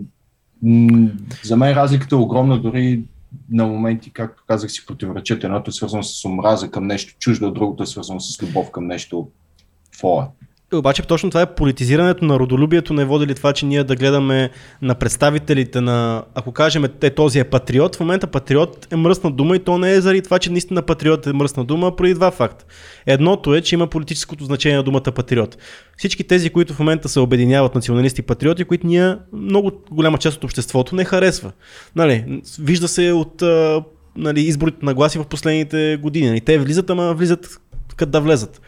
За 1.43 1.57
мен 1.57 1.73
разликата 1.73 2.15
е 2.15 2.19
огромна, 2.19 2.61
дори 2.61 3.03
на 3.49 3.67
моменти, 3.67 4.09
както 4.13 4.43
казах, 4.47 4.71
си 4.71 4.85
противоречат. 4.85 5.43
Едното 5.43 5.69
е 5.69 5.73
свързано 5.73 6.03
с 6.03 6.25
омраза 6.25 6.71
към 6.71 6.87
нещо 6.87 7.15
чуждо, 7.19 7.51
другото 7.51 7.83
е 7.83 7.85
свързано 7.85 8.19
с 8.19 8.43
любов 8.43 8.71
към 8.71 8.87
нещо 8.87 9.29
твое. 9.91 10.25
Обаче 10.73 11.01
точно 11.01 11.29
това 11.29 11.41
е 11.41 11.55
политизирането 11.55 12.25
на 12.25 12.39
родолюбието 12.39 12.93
не 12.93 13.05
води 13.05 13.27
ли 13.27 13.35
това, 13.35 13.53
че 13.53 13.65
ние 13.65 13.83
да 13.83 13.95
гледаме 13.95 14.49
на 14.81 14.95
представителите 14.95 15.81
на, 15.81 16.23
ако 16.35 16.51
кажем, 16.51 16.85
те 16.99 17.09
този 17.09 17.39
е 17.39 17.43
патриот, 17.43 17.95
в 17.95 17.99
момента 17.99 18.27
патриот 18.27 18.87
е 18.91 18.95
мръсна 18.95 19.31
дума 19.31 19.55
и 19.55 19.59
то 19.59 19.77
не 19.77 19.93
е 19.93 20.01
заради 20.01 20.21
това, 20.21 20.39
че 20.39 20.51
наистина 20.51 20.81
патриот 20.81 21.27
е 21.27 21.33
мръсна 21.33 21.65
дума, 21.65 21.87
а 21.87 21.95
преди 21.95 22.13
два 22.13 22.31
факта. 22.31 22.65
Едното 23.05 23.55
е, 23.55 23.61
че 23.61 23.75
има 23.75 23.87
политическото 23.87 24.45
значение 24.45 24.77
на 24.77 24.83
думата 24.83 25.01
патриот. 25.01 25.57
Всички 25.97 26.23
тези, 26.23 26.49
които 26.49 26.73
в 26.73 26.79
момента 26.79 27.09
се 27.09 27.19
обединяват 27.19 27.75
националисти 27.75 28.21
и 28.21 28.25
патриоти, 28.25 28.63
които 28.63 28.87
ние 28.87 29.15
много 29.33 29.71
голяма 29.91 30.17
част 30.17 30.37
от 30.37 30.43
обществото 30.43 30.95
не 30.95 31.05
харесва. 31.05 31.51
Нали, 31.95 32.41
вижда 32.59 32.87
се 32.87 33.11
от 33.11 33.43
нали, 34.15 34.41
изборите 34.41 34.77
на 34.81 34.93
гласи 34.93 35.19
в 35.19 35.25
последните 35.25 35.97
години. 36.01 36.27
Нали, 36.27 36.41
те 36.41 36.59
влизат, 36.59 36.89
ама 36.89 37.13
влизат 37.13 37.61
къде 37.95 38.11
да 38.11 38.21
влезат. 38.21 38.61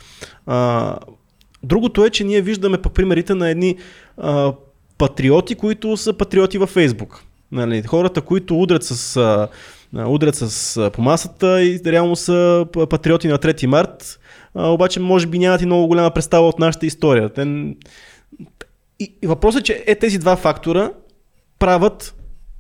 Другото 1.64 2.06
е, 2.06 2.10
че 2.10 2.24
ние 2.24 2.42
виждаме 2.42 2.78
по 2.78 2.90
примерите 2.90 3.34
на 3.34 3.50
едни 3.50 3.76
а, 4.18 4.54
патриоти, 4.98 5.56
които 5.56 5.98
са 5.98 6.14
патриоти 6.14 6.58
във 6.58 6.70
Фейсбук. 6.70 7.24
Нали, 7.52 7.84
хората, 7.84 8.22
които 8.22 8.62
удрят 8.62 8.84
с, 8.84 9.18
а, 9.18 9.48
удрят 10.08 10.36
с 10.36 10.78
а, 10.78 10.92
по 10.92 11.02
масата 11.02 11.64
и 11.64 11.80
реално 11.86 12.16
са 12.16 12.66
патриоти 12.90 13.28
на 13.28 13.38
3 13.38 13.66
март, 13.66 14.20
а, 14.56 14.68
обаче 14.68 15.00
може 15.00 15.28
би 15.28 15.40
нямат 15.40 15.62
и 15.62 15.66
много 15.66 15.88
голяма 15.88 16.12
представа 16.12 16.48
от 16.48 16.60
нашата 16.60 16.86
история. 16.86 17.30
Те... 17.30 17.42
И, 19.00 19.14
и 19.22 19.28
въпросът 19.28 19.62
е, 19.62 19.64
че 19.64 19.84
е 19.88 19.96
тези 19.96 20.18
два 20.18 20.36
фактора 20.36 20.92
правят 21.60 22.16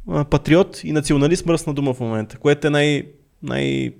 а, 0.09 0.25
патриот 0.25 0.83
и 0.83 0.91
националист 0.91 1.45
мръсна 1.45 1.73
дума 1.73 1.93
в 1.93 1.99
момента, 1.99 2.37
което 2.37 2.67
е 2.67 2.69
най- 2.69 3.03
най- 3.43 3.91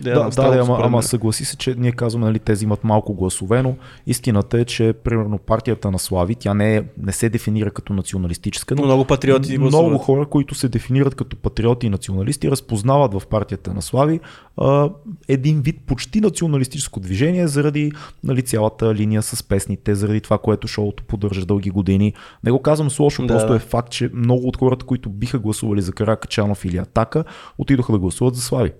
да, 0.00 0.10
да, 0.10 0.30
да, 0.30 0.50
да 0.50 0.62
ама, 0.62 0.78
ама 0.82 1.02
съгласи 1.02 1.44
се, 1.44 1.56
че 1.56 1.74
ние 1.78 1.92
казваме, 1.92 2.26
нали, 2.26 2.38
тези 2.38 2.64
имат 2.64 2.84
малко 2.84 3.14
гласове, 3.14 3.62
но 3.62 3.76
истината 4.06 4.58
е, 4.58 4.64
че 4.64 4.92
примерно 4.92 5.38
партията 5.38 5.90
на 5.90 5.98
Слави, 5.98 6.34
тя 6.34 6.54
не, 6.54 6.76
е, 6.76 6.82
не 7.02 7.12
се 7.12 7.28
дефинира 7.28 7.70
като 7.70 7.92
националистическа, 7.92 8.74
но 8.74 8.84
много 8.84 9.04
патриоти 9.04 9.58
Много 9.58 9.70
гласуват. 9.70 10.02
хора, 10.02 10.26
които 10.26 10.54
се 10.54 10.68
дефинират 10.68 11.14
като 11.14 11.36
патриоти 11.36 11.86
и 11.86 11.90
националисти, 11.90 12.50
разпознават 12.50 13.14
в 13.14 13.26
партията 13.26 13.74
на 13.74 13.82
Слави 13.82 14.20
а, 14.56 14.90
един 15.28 15.60
вид 15.60 15.80
почти 15.86 16.20
националистическо 16.20 17.00
движение 17.00 17.48
заради 17.48 17.92
нали, 18.24 18.42
цялата 18.42 18.94
линия 18.94 19.22
с 19.22 19.42
песните, 19.42 19.94
заради 19.94 20.20
това, 20.20 20.38
което 20.38 20.68
шоуто 20.68 21.04
поддържа 21.04 21.46
дълги 21.46 21.70
години. 21.70 22.12
Не 22.44 22.50
го 22.50 22.62
казвам 22.62 22.90
с 22.90 22.98
лошо, 22.98 23.22
да, 23.22 23.28
просто 23.34 23.48
да. 23.48 23.56
е 23.56 23.58
факт, 23.58 23.90
че 23.90 24.10
много 24.14 24.48
от 24.48 24.56
хората, 24.56 24.86
които 24.86 25.10
биха 25.10 25.38
гласували 25.38 25.82
за 25.82 25.92
Каракачанов 25.92 26.64
или 26.64 26.76
Атака, 26.76 27.24
отидоха 27.58 27.92
да 27.92 27.98
гласуват 27.98 28.34
за 28.34 28.42
Слави. 28.42 28.72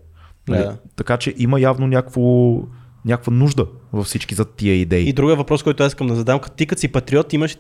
Нали? 0.49 0.63
Да. 0.63 0.77
Така 0.97 1.17
че 1.17 1.35
има 1.39 1.61
явно 1.61 1.87
някакво, 1.87 2.57
някаква 3.05 3.33
нужда 3.33 3.67
във 3.93 4.07
всички 4.07 4.35
за 4.35 4.45
тия 4.45 4.75
идеи. 4.75 5.09
И 5.09 5.13
другия 5.13 5.37
въпрос, 5.37 5.63
който 5.63 5.83
аз 5.83 5.91
искам 5.91 6.07
да 6.07 6.15
задам, 6.15 6.41
ти 6.57 6.67
като 6.67 6.81
си 6.81 6.89
патриот, 6.89 7.33
имаш 7.33 7.57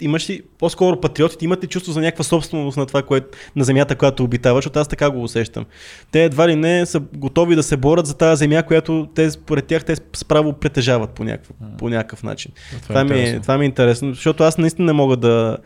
имаш 0.00 0.30
ли, 0.30 0.42
по-скоро 0.58 1.00
патриотите 1.00 1.44
имат 1.44 1.64
ли 1.64 1.68
чувство 1.68 1.92
за 1.92 2.00
някаква 2.00 2.24
собственост 2.24 2.76
на 2.76 2.86
това, 2.86 3.02
което, 3.02 3.38
на 3.56 3.64
земята, 3.64 3.96
която 3.96 4.24
обитаваш, 4.24 4.64
защото 4.64 4.78
аз 4.78 4.88
така 4.88 5.10
го 5.10 5.22
усещам. 5.22 5.64
Те 6.10 6.24
едва 6.24 6.48
ли 6.48 6.56
не 6.56 6.86
са 6.86 7.00
готови 7.00 7.54
да 7.54 7.62
се 7.62 7.76
борят 7.76 8.06
за 8.06 8.16
тази 8.16 8.38
земя, 8.38 8.62
която 8.62 9.08
те, 9.14 9.30
според 9.30 9.66
тях, 9.66 9.84
те 9.84 9.96
справо 10.12 10.52
притежават 10.52 11.10
по 11.10 11.24
някакъв, 11.24 11.56
по 11.78 11.88
някакъв 11.88 12.22
начин. 12.22 12.52
Това, 12.70 12.80
това, 12.80 13.04
ми 13.04 13.20
е, 13.20 13.40
това 13.40 13.58
ми 13.58 13.64
е 13.64 13.66
интересно, 13.66 14.14
защото 14.14 14.42
аз 14.42 14.58
наистина 14.58 14.86
не 14.86 14.92
мога 14.92 15.16
да, 15.16 15.56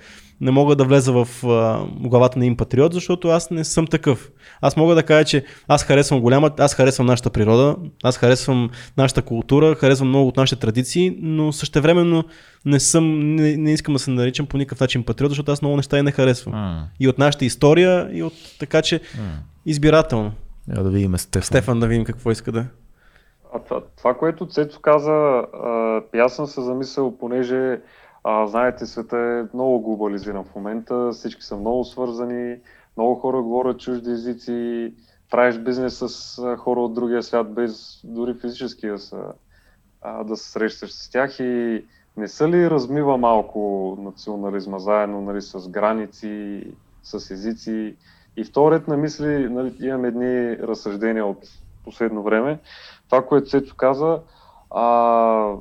не 0.41 0.51
мога 0.51 0.77
да 0.77 0.85
влеза 0.85 1.13
в 1.13 1.29
а, 1.45 1.87
главата 2.01 2.39
на 2.39 2.47
им 2.47 2.57
патриот, 2.57 2.93
защото 2.93 3.29
аз 3.29 3.51
не 3.51 3.65
съм 3.65 3.87
такъв. 3.87 4.31
Аз 4.61 4.77
мога 4.77 4.95
да 4.95 5.03
кажа, 5.03 5.25
че 5.25 5.45
аз 5.69 5.85
харесвам 5.85 6.21
голяма, 6.21 6.51
аз 6.59 6.75
харесвам 6.75 7.07
нашата 7.07 7.31
природа, 7.31 7.77
аз 8.03 8.19
харесвам 8.19 8.71
нашата 8.97 9.23
култура, 9.23 9.75
харесвам 9.75 10.09
много 10.09 10.29
от 10.29 10.37
нашите 10.37 10.61
традиции, 10.61 11.19
но 11.21 11.53
същевременно 11.53 12.25
не 12.65 12.81
съм, 12.81 13.35
не, 13.35 13.57
не 13.57 13.73
искам 13.73 13.95
да 13.95 13.99
се 13.99 14.11
наричам 14.11 14.47
по 14.47 14.57
никакъв 14.57 14.81
начин 14.81 15.05
патриот, 15.05 15.31
защото 15.31 15.53
аз 15.53 15.63
много 15.63 15.77
неща 15.77 15.99
и 15.99 16.03
не 16.03 16.13
харесвам. 16.13 16.55
Mm. 16.55 16.83
И 17.01 17.09
от 17.09 17.19
нашата 17.19 17.45
история, 17.45 18.09
и 18.13 18.23
от 18.23 18.35
така 18.59 18.83
че 18.83 19.01
mm. 19.01 19.19
избирателно. 19.67 20.33
Я 20.77 20.83
да 20.83 20.91
видим 20.91 21.19
Стефан. 21.19 21.47
Стефан 21.47 21.81
да 21.81 21.87
видим 21.87 22.05
какво 22.05 22.31
иска 22.31 22.53
да. 22.53 22.67
А 23.55 23.81
това, 23.97 24.15
което 24.15 24.47
Цецо 24.47 24.81
каза, 24.81 25.13
а, 25.13 26.03
аз 26.19 26.37
съм 26.37 26.47
се 26.47 26.61
замислял, 26.61 27.19
понеже 27.19 27.81
а, 28.25 28.47
знаете, 28.47 28.87
света 28.87 29.19
е 29.19 29.57
много 29.57 29.81
глобализиран 29.81 30.45
в 30.45 30.55
момента, 30.55 31.11
всички 31.13 31.43
са 31.43 31.57
много 31.57 31.85
свързани, 31.85 32.57
много 32.97 33.15
хора 33.15 33.43
говорят 33.43 33.81
чужди 33.81 34.11
езици, 34.11 34.93
правиш 35.31 35.59
бизнес 35.59 35.99
с 35.99 36.57
хора 36.57 36.81
от 36.81 36.95
другия 36.95 37.23
свят, 37.23 37.55
без 37.55 38.01
дори 38.05 38.35
физически 38.35 38.89
да, 38.89 38.99
са, 38.99 39.33
а, 40.03 40.25
да 40.25 40.37
се 40.37 40.51
срещаш 40.51 40.93
с 40.93 41.11
тях 41.11 41.41
и 41.41 41.85
не 42.17 42.29
са 42.29 42.49
ли 42.49 42.71
размива 42.71 43.19
малко 43.19 43.97
национализма 44.01 44.79
заедно 44.79 45.21
нали, 45.21 45.43
с 45.43 45.69
граници, 45.69 46.63
с 47.03 47.31
езици? 47.31 47.97
И 48.37 48.45
вторият 48.45 48.89
на 48.89 48.97
мисли, 48.97 49.49
нали, 49.49 49.77
имам 49.81 50.05
едни 50.05 50.59
разсъждения 50.59 51.27
от 51.27 51.39
последно 51.85 52.23
време. 52.23 52.59
Това, 53.09 53.27
което 53.27 53.51
Сето 53.51 53.77
каза, 53.77 54.21
а, 54.71 55.53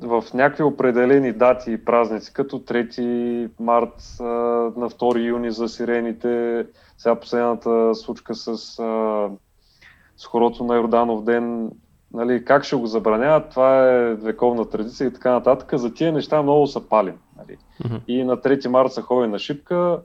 в 0.00 0.24
някакви 0.34 0.62
определени 0.62 1.32
дати 1.32 1.72
и 1.72 1.84
празници, 1.84 2.32
като 2.32 2.58
3 2.58 3.50
март, 3.60 3.94
на 4.76 4.90
2 4.90 5.28
юни 5.28 5.50
за 5.50 5.68
сирените, 5.68 6.66
сега 6.98 7.20
последната 7.20 7.94
случка 7.94 8.34
с, 8.34 8.58
с 10.16 10.26
хорото 10.26 10.64
на 10.64 10.76
Йорданов 10.76 11.24
ден, 11.24 11.70
нали, 12.12 12.44
как 12.44 12.64
ще 12.64 12.76
го 12.76 12.86
забраняват, 12.86 13.50
това 13.50 13.90
е 13.90 14.14
вековна 14.14 14.70
традиция 14.70 15.08
и 15.08 15.12
така 15.12 15.32
нататък. 15.32 15.78
За 15.78 15.94
тия 15.94 16.12
неща 16.12 16.42
много 16.42 16.66
са 16.66 16.88
палим. 16.88 17.18
Нали. 17.36 17.58
Mm-hmm. 17.82 18.00
И 18.08 18.24
на 18.24 18.36
3 18.36 18.68
март 18.68 18.92
се 18.92 19.02
ходи 19.02 19.28
на 19.28 19.38
шипка, 19.38 20.00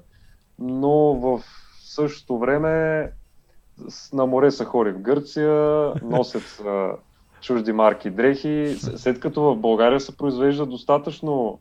но 0.60 1.14
в 1.14 1.42
същото 1.80 2.38
време 2.38 3.04
на 4.14 4.26
море 4.26 4.52
са 4.52 4.66
хори 4.66 4.92
в 4.92 5.00
Гърция, 5.00 5.54
носят 6.04 6.62
чужди 7.42 7.72
марки 7.72 8.10
дрехи, 8.10 8.76
след 8.78 9.20
като 9.20 9.42
в 9.42 9.56
България 9.56 10.00
се 10.00 10.18
произвежда 10.18 10.66
достатъчно 10.66 11.60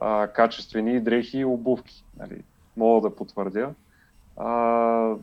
а, 0.00 0.26
качествени 0.26 1.00
дрехи 1.00 1.38
и 1.38 1.44
обувки. 1.44 2.04
Нали, 2.18 2.42
мога 2.76 3.08
да 3.08 3.16
потвърдя. 3.16 3.70
А, 4.36 5.14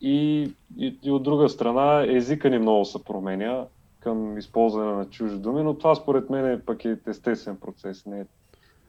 и, 0.00 0.42
и, 0.76 0.98
и 1.02 1.10
от 1.10 1.22
друга 1.22 1.48
страна 1.48 2.04
езика 2.08 2.50
ни 2.50 2.58
много 2.58 2.84
се 2.84 3.04
променя 3.04 3.64
към 4.00 4.38
използване 4.38 4.92
на 4.92 5.04
чужди 5.04 5.38
думи, 5.38 5.62
но 5.62 5.74
това 5.74 5.94
според 5.94 6.30
мен 6.30 6.46
е 6.46 6.60
пък 6.60 6.84
е 6.84 6.96
естествен 7.06 7.56
процес, 7.56 8.06
не 8.06 8.20
е, 8.20 8.24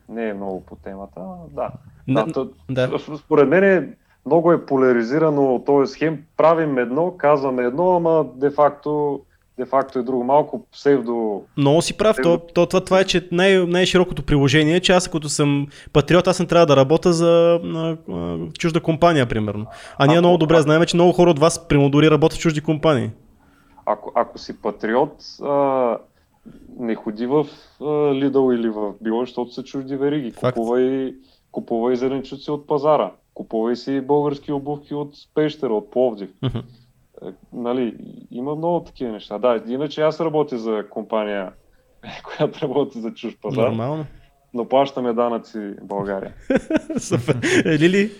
не 0.10 0.30
е 0.30 0.34
много 0.34 0.66
по 0.66 0.76
темата. 0.76 1.22
Да. 1.52 1.72
да, 2.08 2.50
да. 2.70 3.00
Според 3.18 3.50
мен 3.50 3.64
е, 3.64 3.94
много 4.26 4.52
е 4.52 4.66
поляризирано, 4.66 5.64
т.е. 5.66 5.98
хем 5.98 6.26
правим 6.38 6.78
едно, 6.78 7.18
казваме 7.18 7.64
едно, 7.64 7.96
ама 7.96 8.26
де-факто 8.36 9.22
де-факто 9.60 10.00
е 10.00 10.04
друго. 10.04 10.24
Малко 10.24 10.66
псевдо... 10.72 11.42
Много 11.58 11.82
си 11.82 11.98
прав. 11.98 12.14
Псевдо... 12.14 12.38
То, 12.38 12.54
то, 12.54 12.66
това, 12.66 12.82
това 12.86 13.00
е, 13.00 13.04
че 13.04 13.28
най- 13.32 13.66
най-широкото 13.68 14.24
приложение 14.24 14.76
е, 14.76 14.80
че 14.80 14.92
аз 14.92 15.08
като 15.08 15.30
съм 15.30 15.68
патриот, 15.94 16.28
аз 16.28 16.40
не 16.40 16.46
трябва 16.46 16.66
да 16.66 16.76
работя 16.76 17.14
за 17.14 17.60
а, 17.64 17.98
а, 18.14 18.38
чужда 18.60 18.80
компания, 18.80 19.26
примерно. 19.26 19.66
А 19.98 20.08
ние 20.08 20.16
ако, 20.16 20.22
много 20.22 20.38
добре 20.38 20.62
знаем, 20.62 20.86
че 20.86 20.96
много 20.96 21.12
хора 21.12 21.30
от 21.30 21.40
вас, 21.40 21.68
примерно, 21.68 21.90
дори 21.90 22.12
работят 22.12 22.38
в 22.38 22.42
чужди 22.42 22.62
компании. 22.62 23.10
Ако, 23.86 24.12
ако 24.16 24.38
си 24.38 24.62
патриот, 24.62 25.14
а, 25.44 25.98
не 26.80 26.96
ходи 26.96 27.26
в 27.26 27.46
Lidl 27.82 28.56
или 28.56 28.70
в 28.70 28.94
Било, 29.02 29.22
защото 29.22 29.52
са 29.52 29.64
чужди 29.64 29.96
вериги. 29.96 30.32
Купувай, 30.32 31.14
купувай 31.52 31.96
зеленчуци 31.96 32.52
от 32.52 32.68
пазара. 32.68 33.12
Купувай 33.34 33.76
си 33.76 34.02
български 34.02 34.52
обувки 34.52 34.94
от 34.94 35.14
Пещера, 35.36 35.74
от 35.74 35.92
Пловдив. 35.92 36.30
Uh-huh. 36.44 36.64
Нали, 37.54 37.98
има 38.32 38.56
много 38.56 38.84
такива 38.84 39.12
неща. 39.12 39.38
Да, 39.38 39.64
иначе 39.68 40.02
аз 40.02 40.20
работя 40.20 40.58
за 40.58 40.90
компания, 40.90 41.54
която 42.24 42.62
работи 42.62 43.02
за 43.02 43.14
чуж 43.14 43.38
пазар. 43.42 43.68
Нормално. 43.68 44.06
Но 44.54 44.68
плащаме 44.68 45.14
данъци 45.14 45.60
в 45.60 45.86
България. 45.86 46.34
Супер. 47.00 47.40
Е, 47.66 47.80
Лили? 47.80 48.12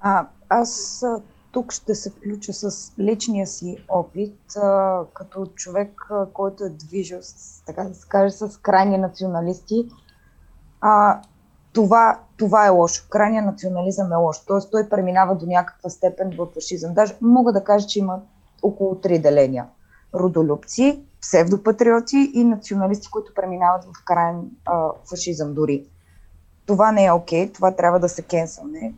А, 0.00 0.26
аз 0.48 1.04
тук 1.52 1.72
ще 1.72 1.94
се 1.94 2.10
включа 2.10 2.52
с 2.52 2.92
личния 2.98 3.46
си 3.46 3.76
опит, 3.88 4.56
а, 4.56 5.00
като 5.14 5.46
човек, 5.46 6.06
а, 6.10 6.26
който 6.26 6.64
е 6.64 6.68
движил, 6.68 7.18
с, 7.22 7.64
така 7.64 7.84
да 7.84 7.94
се 7.94 8.08
каже, 8.08 8.30
с 8.30 8.60
крайни 8.62 8.98
националисти. 8.98 9.86
А, 10.80 11.20
това, 11.74 12.20
това 12.36 12.66
е 12.66 12.70
лошо. 12.70 13.06
Крайният 13.10 13.46
национализъм 13.46 14.12
е 14.12 14.16
лошо. 14.16 14.42
Тоест 14.46 14.70
той 14.70 14.88
преминава 14.88 15.34
до 15.34 15.46
някаква 15.46 15.90
степен 15.90 16.32
в 16.38 16.46
фашизъм. 16.54 16.94
Даже 16.94 17.16
мога 17.20 17.52
да 17.52 17.64
кажа, 17.64 17.86
че 17.86 17.98
има 17.98 18.20
около 18.62 18.94
три 18.94 19.18
деления. 19.18 19.66
Родолюбци, 20.14 21.04
псевдопатриоти 21.20 22.30
и 22.34 22.44
националисти, 22.44 23.10
които 23.10 23.34
преминават 23.34 23.84
в 23.84 24.04
крайен 24.04 24.50
а, 24.64 24.88
фашизъм 25.10 25.54
дори. 25.54 25.86
Това 26.66 26.92
не 26.92 27.04
е 27.04 27.12
окей, 27.12 27.46
okay, 27.46 27.54
това 27.54 27.70
трябва 27.76 28.00
да 28.00 28.08
се 28.08 28.22
кенсълне. 28.22 28.94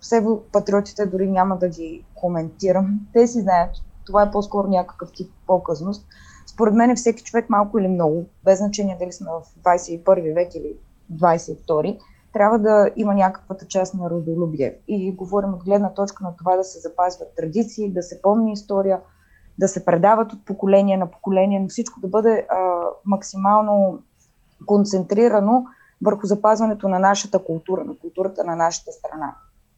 псевдопатриотите 0.00 1.06
дори 1.06 1.30
няма 1.30 1.56
да 1.56 1.68
ги 1.68 2.04
коментирам. 2.14 3.00
Те 3.12 3.26
си 3.26 3.40
знаят, 3.40 3.70
това 4.06 4.22
е 4.22 4.30
по-скоро 4.30 4.68
някакъв 4.68 5.12
тип 5.12 5.30
показност 5.46 6.06
според 6.46 6.74
мен 6.74 6.96
всеки 6.96 7.22
човек 7.22 7.50
малко 7.50 7.78
или 7.78 7.88
много, 7.88 8.26
без 8.44 8.58
значение 8.58 8.96
дали 9.00 9.12
сме 9.12 9.30
в 9.30 9.62
21 9.64 10.34
век 10.34 10.54
или 10.54 10.76
22, 11.12 11.98
трябва 12.32 12.58
да 12.58 12.90
има 12.96 13.14
някаквата 13.14 13.66
част 13.66 13.94
на 13.94 14.10
родолюбие. 14.10 14.78
И 14.88 15.12
говорим 15.12 15.54
от 15.54 15.64
гледна 15.64 15.94
точка 15.94 16.24
на 16.24 16.36
това 16.36 16.56
да 16.56 16.64
се 16.64 16.78
запазват 16.78 17.36
традиции, 17.36 17.92
да 17.92 18.02
се 18.02 18.22
помни 18.22 18.52
история, 18.52 19.00
да 19.58 19.68
се 19.68 19.84
предават 19.84 20.32
от 20.32 20.44
поколение 20.44 20.96
на 20.96 21.10
поколение, 21.10 21.60
но 21.60 21.68
всичко 21.68 22.00
да 22.00 22.08
бъде 22.08 22.46
а, 22.48 22.82
максимално 23.04 24.02
концентрирано 24.66 25.64
върху 26.02 26.26
запазването 26.26 26.88
на 26.88 26.98
нашата 26.98 27.44
култура, 27.44 27.84
на 27.84 27.96
културата 27.96 28.44
на 28.44 28.56
нашата 28.56 28.92
страна. 28.92 29.34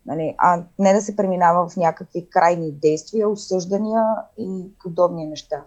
Нали? 0.06 0.34
А 0.38 0.62
не 0.78 0.92
да 0.92 1.00
се 1.00 1.16
преминава 1.16 1.68
в 1.68 1.76
някакви 1.76 2.26
крайни 2.30 2.72
действия, 2.72 3.28
осъждания 3.28 4.04
и 4.38 4.66
подобни 4.82 5.26
неща. 5.26 5.64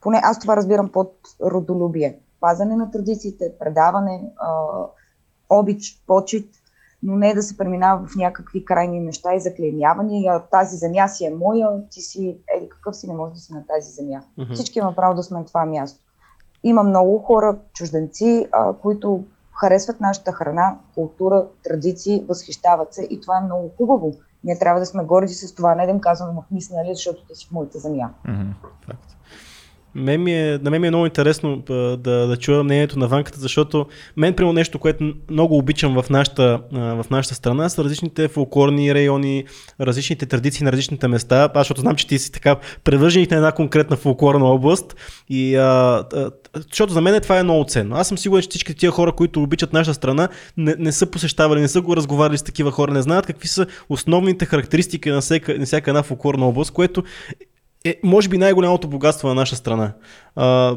Поне 0.00 0.20
аз 0.22 0.38
това 0.38 0.56
разбирам 0.56 0.88
под 0.88 1.14
родолюбие. 1.42 2.18
Пазане 2.42 2.76
на 2.76 2.90
традициите, 2.90 3.52
предаване, 3.58 4.32
а, 4.36 4.50
обич, 5.50 6.02
почет, 6.06 6.46
но 7.02 7.16
не 7.16 7.34
да 7.34 7.42
се 7.42 7.56
преминава 7.56 8.06
в 8.06 8.16
някакви 8.16 8.64
крайни 8.64 9.00
неща 9.00 9.34
и 9.34 9.40
заклеймявания. 9.40 10.42
Тази 10.50 10.76
земя 10.76 11.08
си 11.08 11.24
е 11.24 11.34
моя, 11.34 11.88
ти 11.90 12.00
си, 12.00 12.36
еди 12.56 12.68
какъв 12.68 12.96
си 12.96 13.08
не 13.08 13.14
може 13.14 13.34
да 13.34 13.40
си 13.40 13.52
на 13.52 13.66
тази 13.66 13.90
земя. 13.90 14.22
Mm-hmm. 14.38 14.54
Всички 14.54 14.78
имаме 14.78 14.96
право 14.96 15.14
да 15.14 15.22
сме 15.22 15.38
на 15.38 15.44
това 15.44 15.64
място. 15.64 16.04
Има 16.64 16.82
много 16.82 17.18
хора, 17.18 17.58
чужденци, 17.72 18.48
а, 18.52 18.72
които 18.72 19.24
харесват 19.60 20.00
нашата 20.00 20.32
храна, 20.32 20.78
култура, 20.94 21.46
традиции, 21.64 22.24
възхищават 22.28 22.94
се 22.94 23.06
и 23.10 23.20
това 23.20 23.38
е 23.38 23.44
много 23.44 23.70
хубаво. 23.76 24.12
Ние 24.44 24.58
трябва 24.58 24.80
да 24.80 24.86
сме 24.86 25.04
горди 25.04 25.34
с 25.34 25.54
това, 25.54 25.74
не 25.74 25.86
да 25.86 25.90
им 25.90 26.00
казваме 26.00 26.32
махни 26.32 26.60
нали, 26.72 26.94
защото 26.94 27.26
ти 27.26 27.34
си 27.34 27.46
в 27.48 27.52
моята 27.52 27.78
земя. 27.78 28.10
Mm-hmm. 28.26 28.54
Мен 29.94 30.22
ми 30.22 30.34
е, 30.34 30.58
на 30.62 30.70
мен 30.70 30.80
ми 30.80 30.86
е 30.86 30.90
много 30.90 31.06
интересно 31.06 31.56
да, 31.56 31.96
да 32.26 32.36
чуя 32.36 32.64
мнението 32.64 32.98
на 32.98 33.08
Ванката, 33.08 33.40
защото 33.40 33.86
мен, 34.16 34.34
примерно, 34.34 34.52
нещо, 34.52 34.78
което 34.78 35.14
много 35.30 35.58
обичам 35.58 36.02
в 36.02 36.10
нашата, 36.10 36.60
в 36.72 37.06
нашата 37.10 37.34
страна, 37.34 37.68
са 37.68 37.84
различните 37.84 38.28
фолклорни 38.28 38.94
райони, 38.94 39.44
различните 39.80 40.26
традиции 40.26 40.64
на 40.64 40.72
различните 40.72 41.08
места. 41.08 41.50
Аз, 41.54 41.60
защото 41.60 41.80
знам, 41.80 41.96
че 41.96 42.06
ти 42.06 42.18
си 42.18 42.32
така 42.32 42.56
превърженик 42.84 43.30
на 43.30 43.36
една 43.36 43.52
конкретна 43.52 43.96
фолклорна 43.96 44.46
област. 44.46 44.96
И, 45.28 45.56
а, 45.56 46.04
а, 46.14 46.30
защото 46.70 46.92
за 46.92 47.00
мен 47.00 47.20
това 47.20 47.38
е 47.38 47.42
много 47.42 47.64
ценно. 47.64 47.96
Аз 47.96 48.08
съм 48.08 48.18
сигурен, 48.18 48.42
че 48.42 48.48
всички 48.48 48.74
тия 48.74 48.90
хора, 48.90 49.12
които 49.12 49.42
обичат 49.42 49.72
нашата 49.72 49.94
страна, 49.94 50.28
не, 50.56 50.74
не 50.78 50.92
са 50.92 51.06
посещавали, 51.06 51.60
не 51.60 51.68
са 51.68 51.80
го 51.80 51.96
разговаряли 51.96 52.38
с 52.38 52.42
такива 52.42 52.70
хора, 52.70 52.92
не 52.92 53.02
знаят 53.02 53.26
какви 53.26 53.48
са 53.48 53.66
основните 53.88 54.44
характеристики 54.44 55.10
на 55.10 55.20
всяка, 55.20 55.58
на 55.58 55.66
всяка 55.66 55.90
една 55.90 56.02
фолклорна 56.02 56.46
област, 56.46 56.70
което 56.70 57.04
е, 57.84 58.00
може 58.02 58.28
би, 58.28 58.38
най-голямото 58.38 58.88
богатство 58.88 59.28
на 59.28 59.34
наша 59.34 59.56
страна. 59.56 59.92
А, 60.36 60.76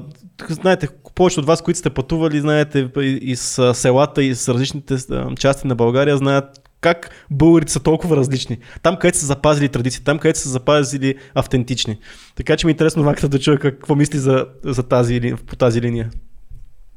знаете, 0.50 0.88
повече 1.16 1.40
от 1.40 1.46
вас, 1.46 1.62
които 1.62 1.80
сте 1.80 1.90
пътували, 1.90 2.40
знаете 2.40 2.90
и 3.02 3.36
с 3.36 3.74
селата, 3.74 4.24
и 4.24 4.36
с 4.36 4.54
различните 4.54 4.98
части 5.40 5.68
на 5.68 5.76
България, 5.76 6.18
знаят 6.18 6.62
как 6.82 7.10
българите 7.32 7.72
са 7.72 7.84
толкова 7.84 8.18
различни. 8.18 8.58
Там, 8.84 8.98
където 8.98 9.18
са 9.18 9.26
запазили 9.26 9.70
традиции, 9.70 10.04
там, 10.04 10.20
където 10.20 10.40
са 10.40 10.50
запазили 10.50 11.16
автентични. 11.36 12.00
Така 12.36 12.58
че 12.58 12.68
ми 12.68 12.72
е 12.72 12.74
интересно 12.74 13.04
Ванката 13.04 13.30
да 13.30 13.40
чуя 13.40 13.60
какво 13.60 13.96
мисли 13.96 14.20
за, 14.20 14.48
за 14.64 14.84
тази, 14.84 15.34
по 15.48 15.56
тази 15.56 15.82
линия. 15.82 16.12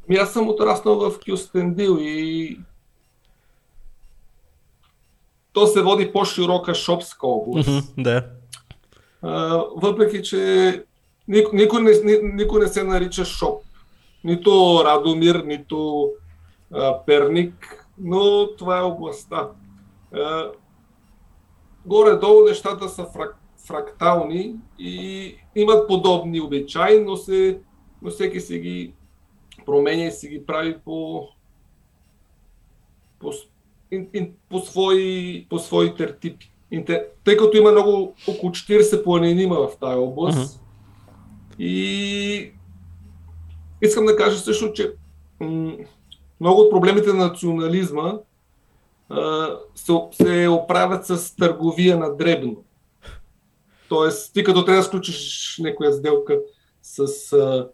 Ми 0.08 0.16
аз 0.16 0.32
съм 0.32 0.48
отраснал 0.48 0.98
в 0.98 1.12
Кюстендил 1.26 1.98
и 2.00 2.58
то 5.52 5.66
се 5.66 5.82
води 5.82 6.12
по-широка 6.12 6.74
шопска 6.74 7.26
област. 7.26 7.68
Mm-hmm, 7.68 8.02
да 8.02 8.37
въпреки 9.76 10.22
че 10.22 10.84
никой, 11.28 11.82
не, 11.82 12.18
никой 12.22 12.60
не 12.60 12.68
се 12.68 12.84
нарича 12.84 13.24
Шоп. 13.24 13.62
Нито 14.24 14.82
Радомир, 14.84 15.34
нито 15.34 16.10
а, 16.72 17.04
Перник, 17.06 17.86
но 17.98 18.48
това 18.56 18.78
е 18.78 18.82
областта. 18.82 19.48
А, 20.12 20.50
горе-долу 21.86 22.44
нещата 22.44 22.88
са 22.88 23.04
фрак, 23.04 23.36
фрактални 23.66 24.54
и 24.78 25.34
имат 25.54 25.88
подобни 25.88 26.40
обичаи, 26.40 27.00
но, 27.00 27.16
се, 27.16 27.60
но 28.02 28.10
всеки 28.10 28.40
се 28.40 28.58
ги 28.58 28.92
променя 29.66 30.04
и 30.04 30.12
се 30.12 30.28
ги 30.28 30.46
прави 30.46 30.78
по, 30.84 31.28
по, 33.18 33.32
по, 34.48 34.58
свои, 34.58 35.46
по 35.50 35.58
свои 35.58 35.94
тертипи 35.94 36.47
тъй 37.24 37.36
като 37.36 37.56
има 37.56 37.72
много, 37.72 38.14
около 38.28 38.52
40 38.52 39.04
планини 39.04 39.42
има 39.42 39.56
в 39.56 39.76
тази 39.80 39.96
област. 39.96 40.38
Uh-huh. 40.38 40.58
И 41.58 42.52
искам 43.82 44.06
да 44.06 44.16
кажа 44.16 44.38
също, 44.38 44.72
че 44.72 44.92
м- 45.40 45.72
много 46.40 46.60
от 46.60 46.70
проблемите 46.70 47.12
на 47.12 47.26
национализма 47.26 48.18
а, 49.08 49.50
се, 49.74 49.92
се 50.12 50.48
оправят 50.48 51.06
с 51.06 51.36
търговия 51.36 51.98
на 51.98 52.16
дребно. 52.16 52.64
Тоест, 53.88 54.34
ти 54.34 54.44
като 54.44 54.64
трябва 54.64 54.80
да 54.80 54.86
сключиш 54.86 55.56
някоя 55.58 55.92
сделка 55.92 56.38
с 56.82 57.32
а, 57.32 57.68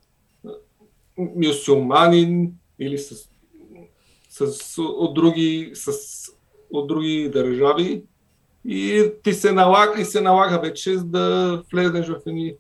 мюсюлманин 1.19 2.53
или 2.79 2.99
с, 2.99 3.29
с, 4.29 4.79
от, 4.79 5.15
други, 5.15 5.71
с, 5.75 5.93
от 6.71 6.87
други 6.87 7.31
държави, 7.33 8.05
и 8.65 9.11
ти 9.23 9.33
се 9.33 9.53
налага, 9.53 10.01
и 10.01 10.05
се 10.05 10.21
налага 10.21 10.59
вече 10.59 10.97
да 10.97 11.63
влезеш 11.73 12.09
в 12.09 12.17
едни, 12.27 12.55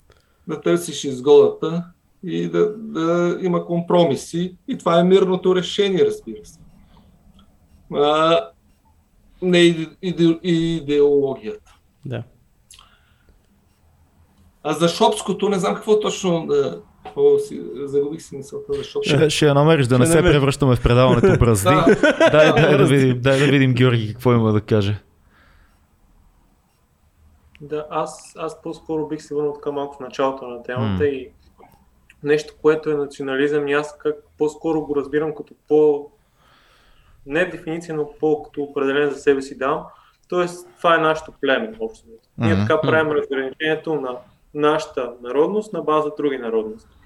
да 0.48 0.60
търсиш 0.60 1.04
изгодата 1.04 1.84
и 2.24 2.48
да, 2.48 2.74
да 2.76 3.38
има 3.42 3.66
компромиси. 3.66 4.56
И 4.68 4.78
това 4.78 5.00
е 5.00 5.04
мирното 5.04 5.56
решение, 5.56 6.06
разбира 6.06 6.44
се. 6.44 6.60
А, 7.94 8.40
не 9.42 9.58
иде, 10.02 10.38
идеологията. 10.42 11.74
Да. 12.04 12.22
А 14.62 14.72
за 14.72 14.88
Шопското 14.88 15.48
не 15.48 15.58
знам 15.58 15.74
какво 15.74 16.00
точно 16.00 16.46
да, 16.46 16.80
си, 17.38 17.60
загубих 17.84 18.22
си 18.22 18.36
мисълта 18.36 18.72
за 18.72 18.84
Шопското. 18.84 19.18
Ще, 19.18 19.30
ще 19.30 19.46
я 19.46 19.54
намериш, 19.54 19.86
да 19.86 19.94
ще 19.94 19.98
не 19.98 20.06
се 20.06 20.22
превръщаме 20.22 20.76
в 20.76 20.82
предаването 20.82 21.26
бразди. 21.38 21.74
дай, 22.32 22.52
дай, 22.52 22.78
да 22.78 22.86
видим, 22.86 23.20
дай 23.20 23.38
да 23.38 23.46
видим 23.46 23.74
Георги 23.74 24.12
какво 24.12 24.32
има 24.32 24.52
да 24.52 24.60
каже. 24.60 25.00
Да, 27.64 27.86
аз, 27.90 28.32
аз 28.36 28.62
по-скоро 28.62 29.08
бих 29.08 29.22
се 29.22 29.34
върнал 29.34 29.52
така 29.52 29.70
малко 29.70 29.96
в 29.96 30.00
началото 30.00 30.48
на 30.48 30.62
темата 30.62 31.04
mm. 31.04 31.10
и 31.10 31.30
нещо, 32.22 32.54
което 32.62 32.90
е 32.90 32.94
национализъм 32.94 33.68
и 33.68 33.72
аз 33.72 33.98
как 33.98 34.16
по-скоро 34.38 34.80
го 34.80 34.96
разбирам 34.96 35.34
като 35.34 35.54
по... 35.68 36.10
не 37.26 37.44
дефиниция, 37.44 37.94
но 37.94 38.10
по-като 38.20 38.62
определен 38.62 39.10
за 39.10 39.16
себе 39.16 39.42
си 39.42 39.58
дам. 39.58 39.84
Тоест, 40.28 40.68
това 40.78 40.94
е 40.94 40.98
нашето 40.98 41.32
племе, 41.40 41.76
общо. 41.80 42.06
Mm-hmm. 42.06 42.20
Ние 42.38 42.54
така 42.54 42.80
правим 42.80 43.12
разграничението 43.12 43.94
на 43.94 44.16
нашата 44.54 45.12
народност 45.22 45.72
на 45.72 45.82
база 45.82 46.10
други 46.16 46.38
народности. 46.38 46.96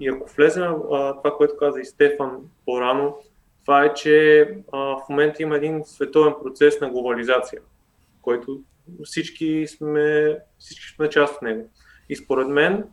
И 0.00 0.08
ако 0.08 0.30
влезем 0.36 0.74
а, 0.92 1.16
това, 1.16 1.36
което 1.36 1.56
каза 1.56 1.80
и 1.80 1.84
Стефан 1.84 2.38
по-рано, 2.66 3.16
това 3.64 3.84
е, 3.84 3.94
че 3.94 4.40
а, 4.72 4.78
в 4.78 5.02
момента 5.10 5.42
има 5.42 5.56
един 5.56 5.82
световен 5.84 6.34
процес 6.42 6.80
на 6.80 6.90
глобализация, 6.90 7.60
който 8.22 8.60
всички 9.04 9.66
сме, 9.66 10.36
всички 10.58 10.94
сме 10.94 11.08
част 11.08 11.34
от 11.34 11.42
него. 11.42 11.70
И 12.08 12.16
според 12.16 12.48
мен 12.48 12.84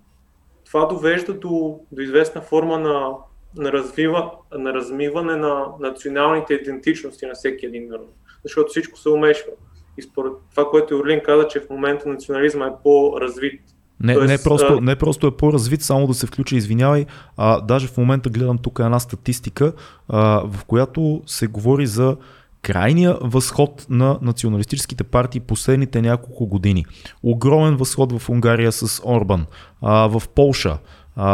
това 0.65 0.85
довежда 0.85 1.33
до, 1.33 1.79
до 1.91 2.01
известна 2.01 2.41
форма 2.41 2.79
на, 2.79 3.09
на, 3.57 3.71
развива, 3.71 4.31
на 4.57 4.73
размиване 4.73 5.35
на 5.35 5.65
националните 5.79 6.53
идентичности 6.53 7.25
на 7.25 7.33
всеки 7.33 7.65
един 7.65 7.87
народ. 7.87 8.09
Защото 8.43 8.69
всичко 8.69 8.99
се 8.99 9.09
умешва. 9.09 9.51
И 9.97 10.01
според 10.01 10.33
това, 10.51 10.69
което 10.69 10.97
Орлин 10.97 11.21
каза, 11.25 11.47
че 11.47 11.59
в 11.59 11.69
момента 11.69 12.09
национализма 12.09 12.65
е 12.65 12.71
по-развит. 12.83 13.61
Не, 13.99 14.13
Тоест, 14.13 14.27
не, 14.27 14.37
просто, 14.43 14.81
не 14.81 14.95
просто 14.95 15.27
е 15.27 15.37
по-развит, 15.37 15.81
само 15.81 16.07
да 16.07 16.13
се 16.13 16.27
включи, 16.27 16.55
извинявай. 16.55 17.05
А, 17.37 17.61
даже 17.61 17.87
в 17.87 17.97
момента 17.97 18.29
гледам 18.29 18.57
тук 18.57 18.79
една 18.79 18.99
статистика, 18.99 19.73
а, 20.07 20.43
в 20.47 20.65
която 20.65 21.21
се 21.25 21.47
говори 21.47 21.85
за 21.85 22.17
крайния 22.63 23.17
възход 23.21 23.85
на 23.89 24.17
националистическите 24.21 25.03
партии 25.03 25.41
последните 25.41 26.01
няколко 26.01 26.47
години. 26.47 26.85
Огромен 27.23 27.75
възход 27.75 28.19
в 28.19 28.29
Унгария 28.29 28.71
с 28.71 29.01
Орбан, 29.05 29.45
а, 29.81 30.07
в 30.07 30.23
Полша, 30.35 30.77
а, 31.15 31.27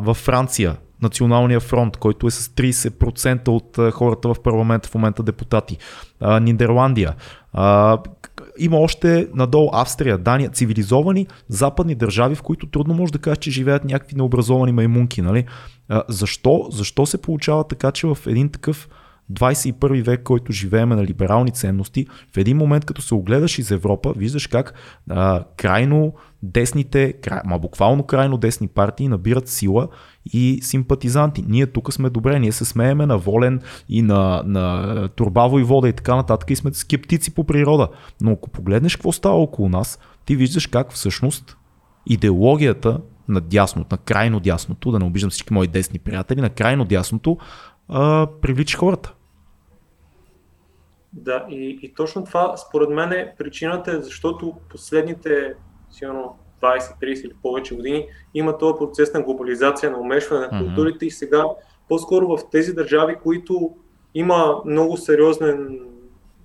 в 0.00 0.14
Франция, 0.14 0.76
Националния 1.02 1.60
фронт, 1.60 1.96
който 1.96 2.26
е 2.26 2.30
с 2.30 2.48
30% 2.48 3.48
от 3.48 3.92
хората 3.92 4.34
в 4.34 4.42
парламента 4.42 4.88
в 4.88 4.94
момента 4.94 5.22
депутати. 5.22 5.78
А, 6.20 6.40
Нидерландия. 6.40 7.14
А, 7.52 7.98
има 8.58 8.76
още 8.76 9.28
надолу 9.34 9.70
Австрия, 9.72 10.18
Дания, 10.18 10.50
цивилизовани 10.50 11.26
западни 11.48 11.94
държави, 11.94 12.34
в 12.34 12.42
които 12.42 12.66
трудно 12.66 12.94
може 12.94 13.12
да 13.12 13.18
кажеш, 13.18 13.38
че 13.38 13.50
живеят 13.50 13.84
някакви 13.84 14.16
необразовани 14.16 14.72
маймунки. 14.72 15.22
Нали? 15.22 15.44
А, 15.88 16.02
защо? 16.08 16.68
защо 16.70 17.06
се 17.06 17.22
получава 17.22 17.64
така, 17.64 17.92
че 17.92 18.06
в 18.06 18.18
един 18.26 18.48
такъв 18.48 18.88
21 19.32 20.02
век, 20.02 20.22
който 20.22 20.52
живееме 20.52 20.96
на 20.96 21.04
либерални 21.04 21.50
ценности, 21.50 22.06
в 22.34 22.36
един 22.36 22.56
момент 22.56 22.84
като 22.84 23.02
се 23.02 23.14
огледаш 23.14 23.58
из 23.58 23.70
Европа, 23.70 24.12
виждаш 24.16 24.46
как 24.46 24.74
а, 25.10 25.44
крайно 25.56 26.14
десните, 26.42 27.12
край, 27.12 27.40
ма 27.44 27.58
буквално 27.58 28.02
крайно 28.02 28.38
десни 28.38 28.68
партии 28.68 29.08
набират 29.08 29.48
сила 29.48 29.88
и 30.32 30.58
симпатизанти. 30.62 31.44
Ние 31.48 31.66
тук 31.66 31.92
сме 31.92 32.10
добре, 32.10 32.38
ние 32.38 32.52
се 32.52 32.64
смееме 32.64 33.06
на 33.06 33.18
Волен 33.18 33.60
и 33.88 34.02
на, 34.02 34.42
на 34.46 35.08
Турбаво 35.08 35.58
и 35.58 35.62
Вода 35.62 35.88
и 35.88 35.92
така 35.92 36.16
нататък 36.16 36.50
и 36.50 36.56
сме 36.56 36.72
скептици 36.72 37.34
по 37.34 37.44
природа. 37.44 37.88
Но 38.20 38.32
ако 38.32 38.50
погледнеш 38.50 38.96
какво 38.96 39.12
става 39.12 39.36
около 39.36 39.68
нас, 39.68 39.98
ти 40.24 40.36
виждаш 40.36 40.66
как 40.66 40.92
всъщност 40.92 41.56
идеологията 42.06 43.00
на 43.28 43.40
дясното, 43.40 43.94
на 43.94 43.98
крайно 43.98 44.40
дясното, 44.40 44.90
да 44.90 44.98
не 44.98 45.04
обиждам 45.04 45.30
всички 45.30 45.52
мои 45.52 45.66
десни 45.66 45.98
приятели, 45.98 46.40
на 46.40 46.50
крайно 46.50 46.84
дясното 46.84 47.38
а, 47.88 48.26
привлича 48.40 48.78
хората. 48.78 49.14
Да, 51.12 51.46
и, 51.48 51.78
и 51.82 51.94
точно 51.94 52.24
това 52.24 52.56
според 52.56 52.90
мен 52.90 53.12
е 53.12 53.34
причината, 53.38 53.92
е 53.92 54.00
защото 54.00 54.54
последните 54.68 55.54
сигурно 55.90 56.38
20, 56.62 56.80
30 57.02 57.24
или 57.24 57.32
повече 57.42 57.76
години 57.76 58.06
има 58.34 58.58
този 58.58 58.78
процес 58.78 59.14
на 59.14 59.22
глобализация, 59.22 59.90
на 59.90 59.98
умешване 59.98 60.46
на 60.46 60.48
културите 60.48 61.04
mm-hmm. 61.04 61.08
и 61.08 61.10
сега 61.10 61.44
по-скоро 61.88 62.26
в 62.26 62.50
тези 62.50 62.74
държави, 62.74 63.16
които 63.22 63.76
има 64.14 64.60
много 64.64 64.96
сериозен 64.96 65.80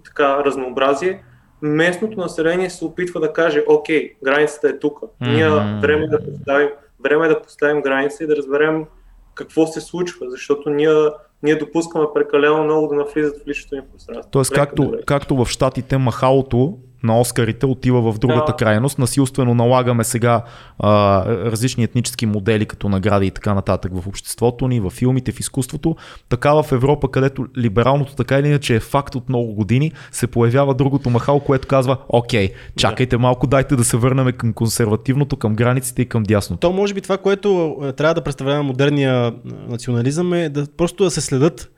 така, 0.05 0.43
разнообразие, 0.45 1.23
местното 1.61 2.19
население 2.19 2.69
се 2.69 2.85
опитва 2.85 3.19
да 3.19 3.33
каже, 3.33 3.63
окей, 3.67 4.13
границата 4.23 4.69
е 4.69 4.79
тук. 4.79 4.99
Mm-hmm. 4.99 5.33
Ние 5.33 5.79
време 5.81 6.03
е 6.03 6.07
да 6.07 6.19
поставим, 6.25 6.69
време 7.03 7.25
е 7.25 7.29
да 7.29 7.41
поставим 7.41 7.81
граница 7.81 8.23
и 8.23 8.27
да 8.27 8.35
разберем 8.35 8.85
какво 9.33 9.67
се 9.67 9.81
случва, 9.81 10.29
защото 10.29 10.69
ние, 10.69 11.09
ние 11.43 11.55
допускаме 11.55 12.05
прекалено 12.13 12.63
много 12.63 12.87
да 12.87 12.95
навлизат 12.95 13.43
в 13.43 13.47
личното 13.47 13.75
ни 13.75 13.81
пространство. 13.91 14.31
Тоест, 14.31 14.53
както, 14.53 14.93
както 15.05 15.35
в 15.35 15.49
Штатите 15.49 15.97
махалото 15.97 16.77
на 17.03 17.19
Оскарите 17.19 17.65
отива 17.65 18.11
в 18.11 18.19
другата 18.19 18.51
да. 18.51 18.55
крайност. 18.55 18.99
Насилствено 18.99 19.53
налагаме 19.53 20.03
сега 20.03 20.43
а, 20.80 21.26
различни 21.26 21.84
етнически 21.84 22.26
модели 22.26 22.65
като 22.65 22.89
награди 22.89 23.27
и 23.27 23.31
така 23.31 23.53
нататък 23.53 23.91
в 23.95 24.07
обществото 24.07 24.67
ни, 24.67 24.80
в 24.80 24.89
филмите, 24.89 25.31
в 25.31 25.39
изкуството. 25.39 25.95
Така 26.30 26.53
в 26.63 26.72
Европа, 26.72 27.11
където 27.11 27.45
либералното 27.57 28.15
така 28.15 28.39
или 28.39 28.47
иначе 28.47 28.76
е 28.76 28.80
факт 28.80 29.15
от 29.15 29.30
много 29.30 29.53
години, 29.53 29.91
се 30.11 30.27
появява 30.27 30.73
другото 30.73 31.09
махал, 31.09 31.39
което 31.39 31.67
казва, 31.67 31.97
окей, 32.09 32.53
чакайте 32.77 33.17
малко, 33.17 33.47
дайте 33.47 33.76
да 33.76 33.84
се 33.84 33.97
върнем 33.97 34.31
към 34.31 34.53
консервативното, 34.53 35.38
към 35.38 35.55
границите 35.55 36.01
и 36.01 36.09
към 36.09 36.23
дясното. 36.23 36.59
То 36.59 36.73
може 36.73 36.93
би 36.93 37.01
това, 37.01 37.17
което 37.17 37.77
е, 37.84 37.91
трябва 37.91 38.13
да 38.13 38.22
представлява 38.22 38.63
модерния 38.63 39.34
национализъм 39.67 40.34
е 40.34 40.49
да 40.49 40.67
просто 40.77 41.03
да 41.03 41.11
се 41.11 41.22
следят 41.22 41.72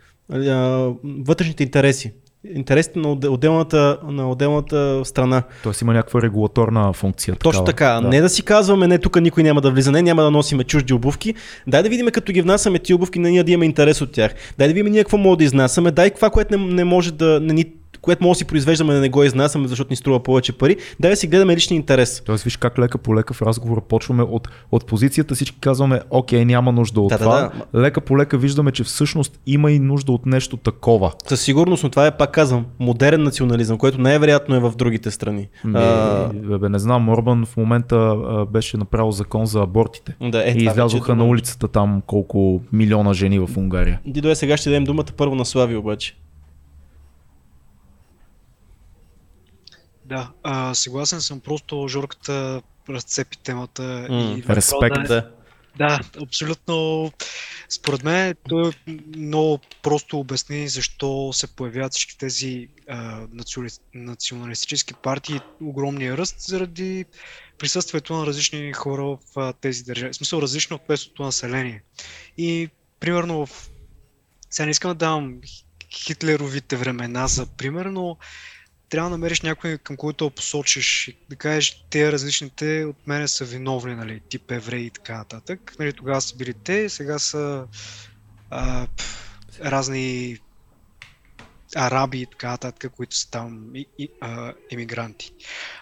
вътрешните 1.03 1.63
интереси 1.63 2.13
интересите 2.55 2.99
на 2.99 3.09
отделната, 3.11 3.97
на 4.07 4.31
отделната 4.31 5.01
страна. 5.05 5.43
Тоест 5.63 5.81
има 5.81 5.93
някаква 5.93 6.21
регулаторна 6.21 6.93
функция. 6.93 7.35
Точно 7.35 7.63
такава. 7.63 7.99
така. 7.99 8.07
Да. 8.07 8.15
Не 8.15 8.21
да 8.21 8.29
си 8.29 8.43
казваме, 8.43 8.87
не, 8.87 8.97
тук 8.97 9.21
никой 9.21 9.43
няма 9.43 9.61
да 9.61 9.71
влиза, 9.71 9.91
не, 9.91 10.01
няма 10.01 10.23
да 10.23 10.31
носиме 10.31 10.63
чужди 10.63 10.93
обувки. 10.93 11.33
Дай 11.67 11.83
да 11.83 11.89
видим, 11.89 12.07
като 12.07 12.31
ги 12.31 12.41
внасяме 12.41 12.79
ти 12.79 12.93
обувки, 12.93 13.19
не 13.19 13.31
ние 13.31 13.43
да 13.43 13.51
имаме 13.51 13.65
интерес 13.65 14.01
от 14.01 14.11
тях. 14.11 14.33
Дай 14.57 14.67
да 14.67 14.73
видим 14.73 14.91
ние 14.91 15.03
какво 15.03 15.17
може 15.17 15.37
да 15.37 15.43
изнасяме. 15.43 15.91
Дай 15.91 16.09
това, 16.09 16.29
което 16.29 16.57
не, 16.57 16.73
не 16.73 16.83
може 16.83 17.11
да 17.11 17.39
не 17.39 17.53
ни 17.53 17.65
което 18.07 18.23
може 18.23 18.37
да 18.37 18.37
си 18.37 18.45
произвеждаме 18.45 18.93
да 18.93 18.99
не 18.99 19.09
го 19.09 19.23
изнасяме, 19.23 19.67
защото 19.67 19.87
ни 19.89 19.95
струва 19.95 20.23
повече 20.23 20.53
пари, 20.53 20.77
да 20.99 21.15
си 21.15 21.27
гледаме 21.27 21.55
личния 21.55 21.75
интерес. 21.75 22.21
Тоест, 22.25 22.43
виж 22.43 22.57
как 22.57 22.79
лека 22.79 22.97
по 22.97 23.15
лека 23.15 23.33
в 23.33 23.41
разговора 23.41 23.81
почваме 23.81 24.23
от, 24.23 24.47
от 24.71 24.85
позицията, 24.85 25.35
всички 25.35 25.57
казваме, 25.59 26.01
окей, 26.09 26.45
няма 26.45 26.71
нужда 26.71 27.01
от 27.01 27.09
да, 27.09 27.17
това. 27.17 27.41
Да, 27.41 27.51
да. 27.73 27.81
Лека 27.81 28.01
по 28.01 28.17
лека 28.17 28.37
виждаме, 28.37 28.71
че 28.71 28.83
всъщност 28.83 29.39
има 29.47 29.71
и 29.71 29.79
нужда 29.79 30.11
от 30.11 30.25
нещо 30.25 30.57
такова. 30.57 31.11
Със 31.27 31.41
сигурност, 31.41 31.83
но 31.83 31.89
това 31.89 32.07
е 32.07 32.17
пак 32.17 32.31
казвам, 32.31 32.65
модерен 32.79 33.23
национализъм, 33.23 33.77
който 33.77 34.01
най-вероятно 34.01 34.55
е 34.55 34.59
в 34.59 34.73
другите 34.77 35.11
страни. 35.11 35.47
Не, 35.65 35.79
а... 35.79 36.29
бе, 36.59 36.69
не 36.69 36.79
знам, 36.79 37.09
Орбан 37.09 37.45
в 37.45 37.57
момента 37.57 38.15
беше 38.51 38.77
направил 38.77 39.11
закон 39.11 39.45
за 39.45 39.61
абортите. 39.61 40.15
Да, 40.21 40.49
е, 40.49 40.51
и 40.51 40.63
излязоха 40.63 41.15
на 41.15 41.25
улицата 41.25 41.67
там 41.67 42.01
колко 42.07 42.61
милиона 42.71 43.13
жени 43.13 43.39
в 43.39 43.49
Унгария. 43.57 43.99
Дидо 44.05 44.29
е 44.29 44.35
сега 44.35 44.57
ще 44.57 44.69
дадем 44.69 44.83
думата 44.83 45.05
първо 45.17 45.35
на 45.35 45.45
Слави 45.45 45.75
обаче. 45.75 46.15
Да, 50.07 50.31
а, 50.43 50.73
съгласен 50.73 51.21
съм, 51.21 51.39
просто 51.39 51.87
Жорката 51.87 52.61
разцепи 52.89 53.37
темата. 53.37 53.81
Mm, 53.81 54.37
и 54.37 54.55
респект, 54.55 55.07
да. 55.07 55.31
Да, 55.77 55.99
абсолютно. 56.21 57.11
Според 57.69 58.03
мен 58.03 58.35
той 58.49 58.71
много 59.15 59.59
просто 59.83 60.19
обясни 60.19 60.67
защо 60.67 61.33
се 61.33 61.47
появяват 61.47 61.93
всички 61.93 62.17
тези 62.17 62.67
а, 62.89 63.27
националистически 63.93 64.93
партии, 64.93 65.39
огромния 65.61 66.17
ръст 66.17 66.35
заради 66.39 67.05
присъствието 67.57 68.13
на 68.13 68.25
различни 68.25 68.73
хора 68.73 69.03
в 69.03 69.19
а, 69.35 69.53
тези 69.53 69.83
държави. 69.83 70.13
В 70.13 70.15
смисъл 70.15 70.41
различно 70.41 70.75
от 70.75 70.89
местното 70.89 71.23
население. 71.23 71.83
И 72.37 72.69
примерно 72.99 73.45
в... 73.45 73.69
Сега 74.49 74.65
не 74.65 74.71
искам 74.71 74.91
да 74.91 74.95
давам 74.95 75.39
хитлеровите 75.93 76.75
времена 76.75 77.27
за 77.27 77.45
пример, 77.45 77.85
но 77.85 78.17
трябва 78.89 79.09
да 79.09 79.17
намериш 79.17 79.41
някой 79.41 79.77
към 79.77 79.97
който 79.97 80.29
посочиш 80.29 81.07
и 81.07 81.17
да 81.29 81.35
кажеш, 81.35 81.85
те 81.89 82.11
различните 82.11 82.85
от 82.85 83.07
мене 83.07 83.27
са 83.27 83.45
виновни, 83.45 83.95
нали, 83.95 84.21
тип 84.29 84.51
евреи 84.51 84.85
и 84.85 84.89
така 84.89 85.17
нататък. 85.17 85.75
Нали, 85.79 85.93
тогава 85.93 86.21
са 86.21 86.35
били 86.35 86.53
те, 86.53 86.89
сега 86.89 87.19
са 87.19 87.67
а, 88.49 88.87
пъл, 88.87 89.05
разни 89.61 90.37
араби 91.75 92.21
и 92.21 92.25
така 92.25 92.49
нататък, 92.49 92.93
които 92.95 93.15
са 93.15 93.31
там 93.31 93.75
и, 93.75 93.85
и, 93.97 94.09
а, 94.21 94.53
емигранти. 94.71 95.31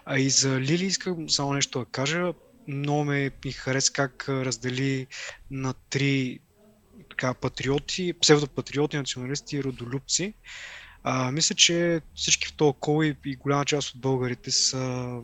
А 0.06 0.20
и 0.20 0.30
за 0.30 0.60
Лили 0.60 0.86
искам 0.86 1.30
само 1.30 1.54
нещо 1.54 1.80
да 1.80 1.86
кажа. 1.86 2.34
Много 2.68 3.04
ме 3.04 3.32
ми 3.46 3.52
хареса 3.52 3.94
как 3.94 4.30
раздели 4.30 5.08
на 5.52 5.74
три 5.90 6.40
така, 7.10 7.34
патриоти, 7.34 8.14
псевдопатриоти, 8.22 8.98
националисти 8.98 9.58
и 9.58 9.64
родолюбци. 9.64 10.34
А, 11.08 11.32
мисля, 11.32 11.56
че 11.56 12.02
всички 12.16 12.48
в 12.48 12.54
този 12.54 12.74
кол 12.80 13.04
и, 13.04 13.16
и 13.26 13.36
голяма 13.36 13.66
част 13.66 13.96
от 13.96 14.02
българите 14.02 14.52
са 14.52 15.18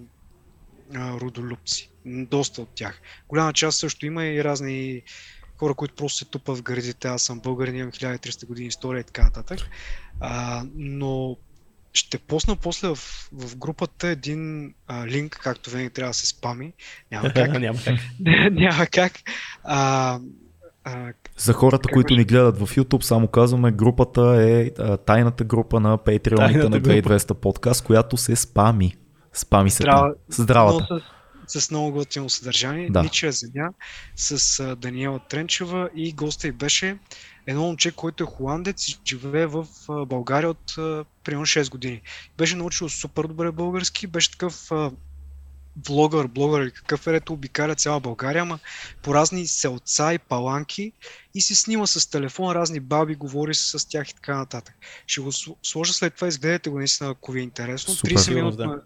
а, 0.95 1.19
родолюбци. 1.19 1.89
Доста 2.05 2.61
от 2.61 2.69
тях. 2.75 3.01
Голяма 3.27 3.53
част 3.53 3.79
също 3.79 4.05
има 4.05 4.25
и 4.25 4.43
разни 4.43 5.01
хора, 5.57 5.73
които 5.73 5.95
просто 5.95 6.17
се 6.17 6.25
тупат 6.25 6.57
в 6.57 6.61
гърдите. 6.61 7.07
Аз 7.07 7.21
съм 7.21 7.39
българин, 7.39 7.75
имам 7.75 7.91
1300 7.91 8.45
години 8.45 8.67
история 8.67 8.99
и 9.01 9.03
така 9.03 9.23
нататък. 9.23 9.59
А, 10.19 10.63
но 10.75 11.37
ще 11.93 12.17
посна 12.17 12.55
после 12.55 12.87
в, 12.87 12.95
в 13.31 13.57
групата 13.57 14.07
един 14.07 14.73
а, 14.87 15.07
линк, 15.07 15.39
както 15.43 15.69
винаги 15.69 15.89
трябва 15.89 16.09
да 16.09 16.13
се 16.13 16.27
спами. 16.27 16.73
Няма 17.11 17.33
как. 17.33 17.51
Няма 17.59 17.79
как. 17.83 17.99
Няма 18.51 18.87
как. 18.87 19.13
А, 19.63 20.19
а, 20.83 21.13
За 21.37 21.53
хората, 21.53 21.87
как 21.87 21.93
които 21.93 22.15
ни 22.15 22.23
гледат 22.23 22.57
в 22.57 22.75
YouTube, 22.75 23.01
само 23.01 23.27
казваме, 23.27 23.71
групата 23.71 24.21
е 24.21 24.71
а, 24.79 24.97
тайната 24.97 25.43
група 25.43 25.79
на 25.79 25.97
Patreon 25.97 26.69
на 26.69 26.81
2200 26.81 27.33
подкаст, 27.33 27.83
която 27.85 28.17
се 28.17 28.35
спами. 28.35 28.95
Спами 29.33 29.69
се 29.69 29.83
Здрава, 29.83 30.01
там. 30.01 30.15
Здравата. 30.29 31.01
С, 31.47 31.61
с 31.61 31.71
много 31.71 31.91
готино 31.91 32.29
съдържание. 32.29 32.89
Да. 32.89 33.03
Ничия 33.03 33.31
земя 33.31 33.69
с 34.15 34.59
а, 34.59 34.75
Даниела 34.75 35.19
Тренчева 35.29 35.89
и 35.95 36.13
госта 36.13 36.47
й 36.47 36.51
беше 36.51 36.97
едно 37.47 37.61
момче, 37.61 37.91
който 37.91 38.23
е 38.23 38.27
холандец 38.27 38.87
и 38.87 38.99
живее 39.07 39.45
в 39.45 39.65
България 40.05 40.49
от 40.49 40.75
примерно 41.23 41.45
6 41.45 41.71
години. 41.71 42.01
Беше 42.37 42.55
научил 42.55 42.89
супер 42.89 43.23
добре 43.23 43.51
български, 43.51 44.07
беше 44.07 44.31
такъв 44.31 44.71
а, 44.71 44.91
влогър, 45.87 46.27
блогър 46.27 46.61
или 46.61 46.71
какъв 46.71 47.07
е, 47.07 47.21
обикаля 47.29 47.75
цяла 47.75 47.99
България, 47.99 48.41
ама 48.41 48.59
по 49.01 49.13
разни 49.13 49.47
селца 49.47 50.13
и 50.13 50.19
паланки 50.19 50.91
и 51.33 51.41
си 51.41 51.55
снима 51.55 51.87
с 51.87 52.09
телефон 52.09 52.51
разни 52.51 52.79
баби, 52.79 53.15
говори 53.15 53.55
с 53.55 53.89
тях 53.89 54.09
и 54.09 54.15
така 54.15 54.37
нататък. 54.37 54.75
Ще 55.07 55.21
го 55.21 55.31
сложа 55.63 55.93
след 55.93 56.15
това, 56.15 56.27
изгледайте 56.27 56.69
го 56.69 56.77
наистина, 56.77 57.09
ако 57.09 57.31
ви 57.31 57.39
е 57.39 57.43
интересно. 57.43 57.93
Супер, 57.93 58.11
30 58.11 58.33
минутно, 58.33 58.67
да. 58.67 58.81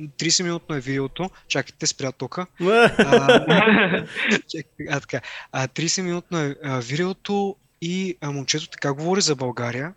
30 0.00 0.42
минутно 0.42 0.74
е 0.74 0.80
видеото. 0.80 1.30
Чакайте, 1.48 1.86
спря 1.86 2.12
тока. 2.12 2.46
а, 2.60 4.06
а, 4.90 5.00
така. 5.00 5.20
А, 5.52 5.68
30 5.68 6.02
минутно 6.02 6.38
е 6.38 6.54
видеото 6.64 7.56
и 7.80 8.16
а, 8.20 8.30
момчето 8.30 8.68
така 8.68 8.92
говори 8.92 9.20
за 9.20 9.36
България. 9.36 9.94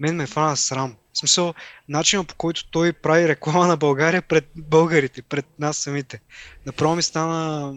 Мен 0.00 0.16
ме 0.16 0.26
фана 0.26 0.56
срам. 0.56 0.96
В 1.12 1.18
смисъл, 1.18 1.54
начинът 1.88 2.28
по 2.28 2.34
който 2.34 2.70
той 2.70 2.92
прави 2.92 3.28
реклама 3.28 3.66
на 3.66 3.76
България 3.76 4.22
пред 4.22 4.48
българите, 4.56 5.22
пред 5.22 5.46
нас 5.58 5.76
самите. 5.76 6.20
Направо 6.66 6.96
ми 6.96 7.02
стана 7.02 7.74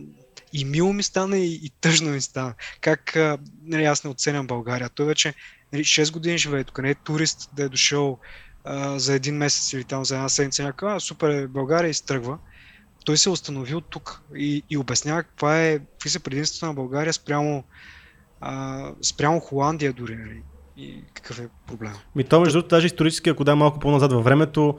и 0.54 0.66
мило 0.66 0.94
ми 0.94 1.04
стана 1.04 1.38
и, 1.38 1.54
и 1.54 1.70
тъжно 1.82 2.10
ми 2.10 2.22
стана. 2.22 2.54
Как 2.82 3.18
нали, 3.64 3.84
аз 3.84 4.04
не 4.04 4.10
оценям 4.10 4.48
България. 4.48 4.90
Той 4.90 5.06
вече 5.06 5.34
нали, 5.74 5.84
6 5.84 6.14
години 6.14 6.38
живее 6.38 6.64
тук, 6.64 6.78
не 6.78 6.90
е 6.90 6.96
турист 6.96 7.50
да 7.54 7.64
е 7.64 7.70
дошъл 7.70 8.20
а, 8.64 9.00
за 9.00 9.14
един 9.14 9.36
месец 9.36 9.74
или 9.74 9.84
там 9.84 10.06
за 10.06 10.16
една 10.16 10.30
седмица 10.30 10.64
някаква, 10.64 11.00
супер 11.00 11.30
е 11.30 11.48
България 11.48 11.90
и 11.90 11.94
стръгва. 11.94 12.38
Той 13.06 13.18
се 13.18 13.30
е 13.30 13.32
установил 13.32 13.82
тук 13.82 14.22
и, 14.36 14.64
и 14.70 14.78
обяснява 14.78 15.24
каква 15.24 15.62
е, 15.62 15.80
какви 15.80 16.10
са 16.10 16.20
предимствата 16.20 16.66
на 16.66 16.74
България 16.74 17.14
спрямо, 17.14 17.64
а, 18.42 18.92
спрямо 19.02 19.40
Холандия 19.40 19.94
дори. 19.94 20.16
Нали 20.16 20.42
и 20.80 20.94
какъв 21.14 21.40
е 21.40 21.48
проблем. 21.68 21.92
Ми 22.16 22.24
то 22.24 22.40
между 22.40 22.54
другото, 22.54 22.76
даже 22.76 22.86
исторически, 22.86 23.30
ако 23.30 23.44
да 23.44 23.56
малко 23.56 23.80
по-назад 23.80 24.14
във 24.14 24.24
времето, 24.24 24.78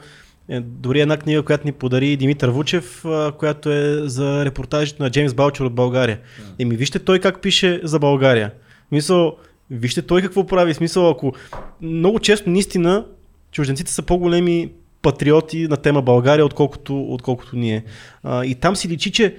е, 0.48 0.60
дори 0.60 1.00
една 1.00 1.16
книга, 1.16 1.42
която 1.42 1.66
ни 1.66 1.72
подари 1.72 2.16
Димитър 2.16 2.48
Вучев, 2.48 3.04
която 3.38 3.70
е 3.70 4.08
за 4.08 4.44
репортажите 4.44 5.02
на 5.02 5.10
Джеймс 5.10 5.34
Балчер 5.34 5.64
от 5.64 5.74
България. 5.74 6.20
Еми 6.58 6.76
вижте 6.76 6.98
той 6.98 7.18
как 7.18 7.42
пише 7.42 7.80
за 7.84 7.98
България. 7.98 8.52
Мисъл, 8.92 9.36
вижте 9.70 10.02
той 10.02 10.22
какво 10.22 10.46
прави. 10.46 10.74
Смисъл, 10.74 11.10
ако 11.10 11.32
много 11.80 12.20
често 12.20 12.50
наистина 12.50 13.06
чужденците 13.52 13.92
са 13.92 14.02
по-големи 14.02 14.72
патриоти 15.02 15.68
на 15.68 15.76
тема 15.76 16.02
България, 16.02 16.46
отколкото, 16.46 17.02
отколкото 17.02 17.56
ние. 17.56 17.84
А, 18.22 18.44
и 18.44 18.54
там 18.54 18.76
си 18.76 18.88
личи, 18.88 19.12
че 19.12 19.36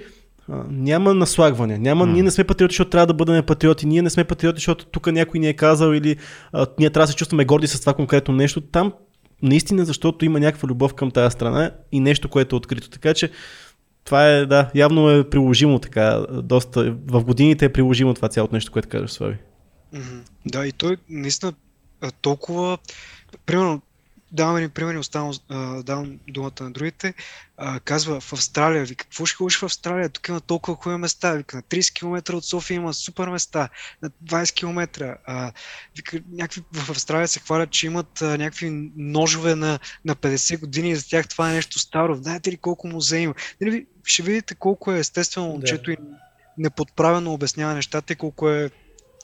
няма 0.70 1.14
наслагване. 1.14 1.78
Няма, 1.78 2.06
М. 2.06 2.12
ние 2.12 2.22
не 2.22 2.30
сме 2.30 2.44
патриоти, 2.44 2.72
защото 2.72 2.90
трябва 2.90 3.06
да 3.06 3.14
бъдем 3.14 3.46
патриоти. 3.46 3.86
Ние 3.86 4.02
не 4.02 4.10
сме 4.10 4.24
патриоти, 4.24 4.56
защото 4.56 4.86
тук 4.86 5.06
някой 5.06 5.40
ни 5.40 5.48
е 5.48 5.54
казал 5.54 5.92
или 5.92 6.16
а, 6.52 6.66
ние 6.78 6.90
трябва 6.90 7.06
да 7.06 7.10
се 7.10 7.16
чувстваме 7.16 7.44
горди 7.44 7.66
с 7.66 7.80
това 7.80 7.94
конкретно 7.94 8.34
нещо. 8.34 8.60
Там 8.60 8.92
наистина, 9.42 9.84
защото 9.84 10.24
има 10.24 10.40
някаква 10.40 10.68
любов 10.68 10.94
към 10.94 11.10
тази 11.10 11.32
страна 11.32 11.70
и 11.92 12.00
нещо, 12.00 12.28
което 12.28 12.56
е 12.56 12.58
открито. 12.58 12.90
Така 12.90 13.14
че 13.14 13.30
това 14.04 14.28
е, 14.28 14.46
да, 14.46 14.70
явно 14.74 15.10
е 15.10 15.30
приложимо 15.30 15.78
така, 15.78 16.24
доста, 16.42 16.96
в 17.06 17.24
годините 17.24 17.64
е 17.64 17.72
приложимо 17.72 18.14
това 18.14 18.28
цялото 18.28 18.54
нещо, 18.54 18.72
което 18.72 18.88
казваш, 18.88 19.10
Слави. 19.12 19.36
Мгм. 19.92 20.20
Да, 20.46 20.66
и 20.66 20.72
той 20.72 20.96
наистина 21.08 21.52
толкова, 22.20 22.78
примерно, 23.46 23.82
давам 24.32 24.56
един 24.56 24.70
пример 24.70 24.94
оставам, 24.94 25.32
давам 25.82 26.18
думата 26.28 26.52
на 26.60 26.70
другите, 26.70 27.14
а, 27.56 27.80
казва 27.80 28.20
в 28.20 28.32
Австралия, 28.32 28.84
вика, 28.84 29.04
какво 29.04 29.26
ще 29.26 29.36
ходиш 29.36 29.58
в 29.58 29.62
Австралия, 29.62 30.08
тук 30.08 30.28
има 30.28 30.40
толкова 30.40 30.76
хубави 30.76 31.00
места, 31.00 31.32
вика, 31.32 31.56
на 31.56 31.62
30 31.62 31.94
км 31.94 32.34
от 32.34 32.44
София 32.44 32.74
има 32.74 32.94
супер 32.94 33.28
места, 33.28 33.68
на 34.02 34.10
20 34.24 34.54
км, 34.54 35.16
а, 35.26 35.52
вика, 35.96 36.20
някакви 36.32 36.62
в 36.72 36.90
Австралия 36.90 37.28
се 37.28 37.40
хвалят, 37.40 37.70
че 37.70 37.86
имат 37.86 38.22
а, 38.22 38.38
някакви 38.38 38.90
ножове 38.96 39.54
на, 39.54 39.78
на 40.04 40.16
50 40.16 40.60
години 40.60 40.90
и 40.90 40.96
за 40.96 41.08
тях 41.08 41.28
това 41.28 41.50
е 41.50 41.54
нещо 41.54 41.78
старо, 41.78 42.14
знаете 42.14 42.52
ли 42.52 42.56
колко 42.56 42.88
музеи 42.88 43.22
има, 43.22 43.34
нали, 43.60 43.86
ще 44.04 44.22
видите 44.22 44.54
колко 44.54 44.92
е 44.92 44.98
естествено 44.98 45.48
момчето 45.48 45.90
и 45.90 45.96
неподправено 46.58 47.32
обяснява 47.32 47.74
нещата 47.74 48.12
и 48.12 48.16
колко 48.16 48.50
е 48.50 48.70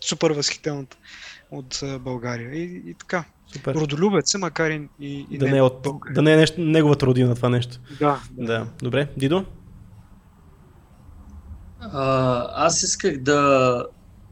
супер 0.00 0.30
възхитен 0.30 0.86
от, 1.50 1.82
България. 2.00 2.54
И, 2.54 2.82
и 2.86 2.94
така. 2.94 3.24
Супер. 3.52 3.74
Родолюбец 3.74 4.34
е, 4.34 4.38
макар 4.38 4.70
и, 4.70 4.88
и, 5.00 5.38
Да 5.38 5.48
не, 5.48 5.58
е 5.58 5.62
от, 5.62 5.82
България. 5.82 6.14
да 6.14 6.22
не 6.22 6.32
е 6.32 6.36
нещо, 6.36 6.60
неговата 6.60 7.06
родина 7.06 7.34
това 7.34 7.48
нещо. 7.48 7.80
Да, 7.98 8.20
Да. 8.32 8.66
Добре, 8.82 9.08
Дидо? 9.16 9.44
А, 11.80 12.46
аз 12.66 12.82
исках 12.82 13.18
да, 13.18 13.84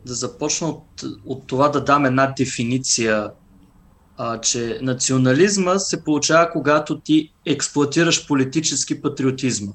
да 0.06 0.14
започна 0.14 0.68
от, 0.68 1.02
от 1.24 1.46
това 1.46 1.68
да 1.68 1.84
дам 1.84 2.04
една 2.04 2.34
дефиниция, 2.38 3.30
а, 4.16 4.40
че 4.40 4.78
национализма 4.82 5.78
се 5.78 6.04
получава, 6.04 6.50
когато 6.50 7.00
ти 7.00 7.32
експлуатираш 7.46 8.26
политически 8.26 9.02
патриотизма 9.02 9.72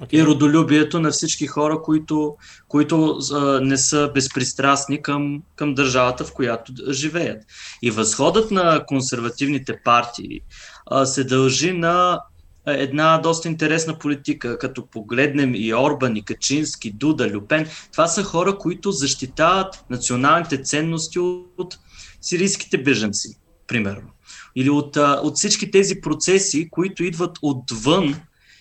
Okay. 0.00 0.14
и 0.14 0.24
родолюбието 0.24 1.00
на 1.00 1.10
всички 1.10 1.46
хора, 1.46 1.82
които, 1.82 2.36
които 2.68 3.18
а, 3.32 3.60
не 3.60 3.76
са 3.76 4.10
безпристрастни 4.14 5.02
към, 5.02 5.42
към 5.56 5.74
държавата, 5.74 6.24
в 6.24 6.32
която 6.32 6.72
живеят. 6.90 7.42
И 7.82 7.90
възходът 7.90 8.50
на 8.50 8.84
консервативните 8.86 9.80
партии 9.84 10.40
а, 10.86 11.06
се 11.06 11.24
дължи 11.24 11.72
на 11.72 12.20
една 12.66 13.18
доста 13.18 13.48
интересна 13.48 13.98
политика, 13.98 14.58
като 14.58 14.86
погледнем 14.86 15.54
и 15.54 15.74
Орбан, 15.74 16.16
и 16.16 16.24
Качински, 16.24 16.92
Дуда, 16.92 17.30
Люпен. 17.30 17.68
Това 17.92 18.06
са 18.06 18.24
хора, 18.24 18.58
които 18.58 18.92
защитават 18.92 19.84
националните 19.90 20.62
ценности 20.62 21.18
от 21.18 21.78
сирийските 22.20 22.78
беженци, 22.78 23.38
примерно. 23.66 24.08
Или 24.56 24.70
от, 24.70 24.96
от 24.96 25.36
всички 25.36 25.70
тези 25.70 26.00
процеси, 26.00 26.68
които 26.70 27.04
идват 27.04 27.38
отвън 27.42 28.20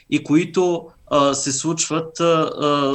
и 0.10 0.23
които 0.23 0.88
а, 1.14 1.34
се 1.34 1.52
случват 1.52 2.19
а, 2.19 2.52
а, 2.61 2.94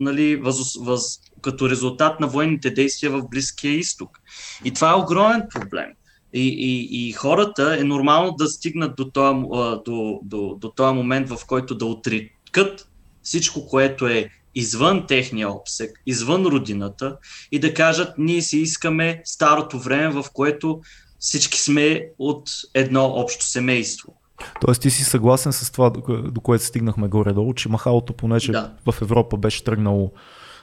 нали, 0.00 0.36
въз, 0.36 0.76
въз, 0.80 1.20
като 1.42 1.70
резултат 1.70 2.20
на 2.20 2.26
военните 2.26 2.70
действия 2.70 3.10
в 3.10 3.28
Близкия 3.30 3.72
изток. 3.72 4.20
И 4.64 4.72
това 4.74 4.90
е 4.90 4.94
огромен 4.94 5.42
проблем. 5.50 5.86
И, 6.32 6.48
и, 6.48 7.08
и 7.08 7.12
хората 7.12 7.76
е 7.80 7.84
нормално 7.84 8.32
да 8.32 8.46
стигнат 8.46 8.96
до 8.96 9.10
този, 9.10 9.40
до, 9.84 10.20
до, 10.22 10.56
до 10.60 10.70
този 10.70 10.94
момент, 10.94 11.28
в 11.28 11.46
който 11.46 11.74
да 11.74 11.86
отрикат 11.86 12.88
всичко, 13.22 13.66
което 13.66 14.06
е 14.06 14.30
извън 14.54 15.06
техния 15.06 15.50
обсек, 15.50 16.02
извън 16.06 16.46
родината 16.46 17.16
и 17.52 17.58
да 17.58 17.74
кажат, 17.74 18.14
ние 18.18 18.42
си 18.42 18.58
искаме 18.58 19.22
старото 19.24 19.78
време, 19.78 20.22
в 20.22 20.24
което 20.32 20.80
всички 21.18 21.60
сме 21.60 22.06
от 22.18 22.50
едно 22.74 23.04
общо 23.04 23.44
семейство. 23.44 24.19
Тоест 24.60 24.82
ти 24.82 24.90
си 24.90 25.04
съгласен 25.04 25.52
с 25.52 25.72
това, 25.72 25.90
до 25.90 26.00
кое- 26.00 26.30
до 26.30 26.40
което 26.40 26.64
стигнахме 26.64 27.08
горе-долу, 27.08 27.54
че 27.54 27.68
махалото, 27.68 28.12
понеже 28.12 28.52
Да. 28.52 28.70
в 28.86 29.02
Европа 29.02 29.36
беше 29.36 29.64
тръгнало 29.64 30.10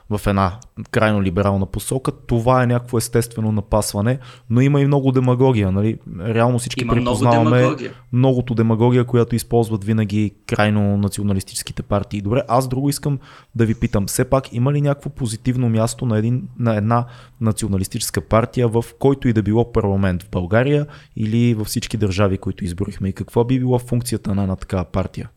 в 0.09 0.21
една 0.27 0.59
крайно 0.91 1.23
либерална 1.23 1.65
посока, 1.65 2.11
това 2.11 2.63
е 2.63 2.67
някакво 2.67 2.97
естествено 2.97 3.51
напасване, 3.51 4.19
но 4.49 4.61
има 4.61 4.81
и 4.81 4.87
много 4.87 5.11
демагогия. 5.11 5.71
Нали? 5.71 5.97
Реално 6.19 6.59
всички 6.59 6.83
Има 6.83 6.95
много 6.95 7.05
припознаваме 7.05 7.57
демагогия. 7.57 7.93
многото 8.13 8.55
демагогия, 8.55 9.05
която 9.05 9.35
използват 9.35 9.83
винаги 9.83 10.33
крайно 10.47 10.97
националистическите 10.97 11.83
партии. 11.83 12.21
Добре, 12.21 12.41
аз 12.47 12.67
друго 12.67 12.89
искам 12.89 13.19
да 13.55 13.65
ви 13.65 13.75
питам. 13.75 14.05
Все 14.05 14.25
пак 14.25 14.53
има 14.53 14.73
ли 14.73 14.81
някакво 14.81 15.09
позитивно 15.09 15.69
място 15.69 16.05
на, 16.05 16.17
един, 16.17 16.47
на 16.59 16.75
една 16.75 17.05
националистическа 17.41 18.21
партия 18.21 18.67
в 18.67 18.85
който 18.99 19.27
и 19.27 19.33
да 19.33 19.43
било 19.43 19.71
парламент 19.71 20.23
в 20.23 20.29
България 20.29 20.85
или 21.15 21.53
във 21.53 21.67
всички 21.67 21.97
държави, 21.97 22.37
които 22.37 22.65
изборихме? 22.65 23.09
И 23.09 23.13
каква 23.13 23.43
би 23.43 23.59
била 23.59 23.79
функцията 23.79 24.35
на 24.35 24.41
една 24.41 24.55
такава 24.55 24.85
партия? 24.85 25.29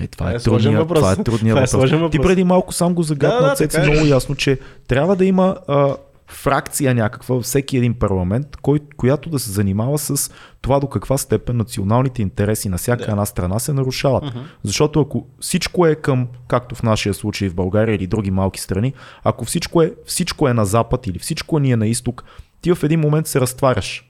Е, 0.00 0.06
това, 0.06 0.32
е 0.32 0.34
е 0.34 0.38
трудния, 0.38 0.78
въпрос. 0.78 0.98
това 0.98 1.12
е 1.12 1.16
трудния 1.16 1.52
Това 1.52 1.60
е 1.60 1.64
въпрос. 1.64 1.70
сложен 1.70 1.98
Ти 1.98 2.02
въпрос. 2.02 2.26
преди 2.26 2.44
малко 2.44 2.72
сам 2.72 2.94
го 2.94 3.02
загадна, 3.02 3.40
Да, 3.40 3.48
да, 3.48 3.54
Цеци, 3.54 3.76
е. 3.76 3.82
много 3.82 4.06
ясно, 4.06 4.34
че 4.34 4.58
трябва 4.88 5.16
да 5.16 5.24
има 5.24 5.56
а, 5.68 5.96
фракция 6.26 6.94
някаква 6.94 7.34
във 7.34 7.44
всеки 7.44 7.76
един 7.76 7.94
парламент, 7.94 8.56
кой, 8.62 8.80
която 8.96 9.30
да 9.30 9.38
се 9.38 9.50
занимава 9.50 9.98
с 9.98 10.30
това 10.60 10.80
до 10.80 10.86
каква 10.86 11.18
степен 11.18 11.56
националните 11.56 12.22
интереси 12.22 12.68
на 12.68 12.78
всяка 12.78 13.04
Да. 13.04 13.10
една 13.10 13.26
страна 13.26 13.58
се 13.58 13.72
нарушават. 13.72 14.24
Мгм. 14.24 14.38
Защото 14.64 15.00
ако 15.00 15.26
всичко 15.40 15.86
е 15.86 15.94
към, 15.94 16.26
както 16.48 16.74
в 16.74 16.82
нашия 16.82 17.14
случай 17.14 17.48
в 17.48 17.54
България 17.54 17.94
или 17.94 18.06
други 18.06 18.30
малки 18.30 18.60
страни, 18.60 18.92
ако 19.24 19.44
всичко 19.44 19.82
е, 19.82 19.92
всичко 20.06 20.48
е 20.48 20.54
на 20.54 20.64
запад 20.64 21.06
или 21.06 21.18
всичко 21.18 21.58
ни 21.58 21.72
е 21.72 21.76
на 21.76 21.86
изток, 21.86 22.24
ти 22.60 22.74
в 22.74 22.82
един 22.82 23.00
момент 23.00 23.26
се 23.26 23.40
разтваряш 23.40 24.07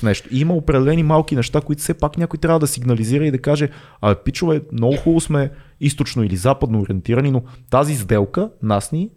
в 0.00 0.02
нещо. 0.02 0.28
И 0.32 0.40
има 0.40 0.54
определени 0.54 1.02
малки 1.02 1.36
неща, 1.36 1.60
които 1.60 1.82
все 1.82 1.94
пак 1.94 2.18
някой 2.18 2.38
трябва 2.38 2.58
да 2.58 2.66
сигнализира 2.66 3.26
и 3.26 3.30
да 3.30 3.38
каже, 3.38 3.68
а 4.00 4.14
пичове, 4.14 4.60
много 4.72 4.96
хубаво 4.96 5.20
сме 5.20 5.50
източно 5.80 6.24
или 6.24 6.36
западно 6.36 6.80
ориентирани, 6.80 7.30
но 7.30 7.42
тази 7.70 7.96
сделка 7.96 8.50
нас 8.62 8.92
ни 8.92 9.10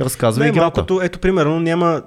разказва 0.00 0.44
Не, 0.44 0.48
играта. 0.48 0.60
малкото, 0.60 1.00
ето 1.02 1.18
примерно, 1.18 1.60
няма, 1.60 2.02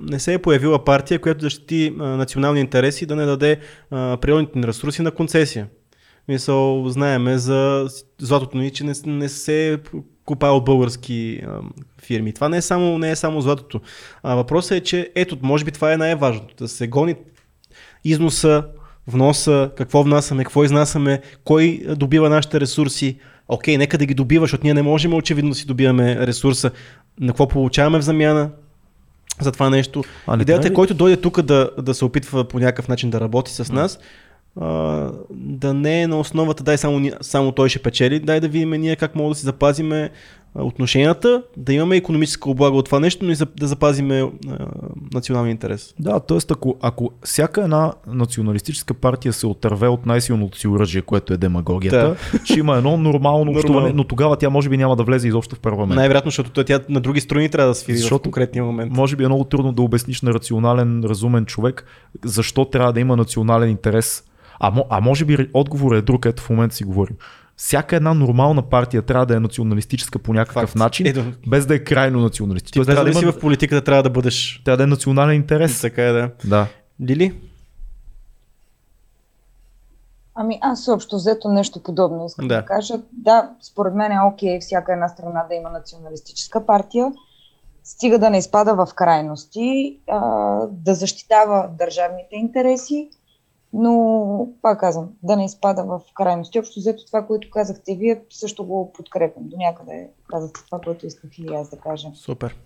не 0.00 0.18
се 0.18 0.34
е 0.34 0.38
появила 0.38 0.84
партия, 0.84 1.18
която 1.18 1.42
защити 1.42 1.94
а, 2.00 2.04
национални 2.04 2.60
интереси 2.60 3.04
и 3.04 3.06
да 3.06 3.16
не 3.16 3.26
даде 3.26 3.58
природните 3.90 4.58
ни 4.58 4.66
ресурси 4.66 5.02
на 5.02 5.10
концесия. 5.10 5.68
Мисъл, 6.28 6.88
знаеме 6.88 7.38
за 7.38 7.88
златото 8.20 8.58
ни, 8.58 8.70
че 8.70 8.84
не, 8.84 8.92
не 9.06 9.28
се 9.28 9.78
купае 10.24 10.50
от 10.50 10.64
български 10.64 11.42
а, 11.46 11.60
фирми. 12.02 12.32
Това 12.32 12.48
не 12.48 12.56
е 12.56 12.62
само, 12.62 12.98
не 12.98 13.10
е 13.10 13.16
само 13.16 13.40
златото. 13.40 13.80
А, 14.22 14.34
въпросът 14.34 14.72
е, 14.72 14.80
че 14.80 15.10
ето, 15.14 15.38
може 15.42 15.64
би 15.64 15.70
това 15.70 15.92
е 15.92 15.96
най-важното. 15.96 16.54
Да 16.58 16.68
се 16.68 16.86
гони 16.86 17.14
износа, 18.10 18.64
вноса, 19.06 19.70
какво 19.76 20.02
внасяме, 20.02 20.44
какво 20.44 20.64
изнасяме, 20.64 21.20
кой 21.44 21.82
добива 21.96 22.28
нашите 22.28 22.60
ресурси. 22.60 23.16
Окей, 23.48 23.78
нека 23.78 23.98
да 23.98 24.06
ги 24.06 24.14
добива, 24.14 24.42
защото 24.42 24.64
ние 24.64 24.74
не 24.74 24.82
можем 24.82 25.14
очевидно 25.14 25.50
да 25.50 25.56
си 25.56 25.66
добиваме 25.66 26.26
ресурса. 26.26 26.70
На 27.20 27.26
какво 27.26 27.48
получаваме 27.48 27.98
в 27.98 28.02
замяна 28.02 28.50
за 29.40 29.52
това 29.52 29.70
нещо. 29.70 30.04
А 30.26 30.42
Идеята 30.42 30.66
е, 30.66 30.70
ли- 30.70 30.74
който 30.74 30.94
дойде 30.94 31.16
тук 31.16 31.42
да, 31.42 31.70
да 31.82 31.94
се 31.94 32.04
опитва 32.04 32.44
по 32.44 32.58
някакъв 32.58 32.88
начин 32.88 33.10
да 33.10 33.20
работи 33.20 33.52
с 33.52 33.72
нас, 33.72 33.98
а, 34.60 34.66
да 35.30 35.74
не 35.74 36.02
е 36.02 36.06
на 36.06 36.18
основата, 36.20 36.64
дай 36.64 36.78
само, 36.78 37.10
само 37.20 37.52
той 37.52 37.68
ще 37.68 37.78
печели, 37.78 38.20
дай 38.20 38.40
да 38.40 38.48
видим 38.48 38.70
ние 38.70 38.96
как 38.96 39.14
мога 39.14 39.28
да 39.28 39.34
си 39.34 39.44
запазиме 39.44 40.10
отношенията, 40.58 41.42
да 41.56 41.72
имаме 41.72 41.96
економическа 41.96 42.50
облага 42.50 42.76
от 42.76 42.84
това 42.84 43.00
нещо, 43.00 43.24
но 43.24 43.32
и 43.32 43.36
да 43.56 43.66
запазиме 43.66 44.30
националния 45.14 45.50
интерес. 45.50 45.94
Да, 46.00 46.20
т.е. 46.20 46.38
Ако, 46.50 46.76
ако 46.82 47.10
всяка 47.22 47.62
една 47.62 47.92
националистическа 48.06 48.94
партия 48.94 49.32
се 49.32 49.46
отърве 49.46 49.88
от 49.88 50.06
най-силното 50.06 50.58
си 50.58 50.68
оръжие, 50.68 51.02
което 51.02 51.32
е 51.32 51.36
демагогията, 51.36 52.16
ще 52.44 52.58
има 52.58 52.76
едно 52.76 52.96
нормално 52.96 53.52
общуване, 53.52 53.92
но 53.92 54.04
тогава 54.04 54.36
тя 54.36 54.50
може 54.50 54.68
би 54.68 54.76
няма 54.76 54.96
да 54.96 55.02
влезе 55.04 55.28
изобщо 55.28 55.56
в 55.56 55.60
парламент. 55.60 55.96
Най-вероятно, 55.96 56.30
защото 56.30 56.64
тя 56.64 56.80
на 56.88 57.00
други 57.00 57.20
страни 57.20 57.48
трябва 57.48 57.68
да 57.68 57.74
свири 57.74 57.96
в 57.96 58.00
Защото- 58.00 58.22
конкретния 58.22 58.64
момент. 58.64 58.92
Може 58.92 59.16
би 59.16 59.24
е 59.24 59.28
много 59.28 59.44
трудно 59.44 59.72
да 59.72 59.82
обясниш 59.82 60.22
на 60.22 60.34
рационален, 60.34 61.04
разумен 61.04 61.46
човек 61.46 61.84
защо 62.24 62.64
трябва 62.64 62.92
да 62.92 63.00
има 63.00 63.16
национален 63.16 63.70
интерес. 63.70 64.24
А, 64.60 64.72
а 64.90 65.00
може 65.00 65.24
би 65.24 65.48
отговорът 65.54 65.98
е 65.98 66.02
друг, 66.02 66.26
ето 66.26 66.42
в 66.42 66.50
момента 66.50 66.76
си 66.76 66.84
говорим. 66.84 67.16
Всяка 67.56 67.96
една 67.96 68.14
нормална 68.14 68.62
партия 68.62 69.02
трябва 69.02 69.26
да 69.26 69.36
е 69.36 69.40
националистическа 69.40 70.18
по 70.18 70.32
някакъв 70.34 70.62
Факт. 70.62 70.74
начин, 70.74 71.06
Ето, 71.06 71.24
без 71.46 71.66
да 71.66 71.74
е 71.74 71.78
крайно 71.78 72.20
националистическа. 72.20 72.72
ти 72.72 72.78
Тоест, 72.78 72.86
без 72.86 72.96
да 72.96 73.12
да, 73.12 73.18
си 73.18 73.24
има, 73.24 73.32
в 73.32 73.38
политиката 73.40 73.84
трябва 73.84 74.02
да 74.02 74.10
бъдеш. 74.10 74.62
трябва 74.64 74.76
да 74.76 74.82
е 74.82 74.86
национален 74.86 75.36
интерес. 75.36 75.80
Така 75.80 76.02
е, 76.02 76.12
да. 76.12 76.30
Да. 76.44 76.66
Лили? 77.02 77.40
Ами 80.34 80.58
аз 80.60 80.88
общо 80.88 81.16
взето 81.16 81.48
нещо 81.48 81.82
подобно 81.82 82.26
искам 82.26 82.48
Да. 82.48 82.54
да. 82.54 82.60
да 82.60 82.66
кажа. 82.66 82.94
Да, 83.12 83.50
според 83.62 83.94
мен 83.94 84.12
е 84.12 84.20
окей 84.32 84.60
всяка 84.60 84.92
една 84.92 85.08
страна 85.08 85.46
да 85.48 85.54
има 85.54 85.70
националистическа 85.70 86.66
партия, 86.66 87.12
стига 87.84 88.18
да 88.18 88.30
не 88.30 88.38
изпада 88.38 88.74
в 88.74 88.88
крайности, 88.94 89.98
а, 90.10 90.20
да 90.70 90.94
защитава 90.94 91.68
държавните 91.78 92.28
интереси, 92.36 93.08
но, 93.72 94.48
пак 94.62 94.80
казвам, 94.80 95.08
да 95.22 95.36
не 95.36 95.44
изпада 95.44 95.84
в 95.84 96.00
крайности. 96.14 96.58
Общо 96.58 96.80
взето 96.80 97.06
това, 97.06 97.26
което 97.26 97.50
казахте 97.50 97.96
вие, 97.96 98.22
също 98.30 98.64
го 98.64 98.92
подкрепям. 98.92 99.42
До 99.46 99.56
някъде 99.56 100.08
казахте 100.28 100.60
това, 100.66 100.80
което 100.80 101.06
исках 101.06 101.38
и 101.38 101.46
аз 101.54 101.70
да 101.70 101.76
кажа. 101.76 102.08
Супер. 102.14 102.56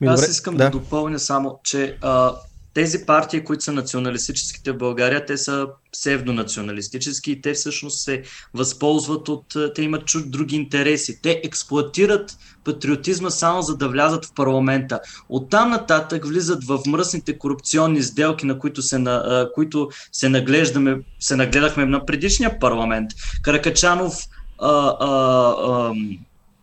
Ми, 0.00 0.06
Аз 0.06 0.28
искам 0.28 0.56
да. 0.56 0.64
да 0.64 0.78
допълня 0.78 1.18
само, 1.18 1.58
че 1.62 1.98
а, 2.02 2.34
тези 2.74 3.06
партии, 3.06 3.44
които 3.44 3.64
са 3.64 3.72
националистическите 3.72 4.72
в 4.72 4.78
България, 4.78 5.26
те 5.26 5.36
са 5.38 5.66
псевдонационалистически 5.92 7.32
и 7.32 7.40
те 7.40 7.52
всъщност 7.52 8.00
се 8.00 8.22
възползват 8.54 9.28
от, 9.28 9.56
а, 9.56 9.72
те 9.72 9.82
имат 9.82 10.06
чуд 10.06 10.30
други 10.30 10.56
интереси. 10.56 11.22
Те 11.22 11.40
експлуатират 11.44 12.38
патриотизма 12.64 13.30
само 13.30 13.62
за 13.62 13.76
да 13.76 13.88
влязат 13.88 14.24
в 14.24 14.34
парламента. 14.34 15.00
Оттам 15.28 15.70
нататък 15.70 16.26
влизат 16.26 16.64
в 16.64 16.80
мръсните 16.86 17.38
корупционни 17.38 18.02
сделки, 18.02 18.46
на 18.46 18.58
които 18.58 18.82
се, 18.82 18.98
на, 18.98 19.14
а, 19.14 19.52
които 19.52 19.90
се, 20.12 20.28
наглеждаме, 20.28 21.00
се 21.20 21.36
нагледахме 21.36 21.84
на 21.84 22.06
предишния 22.06 22.58
парламент. 22.58 23.10
Каракачанов 23.42 24.14
а, 24.58 24.96
а, 25.00 25.10
а, 25.50 25.94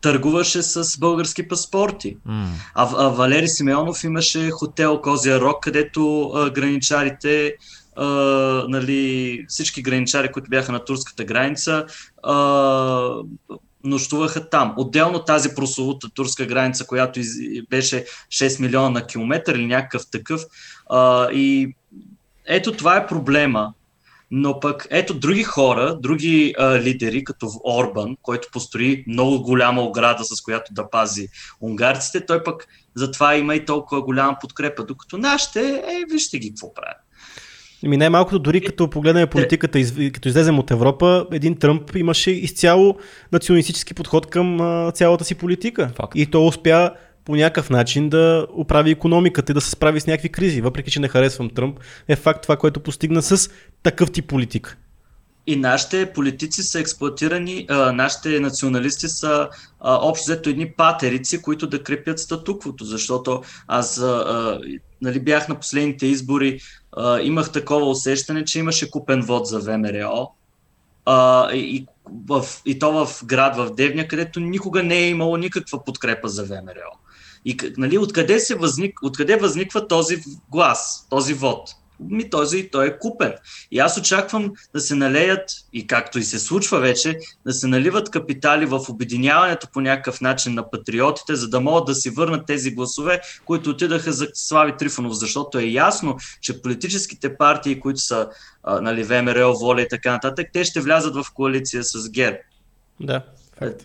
търгуваше 0.06 0.62
с 0.62 1.00
български 1.00 1.48
паспорти. 1.48 2.18
М. 2.26 2.48
А, 2.76 2.90
а 2.98 3.10
Валери 3.10 3.48
Симеонов 3.48 4.04
имаше 4.04 4.50
хотел 4.50 5.02
Козия 5.02 5.42
Рок, 5.42 5.64
където 5.64 6.32
а, 6.36 6.50
граничарите, 6.50 7.56
а, 7.96 8.06
нали, 8.68 9.46
всички 9.48 9.82
граничари, 9.82 10.32
които 10.32 10.50
бяха 10.50 10.72
на 10.72 10.86
турската 10.86 11.24
граница, 11.24 11.86
а, 12.24 12.36
нощуваха 13.84 14.50
там. 14.50 14.74
Отделно 14.78 15.20
тази 15.20 15.50
прословута 15.56 16.10
турска 16.10 16.46
граница, 16.46 16.86
която 16.86 17.20
из, 17.20 17.30
беше 17.70 18.06
6 18.30 18.62
милиона 18.62 18.90
на 18.90 19.06
километър 19.06 19.56
или 19.56 19.66
някакъв 19.66 20.04
такъв. 20.12 20.42
А, 20.90 21.32
и 21.32 21.76
ето 22.46 22.72
това 22.72 22.98
е 22.98 23.08
проблема. 23.08 23.74
Но 24.32 24.60
пък 24.60 24.88
ето 24.90 25.14
други 25.14 25.44
хора, 25.44 25.98
други 26.02 26.54
а, 26.58 26.80
лидери, 26.80 27.24
като 27.24 27.50
Орбан, 27.64 28.16
който 28.22 28.48
построи 28.52 29.04
много 29.08 29.42
голяма 29.42 29.82
ограда, 29.82 30.24
с 30.24 30.42
която 30.42 30.74
да 30.74 30.90
пази 30.90 31.28
унгарците, 31.62 32.26
той 32.26 32.44
пък 32.44 32.68
затова 32.96 33.36
има 33.36 33.56
и 33.56 33.66
толкова 33.66 34.02
голяма 34.02 34.38
подкрепа. 34.42 34.86
Докато 34.86 35.18
нашите, 35.18 35.84
е, 35.88 36.04
вижте 36.12 36.40
ги 36.40 36.50
какво 36.50 36.74
правят. 36.74 36.98
Ами 37.86 37.98
най-малкото, 37.98 38.40
дори 38.40 38.62
като 38.62 38.90
погледнем 38.90 39.28
политиката, 39.28 39.80
из- 39.80 40.12
като 40.14 40.28
излезем 40.28 40.60
от 40.60 40.72
Европа, 40.72 41.28
един 41.32 41.56
Тръмп 41.56 41.96
имаше 41.96 42.32
изцяло 42.32 42.98
националистически 43.32 43.94
подход 43.94 44.30
към 44.30 44.62
а, 44.62 44.92
цялата 44.92 45.26
си 45.26 45.36
политика. 45.36 45.92
Факт. 45.96 46.12
И 46.16 46.26
то 46.26 46.48
успя 46.48 46.92
по 47.26 47.36
някакъв 47.36 47.70
начин 47.70 48.10
да 48.10 48.48
оправи 48.54 48.92
економиката 48.92 49.52
и 49.52 49.54
да 49.54 49.62
се 49.62 49.70
справи 49.70 50.00
с 50.00 50.08
някакви 50.08 50.30
кризи. 50.30 50.62
Въпреки, 50.62 50.92
че 50.92 51.00
не 51.00 51.08
харесвам 51.08 51.50
Тръмп, 51.50 51.80
е 52.08 52.16
факт 52.16 52.42
това, 52.42 52.58
което 52.58 52.80
постигна 52.80 53.22
с 53.22 53.50
такъв 53.84 54.12
тип 54.12 54.28
политика. 54.28 54.78
И 55.48 55.56
нашите 55.56 56.14
политици 56.14 56.64
са 56.64 56.80
експлуатирани, 56.80 57.66
а, 57.70 57.92
нашите 57.92 58.40
националисти 58.40 59.08
са 59.08 59.50
а, 59.80 59.96
общо 60.02 60.24
взето 60.26 60.50
едни 60.50 60.72
патерици, 60.72 61.42
които 61.42 61.68
да 61.68 61.84
крепят 61.84 62.20
статуквото, 62.20 62.86
защото 62.86 63.42
аз 63.68 64.00
а, 64.00 64.06
а, 64.06 64.60
нали, 65.02 65.20
бях 65.20 65.48
на 65.48 65.60
последните 65.60 66.08
избори, 66.08 66.60
а, 66.98 67.22
имах 67.22 67.52
такова 67.52 67.90
усещане, 67.90 68.46
че 68.46 68.60
имаше 68.60 68.92
купен 68.92 69.22
вод 69.22 69.48
за 69.48 69.60
ВМРО. 69.60 70.32
А, 71.06 71.52
и, 71.54 71.86
в, 72.28 72.46
и 72.66 72.80
то 72.80 73.06
в 73.06 73.26
град 73.26 73.58
в 73.58 73.70
Девня, 73.76 74.08
където 74.08 74.40
никога 74.40 74.84
не 74.84 74.98
е 74.98 75.10
имало 75.10 75.38
никаква 75.38 75.84
подкрепа 75.84 76.30
за 76.30 76.44
ВМРО. 76.44 77.05
И 77.46 77.58
нали, 77.78 77.98
откъде, 77.98 78.40
се 78.40 78.56
възник, 78.56 79.00
откъде 79.04 79.36
възниква 79.36 79.88
този 79.88 80.18
глас, 80.52 81.08
този 81.10 81.34
вод? 81.34 81.70
Ми 82.00 82.30
този 82.30 82.70
той 82.72 82.88
е 82.88 83.00
купен. 83.00 83.34
И 83.72 83.80
аз 83.80 83.98
очаквам 83.98 84.52
да 84.74 84.82
се 84.82 84.96
налеят, 84.96 85.52
и 85.74 85.88
както 85.88 86.20
и 86.20 86.24
се 86.24 86.40
случва 86.40 86.80
вече, 86.80 87.18
да 87.46 87.54
се 87.54 87.68
наливат 87.68 88.10
капитали 88.10 88.66
в 88.66 88.80
обединяването 88.90 89.68
по 89.74 89.82
някакъв 89.82 90.22
начин 90.22 90.54
на 90.54 90.70
патриотите, 90.70 91.36
за 91.36 91.50
да 91.50 91.60
могат 91.60 91.86
да 91.86 91.96
си 91.96 92.10
върнат 92.10 92.46
тези 92.46 92.72
гласове, 92.72 93.22
които 93.46 93.70
отидаха 93.70 94.14
за 94.14 94.28
Слави 94.34 94.74
Трифонов, 94.78 95.14
защото 95.14 95.60
е 95.60 95.64
ясно, 95.64 96.18
че 96.42 96.62
политическите 96.62 97.38
партии, 97.38 97.80
които 97.80 98.00
са 98.00 98.30
а, 98.64 98.82
нали, 98.82 99.04
ВМРО, 99.04 99.58
Воля 99.58 99.82
и 99.82 99.88
така 99.88 100.12
нататък, 100.12 100.48
те 100.54 100.64
ще 100.64 100.82
влязат 100.82 101.16
в 101.16 101.26
коалиция 101.34 101.84
с 101.84 102.10
ГЕРБ. 102.10 102.38
Да. 103.00 103.22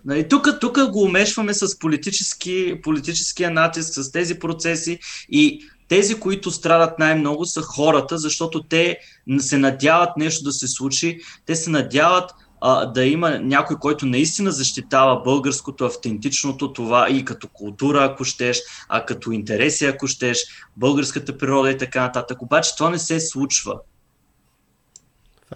Нали, 0.05 0.29
тук, 0.29 0.49
тук 0.61 0.91
го 0.91 1.03
умешваме 1.03 1.55
с 1.55 1.79
политически, 1.79 2.81
политическия 2.83 3.51
натиск, 3.51 3.95
с 3.95 4.13
тези 4.13 4.39
процеси 4.39 4.99
и 5.29 5.65
тези, 5.89 6.21
които 6.21 6.51
страдат 6.51 6.99
най-много 6.99 7.47
са 7.47 7.63
хората, 7.63 8.19
защото 8.19 8.63
те 8.63 8.99
се 9.39 9.59
надяват 9.59 10.17
нещо 10.17 10.45
да 10.45 10.53
се 10.53 10.69
случи, 10.69 11.21
те 11.47 11.57
се 11.57 11.71
надяват 11.71 12.31
а, 12.61 12.87
да 12.87 13.05
има 13.05 13.39
някой, 13.39 13.77
който 13.77 14.07
наистина 14.07 14.51
защитава 14.51 15.23
българското, 15.23 15.85
автентичното 15.85 16.73
това 16.73 17.11
и 17.11 17.25
като 17.25 17.49
култура, 17.49 18.05
ако 18.05 18.25
щеш, 18.25 18.61
а 18.89 19.05
като 19.05 19.33
интереси, 19.33 19.87
ако 19.87 20.07
щеш, 20.07 20.39
българската 20.77 21.39
природа 21.39 21.71
и 21.71 21.79
така 21.79 22.01
нататък. 22.01 22.43
Обаче 22.43 22.77
това 22.77 22.91
не 22.91 22.99
се 22.99 23.21
случва. 23.21 23.79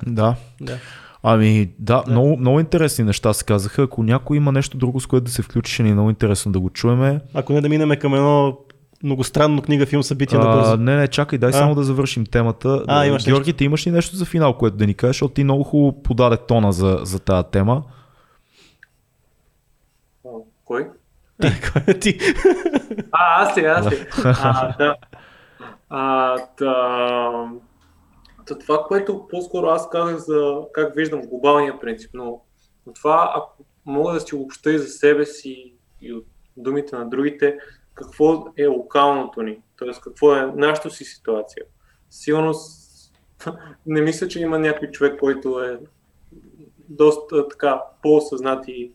Да. 0.07 0.37
Да. 0.61 0.79
Ами 1.27 1.71
да, 1.79 2.03
да. 2.03 2.11
Много, 2.11 2.37
много 2.37 2.61
интересни 2.61 3.05
неща 3.05 3.33
се 3.33 3.45
казаха. 3.45 3.83
Ако 3.83 4.03
някой 4.03 4.37
има 4.37 4.53
нещо 4.53 4.77
друго, 4.77 5.01
с 5.01 5.07
което 5.07 5.25
да 5.25 5.31
се 5.31 5.43
включи, 5.43 5.73
ще 5.73 5.83
ни 5.83 5.91
е 5.91 5.93
много 5.93 6.11
интересно 6.11 6.53
да 6.53 6.61
го 6.61 6.71
чуеме. 6.71 7.21
Ако 7.35 7.53
не 7.53 7.61
да 7.61 7.69
минеме 7.69 7.97
към 7.97 8.15
едно 8.15 8.59
многостранно 9.03 9.63
книга, 9.63 9.87
филм, 9.87 10.03
събитие 10.03 10.39
на 10.39 10.45
бързо. 10.45 10.77
не, 10.77 10.97
не, 10.97 11.09
чакай, 11.09 11.39
дай 11.39 11.51
А. 11.51 11.53
само 11.53 11.75
да 11.75 11.85
завършим 11.85 12.27
темата. 12.27 12.85
А, 12.87 13.07
имаш 13.07 13.25
Георги, 13.25 13.53
ти 13.53 13.65
имаш 13.65 13.87
ли 13.87 13.91
нещо 13.91 14.17
за 14.17 14.25
финал, 14.25 14.53
което 14.55 14.77
да 14.77 14.87
ни 14.87 14.95
кажеш, 14.95 15.17
защото 15.17 15.35
ти 15.35 15.45
много 15.45 15.63
хубаво 15.63 16.03
подаде 16.03 16.37
тона 16.37 16.73
за, 16.73 16.99
за 17.03 17.19
тази 17.19 17.47
тема. 17.53 17.83
Кой? 20.65 20.89
Кой 21.73 21.83
е 21.87 21.99
ти? 21.99 22.19
А, 23.13 23.43
аз 23.43 23.59
ли, 23.59 23.65
аз 23.65 23.93
ли. 23.93 24.07
А, 24.25 24.77
да. 24.77 24.95
А, 25.91 26.37
да. 26.59 27.49
Това, 28.47 28.85
което 28.89 29.29
по-скоро 29.29 29.67
аз 29.67 29.91
казах 29.91 30.17
за 30.17 30.61
как 30.73 30.95
виждам 30.95 31.27
глобалния 31.27 31.81
принцип, 31.81 32.11
но, 32.15 32.41
но 32.87 32.93
това, 32.93 33.33
ако 33.37 33.65
мога 33.87 34.13
да 34.13 34.21
си 34.21 34.35
обобща 34.35 34.73
и 34.73 34.79
за 34.79 34.89
себе 34.89 35.27
си 35.27 35.75
и 36.01 36.13
от 36.13 36.27
думите 36.57 36.97
на 36.97 37.09
другите, 37.09 37.59
какво 37.95 38.47
е 38.57 38.67
локалното 38.67 39.43
ни, 39.43 39.63
т.е. 39.79 40.01
какво 40.03 40.35
е 40.35 40.53
нашата 40.57 40.91
си 40.91 41.05
ситуация. 41.05 41.65
Сигурно 42.11 42.55
не 43.87 44.01
мисля, 44.01 44.29
че 44.29 44.41
има 44.41 44.59
някой 44.59 44.91
човек, 44.91 45.21
който 45.21 45.61
е 45.61 45.81
доста 46.89 47.49
така 47.49 47.83
по-осъзнат 48.03 48.65
и 48.69 48.93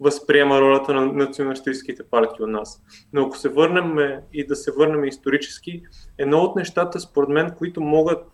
възприема 0.00 0.60
ролята 0.60 0.94
на 0.94 1.06
националистическите 1.06 2.02
партии 2.02 2.44
от 2.44 2.50
нас. 2.50 2.82
Но 3.12 3.26
ако 3.26 3.38
се 3.38 3.48
върнем 3.48 3.98
е, 3.98 4.22
и 4.32 4.46
да 4.46 4.56
се 4.56 4.72
върнем 4.72 5.04
исторически, 5.04 5.82
едно 6.18 6.38
от 6.38 6.56
нещата, 6.56 7.00
според 7.00 7.28
мен, 7.28 7.54
които 7.58 7.80
могат, 7.80 8.26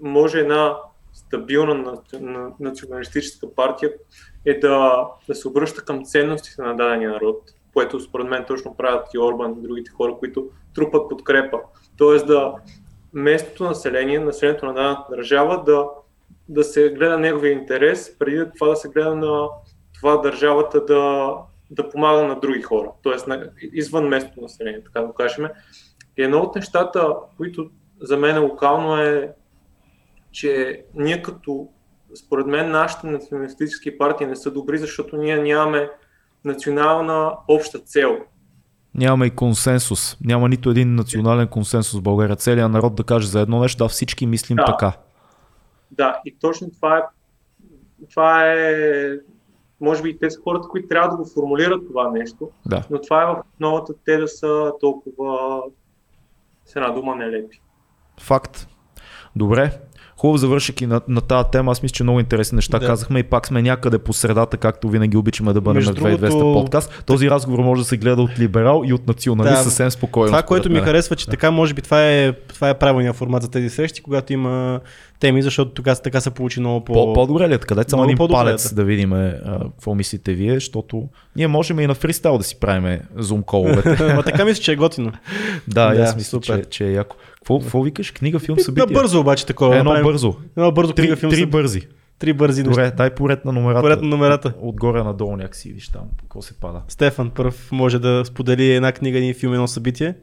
може 0.00 0.40
една 0.40 0.76
стабилна 1.12 1.74
наци- 1.74 2.20
на- 2.20 2.50
националистическа 2.60 3.54
партия 3.54 3.92
е 4.44 4.58
да, 4.58 5.06
да 5.28 5.34
се 5.34 5.48
обръща 5.48 5.84
към 5.84 6.04
ценностите 6.04 6.62
на 6.62 6.76
дадения 6.76 7.10
народ, 7.10 7.42
което 7.72 8.00
според 8.00 8.26
мен 8.26 8.44
точно 8.44 8.76
правят 8.76 9.14
и 9.14 9.18
Орбан 9.18 9.52
и 9.52 9.62
другите 9.62 9.90
хора, 9.90 10.16
които 10.18 10.48
трупат 10.74 11.08
подкрепа. 11.08 11.58
Тоест 11.96 12.26
да 12.26 12.54
местното 13.12 13.64
население, 13.64 14.18
населението 14.18 14.66
на 14.66 14.72
дадената 14.72 15.04
държава 15.10 15.62
да, 15.64 15.86
да 16.48 16.64
се 16.64 16.88
гледа 16.88 17.18
неговия 17.18 17.52
интерес, 17.52 18.18
преди 18.18 18.44
това 18.58 18.68
да 18.68 18.76
се 18.76 18.88
гледа 18.88 19.14
на 19.14 19.48
това 19.94 20.16
държавата 20.16 20.84
да, 20.84 21.32
да 21.70 21.88
помага 21.88 22.22
на 22.22 22.40
други 22.40 22.62
хора, 22.62 22.90
т.е. 23.02 23.36
извън 23.72 24.08
местното 24.08 24.40
население, 24.40 24.84
така 24.84 25.00
да 25.00 25.14
кажем. 25.14 25.46
И 26.16 26.22
едно 26.22 26.38
от 26.38 26.54
нещата, 26.54 27.16
които 27.36 27.70
за 28.00 28.16
мен 28.16 28.42
локално 28.42 28.96
е, 28.96 29.32
че 30.36 30.82
ние 30.94 31.22
като, 31.22 31.68
според 32.14 32.46
мен, 32.46 32.70
нашите 32.70 33.06
националистически 33.06 33.98
партии 33.98 34.26
не 34.26 34.36
са 34.36 34.50
добри, 34.50 34.78
защото 34.78 35.16
ние 35.16 35.36
нямаме 35.36 35.90
национална 36.44 37.32
обща 37.48 37.78
цел. 37.78 38.18
Нямаме 38.94 39.26
и 39.26 39.30
консенсус. 39.30 40.16
Няма 40.24 40.48
нито 40.48 40.70
един 40.70 40.94
национален 40.94 41.48
консенсус 41.48 42.00
в 42.00 42.02
България. 42.02 42.36
Целият 42.36 42.72
народ 42.72 42.94
да 42.94 43.04
каже 43.04 43.28
за 43.28 43.40
едно 43.40 43.60
нещо, 43.60 43.84
да 43.84 43.88
всички 43.88 44.26
мислим 44.26 44.56
Да. 44.56 44.64
така. 44.64 44.92
Да, 45.90 46.20
и 46.24 46.36
точно 46.40 46.70
това 46.70 46.98
е, 46.98 47.02
това 48.10 48.52
е 48.52 49.12
може 49.80 50.02
би 50.02 50.18
те 50.18 50.30
са 50.30 50.40
хората, 50.44 50.68
които 50.68 50.88
трябва 50.88 51.08
да 51.08 51.16
го 51.16 51.26
формулират 51.34 51.86
това 51.88 52.10
нещо, 52.10 52.50
Да. 52.66 52.82
но 52.90 53.00
това 53.00 53.22
е 53.22 53.26
в 53.26 53.42
новата 53.60 53.92
те 54.04 54.16
да 54.16 54.28
са 54.28 54.72
толкова 54.80 55.62
с 56.64 56.76
една 56.76 56.90
дума 56.90 57.16
нелепи. 57.16 57.60
Факт. 58.20 58.68
Добре. 59.36 59.80
Хубаво 60.26 60.38
завършики 60.38 60.86
на, 60.86 61.00
на 61.08 61.20
тази 61.20 61.48
тема. 61.52 61.72
Аз 61.72 61.82
мисля, 61.82 61.92
че 61.92 62.02
много 62.02 62.20
интересни 62.20 62.56
неща 62.56 62.78
Да. 62.78 62.86
казахме 62.86 63.18
и 63.18 63.22
пак 63.22 63.46
сме 63.46 63.62
някъде 63.62 63.98
по 63.98 64.12
средата, 64.12 64.56
както 64.56 64.88
винаги 64.88 65.16
обичаме 65.16 65.52
да 65.52 65.60
бъдем 65.60 65.82
на 65.84 65.94
2200 65.94 66.18
другото- 66.20 66.60
подкаст. 66.60 67.02
Този 67.06 67.30
разговор 67.30 67.58
може 67.58 67.82
да 67.82 67.88
се 67.88 67.96
гледа 67.96 68.22
от 68.22 68.38
либерал 68.38 68.82
и 68.86 68.92
от 68.92 69.06
националист 69.06 69.54
Да. 69.54 69.62
съвсем 69.62 69.90
спокойно. 69.90 70.26
Това, 70.26 70.42
което 70.42 70.70
ми 70.70 70.80
харесва, 70.80 71.16
че 71.16 71.26
така 71.26 71.50
може 71.50 71.74
би 71.74 71.82
това 71.82 72.04
е, 72.04 72.32
това 72.32 72.68
е 72.68 72.74
правилният 72.74 73.16
формат 73.16 73.42
за 73.42 73.50
тези 73.50 73.70
срещи, 73.70 74.02
когато 74.02 74.32
има 74.32 74.80
теми, 75.20 75.42
защото 75.42 75.70
така, 75.72 75.94
така 75.94 76.20
се 76.20 76.30
получи 76.30 76.60
много 76.60 76.84
по... 76.84 76.92
По, 76.92 77.12
по-добре 77.12 77.48
ли 77.48 77.54
е 77.54 77.58
така? 77.58 77.74
Дайте 77.74 77.90
само 77.90 78.04
един 78.04 78.16
е, 78.16 78.28
палец 78.28 78.68
да. 78.68 78.74
да 78.74 78.84
видим 78.84 79.10
какво 79.70 79.94
мислите 79.94 80.34
вие, 80.34 80.54
защото 80.54 81.08
ние 81.36 81.46
можем 81.46 81.80
и 81.80 81.86
на 81.86 81.94
фристайл 81.94 82.38
да 82.38 82.44
си 82.44 82.60
правим 82.60 82.98
зум 83.16 83.42
коловете. 83.42 84.14
Ма 84.14 84.22
така 84.22 84.44
мисля, 84.44 84.62
че 84.62 84.72
е 84.72 84.76
готино. 84.76 85.12
да, 85.68 85.94
Да, 85.94 86.02
аз 86.02 86.16
мисля, 86.16 86.40
че, 86.40 86.64
че 86.70 86.86
е 86.86 86.92
яко. 86.92 87.16
Какво, 87.48 87.82
викаш? 87.82 88.10
Книга, 88.10 88.38
филм, 88.38 88.56
Да 88.56 88.64
събитие? 88.64 88.94
бързо 88.94 89.20
обаче 89.20 89.46
такова. 89.46 89.76
Едно 89.76 89.90
направим- 89.90 90.04
бързо. 90.12 90.34
Едно 90.56 90.72
бързо 90.72 90.92
Три, 90.92 91.02
книга, 91.02 91.16
филм, 91.16 91.30
три 91.32 91.46
бързи. 91.46 91.88
три 92.18 92.32
бързи 92.32 92.62
неща. 92.62 92.70
Добре, 92.82 92.96
дай 92.96 93.10
поред 93.10 93.44
на 93.44 93.52
номерата. 93.52 93.80
Поред 93.82 94.02
на 94.02 94.08
номерата. 94.08 94.54
Отгоре 94.60 95.02
надолу 95.02 95.36
някакси, 95.36 95.72
виж 95.72 95.88
там, 95.88 96.02
какво 96.20 96.42
се 96.42 96.60
пада. 96.60 96.82
Стефан 96.88 97.30
първ 97.30 97.54
може 97.72 97.98
да 97.98 98.24
сподели 98.24 98.72
една 98.72 98.92
книга, 98.92 99.18
един 99.18 99.34
филм, 99.34 99.52
едно 99.54 99.66
събитие. 99.66 100.14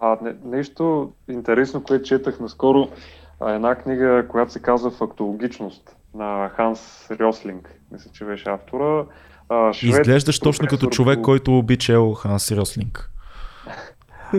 А, 0.00 0.16
не, 0.22 0.34
нещо 0.44 1.12
интересно, 1.30 1.82
което 1.82 2.04
четах 2.04 2.40
наскоро, 2.40 2.88
а, 3.40 3.52
една 3.52 3.74
книга, 3.74 4.26
която 4.28 4.52
се 4.52 4.62
казва 4.62 4.90
Фактологичност 4.90 5.96
на 6.14 6.50
Ханс 6.56 6.80
Рьослинг, 7.10 7.80
мисля, 7.92 8.10
че 8.12 8.24
беше 8.24 8.48
автора. 8.50 9.04
А, 9.48 9.72
швед, 9.72 9.90
Изглеждаш 9.90 10.40
точно 10.40 10.66
като 10.66 10.86
човек, 10.86 11.20
който 11.20 11.62
би 11.62 11.76
чел 11.76 12.12
Ханс 12.12 12.52
Рослинг. 12.52 13.10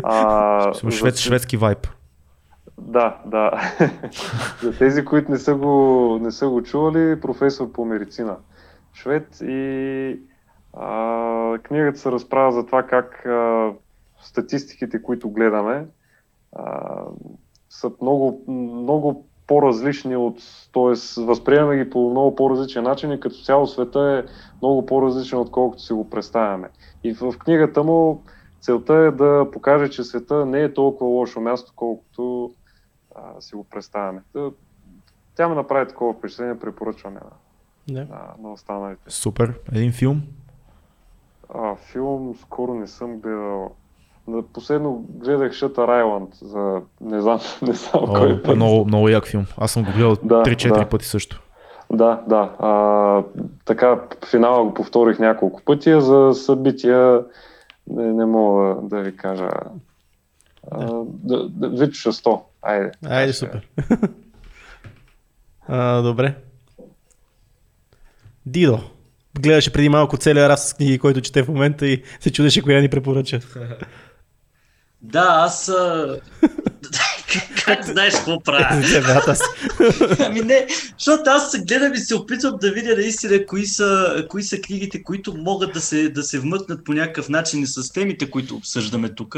А, 0.03 0.73
Швед, 0.73 1.15
за- 1.15 1.21
шведски 1.21 1.57
вайб. 1.57 1.87
Да, 2.77 3.17
да. 3.25 3.51
За 4.63 4.77
тези, 4.77 5.05
които 5.05 5.31
не 5.31 5.37
са, 5.37 5.55
го, 5.55 6.17
не 6.21 6.31
са 6.31 6.49
го 6.49 6.63
чували, 6.63 7.19
професор 7.21 7.71
по 7.71 7.85
медицина. 7.85 8.37
Швед 8.93 9.37
и 9.41 10.19
а, 10.73 11.57
книгата 11.63 11.99
се 11.99 12.11
разправя 12.11 12.51
за 12.51 12.65
това 12.65 12.83
как 12.83 13.25
а, 13.25 13.71
статистиките, 14.21 15.01
които 15.01 15.29
гледаме, 15.29 15.85
а, 16.55 17.01
са 17.69 17.91
много, 18.01 18.43
много 18.47 19.25
по-различни 19.47 20.15
от, 20.15 20.37
т.е. 20.73 21.21
възприемаме 21.21 21.83
ги 21.83 21.89
по 21.89 22.09
много 22.09 22.35
по-различен 22.35 22.83
начин 22.83 23.11
и 23.11 23.19
като 23.19 23.35
цяло 23.35 23.67
света 23.67 23.99
е 23.99 24.31
много 24.61 24.85
по-различен, 24.85 25.39
отколкото 25.39 25.83
си 25.83 25.93
го 25.93 26.09
представяме. 26.09 26.69
И 27.03 27.13
в 27.13 27.33
книгата 27.39 27.83
му 27.83 28.23
целта 28.61 28.93
е 28.95 29.11
да 29.11 29.47
покаже, 29.53 29.89
че 29.89 30.03
света 30.03 30.45
не 30.45 30.61
е 30.61 30.73
толкова 30.73 31.09
лошо 31.09 31.41
място, 31.41 31.71
колкото 31.75 32.51
а, 33.15 33.41
си 33.41 33.55
го 33.55 33.63
представяме. 33.63 34.21
Та, 34.33 34.49
тя 35.35 35.47
ме 35.49 35.55
направи 35.55 35.87
такова 35.87 36.13
впечатление, 36.13 36.59
препоръчвам 36.59 37.13
я 37.13 37.21
Да. 37.87 37.99
на, 37.99 38.19
на 38.43 38.53
останалите. 38.53 39.01
Супер. 39.07 39.53
Един 39.71 39.91
филм. 39.91 40.21
А, 41.55 41.75
филм 41.75 42.35
скоро 42.35 42.73
не 42.73 42.87
съм 42.87 43.17
гледал. 43.17 43.71
На 44.27 44.41
последно 44.43 45.05
гледах 45.09 45.51
Shutter 45.51 45.75
Island 46.03 46.43
за 46.43 46.81
не 47.01 47.21
знам, 47.21 47.39
не 47.61 47.73
знам 47.73 48.03
О, 48.03 48.07
кой 48.07 48.43
път. 48.43 48.55
много, 48.55 48.85
много 48.85 49.09
як 49.09 49.25
филм. 49.25 49.45
Аз 49.57 49.71
съм 49.71 49.83
го 49.83 49.91
гледал 49.91 50.15
Да, 50.23 50.43
3-4 50.43 50.73
да. 50.73 50.89
пъти 50.89 51.05
също. 51.05 51.41
Да, 51.91 52.23
да. 52.27 52.55
А, 52.59 53.23
така, 53.65 53.99
финала 54.29 54.63
го 54.63 54.73
повторих 54.73 55.19
няколко 55.19 55.61
пъти, 55.61 56.01
за 56.01 56.31
събития 56.33 57.23
не, 57.89 58.13
не 58.13 58.25
мога 58.25 58.75
да 58.83 59.01
ви 59.01 59.15
кажа. 59.15 59.49
А, 60.71 61.03
да, 61.05 61.49
да, 61.49 61.69
Вичо 61.69 62.11
100. 62.11 62.41
Айде. 62.61 62.91
Айде, 63.05 63.33
супер. 63.33 63.67
а, 65.67 66.01
добре. 66.01 66.35
Дидо. 68.45 68.79
Гледаше 69.39 69.73
преди 69.73 69.89
малко 69.89 70.17
целия 70.17 70.49
раз 70.49 70.69
с 70.69 70.73
книги, 70.73 70.99
който 70.99 71.21
чете 71.21 71.43
в 71.43 71.47
момента 71.47 71.87
и 71.87 72.03
се 72.19 72.31
чудеше 72.31 72.61
коя 72.61 72.81
ни 72.81 72.89
препоръча. 72.89 73.39
Да, 75.01 75.25
аз... 75.29 75.71
Как, 77.65 77.85
знаеш 77.85 78.13
какво 78.15 78.39
правя? 78.39 78.67
Ами 80.19 80.41
не, 80.41 80.67
защото 80.97 81.23
аз 81.25 81.51
се 81.51 81.59
гледам 81.59 81.93
и 81.93 81.97
се 81.97 82.15
опитвам 82.15 82.57
да 82.61 82.71
видя 82.71 82.95
наистина 82.95 83.45
кои 83.45 83.65
са, 83.65 84.25
кои 84.29 84.43
са 84.43 84.61
книгите, 84.61 85.03
които 85.03 85.33
могат 85.37 85.73
да 85.73 85.81
се, 85.81 86.09
да 86.09 86.23
се 86.23 86.39
вмъкнат 86.39 86.85
по 86.85 86.93
някакъв 86.93 87.29
начин 87.29 87.63
и 87.63 87.67
с 87.67 87.93
темите, 87.93 88.29
които 88.29 88.55
обсъждаме 88.55 89.15
тук. 89.15 89.37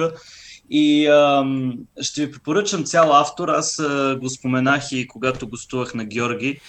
И 0.70 1.08
ам, 1.08 1.74
ще 2.02 2.26
ви 2.26 2.32
препоръчам 2.32 2.84
цял 2.84 3.14
автор. 3.14 3.50
Аз 3.50 3.80
а, 3.80 4.18
го 4.22 4.30
споменах 4.30 4.92
и 4.92 5.08
когато 5.08 5.50
гостувах 5.50 5.94
на 5.94 6.06
Георги. 6.06 6.60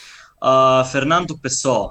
А, 0.40 0.84
Фернандо 0.84 1.38
Песоа. 1.42 1.88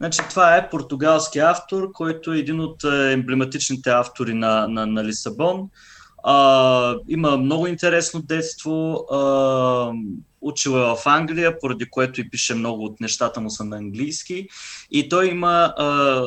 Значи, 0.00 0.20
това 0.30 0.56
е 0.56 0.70
португалски 0.70 1.38
автор, 1.38 1.92
който 1.92 2.32
е 2.32 2.38
един 2.38 2.60
от 2.60 2.84
емблематичните 2.84 3.90
автори 3.90 4.34
на, 4.34 4.68
на, 4.68 4.86
на 4.86 5.04
Лисабон. 5.04 5.68
А, 6.28 6.96
има 7.08 7.36
много 7.36 7.66
интересно 7.66 8.22
детство. 8.22 9.06
А, 9.10 9.92
учил 10.40 10.70
е 10.70 10.74
в 10.74 10.98
Англия, 11.04 11.58
поради 11.58 11.90
което 11.90 12.20
и 12.20 12.30
пише 12.30 12.54
много 12.54 12.84
от 12.84 13.00
нещата 13.00 13.40
му 13.40 13.50
са 13.50 13.64
на 13.64 13.76
английски. 13.76 14.48
И 14.90 15.08
той 15.08 15.28
има 15.28 15.74
а, 15.76 16.22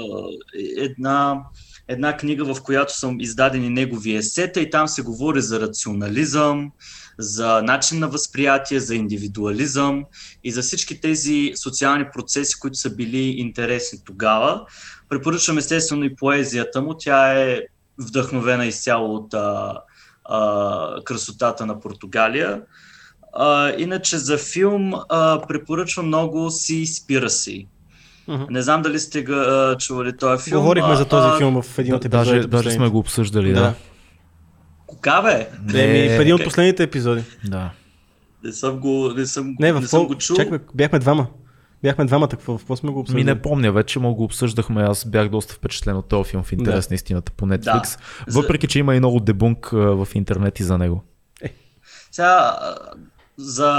една, 0.78 1.44
една 1.88 2.18
книга, 2.18 2.54
в 2.54 2.64
която 2.64 2.98
са 2.98 3.16
издадени 3.20 3.70
негови 3.70 4.16
есета 4.16 4.62
и 4.62 4.70
там 4.70 4.88
се 4.88 5.02
говори 5.02 5.42
за 5.42 5.60
рационализъм, 5.60 6.72
за 7.18 7.62
начин 7.62 8.00
на 8.00 8.08
възприятие, 8.08 8.80
за 8.80 8.96
индивидуализъм 8.96 10.06
и 10.44 10.52
за 10.52 10.62
всички 10.62 11.02
тези 11.02 11.52
социални 11.56 12.06
процеси, 12.14 12.60
които 12.60 12.78
са 12.78 12.96
били 12.96 13.40
интересни 13.40 14.00
тогава. 14.06 14.66
Препоръчвам 15.10 15.58
естествено 15.58 16.04
и 16.04 16.16
поезията 16.16 16.82
му. 16.82 16.96
Тя 16.98 17.34
е 17.34 17.62
вдъхновена 17.98 18.66
изцяло 18.66 19.16
от 19.16 19.34
а, 19.34 19.82
а, 20.30 21.04
красотата 21.04 21.66
на 21.66 21.80
Португалия. 21.80 22.62
А, 23.34 23.74
иначе 23.78 24.18
за 24.18 24.38
филм 24.38 24.94
а, 25.10 25.42
препоръчвам 25.48 26.08
много 26.08 26.50
Си 26.50 26.86
спира 26.86 27.30
си. 27.30 27.68
Мгм. 28.28 28.44
Не 28.50 28.62
знам 28.62 28.82
дали 28.82 29.00
сте 29.00 29.20
а, 29.20 29.78
чували 29.78 30.18
този 30.18 30.44
филм. 30.44 30.62
Говорихме 30.62 30.96
за 30.96 31.06
този 31.06 31.28
а, 31.28 31.38
филм 31.38 31.62
в 31.62 31.80
един 31.80 31.94
от 31.94 32.02
Даже, 32.10 32.30
епизодите. 32.30 32.48
даже 32.48 32.64
последните. 32.64 32.76
сме 32.76 32.90
го 32.90 32.98
обсъждали, 33.00 33.54
да. 33.54 33.62
Да. 33.62 33.74
Кога 34.88 35.22
бе? 35.22 35.50
Не, 35.64 35.88
ми, 35.88 36.18
в 36.18 36.22
един 36.22 36.36
от 36.36 36.44
последните 36.44 36.84
епизоди. 36.84 37.24
да. 37.46 37.70
Не 38.44 38.52
съм 38.52 38.80
го, 38.80 39.14
не 39.18 39.26
съм, 39.26 39.56
Не, 39.60 39.74
в 39.74 39.82
не 39.82 39.88
съм 39.88 40.08
го 40.08 40.16
чул. 40.16 40.36
Чакай, 40.36 40.60
бяхме 40.74 41.00
двама. 41.00 41.28
Бяхме 41.84 42.06
двамата, 42.06 42.28
какво, 42.30 42.58
какво 42.58 42.76
сме 42.76 42.90
го 42.90 42.96
Ми 42.96 43.02
обсъждали? 43.02 43.24
не 43.24 43.42
помня 43.42 43.72
вече, 43.72 44.00
но 44.00 44.14
го 44.14 44.24
обсъждахме. 44.24 44.84
Аз 44.84 45.06
бях 45.06 45.30
доста 45.30 45.54
впечатлен 45.54 45.96
от 45.96 46.08
този 46.08 46.30
филм 46.30 46.44
в 46.44 46.52
интерес 46.52 46.88
Да. 46.88 46.92
на 46.92 46.96
истината 46.96 47.32
по 47.32 47.46
Netflix. 47.46 48.00
За- 48.28 48.42
Въпреки, 48.42 48.68
че 48.68 48.80
има 48.80 48.96
и 48.96 49.00
много 49.00 49.20
дебунк 49.20 49.70
в 49.72 50.08
интернет 50.14 50.60
и 50.60 50.64
за 50.64 50.78
него. 50.78 51.04
Сега, 52.12 52.28
а, 52.28 52.76
за 53.38 53.74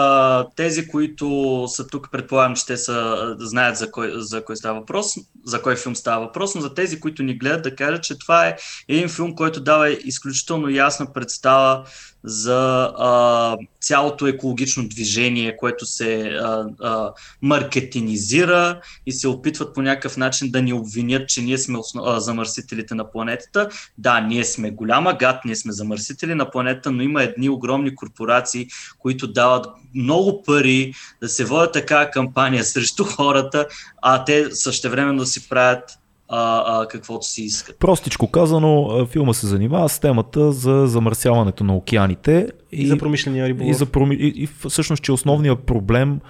тези, 0.56 0.88
които 0.88 1.28
са 1.68 1.86
тук, 1.86 2.08
предполагам, 2.12 2.56
че 2.56 2.66
те 2.66 2.76
са, 2.76 2.96
знаят 3.38 3.76
за 3.76 3.90
кой, 3.90 4.12
за 4.14 4.44
кой 4.44 4.56
става 4.56 4.78
въпрос, 4.80 5.06
за 5.44 5.62
кой 5.62 5.76
филм 5.76 5.96
става 5.96 6.20
въпрос, 6.20 6.54
но 6.54 6.60
за 6.60 6.74
тези, 6.74 7.00
които 7.00 7.22
ни 7.22 7.34
гледат, 7.34 7.62
да 7.62 7.74
кажа, 7.74 8.00
че 8.00 8.18
това 8.18 8.46
е 8.46 8.56
един 8.88 9.08
филм, 9.08 9.34
който 9.34 9.60
дава 9.60 9.90
изключително 9.90 10.68
ясна 10.68 11.12
представа 11.12 11.84
за 12.24 12.92
а, 12.98 13.56
цялото 13.80 14.26
екологично 14.26 14.88
движение, 14.88 15.56
което 15.56 15.86
се 15.86 16.22
а, 16.22 16.66
а, 16.82 17.12
маркетинизира 17.42 18.80
и 19.06 19.12
се 19.12 19.28
опитват 19.28 19.74
по 19.74 19.82
някакъв 19.82 20.16
начин 20.16 20.50
да 20.50 20.62
ни 20.62 20.72
обвинят, 20.72 21.28
че 21.28 21.42
ние 21.42 21.58
сме 21.58 21.78
основ... 21.78 22.04
а, 22.06 22.20
замърсителите 22.20 22.94
на 22.94 23.10
планетата. 23.10 23.68
Да, 23.98 24.20
ние 24.20 24.44
сме 24.44 24.70
голяма 24.70 25.14
гад, 25.14 25.44
ние 25.44 25.56
сме 25.56 25.72
замърсители 25.72 26.34
на 26.34 26.50
планета, 26.50 26.90
но 26.90 27.02
има 27.02 27.22
едни 27.22 27.48
огромни 27.48 27.94
корпорации, 27.94 28.68
които 28.98 29.32
дават 29.32 29.66
много 29.94 30.42
пари 30.42 30.94
да 31.22 31.28
се 31.28 31.44
водят 31.44 31.72
така 31.72 32.10
кампания 32.10 32.64
срещу 32.64 33.04
хората, 33.04 33.66
а 34.02 34.24
те 34.24 34.54
същевременно 34.54 35.26
си 35.26 35.48
правят 35.48 35.99
а, 36.32 36.62
а, 36.66 36.88
каквото 36.88 37.26
си 37.26 37.42
искат. 37.42 37.78
Простичко 37.78 38.30
казано, 38.30 39.06
филма 39.06 39.32
се 39.32 39.46
занимава 39.46 39.88
с 39.88 39.98
темата 39.98 40.52
за 40.52 40.86
замърсяването 40.86 41.64
на 41.64 41.76
океаните 41.76 42.48
И 42.72 42.86
за 42.86 42.98
промишления 42.98 43.48
риболов. 43.48 43.70
и, 43.70 43.74
за 43.74 43.86
проми... 43.86 44.14
и, 44.14 44.42
и 44.42 44.48
всъщност, 44.68 45.02
че 45.02 45.12
основният 45.12 45.58
проблем 45.58 46.20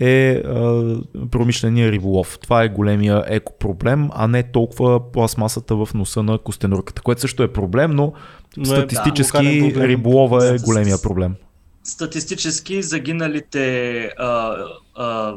е 0.00 0.30
а, 0.32 0.96
промишления 1.30 1.92
риболов. 1.92 2.38
Това 2.42 2.62
е 2.62 2.68
големия 2.68 3.24
екопроблем, 3.26 4.08
а 4.12 4.28
не 4.28 4.42
толкова 4.42 5.12
пластмасата 5.12 5.76
в 5.76 5.88
носа 5.94 6.22
на 6.22 6.38
костенурката, 6.38 7.02
което 7.02 7.20
също 7.20 7.42
е 7.42 7.52
проблем, 7.52 7.90
но, 7.90 8.12
Но 8.56 8.62
е, 8.62 8.66
статистически 8.66 9.72
да, 9.72 9.88
риболова 9.88 10.54
е 10.54 10.58
големия 10.58 11.02
проблем. 11.02 11.34
Статистически 11.84 12.82
загиналите 12.82 14.04
а, 14.18 14.56
а, 14.94 15.34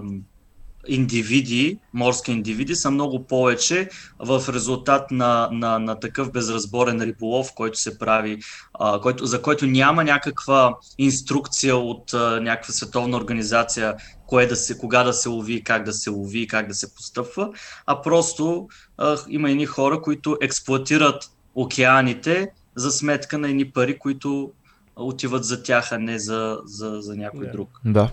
индивиди, 0.88 1.80
морски 1.94 2.32
индивиди 2.32 2.76
са 2.76 2.92
много 2.92 3.24
повече 3.28 3.90
в 4.20 4.44
резултат 4.50 5.12
на, 5.12 5.50
на, 5.52 5.80
на 5.80 6.00
такъв 6.00 6.32
безразборен 6.32 7.02
риболов, 7.02 7.54
който 7.56 7.80
се 7.80 8.00
прави, 8.00 8.40
а, 8.74 9.00
който, 9.02 9.26
за 9.26 9.42
който 9.42 9.66
няма 9.66 10.04
някаква 10.04 10.76
инструкция 10.98 11.78
от 11.78 12.14
а, 12.14 12.40
някаква 12.42 12.74
световна 12.74 13.18
организация, 13.18 13.96
кое 14.28 14.46
да 14.46 14.56
се, 14.56 14.78
кога 14.78 15.04
да 15.04 15.14
се 15.14 15.30
лови, 15.30 15.64
как 15.64 15.84
да 15.84 15.94
се 15.94 16.10
лови, 16.10 16.48
как 16.48 16.68
да 16.68 16.74
се 16.74 16.96
постъпва, 16.96 17.50
а 17.86 18.02
просто 18.02 18.68
а, 18.98 19.18
има 19.30 19.52
едни 19.52 19.66
хора, 19.66 20.02
които 20.02 20.38
експлуатират 20.42 21.30
океаните 21.56 22.48
за 22.76 22.92
сметка 22.92 23.38
на 23.38 23.50
едни 23.50 23.72
пари, 23.72 24.00
които 24.00 24.52
отиват 24.96 25.44
за 25.44 25.64
тях, 25.64 25.92
а 25.92 25.98
не 26.00 26.20
за, 26.20 26.60
за, 26.66 26.98
за 27.02 27.16
някой 27.16 27.46
Да. 27.46 27.52
друг. 27.52 27.70
Да. 27.86 28.10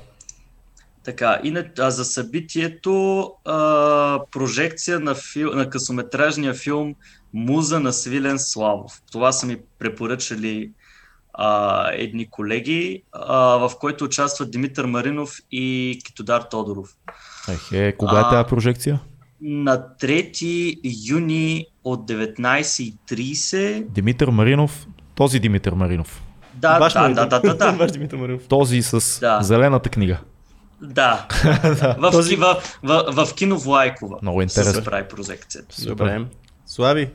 Така, 1.05 1.41
и 1.45 1.51
на, 1.51 1.65
а 1.79 1.91
за 1.91 2.05
събитието 2.05 3.23
а, 3.45 4.21
прожекция 4.33 5.01
на, 5.01 5.15
фил, 5.15 5.51
на 5.55 5.71
късометражния 5.71 6.55
филм 6.55 6.95
Муза 7.35 7.81
на 7.81 7.93
Свилен 7.93 8.39
Славов. 8.39 9.03
Това 9.13 9.33
са 9.33 9.47
ми 9.47 9.57
препоръчали 9.79 10.71
а, 11.35 11.89
едни 11.93 12.31
колеги, 12.31 13.03
а, 13.13 13.37
в 13.37 13.73
който 13.81 14.05
участват 14.05 14.51
Димитър 14.51 14.85
Маринов 14.85 15.37
и 15.53 15.99
Китодар 16.07 16.43
Тодоров. 16.43 16.89
Ехе, 17.49 17.95
кога 17.99 18.21
е 18.21 18.31
тази 18.31 18.49
прожекция? 18.49 19.01
На 19.41 19.87
3 20.01 20.79
юни 21.11 21.67
от 21.85 22.09
19.30. 22.11 23.89
Димитър 23.89 24.29
Маринов, 24.29 24.87
този 25.15 25.41
Димитър 25.41 25.73
Маринов. 25.73 26.23
Да, 26.55 26.79
да, 26.79 27.01
Маринов. 27.01 27.29
да, 27.29 27.41
да, 27.41 27.55
да, 27.55 27.73
да. 27.79 27.87
Димитър 27.87 28.17
Маринов. 28.17 28.43
Този 28.49 28.83
с 28.83 29.21
Да. 29.21 29.43
зелената 29.43 29.89
книга. 29.89 30.19
Да, 30.83 31.27
в, 31.99 32.11
Този- 32.11 32.37
в, 32.37 32.63
в, 32.83 33.05
в, 33.13 33.27
в 33.27 33.35
кино 33.35 33.59
Влайкова 33.59 34.19
Много 34.23 34.41
се 34.41 34.43
интересно. 34.43 34.85
прави 34.85 35.09
прожекцията. 35.09 35.85
Добре. 35.87 36.25
Слави. 36.67 37.11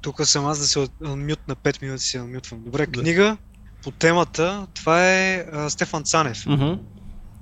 Тук 0.00 0.26
съм 0.26 0.46
аз 0.46 0.58
да 0.58 0.64
се 0.66 0.88
мют 1.00 1.48
на 1.48 1.56
5 1.56 1.82
минути 1.82 2.04
си 2.04 2.18
намютвам. 2.18 2.60
Добре, 2.64 2.86
книга 2.86 3.36
по 3.82 3.90
темата. 3.90 4.66
Това 4.74 5.08
е 5.08 5.46
а, 5.52 5.70
Стефан 5.70 6.04
Цанев. 6.04 6.46
Мгм. 6.46 6.72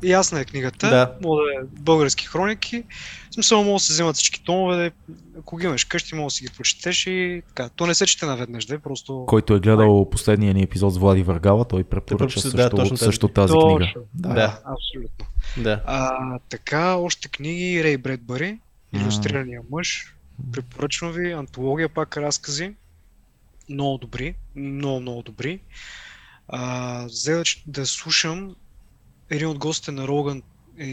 Ясна 0.02 0.40
е 0.40 0.44
книгата. 0.44 0.90
Да. 0.90 1.14
Мога 1.22 1.42
да 1.42 1.50
е 1.50 1.64
български 1.80 2.26
хроники. 2.26 2.84
В 3.30 3.34
смисъл, 3.34 3.64
мога 3.64 3.74
да 3.74 3.80
се 3.80 3.92
вземат 3.92 4.16
всички 4.16 4.44
томове. 4.44 4.90
Ако 5.38 5.56
ги 5.56 5.66
имаш 5.66 5.84
къщи, 5.84 6.14
мога 6.14 6.26
да 6.26 6.30
си 6.30 6.44
ги 6.44 6.52
прочетеш 6.56 7.06
и 7.06 7.42
така. 7.48 7.68
То 7.68 7.86
не 7.86 7.94
се 7.94 8.06
чете 8.06 8.26
наведнъж, 8.26 8.66
да 8.66 8.74
е 8.74 8.78
просто... 8.78 9.24
Който 9.26 9.54
е 9.54 9.60
гледал 9.60 10.10
последния 10.10 10.54
ни 10.54 10.62
епизод 10.62 10.94
с 10.94 10.98
Влади 10.98 11.22
Въргала, 11.22 11.64
той 11.64 11.84
препоръча 11.84 12.40
да, 12.40 12.50
също, 12.50 12.70
точно 12.70 12.88
тази 12.88 13.04
също 13.04 13.28
тази 13.28 13.52
Точно. 13.52 13.76
книга. 13.76 13.92
Да. 14.14 14.28
Да. 14.28 14.60
Абсолютно. 14.64 15.26
Да. 15.56 15.82
А, 15.86 16.38
така, 16.48 16.94
още 16.94 17.28
книги. 17.28 17.84
Рей 17.84 17.96
Бредбъри, 17.96 18.58
М. 18.92 19.00
Иллюстрирания 19.00 19.60
мъж. 19.70 20.14
Препоръчвам 20.52 21.12
ви. 21.12 21.32
Антология, 21.32 21.88
пак 21.88 22.16
разкази. 22.16 22.72
Много 23.68 23.98
добри. 23.98 24.34
Много, 24.56 25.00
много 25.00 25.22
добри. 25.22 25.60
А, 26.48 27.02
да, 27.26 27.44
ч- 27.44 27.62
да 27.66 27.86
слушам. 27.86 28.54
Един 29.30 29.48
от 29.48 29.58
гостите 29.58 29.92
на 29.92 30.08
Роган 30.08 30.42
е 30.78 30.84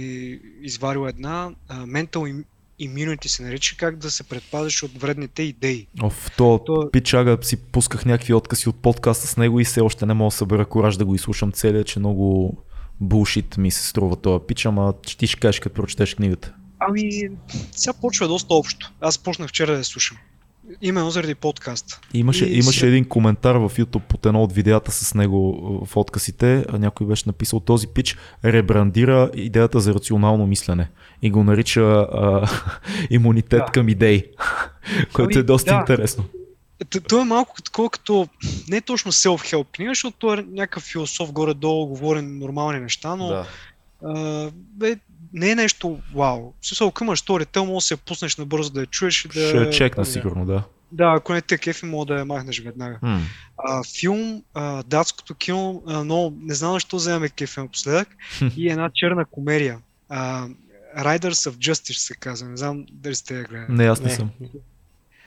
изварил 0.62 1.08
една. 1.08 1.50
А, 1.68 1.86
Mental 1.86 2.08
Im- 2.08 2.44
Immunity 2.82 3.28
се 3.28 3.44
нарича. 3.44 3.76
Как 3.78 3.98
да 3.98 4.12
се 4.12 4.24
предпазиш 4.24 4.84
от 4.84 4.92
вредните 4.92 5.44
идеи. 5.44 5.88
Оф, 6.04 6.32
то 6.38 6.60
То- 6.66 6.90
пичага 6.92 7.38
си 7.42 7.58
пусках 7.58 8.06
някакви 8.06 8.34
откази 8.34 8.70
от 8.70 8.76
подкаста 8.76 9.28
с 9.28 9.38
него 9.38 9.60
и 9.60 9.66
все 9.66 9.82
още 9.82 10.06
не 10.06 10.14
мога 10.14 10.28
да 10.28 10.36
събера 10.36 10.66
кораж 10.66 10.98
да 10.98 11.06
го 11.06 11.16
изслушам 11.16 11.52
целия, 11.52 11.84
че 11.84 12.00
много 12.00 12.58
булшит 13.02 13.58
ми 13.58 13.72
се 13.72 13.88
струва 13.88 14.16
това 14.16 14.48
пич, 14.48 14.66
ама 14.66 14.94
ти 15.18 15.28
ще 15.28 15.40
кажеш 15.40 15.60
като 15.60 15.74
прочетеш 15.76 16.16
книгата. 16.16 16.54
Ами, 16.80 17.30
сега 17.72 17.94
почва 17.94 18.28
доста 18.28 18.54
общо. 18.54 18.94
Аз 19.02 19.18
почнах 19.18 19.50
вчера 19.50 19.72
да 19.72 19.78
я 19.78 19.84
слушам. 19.84 20.18
Именно 20.82 21.12
заради 21.12 21.36
подкаста. 21.36 22.00
Имаше, 22.14 22.46
И 22.46 22.58
имаше 22.58 22.88
един 22.88 23.06
коментар 23.06 23.56
в 23.56 23.70
YouTube 23.70 24.00
под 24.00 24.26
едно 24.26 24.44
от 24.44 24.54
видеята 24.54 24.92
с 24.92 25.14
него 25.14 25.60
а, 25.84 25.86
в 25.86 25.98
откъсите. 25.98 26.66
а 26.70 26.78
Някой 26.78 27.08
беше 27.08 27.24
написал 27.26 27.60
този 27.60 27.88
пич 27.88 28.18
ребрандира 28.46 29.32
идеята 29.36 29.80
за 29.80 29.94
рационално 29.94 30.48
мислене 30.48 30.90
и 31.22 31.32
го 31.32 31.44
нарича 31.44 31.82
а, 31.82 32.50
имунитет 33.10 33.60
Да. 33.60 33.66
към 33.66 33.90
идеи, 33.90 34.24
което 35.14 35.32
Ами, 35.34 35.42
е 35.42 35.44
доста 35.44 35.74
да. 35.74 35.80
интересно. 35.80 36.24
Той 37.10 37.22
е 37.22 37.26
малко 37.26 37.62
такова, 37.62 37.90
като 37.90 38.28
не 38.68 38.78
е 38.78 38.82
точно 38.82 39.12
self-help 39.12 39.68
книга, 39.68 39.92
защото 39.92 40.18
той 40.20 40.38
е 40.38 40.46
някакъв 40.52 40.84
философ 40.84 41.32
горе-долу, 41.32 41.88
говори 41.88 42.22
нормални 42.22 42.80
неща, 42.80 43.16
но 43.16 43.28
Да. 43.28 43.46
а, 44.06 44.52
бе, 44.54 44.96
не 45.34 45.52
е 45.52 45.56
нещо 45.56 46.00
вау. 46.16 46.54
В 46.62 46.68
смисъл, 46.68 46.88
ако 46.88 47.04
имаш 47.04 47.24
storytel, 47.24 47.66
може 47.66 47.84
да 47.84 47.88
се 47.88 47.98
пуснеш 47.98 48.38
набързо 48.38 48.70
да 48.70 48.80
я 48.80 48.86
чуеш 48.86 49.26
и 49.26 49.28
да... 49.28 49.50
Ще 49.50 49.70
чекна 49.70 50.06
сигурно, 50.06 50.46
да. 50.46 50.64
Да, 50.92 51.14
ако 51.18 51.34
не 51.34 51.42
те 51.42 51.58
кефи, 51.58 51.86
мога 51.86 52.06
да 52.06 52.20
я 52.20 52.26
махнеш 52.26 52.60
веднага. 52.60 53.00
М. 53.02 53.22
А, 53.58 53.84
филм, 54.00 54.44
а, 54.54 54.84
датското 54.84 55.36
кино, 55.36 55.84
а, 55.88 56.04
но 56.04 56.34
не 56.42 56.54
знам 56.54 56.74
защо 56.74 56.96
вземаме 56.96 57.30
кефи 57.30 57.60
напоследък, 57.60 58.08
и 58.58 58.70
една 58.70 58.90
черна 58.94 59.26
комедия. 59.26 59.78
А, 60.10 60.48
Riders 60.98 61.50
of 61.50 61.52
Justice 61.52 61.98
се 61.98 62.16
казва, 62.16 62.50
не 62.50 62.58
знам 62.58 62.86
дали 62.92 63.16
сте 63.16 63.36
я 63.38 63.44
гледали. 63.44 63.78
Не, 63.78 63.86
аз 63.86 64.00
не, 64.00 64.06
Не. 64.06 64.16
съм. 64.16 64.30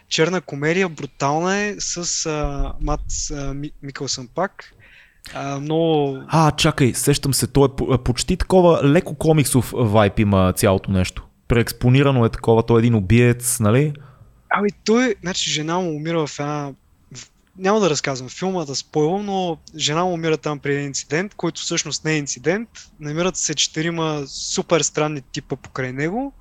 черна 0.08 0.40
комедия, 0.40 0.88
брутална 0.88 1.56
е, 1.56 1.76
с 1.78 2.26
а, 2.26 2.72
Мат 2.80 3.00
а, 3.32 3.54
Ми, 3.54 3.70
Микълсън 3.82 4.28
пак. 4.34 4.72
А, 5.34 5.60
много... 5.60 6.18
А, 6.28 6.50
чакай, 6.50 6.94
сещам 6.94 7.34
се, 7.34 7.46
то 7.46 7.64
е 7.64 7.68
по- 7.76 7.98
почти 7.98 8.36
такова 8.36 8.80
леко 8.84 9.14
комиксов 9.14 9.72
вайп 9.76 10.18
има 10.18 10.52
цялото 10.56 10.90
нещо. 10.90 11.26
Преекспонирано 11.48 12.24
е 12.24 12.28
такова, 12.28 12.62
той 12.62 12.78
е 12.78 12.80
един 12.80 12.94
убиец, 12.94 13.60
нали? 13.60 13.92
Ами 14.50 14.68
той, 14.84 15.14
значи 15.22 15.50
жена 15.50 15.78
му 15.78 15.96
умира 15.96 16.26
в 16.26 16.40
една... 16.40 16.72
Няма 17.58 17.80
да 17.80 17.90
разказвам 17.90 18.28
филма, 18.28 18.64
да 18.64 18.74
спойлвам, 18.74 19.26
но 19.26 19.58
жена 19.76 20.04
му 20.04 20.12
умира 20.12 20.36
там 20.36 20.58
при 20.58 20.74
един 20.74 20.86
инцидент, 20.86 21.34
който 21.34 21.60
всъщност 21.60 22.04
не 22.04 22.12
е 22.12 22.18
инцидент. 22.18 22.68
Намират 23.00 23.36
се 23.36 23.54
четирима 23.54 24.22
супер 24.26 24.80
странни 24.80 25.20
типа 25.32 25.56
покрай 25.56 25.92
него 25.92 26.32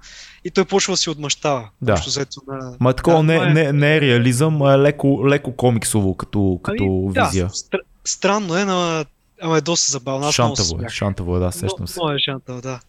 и 0.46 0.52
той 0.52 0.66
почва 0.66 0.94
да 0.94 0.98
си 0.98 1.10
отмъщава. 1.10 1.70
Да. 1.82 2.04
Взето 2.08 2.42
на... 2.48 2.78
Ма 2.80 2.90
е 2.90 2.94
такова 2.94 3.18
Да, 3.18 3.24
не, 3.24 3.36
е- 3.36 3.46
не, 3.46 3.72
не 3.72 3.96
е 3.96 4.02
реализъм, 4.02 4.62
а 4.62 4.74
е 4.74 4.78
леко, 4.78 5.24
леко 5.28 5.52
комиксово 5.56 6.16
като, 6.16 6.60
като 6.64 6.84
Ами, 6.84 7.26
визия. 7.26 7.50
Да. 7.72 7.78
Странно 8.06 8.58
е, 8.58 8.66
но 8.66 9.06
ама 9.42 9.58
е 9.58 9.62
доста 9.62 9.92
забавно. 9.92 10.28
Аз 10.28 10.36
Шантаво 10.36 10.82
е, 10.82 10.90
шантаво 10.90 11.38
е, 11.38 11.40
да, 11.40 11.52
сещам 11.52 11.88
се. 11.88 12.00
Много 12.00 12.12
е 12.12 12.20
шантал, 12.20 12.62
да. 12.62 12.80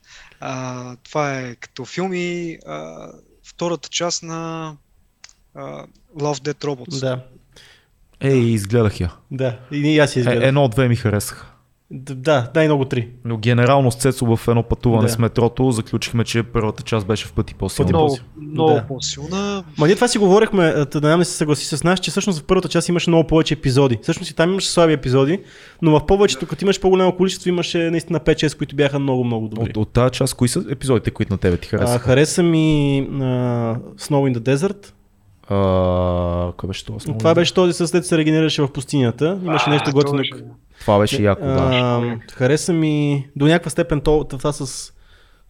А, 0.40 0.96
това 0.96 1.38
е 1.38 1.54
като 1.54 1.84
филм 1.84 2.10
и 2.14 2.58
а, 2.66 3.08
втората 3.44 3.88
част 3.88 4.22
на 4.22 4.72
а, 5.54 5.60
Love 6.16 6.40
Dead 6.42 6.64
Robots. 6.64 7.00
Да. 7.00 7.20
Ей, 8.20 8.38
изгледах 8.38 9.00
я. 9.00 9.12
Да. 9.30 9.58
И 9.72 9.98
аз 9.98 10.10
си 10.10 10.18
Е, 10.18 10.20
изгледах. 10.20 10.44
едно 10.44 10.64
от 10.64 10.70
две 10.70 10.88
ми 10.88 10.96
харесаха. 10.96 11.46
Да, 11.90 12.50
дай 12.54 12.66
много 12.66 12.84
три. 12.84 13.08
Но 13.24 13.36
генерално 13.36 13.90
с 13.90 13.96
Цецо 13.96 14.36
в 14.36 14.48
едно 14.48 14.62
пътуване 14.62 15.02
Да. 15.02 15.12
с 15.12 15.18
метрото 15.18 15.70
заключихме, 15.70 16.24
че 16.24 16.42
първата 16.42 16.82
част 16.82 17.06
беше 17.06 17.26
в 17.26 17.32
пъти 17.32 17.54
по-силна. 17.54 17.88
Много, 17.90 18.16
много 18.40 18.70
Да. 18.70 18.84
по-силна. 18.88 19.64
Ма 19.78 19.86
ние 19.86 19.94
това 19.94 20.08
си 20.08 20.18
говорихме, 20.18 20.74
да 20.92 21.16
не 21.16 21.24
се 21.24 21.32
съгласи 21.32 21.76
с 21.76 21.84
нас, 21.84 22.00
че 22.00 22.10
всъщност 22.10 22.40
в 22.40 22.44
първата 22.44 22.68
част 22.68 22.88
имаше 22.88 23.10
много 23.10 23.26
повече 23.26 23.54
епизоди. 23.54 23.98
Всъщност 24.02 24.30
и 24.30 24.34
там 24.34 24.50
имаше 24.50 24.68
слаби 24.70 24.92
епизоди, 24.92 25.40
но 25.82 25.90
в 25.90 26.06
повечето, 26.06 26.46
като 26.46 26.64
имаш 26.64 26.80
по-голямо 26.80 27.16
количество, 27.16 27.48
имаше 27.48 27.90
наистина 27.90 28.20
5-6, 28.20 28.58
които 28.58 28.76
бяха 28.76 28.98
много, 28.98 29.24
много 29.24 29.48
добри. 29.48 29.70
От, 29.70 29.76
от 29.76 29.88
тази 29.92 30.10
част, 30.12 30.34
кои 30.34 30.48
са 30.48 30.64
епизодите, 30.70 31.10
които 31.10 31.32
на 31.32 31.38
тебе 31.38 31.56
ти 31.56 31.68
А, 31.72 31.78
харесаха? 31.78 31.98
хареса 31.98 32.42
ми 32.42 32.98
а, 33.12 33.22
Snow 33.98 34.32
in 34.32 34.38
the 34.38 34.56
Desert. 34.56 34.92
А, 35.48 36.52
кой 36.56 36.66
беше 36.66 36.84
това? 36.84 36.98
Това 37.18 37.34
беше 37.34 37.54
този 37.54 37.72
с 37.72 37.88
след 37.88 38.06
се 38.06 38.18
регенерираше 38.18 38.62
в 38.62 38.72
пустинята. 38.72 39.38
Имаше 39.44 39.70
нещо 39.70 39.92
готино. 39.92 40.18
беше- 40.18 40.32
Това 40.80 40.98
беше 40.98 41.22
яко, 41.22 41.44
да. 41.44 41.70
А, 41.72 42.16
хареса 42.32 42.72
ми 42.72 43.26
до 43.36 43.46
някаква 43.46 43.70
степен 43.70 44.00
то, 44.00 44.24
това 44.24 44.52
с 44.52 44.92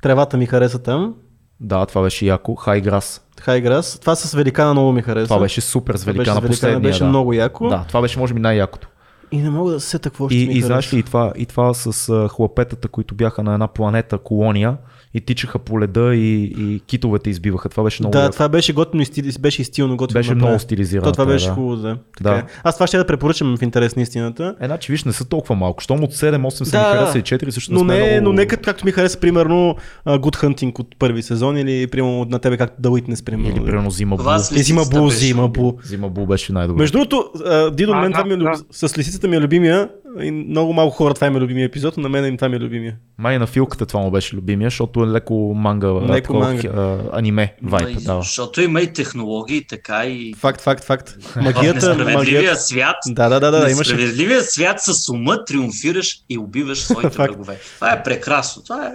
тревата 0.03 0.37
ми 0.37 0.47
хареса 0.47 0.79
там. 0.79 1.15
Да, 1.61 1.87
това 1.87 2.03
беше 2.03 2.27
яко. 2.27 2.55
Хай 2.55 2.81
Грас. 2.81 3.23
Хайграс. 3.41 3.99
Това 4.01 4.15
с 4.17 4.35
Великана 4.35 4.73
много 4.73 4.93
ми 4.93 5.03
хареса. 5.03 5.27
Това 5.27 5.39
беше 5.41 5.61
супер 5.61 5.95
с 5.95 6.01
Това 6.01 6.13
беше 6.13 6.19
Великана 6.19 6.37
с 6.37 6.41
Великана, 6.41 6.49
последния. 6.51 6.81
беше 6.81 6.99
да. 6.99 7.07
много 7.07 7.33
яко. 7.33 7.69
Да, 7.69 7.85
това 7.89 8.01
беше 8.01 8.19
може 8.19 8.35
би 8.35 8.41
най-якото. 8.41 8.89
И 9.33 9.39
не 9.39 9.51
мога 9.51 9.73
да 9.73 9.81
се 9.81 9.99
какво 9.99 10.29
ще 10.29 10.39
И, 10.39 10.47
ми 10.47 10.55
и 10.55 10.63
знаеш 10.63 10.93
ли, 10.93 10.99
и 10.99 11.03
това, 11.03 11.33
и 11.37 11.47
това 11.47 11.75
с 11.75 12.29
хлапетата, 12.29 12.89
които 12.89 13.15
бяха 13.15 13.43
на 13.43 13.55
една 13.55 13.67
планета, 13.67 14.19
колония, 14.19 14.77
и 15.17 15.21
тичаха 15.21 15.59
по 15.59 15.81
леда 15.81 16.15
и, 16.15 16.43
и 16.59 16.81
китовете 16.87 17.31
избиваха. 17.31 17.69
Това 17.69 17.85
беше 17.85 18.03
много 18.03 18.13
Да, 18.13 18.31
това 18.31 18.49
беше 18.49 18.73
готино 18.73 19.03
и 19.03 19.07
стили, 19.07 19.33
беше 19.41 19.63
и 19.63 19.65
стилно 19.65 19.97
готино. 19.97 20.19
Беше 20.19 20.29
направено. 20.31 20.47
много 20.49 20.61
стилизирано. 20.61 21.05
То 21.05 21.13
това 21.13 21.25
това, 21.25 21.33
беше 21.35 21.47
да. 21.47 21.53
хубаво, 21.53 21.77
да. 21.77 21.89
Да. 21.89 21.99
Така 22.19 22.37
е. 22.37 22.45
Аз 22.65 22.77
това 22.77 22.87
ще 22.87 22.97
да 22.97 23.07
препоръчам 23.07 23.57
в 23.57 23.63
интерес 23.63 23.97
на 23.97 24.03
истината. 24.03 24.55
Е, 24.61 24.67
значи, 24.67 24.93
виж, 24.93 25.05
не 25.05 25.13
са 25.13 25.25
толкова 25.25 25.55
малко. 25.55 25.83
Щом 25.83 26.05
от 26.05 26.13
7-8 26.13 26.49
са 26.65 26.71
Да, 26.71 26.79
ми 26.79 26.85
да. 26.85 27.01
хареса 27.01 27.19
и 27.19 27.23
4, 27.23 27.51
също 27.51 27.75
Но 27.75 27.85
не, 27.85 27.97
много... 27.97 28.25
но 28.25 28.33
не 28.33 28.47
като, 28.47 28.63
както 28.65 28.85
ми 28.85 28.93
хареса, 28.93 29.21
примерно, 29.21 29.77
Good 30.07 30.37
Hunting 30.37 30.81
от 30.81 30.97
първи 30.99 31.23
сезон 31.23 31.57
или 31.57 31.87
примерно 31.87 32.25
на 32.25 32.39
тебе 32.39 32.57
както 32.57 32.83
The 32.83 32.89
Witness, 32.89 33.25
примерно. 33.25 33.57
Или 33.57 33.65
примерно 33.65 33.91
Зима 33.91 34.17
И 34.57 34.63
Зима 34.63 34.83
беше 34.85 35.17
Зима. 35.17 35.49
Бул. 35.49 35.79
Зима 35.85 36.09
Бул 36.09 36.27
беше 36.27 36.53
най-добре. 36.53 36.81
Между 36.81 36.99
другото, 36.99 37.31
Дидо, 37.73 37.95
мен 37.95 38.13
да, 38.13 38.19
това 38.19 38.25
ми 38.25 38.35
е 38.35 38.37
да. 38.37 38.55
с 38.71 38.99
лисицата 38.99 39.29
ми 39.29 39.37
е 39.37 39.41
любимия, 39.41 39.89
И 40.21 40.31
много 40.31 40.73
малко 40.73 40.97
хора 40.97 41.15
това 41.15 41.27
им 41.27 41.37
е 41.37 41.41
любимия 41.41 41.65
епизод, 41.65 41.97
но 41.97 42.03
на 42.03 42.09
мен 42.09 42.27
им 42.27 42.37
това 42.37 42.49
ми 42.49 42.57
е 42.57 42.61
любимия. 42.61 42.97
Май 43.19 43.39
на 43.39 43.47
филката 43.47 43.87
това 43.87 44.01
му 44.01 44.11
беше 44.11 44.37
любимия, 44.37 44.67
защото 44.67 45.05
е 45.05 45.07
леко 45.07 45.53
манга, 45.57 45.87
Леко 45.89 46.13
леко 46.13 46.35
манга. 46.35 46.73
манга. 46.73 47.03
аниме 47.13 47.55
вайп 47.63 48.03
дава. 48.03 48.23
Защото 48.23 48.61
има 48.61 48.81
и 48.81 48.93
технологии, 48.93 49.67
така 49.67 50.05
и 50.05 50.35
Факт, 50.35 50.61
факт, 50.61 50.85
факт. 50.85 51.17
Магията, 51.37 51.95
магията. 52.13 52.57
свят. 52.57 52.97
Да, 53.07 53.29
да, 53.29 53.41
да, 53.41 53.51
да, 53.51 53.65
несправедливия 53.67 54.43
свят 54.43 54.77
с 54.81 55.09
ума 55.09 55.45
триумфираш 55.45 56.19
и 56.29 56.39
убиваш 56.39 56.79
своите 56.79 57.09
врагове. 57.19 57.59
Това 57.75 57.93
е 57.93 58.03
прекрасно. 58.03 58.63
Това 58.63 58.87
е... 58.87 58.91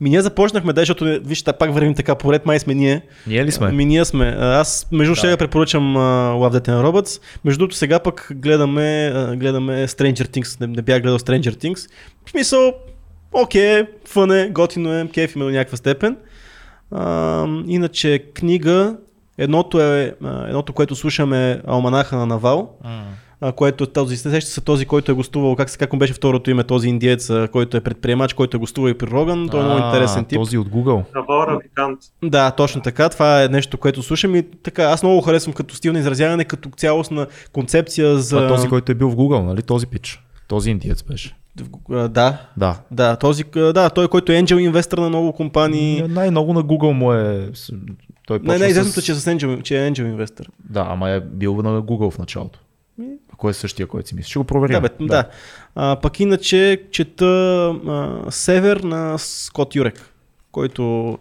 Ми 0.00 0.10
ние 0.10 0.22
започнахме, 0.22 0.72
да, 0.72 0.80
защото 0.80 1.20
виж, 1.24 1.42
та 1.42 1.52
пак 1.52 1.74
вървим 1.74 1.94
така 1.94 2.14
поред, 2.14 2.46
май 2.46 2.58
сме 2.60 2.74
ние. 2.74 3.02
Ние 3.26 3.44
ли 3.44 3.52
сме? 3.52 3.72
Ми 3.72 3.84
ние 3.84 4.04
сме. 4.04 4.36
А, 4.38 4.60
Аз 4.60 4.86
между 4.92 5.08
другото 5.10 5.18
ще 5.18 5.28
да 5.30 5.36
препоръчам 5.36 5.96
uh, 5.96 6.00
Love 6.34 6.58
Death 6.58 6.68
and 6.68 6.82
Robots. 6.86 7.20
Между 7.44 7.58
другото 7.58 7.76
сега 7.76 7.98
пък 7.98 8.28
гледаме, 8.34 9.12
а, 9.14 9.36
гледаме 9.36 9.88
Stranger 9.88 10.26
Things. 10.26 10.63
Не, 10.66 10.76
не 10.76 10.82
бях 10.82 11.02
гледал 11.02 11.18
Stranger 11.18 11.54
Things. 11.54 11.90
В 12.26 12.30
смисъл, 12.30 12.72
окей, 13.32 13.82
фън 14.04 14.30
е, 14.32 14.48
готино 14.48 14.92
е, 14.92 15.08
кеф 15.08 15.36
има 15.36 15.44
до 15.44 15.50
някаква 15.50 15.76
степен. 15.76 16.16
А, 16.90 17.46
иначе 17.66 18.18
книга, 18.34 18.96
едното 19.38 19.80
е, 19.82 20.14
едното, 20.46 20.72
което 20.72 20.96
слушаме 20.96 21.50
е 21.50 21.58
Алманаха 21.66 22.16
на 22.16 22.26
Навал. 22.26 22.76
а, 23.40 23.52
което 23.52 23.84
е 23.84 23.86
този, 23.86 24.16
сеща 24.16 24.50
се 24.50 24.60
този, 24.60 24.86
който 24.86 25.12
е 25.12 25.14
гостувал, 25.14 25.56
как, 25.56 25.70
се- 25.70 25.78
как 25.78 25.92
му 25.92 25.98
беше 25.98 26.12
второто 26.12 26.50
име, 26.50 26.64
този 26.64 26.88
индиец, 26.88 27.30
който 27.52 27.76
е 27.76 27.80
предприемач, 27.80 28.32
който 28.32 28.56
е 28.56 28.60
гостувал 28.60 28.90
и 28.90 28.98
при 28.98 29.06
Роган, 29.06 29.48
той 29.48 29.60
е 29.60 29.64
много 29.64 29.86
интересен 29.86 30.24
тип. 30.24 30.38
Този 30.38 30.58
от 30.58 30.68
Google. 30.68 31.04
Навал 31.14 31.46
Равикант. 31.48 31.98
Да, 32.22 32.50
точно 32.50 32.82
така. 32.82 33.08
Това 33.08 33.42
е 33.44 33.48
нещо, 33.48 33.78
което 33.78 34.02
слушам 34.02 34.34
и 34.34 34.42
така. 34.42 34.82
Аз 34.82 35.02
много 35.02 35.20
харесвам 35.20 35.52
като 35.54 35.74
стил 35.74 35.92
на 35.92 35.98
изразяване, 35.98 36.44
като 36.44 36.68
цялостна 36.70 37.26
концепция 37.52 38.16
за. 38.16 38.36
Това 38.36 38.44
е 38.44 38.48
този, 38.48 38.68
който 38.68 38.92
е 38.92 38.94
бил 38.94 39.10
в 39.10 39.16
Google, 39.16 39.42
нали? 39.42 39.62
Този 39.62 39.86
пич. 39.86 40.23
Този 40.48 40.70
индиец 40.70 41.02
беше. 41.02 41.36
Да, 41.88 42.38
Да. 42.56 42.80
да, 42.90 43.16
този, 43.16 43.44
да, 43.54 43.90
той, 43.90 44.08
който 44.08 44.32
е 44.32 44.42
angel 44.42 44.58
инвестор 44.58 44.98
на 44.98 45.08
много 45.08 45.32
компании. 45.32 46.02
Най-много 46.08 46.52
на 46.52 46.64
Google 46.64 46.92
му 46.92 47.12
е... 47.12 47.50
Той 48.26 48.38
Не, 48.42 48.58
не, 48.58 48.66
известното, 48.66 49.00
с... 49.00 49.04
че, 49.04 49.12
е 49.12 49.14
с 49.14 49.24
angel, 49.24 49.62
че 49.62 49.86
е 49.86 49.90
angel 49.90 50.04
инвестор. 50.04 50.44
Да, 50.70 50.86
ама 50.90 51.10
е 51.10 51.20
бил 51.20 51.56
на 51.56 51.82
Google 51.82 52.10
в 52.10 52.18
началото. 52.18 52.58
Ако 53.32 53.48
е 53.48 53.52
същия, 53.52 53.86
който 53.86 54.08
си 54.08 54.14
мислиш. 54.14 54.30
Ще 54.30 54.38
го 54.38 54.44
проверим. 54.44 54.74
Да, 54.74 54.80
бе, 54.80 54.88
да. 55.00 55.06
да. 55.06 55.24
А, 55.74 55.96
пък 55.96 56.20
иначе 56.20 56.82
чета 56.90 57.26
а, 57.86 58.30
Север 58.30 58.76
на 58.76 59.18
Скот 59.18 59.74
Юрек, 59.74 60.10
който 60.52 61.18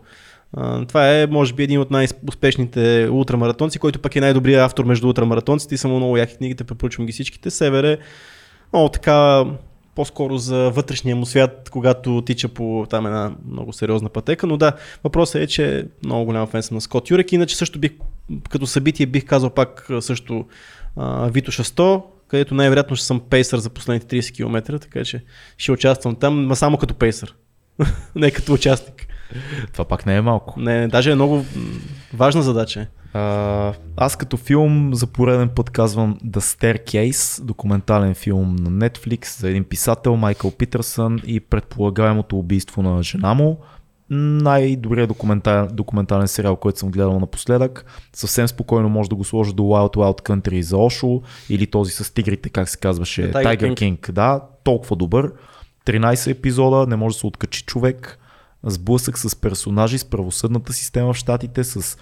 а, 0.54 0.86
това 0.86 1.10
е, 1.10 1.28
може 1.28 1.54
би, 1.54 1.64
един 1.64 1.80
от 1.80 1.92
най-успешните 1.92 3.10
ултрамаратонци, 3.12 3.80
който 3.80 4.00
пък 4.00 4.16
е 4.16 4.22
най-добрият 4.22 4.66
автор 4.66 4.86
между 4.86 5.08
ултрамаратонците 5.08 5.76
и 5.76 5.78
са 5.78 5.88
му 5.88 5.98
много 5.98 6.18
яки 6.18 6.38
книгите, 6.38 6.64
препоръчвам 6.64 7.06
ги 7.06 7.12
всичките. 7.12 7.52
Север 7.52 7.84
е 7.84 7.98
много 8.74 8.90
така 8.90 9.46
по-скоро 9.96 10.38
за 10.38 10.70
вътрешния 10.70 11.16
му 11.16 11.26
свят, 11.26 11.70
когато 11.72 12.22
тича 12.22 12.48
по 12.48 12.86
там 12.90 13.06
една 13.06 13.32
много 13.52 13.74
сериозна 13.74 14.10
пътека, 14.10 14.48
но 14.48 14.58
да, 14.58 14.74
въпросът 15.04 15.42
е, 15.42 15.48
че 15.48 15.88
много 16.06 16.26
голям 16.26 16.48
фен 16.48 16.64
съм 16.64 16.76
на 16.76 16.82
Скот 16.82 17.12
Юрек, 17.12 17.32
иначе 17.32 17.56
също 17.56 17.80
бих, 17.80 17.92
като 18.50 18.68
събитие 18.68 19.06
бих 19.06 19.26
казал 19.26 19.50
пак 19.50 19.88
също 20.00 20.46
а, 20.96 21.28
Витоша 21.28 21.64
100, 21.64 22.04
където 22.28 22.56
най-вероятно 22.56 22.96
ще 22.96 23.06
съм 23.06 23.22
пейсър 23.30 23.58
за 23.58 23.70
последните 23.70 24.22
30 24.22 24.36
км, 24.36 24.80
така 24.80 25.06
че 25.06 25.24
ще 25.58 25.72
участвам 25.72 26.16
там, 26.16 26.48
но 26.48 26.56
само 26.56 26.78
като 26.78 26.94
пейсър, 26.94 27.36
не 28.16 28.32
като 28.32 28.54
участник. 28.54 29.08
Това 29.72 29.86
пак 29.86 30.06
не 30.06 30.16
е 30.16 30.22
малко. 30.22 30.60
Не, 30.60 30.88
даже 30.88 31.12
е 31.12 31.16
много 31.16 31.46
важна 32.14 32.42
задача. 32.42 32.82
е. 32.82 32.88
А, 33.14 33.74
аз 33.98 34.16
като 34.16 34.38
филм 34.38 34.94
за 34.94 35.08
пореден 35.08 35.50
път 35.50 35.70
казвам 35.70 36.18
The 36.26 36.40
Staircase, 36.40 37.44
документален 37.44 38.16
филм 38.16 38.56
на 38.56 38.90
Netflix 38.90 39.40
за 39.40 39.50
един 39.50 39.64
писател, 39.64 40.16
Майкъл 40.16 40.52
Питърсън 40.52 41.20
и 41.26 41.40
предполагаемото 41.40 42.40
убийство 42.40 42.82
на 42.82 43.04
жена 43.04 43.34
му. 43.34 43.60
Най-добрият 44.10 45.08
документален, 45.08 45.68
документален 45.74 46.28
сериал, 46.28 46.56
който 46.56 46.80
съм 46.80 46.92
гледал 46.92 47.20
напоследък. 47.20 47.86
Съвсем 48.14 48.48
спокойно 48.48 48.90
може 48.90 49.10
да 49.10 49.16
го 49.16 49.24
сложа 49.24 49.54
до 49.54 49.64
Wild 49.64 49.96
Wild 49.96 50.22
Country 50.22 50.62
за 50.62 50.78
Ошо 50.78 51.22
или 51.50 51.68
този 51.68 51.92
с 51.92 52.14
тигрите, 52.14 52.50
как 52.50 52.70
се 52.70 52.78
казваше, 52.78 53.32
The 53.32 53.34
Tiger 53.34 53.60
Tiger 53.60 53.74
King. 53.74 54.00
King. 54.00 54.12
Да, 54.12 54.42
толкова 54.64 54.96
добър. 54.96 55.32
13 55.86 56.32
епизода, 56.32 56.88
не 56.88 56.96
може 56.96 57.16
да 57.16 57.20
се 57.20 57.28
откачи 57.28 57.64
човек. 57.64 58.20
Сблъсък 58.64 59.18
с 59.18 59.36
персонажи, 59.36 59.98
с 59.98 60.06
правосъдната 60.06 60.74
система 60.74 61.14
в 61.14 61.18
Штатите, 61.18 61.64
с 61.64 61.98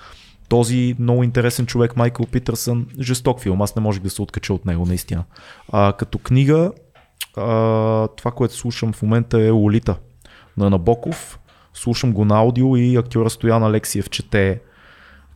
този 0.50 0.96
много 1.00 1.24
интересен 1.24 1.66
човек 1.66 1.96
Майкъл 1.96 2.26
Питърсън. 2.26 2.88
Жесток 3.00 3.42
филм, 3.42 3.62
аз 3.62 3.76
не 3.76 3.82
можех 3.82 4.04
да 4.04 4.10
се 4.10 4.22
откача 4.22 4.54
от 4.54 4.66
него, 4.66 4.86
наистина. 4.86 5.24
А, 5.72 5.94
като 5.94 6.18
книга, 6.18 6.72
а, 7.38 8.08
това, 8.08 8.32
което 8.32 8.56
слушам 8.56 8.94
в 8.94 9.02
момента 9.02 9.42
е 9.42 9.50
Лолита 9.50 9.96
на 10.58 10.70
Набоков. 10.70 11.40
Слушам 11.74 12.14
го 12.14 12.26
на 12.26 12.38
аудио 12.38 12.78
и 12.78 12.96
актьора 12.96 13.30
Стоян 13.30 13.64
Алексиев 13.64 14.10
чете 14.10 14.62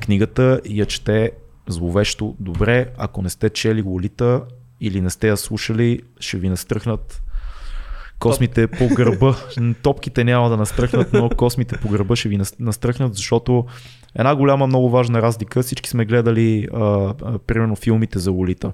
книгата 0.02 0.61
и 0.65 0.80
я 0.80 0.85
чете 0.85 1.31
зловещо 1.68 2.35
добре. 2.39 2.88
Ако 2.97 3.22
не 3.22 3.30
сте 3.30 3.49
чели 3.49 3.81
Лолита 3.81 4.41
или 4.81 5.02
не 5.02 5.10
сте 5.10 5.27
я 5.27 5.38
слушали, 5.38 6.02
ще 6.19 6.38
ви 6.38 6.49
настръхнат 6.49 7.22
космите 8.19 8.67
по 8.67 8.87
гърба. 8.95 9.35
Топките 9.81 10.23
няма 10.23 10.49
да 10.49 10.57
настръхнат, 10.57 11.13
но 11.13 11.29
космите 11.29 11.77
по 11.77 11.89
гърба 11.89 12.15
ще 12.15 12.29
ви 12.29 12.37
нас- 12.37 12.59
настръхнат, 12.59 13.15
защото 13.15 13.65
една 14.15 14.35
голяма, 14.35 14.67
много 14.67 14.89
важна 14.89 15.21
разлика. 15.21 15.63
Всички 15.63 15.89
сме 15.89 16.05
гледали, 16.05 16.67
а, 16.73 16.79
а, 17.23 17.39
примерно, 17.39 17.75
филмите 17.75 18.19
за 18.19 18.31
Лолита. 18.31 18.71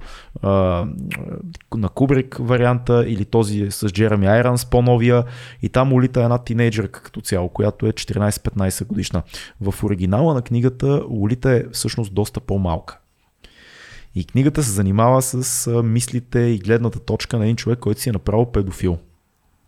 На 1.75 1.89
Кубрик 1.95 2.37
варианта 2.39 3.05
или 3.07 3.25
този 3.25 3.71
с 3.71 3.89
Джереми 3.89 4.27
Айранс, 4.27 4.65
по-новия. 4.65 5.23
И 5.61 5.69
там 5.69 5.93
Лолита 5.93 6.19
е 6.19 6.23
една 6.23 6.37
тинейджърка 6.37 7.03
като 7.03 7.21
цяло, 7.21 7.49
която 7.49 7.87
е 7.87 7.91
14-15 7.91 8.85
годишна. 8.85 9.21
В 9.61 9.83
оригинала 9.83 10.33
на 10.33 10.41
книгата 10.41 11.03
Лолита 11.09 11.51
е 11.51 11.63
всъщност 11.71 12.13
доста 12.13 12.39
по-малка. 12.39 12.97
И 14.15 14.25
книгата 14.25 14.63
се 14.63 14.71
занимава 14.71 15.21
с 15.21 15.71
мислите 15.83 16.39
и 16.39 16.57
гледната 16.59 16.99
точка 16.99 17.37
на 17.37 17.43
един 17.43 17.55
човек, 17.55 17.79
който 17.79 18.01
си 18.01 18.09
е 18.09 18.11
направил 18.11 18.45
педофил. 18.45 18.97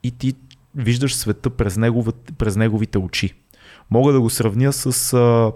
И 0.04 0.12
ти 0.12 0.34
виждаш 0.76 1.16
света 1.16 1.50
през, 1.50 1.78
неговите, 1.78 2.34
през 2.34 2.56
неговите 2.56 2.98
очи. 2.98 3.34
Мога 3.92 4.14
да 4.14 4.22
го 4.22 4.30
сравня 4.30 4.74
с 4.74 5.14
а, 5.14 5.52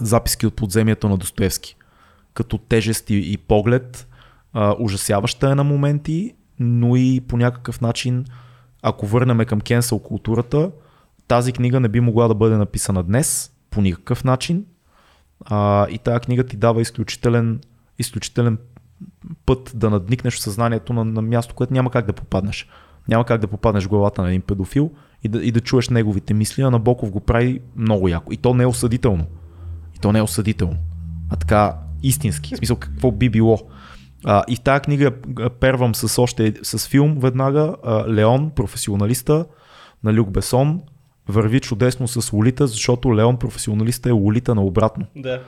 записки 0.00 0.46
от 0.46 0.54
подземието 0.54 1.08
на 1.08 1.16
Достоевски. 1.16 1.76
Като 2.34 2.58
тежест 2.58 3.10
и, 3.10 3.32
и 3.32 3.36
поглед, 3.36 4.08
а, 4.52 4.76
ужасяваща 4.78 5.50
е 5.50 5.54
на 5.54 5.64
моменти, 5.64 6.34
но 6.58 6.96
и 6.96 7.20
по 7.28 7.36
някакъв 7.36 7.80
начин, 7.80 8.24
ако 8.82 9.06
върнем 9.06 9.46
към 9.46 9.60
кенсъл 9.60 9.98
културата, 9.98 10.70
тази 11.28 11.52
книга 11.52 11.80
не 11.80 11.88
би 11.88 12.00
могла 12.00 12.28
да 12.28 12.34
бъде 12.34 12.56
написана 12.56 13.02
днес, 13.02 13.52
по 13.70 13.80
никакъв 13.80 14.24
начин. 14.24 14.64
А, 15.44 15.88
и 15.90 15.98
тази 15.98 16.20
книга 16.20 16.44
ти 16.44 16.56
дава 16.56 16.82
изключителен, 16.82 17.60
изключителен 17.98 18.58
път 19.46 19.72
да 19.74 19.90
надникнеш 19.90 20.34
в 20.34 20.42
съзнанието 20.42 20.92
на, 20.92 21.04
на 21.04 21.22
място, 21.22 21.54
което 21.54 21.72
няма 21.72 21.90
как 21.90 22.06
да 22.06 22.12
попаднеш. 22.12 22.68
Няма 23.08 23.24
как 23.24 23.40
да 23.40 23.46
попаднеш 23.46 23.84
в 23.84 23.88
главата 23.88 24.22
на 24.22 24.28
един 24.28 24.42
педофил 24.42 24.90
и 25.22 25.28
да, 25.28 25.42
и 25.42 25.52
да 25.52 25.60
чуеш 25.60 25.88
неговите 25.88 26.34
мисли, 26.34 26.62
а 26.62 26.70
Набоков 26.70 27.10
го 27.10 27.20
прави 27.20 27.60
много 27.76 28.08
яко. 28.08 28.32
И 28.32 28.36
то 28.36 28.54
не 28.54 28.62
е 28.62 28.66
осъдително. 28.66 29.26
И 29.96 29.98
то 29.98 30.12
не 30.12 30.18
е 30.18 30.22
осъдително. 30.22 30.76
А 31.30 31.36
така 31.36 31.76
истински. 32.02 32.54
В 32.54 32.58
смисъл 32.58 32.76
какво 32.76 33.10
би 33.10 33.30
било. 33.30 33.58
А, 34.24 34.42
и 34.48 34.56
в 34.56 34.60
тази 34.60 34.80
книга 34.80 35.12
первам 35.60 35.94
с 35.94 36.22
още 36.22 36.54
с 36.62 36.88
филм 36.88 37.18
веднага 37.20 37.76
а, 37.84 38.12
Леон, 38.12 38.50
професионалиста 38.50 39.46
на 40.04 40.14
Люк 40.14 40.30
Бесон, 40.30 40.80
върви 41.28 41.60
чудесно 41.60 42.08
с 42.08 42.32
Лолита, 42.32 42.66
защото 42.66 43.16
Леон 43.16 43.36
професионалиста 43.36 44.08
е 44.08 44.12
Лолита 44.12 44.54
наобратно. 44.54 45.06
Да. 45.16 45.42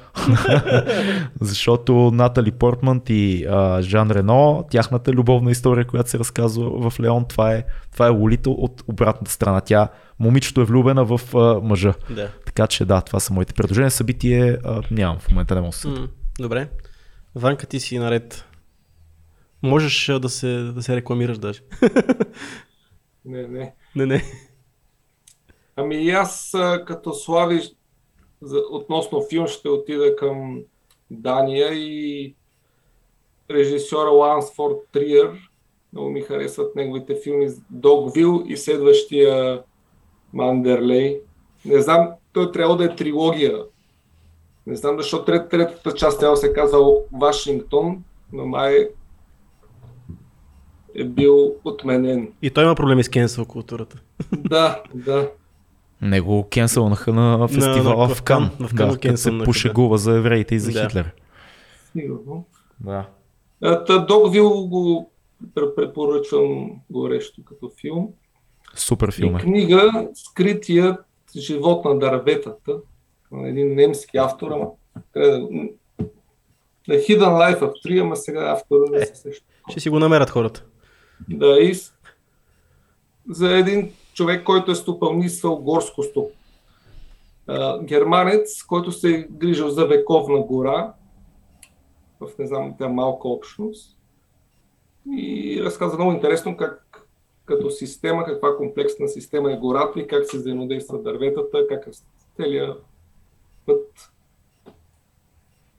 Защото 1.41 2.11
Натали 2.15 2.51
Портман 2.51 3.03
и 3.09 3.47
а, 3.51 3.83
Жан 3.83 4.11
Рено, 4.11 4.65
тяхната 4.71 5.13
любовна 5.13 5.51
история, 5.51 5.87
която 5.87 6.11
се 6.11 6.19
разказва 6.19 6.91
в 6.91 7.01
Леон, 7.01 7.25
това 7.29 7.55
е, 7.55 7.65
това 7.93 8.07
е 8.07 8.11
Лолита 8.11 8.51
от 8.51 8.83
обратната 8.89 9.31
страна. 9.31 9.61
Тя, 9.61 9.89
момичето 10.19 10.61
е 10.61 10.65
влюбена 10.65 11.05
в 11.05 11.21
а, 11.35 11.61
мъжа. 11.63 11.95
да. 12.11 12.31
Така 12.47 12.67
че 12.67 12.85
да, 12.85 13.01
това 13.01 13.21
са 13.21 13.33
моите 13.33 13.55
предложения. 13.55 13.91
Събитие 13.91 14.59
а, 14.65 14.83
нямам 14.91 15.19
в 15.19 15.31
момента, 15.31 15.55
не 15.55 15.61
мога 15.61 15.71
да 15.71 15.77
се. 15.77 15.89
М, 15.89 16.09
Добре. 16.41 16.69
Ванка, 17.35 17.67
ти 17.67 17.81
си 17.81 17.99
наред. 17.99 18.45
Можеш 19.63 20.09
а, 20.09 20.19
да 20.21 20.29
се, 20.29 20.59
да 20.59 20.83
се 20.83 20.97
рекламираш 20.97 21.39
даже. 21.39 21.61
Не, 23.29 23.49
не. 23.49 23.73
не, 23.97 24.07
не. 24.07 24.23
Ами 25.77 25.97
и 25.97 26.11
аз 26.11 26.55
като 26.87 27.13
Слави 27.13 27.61
относно 28.71 29.23
филм 29.31 29.47
ще 29.47 29.69
отида 29.69 30.17
към 30.17 30.63
Дания 31.11 31.73
и 31.73 32.35
режисьора 33.51 34.11
Лансфорд 34.11 34.77
Триер. 34.93 35.51
Много 35.93 36.11
ми 36.11 36.21
харесват 36.21 36.77
неговите 36.77 37.21
филми 37.25 37.49
Догвил 37.71 38.45
и 38.47 38.57
следващия 38.57 39.63
Мандерлей. 40.33 41.21
Не 41.65 41.81
знам, 41.81 42.09
той 42.33 42.53
трябва 42.53 42.77
да 42.77 42.85
е 42.85 42.97
трилогия. 42.97 43.65
Не 44.67 44.77
знам 44.77 44.97
защо 44.99 45.25
трет, 45.25 45.51
третата 45.51 45.95
част 45.95 46.21
трябва 46.21 46.35
да 46.35 46.41
се 46.41 46.53
казва 46.53 46.95
Вашингтон, 47.13 48.05
но 48.33 48.47
май 48.47 48.89
е 50.95 51.05
бил 51.05 51.55
отменен. 51.65 52.33
И 52.43 52.51
той 52.51 52.65
има 52.65 52.75
проблеми 52.75 53.05
с 53.05 53.09
кенсел 53.09 53.45
културата. 53.45 54.03
Да, 54.33 54.83
да. 54.95 55.31
Него 56.03 56.49
кенселнаха 56.51 57.13
на 57.13 57.49
фестивала 57.49 58.09
на- 58.09 58.15
в 58.15 58.23
Кан. 58.23 58.51
в 58.61 58.69
Кан 58.69 58.89
да, 58.89 58.95
го 58.95 59.01
като 59.03 59.17
се 59.17 59.39
пошегува 59.45 59.99
за 59.99 60.13
евреите 60.13 60.55
и 60.55 60.59
за 60.59 60.73
Да. 60.73 60.83
Хитлер. 60.83 61.13
Сигурно. 61.93 62.45
Да. 62.81 63.07
Та 63.61 63.99
Догвил 63.99 64.51
го 64.51 65.11
пр- 65.47 65.75
препоръчвам 65.75 66.71
горещо 66.91 67.45
като 67.45 67.71
филм. 67.81 68.09
Супер 68.75 69.13
филм 69.13 69.33
И 69.33 69.37
е. 69.37 69.41
книга 69.41 70.09
Скритият 70.15 71.05
живот 71.37 71.85
на 71.85 71.99
дърветата. 71.99 72.77
на 73.33 73.49
Един 73.49 73.75
немски 73.75 74.17
автор, 74.17 74.51
ама 74.51 74.67
The 75.15 75.71
Hidden 76.89 77.21
Life 77.21 77.61
of 77.61 77.73
Tree, 77.85 78.03
ама 78.03 78.17
сега 78.17 78.51
автора 78.51 78.81
не 78.91 79.07
се 79.07 79.15
сеща. 79.17 79.45
Ще 79.71 79.81
си 79.81 79.91
го 79.91 79.99
намерят 79.99 80.31
хората. 80.31 80.65
Да, 81.29 81.59
и 81.59 81.75
за 83.29 83.51
един 83.51 83.91
човек, 84.17 84.45
който 84.45 84.71
е 84.71 84.75
стопанисвал 84.75 85.57
горско 85.57 86.03
стоп. 86.03 86.31
Германец, 87.83 88.63
който 88.63 88.93
се 88.93 89.15
е 89.15 89.27
грижил 89.31 89.69
за 89.69 89.87
вековна 89.87 90.41
гора, 90.41 90.95
в 92.21 92.39
не 92.39 92.47
знам, 92.47 92.75
тя 92.79 92.89
малка 92.89 93.29
общност. 93.29 93.99
И 95.17 95.61
разказва 95.65 95.99
много 95.99 96.13
интересно 96.13 96.57
как 96.57 97.09
като 97.45 97.71
система, 97.71 98.25
каква 98.25 98.57
комплексна 98.57 99.09
система 99.09 99.53
е 99.53 99.57
гората 99.57 100.01
и 100.01 100.07
как 100.07 100.31
се 100.31 100.39
взаимодействат 100.39 101.05
дърветата, 101.05 101.67
как 101.69 101.87
е 101.87 101.91
целият 102.37 102.85
път. 103.67 104.13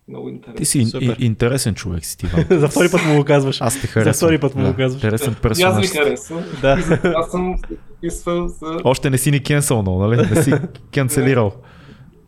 Много 0.07 0.29
интересно. 0.29 0.57
Ти 0.57 0.65
си 0.65 0.85
ин- 0.85 1.15
интересен 1.19 1.75
човек 1.75 2.05
си, 2.05 2.17
Тиван. 2.17 2.45
За 2.59 2.67
втори 2.67 2.89
път 2.91 3.05
му 3.05 3.15
го 3.15 3.25
казваш. 3.25 3.61
Аз 3.61 3.81
те 3.81 3.87
харесвам. 3.87 4.13
За 4.13 4.17
втори 4.17 4.39
път 4.39 4.55
му 4.55 4.63
да. 4.63 4.71
го 4.71 4.77
казваш. 4.77 5.03
Интересен 5.03 5.27
И 5.27 5.33
аз 5.33 5.35
ви 5.35 5.41
персонаж. 5.41 5.87
си. 5.87 5.97
харесвам. 5.97 6.43
Да. 6.61 6.77
Аз 7.15 7.31
съм 7.31 7.55
подписвал 7.69 8.47
за 8.47 8.79
Още 8.83 9.09
не 9.09 9.17
си 9.17 9.31
ни 9.31 9.43
кенселнал, 9.43 9.99
нали? 9.99 10.29
Не 10.29 10.43
си 10.43 10.53
кенцелирал. 10.93 11.53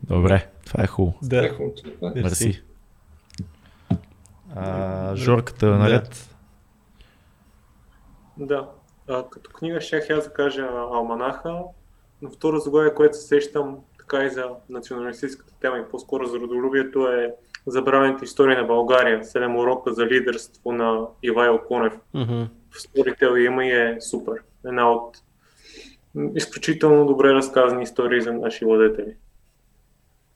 Добре, 0.02 0.46
това 0.66 0.84
е 0.84 0.86
хубаво. 0.86 1.18
Да. 1.22 1.40
техничета. 1.42 2.12
Мерси. 2.16 2.62
А, 4.56 5.16
Жорката 5.16 5.66
е 5.66 5.70
наред. 5.70 6.36
Да. 8.36 8.68
А, 9.08 9.24
като 9.30 9.50
книга 9.50 9.80
ще 9.80 9.96
аз 9.96 10.24
да 10.24 10.32
кажа 10.32 10.68
Алманаха, 10.92 11.58
но 12.22 12.30
второ 12.30 12.58
заглавие, 12.58 12.94
което 12.94 13.16
се 13.16 13.26
сещам 13.26 13.76
така 13.98 14.24
и 14.24 14.30
за 14.30 14.44
националистическата 14.68 15.52
тема 15.60 15.78
и 15.78 15.90
по-скоро 15.90 16.26
за 16.26 16.38
родолюбието 16.38 17.06
е 17.08 17.34
Забравените 17.66 18.24
истории 18.24 18.56
на 18.56 18.64
България. 18.64 19.24
Седем 19.24 19.56
урока 19.56 19.94
за 19.94 20.06
лидерство 20.06 20.72
на 20.72 21.00
Ивайло 21.22 21.58
Конев. 21.68 21.92
Мгм. 22.14 22.44
В 22.70 22.74
Storytel 22.74 23.38
има 23.38 23.64
и 23.66 23.70
е 23.70 24.00
супер. 24.00 24.34
Една 24.66 24.90
от 24.90 25.16
изключително 26.34 27.06
добре 27.06 27.34
разказани 27.34 27.82
истории 27.82 28.20
за 28.20 28.32
наши 28.32 28.64
владетели. 28.64 29.14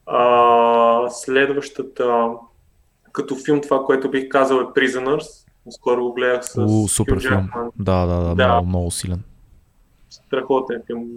А, 0.06 1.10
следващата 1.10 2.28
като 3.12 3.36
филм, 3.44 3.60
това, 3.60 3.84
което 3.84 4.10
бих 4.10 4.28
казал 4.28 4.56
е 4.56 4.64
Prisoners. 4.64 5.46
Скоро 5.70 6.04
го 6.04 6.12
гледах 6.12 6.44
с 6.44 6.58
У, 6.58 6.88
супер 6.88 7.14
Хю 7.14 7.20
филм. 7.20 7.48
Да, 7.78 8.06
да, 8.06 8.20
да, 8.20 8.34
Да. 8.34 8.48
много, 8.48 8.66
много 8.66 8.90
силен. 8.90 9.22
Страхотен 10.10 10.82
филм. 10.86 11.08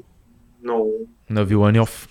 Много. 0.63 0.91
На 1.29 1.43
Виланьов. 1.43 2.07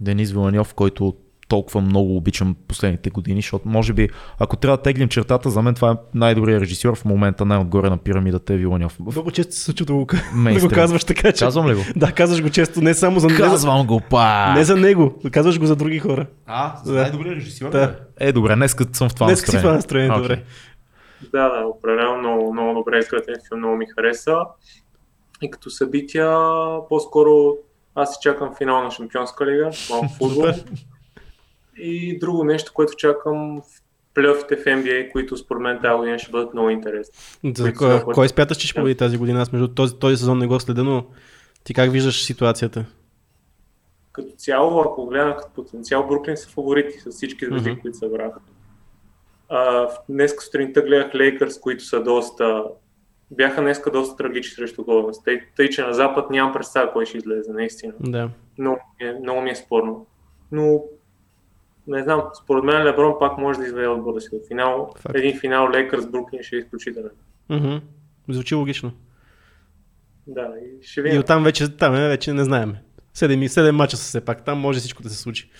Денис 0.00 0.32
Виланьов, 0.32 0.74
който 0.74 1.14
толкова 1.48 1.80
много 1.80 2.16
обичам 2.16 2.56
последните 2.68 3.10
години, 3.10 3.40
защото 3.40 3.68
може 3.68 3.92
би, 3.92 4.08
ако 4.38 4.56
трябва 4.56 4.76
да 4.76 4.82
теглим 4.82 5.08
чертата, 5.08 5.50
за 5.50 5.62
мен 5.62 5.74
това 5.74 5.90
е 5.90 5.94
най-добрият 6.14 6.62
режисьор 6.62 6.96
в 6.96 7.04
момента, 7.04 7.44
най-отгоре 7.44 7.90
на 7.90 7.98
пирамидата 7.98 8.54
е 8.54 8.56
Виланьов. 8.56 8.92
В 8.92 8.98
Много 9.00 9.30
често 9.30 9.52
се 9.54 9.60
случва 9.60 9.86
да 9.86 9.92
го, 9.92 10.06
да 10.34 10.60
го 10.60 10.68
казваш 10.68 11.04
така, 11.04 11.32
че... 11.32 11.44
Казвам 11.44 11.68
ли 11.68 11.74
го? 11.74 11.80
Да, 11.96 12.12
казваш 12.12 12.42
го 12.42 12.50
често, 12.50 12.80
не 12.80 12.94
само 12.94 13.20
за... 13.20 13.26
не 13.26 13.34
за- 13.34 13.40
Казвам 13.40 13.86
го 13.86 14.00
па! 14.10 14.52
Не 14.54 14.64
за 14.64 14.76
него, 14.76 15.14
казваш 15.32 15.58
го 15.58 15.66
за 15.66 15.76
други 15.76 15.98
хора. 15.98 16.26
А, 16.46 16.76
за 16.84 16.92
най-добрият 16.94 17.36
режисьор? 17.36 17.70
Да. 17.70 17.96
Е, 18.18 18.32
добре, 18.32 18.54
днес 18.56 18.76
съм 18.92 19.08
в 19.08 19.14
това 19.14 19.26
Днес 19.26 19.40
си 19.40 19.56
в 19.56 19.60
това 19.60 19.72
настроение. 19.72 20.08
настроение, 20.08 20.10
Окей. 20.10 20.22
добре. 20.22 20.42
Да, 21.32 21.48
да, 21.50 21.66
определено 21.66 22.16
много, 22.18 22.52
много 22.52 22.74
добре 22.74 22.98
изграден 22.98 23.34
филм, 23.48 23.58
много 23.60 23.76
ми 23.76 23.86
хареса. 23.96 24.36
И 25.42 25.50
като 25.50 25.70
събития, 25.70 26.36
по-скоро 26.88 27.54
аз 27.94 28.10
си 28.10 28.18
чакам 28.22 28.50
финал 28.58 28.82
на 28.84 28.90
Шампионска 28.90 29.46
лига, 29.46 29.70
малко 29.90 30.08
футбол. 30.18 30.44
И 31.76 32.18
друго 32.18 32.44
нещо, 32.44 32.72
което 32.74 32.96
чакам 32.96 33.60
в 33.60 33.64
плейофите 34.14 34.56
в 34.56 34.64
NBA, 34.64 35.12
които 35.12 35.36
според 35.36 35.62
мен 35.62 35.78
тази 35.82 35.96
година 35.96 36.18
ще 36.18 36.30
бъдат 36.30 36.54
много 36.54 36.70
интересни. 36.70 37.14
За 37.56 37.72
кой, 37.72 37.88
са- 37.90 38.04
кой 38.04 38.28
смяташ, 38.28 38.56
че 38.56 38.66
ще 38.66 38.74
победи 38.74 38.94
тази 38.94 39.18
година? 39.18 39.42
Аз 39.42 39.52
между 39.52 39.68
този, 39.68 39.98
този 39.98 40.16
сезон 40.16 40.38
не 40.38 40.46
го 40.46 40.60
следя, 40.60 40.84
но 40.84 41.04
ти 41.64 41.74
как 41.74 41.92
виждаш 41.92 42.24
ситуацията? 42.24 42.84
Като 44.12 44.28
цяло, 44.36 44.80
ако 44.80 45.06
гледам 45.06 45.34
като 45.38 45.52
потенциал, 45.54 46.06
Бруклин 46.06 46.36
са 46.36 46.48
фаворити 46.48 46.98
с 47.00 47.10
всички 47.10 47.46
звезди, 47.46 47.70
Мгм. 47.70 47.80
които 47.80 47.98
събраха. 47.98 48.40
Днес 50.08 50.34
сутринта 50.44 50.82
гледах 50.82 51.14
Лейкърс, 51.14 51.60
които 51.60 51.84
са 51.84 52.02
доста 52.02 52.64
бяха 53.30 53.60
днеска 53.60 53.90
доста 53.90 54.16
трагични 54.16 54.54
срещу 54.54 54.82
Golden 54.82 55.12
State, 55.24 55.42
тъй 55.56 55.68
че 55.70 55.82
на 55.82 55.94
Запад 55.94 56.30
нямам 56.30 56.52
представа 56.52 56.92
кой 56.92 57.06
ще 57.06 57.18
излезе, 57.18 57.52
наистина. 57.52 57.92
Да. 58.00 58.30
Много, 58.58 58.78
е, 59.00 59.12
много 59.12 59.40
ми 59.40 59.50
е 59.50 59.54
спорно. 59.54 60.06
Но 60.52 60.82
не 61.86 62.02
знам, 62.02 62.22
според 62.42 62.64
мен 62.64 62.82
Леброн 62.86 63.14
пак 63.18 63.38
може 63.38 63.58
да 63.58 63.66
изведе 63.66 63.88
отбора 63.88 64.20
си 64.20 64.28
до 64.32 64.40
финал. 64.48 64.94
Факт. 64.98 65.16
Един 65.16 65.40
финал 65.40 65.70
Лейкърс 65.70 66.06
Бруклин 66.06 66.42
ще 66.42 66.56
е 66.56 66.58
изключителен. 66.58 67.10
Мгм. 67.48 67.76
Звучи 68.28 68.54
логично. 68.54 68.92
Да, 70.26 70.48
и 70.80 70.86
ще 70.86 71.00
И 71.00 71.02
видим. 71.02 71.20
оттам 71.20 71.44
вече, 71.44 71.76
там 71.76 71.94
е, 71.94 72.08
вече 72.08 72.32
не 72.32 72.44
знаем. 72.44 72.76
Седем, 73.14 73.42
и 73.42 73.48
седем 73.48 73.76
мача 73.76 73.96
са 73.96 74.02
все 74.04 74.20
пак. 74.20 74.44
Там 74.44 74.58
може 74.58 74.78
всичко 74.78 75.02
да 75.02 75.10
се 75.10 75.16
случи. 75.16 75.50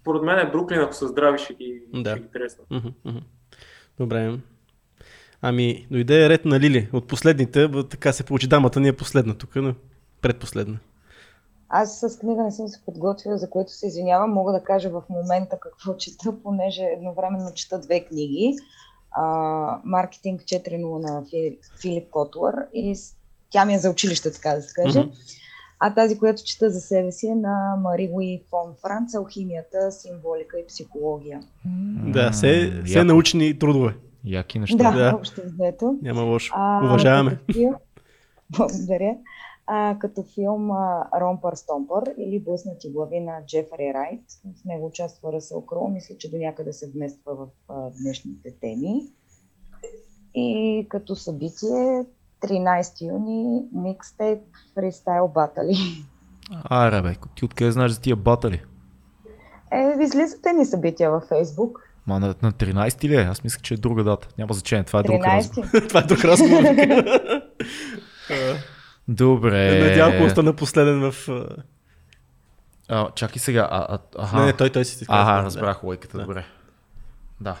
Според 0.00 0.22
мен 0.22 0.38
е 0.38 0.50
Бруклин, 0.50 0.80
ако 0.80 0.94
са 0.94 1.08
здрави, 1.08 1.38
ще 1.38 1.54
ги, 1.54 1.82
Да. 1.94 2.10
ще 2.10 2.20
ги. 2.20 2.28
Мгм, 2.70 2.88
мгм. 3.04 3.18
Добре. 3.98 4.38
Ами, 5.42 5.86
дойде 5.90 6.28
ред 6.28 6.44
на 6.44 6.60
Лили. 6.60 6.88
От 6.92 7.08
последните, 7.08 7.68
така 7.90 8.12
се 8.12 8.24
получи. 8.24 8.46
Дамата 8.46 8.80
ни 8.80 8.88
е 8.88 8.92
последна 8.92 9.34
тук, 9.34 9.56
но 9.56 9.74
предпоследна. 10.20 10.78
Аз 11.76 12.00
с 12.00 12.18
книга 12.18 12.42
не 12.42 12.50
съм 12.50 12.68
се 12.68 12.80
подготвила, 12.82 13.38
за 13.38 13.50
което 13.50 13.72
се 13.72 13.86
извинявам. 13.86 14.32
Мога 14.32 14.52
да 14.52 14.62
кажа 14.62 14.90
в 14.90 15.02
момента 15.10 15.58
какво 15.60 15.96
чета, 15.96 16.34
понеже 16.42 16.82
едновременно 16.82 17.54
чета 17.54 17.78
две 17.78 18.00
книги. 18.00 18.56
А, 19.12 19.22
Маркетинг 19.84 20.40
4.0 20.40 20.76
на 21.00 21.22
Фи- 21.22 21.58
Филип 21.80 22.10
Котлър 22.10 22.54
и 22.74 22.96
тя 23.50 23.64
ми 23.64 23.74
е 23.74 23.78
за 23.78 23.90
училище, 23.90 24.32
така 24.32 24.50
да 24.50 24.62
се 24.62 24.74
каже. 24.74 25.00
Мгм. 25.00 25.10
А 25.80 25.94
тази, 25.94 26.18
която 26.18 26.44
чета 26.44 26.70
за 26.70 26.80
себе 26.80 27.12
си 27.12 27.26
е 27.26 27.34
на 27.34 27.76
Мари 27.78 28.10
Луи 28.12 28.42
фон 28.50 28.74
Франц, 28.82 29.14
алхимията, 29.14 29.92
символика 29.92 30.58
и 30.58 30.66
психология. 30.66 31.40
Да, 32.06 32.30
все, 32.30 32.82
все 32.84 32.94
яко. 32.94 33.04
научни 33.06 33.58
трудове. 33.58 33.94
Яки 34.24 34.58
неща. 34.58 34.76
Да, 34.76 34.92
Да. 34.92 35.16
общо 35.16 35.40
взето. 35.44 35.98
Няма 36.02 36.22
лошо. 36.22 36.52
А, 36.56 36.84
Уважаваме. 36.84 37.38
Филм, 37.52 37.74
благодаря. 38.50 39.14
А, 39.66 39.98
като 39.98 40.22
филм 40.22 40.70
а, 40.70 41.06
Ромпър 41.20 41.54
Стомпър 41.54 42.14
или 42.18 42.40
Блъснати 42.40 42.90
глави 42.90 43.20
на 43.20 43.46
Джефри 43.46 43.94
Райт. 43.94 44.20
В 44.60 44.64
него 44.64 44.86
участва 44.86 45.32
Ръсъл 45.32 45.66
Кроу. 45.66 45.88
Мисля, 45.88 46.14
че 46.18 46.30
до 46.30 46.36
някъде 46.36 46.72
се 46.72 46.90
вмества 46.90 47.34
в 47.34 47.46
а, 47.68 47.90
днешните 48.02 48.54
теми. 48.60 49.02
И 50.34 50.86
като 50.90 51.16
събитие 51.16 52.04
13 52.42 53.12
юни 53.12 53.62
микстейп 53.72 54.42
фристайл 54.74 55.28
батали. 55.28 55.76
Аре, 56.64 57.02
бе, 57.02 57.14
ти 57.36 57.44
откъде 57.44 57.70
знаеш 57.70 57.92
за 57.92 58.00
тия 58.00 58.16
батали? 58.16 58.62
Е, 59.72 59.94
излизате 60.00 60.52
ни 60.52 60.64
събития 60.64 61.10
във 61.10 61.24
Фейсбук. 61.24 61.90
Ма 62.06 62.20
на, 62.20 62.34
на 62.42 62.52
13 62.52 63.04
ли 63.04 63.16
е? 63.16 63.20
Аз 63.20 63.44
мисля, 63.44 63.60
че 63.62 63.74
е 63.74 63.76
друга 63.76 64.04
дата. 64.04 64.28
Няма 64.38 64.54
значение, 64.54 64.84
това 64.84 65.00
е 65.00 65.02
друг 65.02 65.24
разговор. 65.24 65.68
13. 65.68 65.88
Това 65.88 66.00
е 66.00 66.02
друг 66.02 66.24
разговор. 66.24 66.62
Добре. 69.08 69.88
Надявам 69.88 70.26
остана 70.26 70.56
последен 70.56 71.10
в... 71.10 71.28
а, 72.88 73.10
чакай 73.14 73.38
сега. 73.38 73.68
А, 73.70 73.86
а, 73.94 73.98
аха. 74.22 74.36
Не, 74.40 74.46
не, 74.46 74.52
той, 74.52 74.70
той 74.70 74.84
си 74.84 75.06
казва, 75.06 75.22
Ага, 75.22 75.32
да. 75.32 75.46
разбрах 75.46 75.84
лойката, 75.84 76.16
Да. 76.18 76.22
добре. 76.24 76.44
Да. 77.40 77.56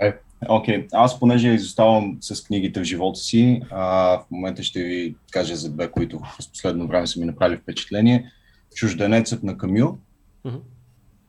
Е, 0.00 0.12
окей. 0.48 0.86
Аз 0.92 1.20
понеже 1.20 1.48
изоставам 1.48 2.18
с 2.20 2.44
книгите 2.44 2.80
в 2.80 2.84
живота 2.84 3.18
си, 3.20 3.62
а, 3.70 3.84
в 4.18 4.24
момента 4.30 4.62
ще 4.62 4.82
ви 4.82 5.14
кажа 5.30 5.56
за 5.56 5.70
две, 5.70 5.90
които 5.90 6.20
през 6.36 6.48
последно 6.48 6.86
време 6.86 7.06
са 7.06 7.20
ми 7.20 7.26
направили 7.26 7.58
впечатление. 7.58 8.32
Чужденецът 8.74 9.42
на 9.42 9.58
Камил 9.58 9.98
Мгм. 10.44 10.56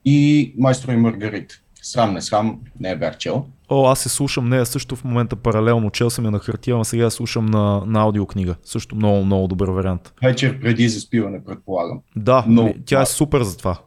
и 0.06 0.54
Майстро 0.58 0.92
и 0.92 0.96
Маргарит. 0.96 1.62
Срам 1.86 2.14
не 2.14 2.22
срам, 2.22 2.60
не 2.80 2.90
е 2.92 2.96
бях 2.96 3.18
чел. 3.18 3.46
О, 3.70 3.86
аз 3.88 4.00
се 4.00 4.10
слушам 4.10 4.50
нея 4.50 4.66
също 4.66 4.96
в 4.96 5.04
момента 5.04 5.36
паралелно. 5.36 5.90
Чел 5.92 6.10
съм 6.10 6.26
я 6.26 6.32
на 6.32 6.40
хартия, 6.40 6.76
но 6.78 6.84
сега 6.84 7.10
слушам 7.10 7.46
на, 7.46 7.84
на 7.86 8.02
аудиокнига. 8.02 8.56
Също 8.64 8.96
много, 8.96 9.26
много 9.26 9.48
добър 9.48 9.70
вариант. 9.70 10.14
Вечер 10.24 10.62
преди 10.62 10.90
заспиване, 10.90 11.44
предполагам. 11.44 12.00
Да, 12.16 12.46
Много. 12.48 12.74
тя 12.86 13.02
е 13.02 13.06
супер 13.06 13.42
за 13.42 13.58
това. 13.58 13.78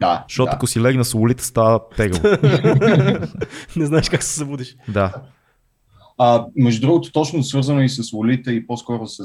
Да, 0.00 0.24
Защото 0.28 0.50
да. 0.50 0.56
ако 0.56 0.66
си 0.66 0.80
легна 0.80 1.04
с 1.04 1.14
улите, 1.14 1.44
става 1.44 1.80
тегаво. 1.96 2.22
Не 3.76 3.86
знаеш 3.86 4.08
как 4.08 4.22
се 4.22 4.34
събудиш. 4.34 4.76
да. 4.88 5.12
А, 6.18 6.46
между 6.56 6.80
другото, 6.86 7.12
точно 7.12 7.42
свързано 7.42 7.82
и 7.82 7.88
с 7.88 8.12
Лолита 8.12 8.52
и 8.52 8.66
по-скоро 8.66 9.06
с 9.06 9.24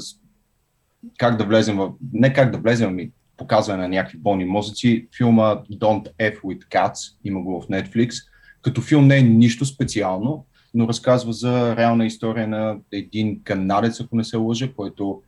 как 1.18 1.36
да 1.36 1.44
влезем 1.44 1.76
в... 1.76 1.92
Не 2.12 2.32
как 2.32 2.50
да 2.52 2.58
влезем, 2.58 2.88
ами 2.88 3.10
показване 3.36 3.82
на 3.82 3.88
някакви 3.88 4.18
болни 4.18 4.44
мозъци. 4.44 5.08
Филма 5.16 5.56
Don't 5.72 6.08
F 6.18 6.40
with 6.40 6.68
Cats, 6.68 7.16
има 7.24 7.40
го 7.40 7.60
в 7.60 7.68
Netflix. 7.68 8.10
Като 8.62 8.80
филм 8.80 9.06
не 9.06 9.18
е 9.18 9.22
нищо 9.22 9.64
специално, 9.64 10.44
но 10.74 10.88
разказва 10.88 11.32
за 11.32 11.76
реална 11.76 12.06
история 12.06 12.48
на 12.48 12.78
един 12.92 13.42
канадец, 13.42 14.00
ако 14.00 14.16
не 14.16 14.24
се 14.24 14.36
лъжа, 14.36 14.72
който 14.72 15.22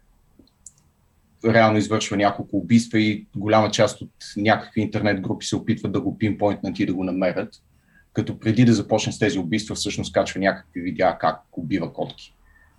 реално 1.45 1.79
извършва 1.79 2.17
няколко 2.17 2.57
убийства 2.57 3.01
и 3.01 3.27
голяма 3.37 3.71
част 3.71 4.01
от 4.01 4.11
някакви 4.37 4.81
интернет 4.81 5.21
групи 5.21 5.47
се 5.47 5.57
опитват 5.57 5.93
да 5.93 6.01
го 6.01 6.19
пинпойнтнат 6.19 6.79
и 6.79 6.87
да 6.87 6.95
го 6.95 7.05
намерят. 7.05 7.63
Като 8.13 8.39
преди 8.39 8.65
да 8.65 8.73
започне 8.73 9.13
с 9.13 9.19
тези 9.19 9.39
убийства, 9.39 9.75
всъщност 9.75 10.13
качва 10.13 10.41
някакви 10.41 10.81
видеа 10.81 11.19
как 11.19 11.41
убива 11.53 11.93
котки. 11.93 12.35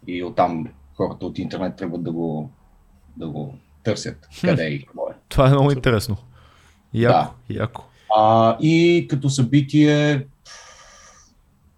И 0.07 0.23
оттам 0.23 0.67
хората 0.93 1.25
от 1.25 1.39
интернет 1.39 1.75
тръгват 1.75 2.03
да 2.03 2.11
го, 2.11 2.49
да 3.17 3.29
го 3.29 3.53
търсят. 3.83 4.27
Къде 4.41 4.65
е 4.65 4.69
и 4.69 4.85
какво 4.85 5.08
е. 5.08 5.08
Това 5.29 5.47
е 5.47 5.49
много 5.49 5.71
интересно. 5.71 6.17
Яко, 6.93 7.33
яко. 7.49 7.83
А, 8.17 8.57
и 8.61 9.07
като 9.09 9.29
събитие, 9.29 10.25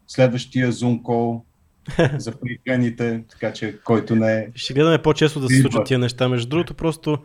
следващия 0.08 0.72
Zoom 0.72 1.02
call 1.02 1.42
за 2.18 2.32
прииканите, 2.32 3.24
така 3.30 3.54
че 3.54 3.80
който 3.84 4.16
не 4.16 4.34
е. 4.34 4.48
Ще 4.56 4.74
гледаме 4.74 4.98
по-често 4.98 5.40
да 5.40 5.48
се 5.48 5.62
случват 5.62 5.88
тия 5.88 6.00
неща. 6.00 6.30
Между 6.30 6.50
другото, 6.50 6.74
просто 6.74 7.18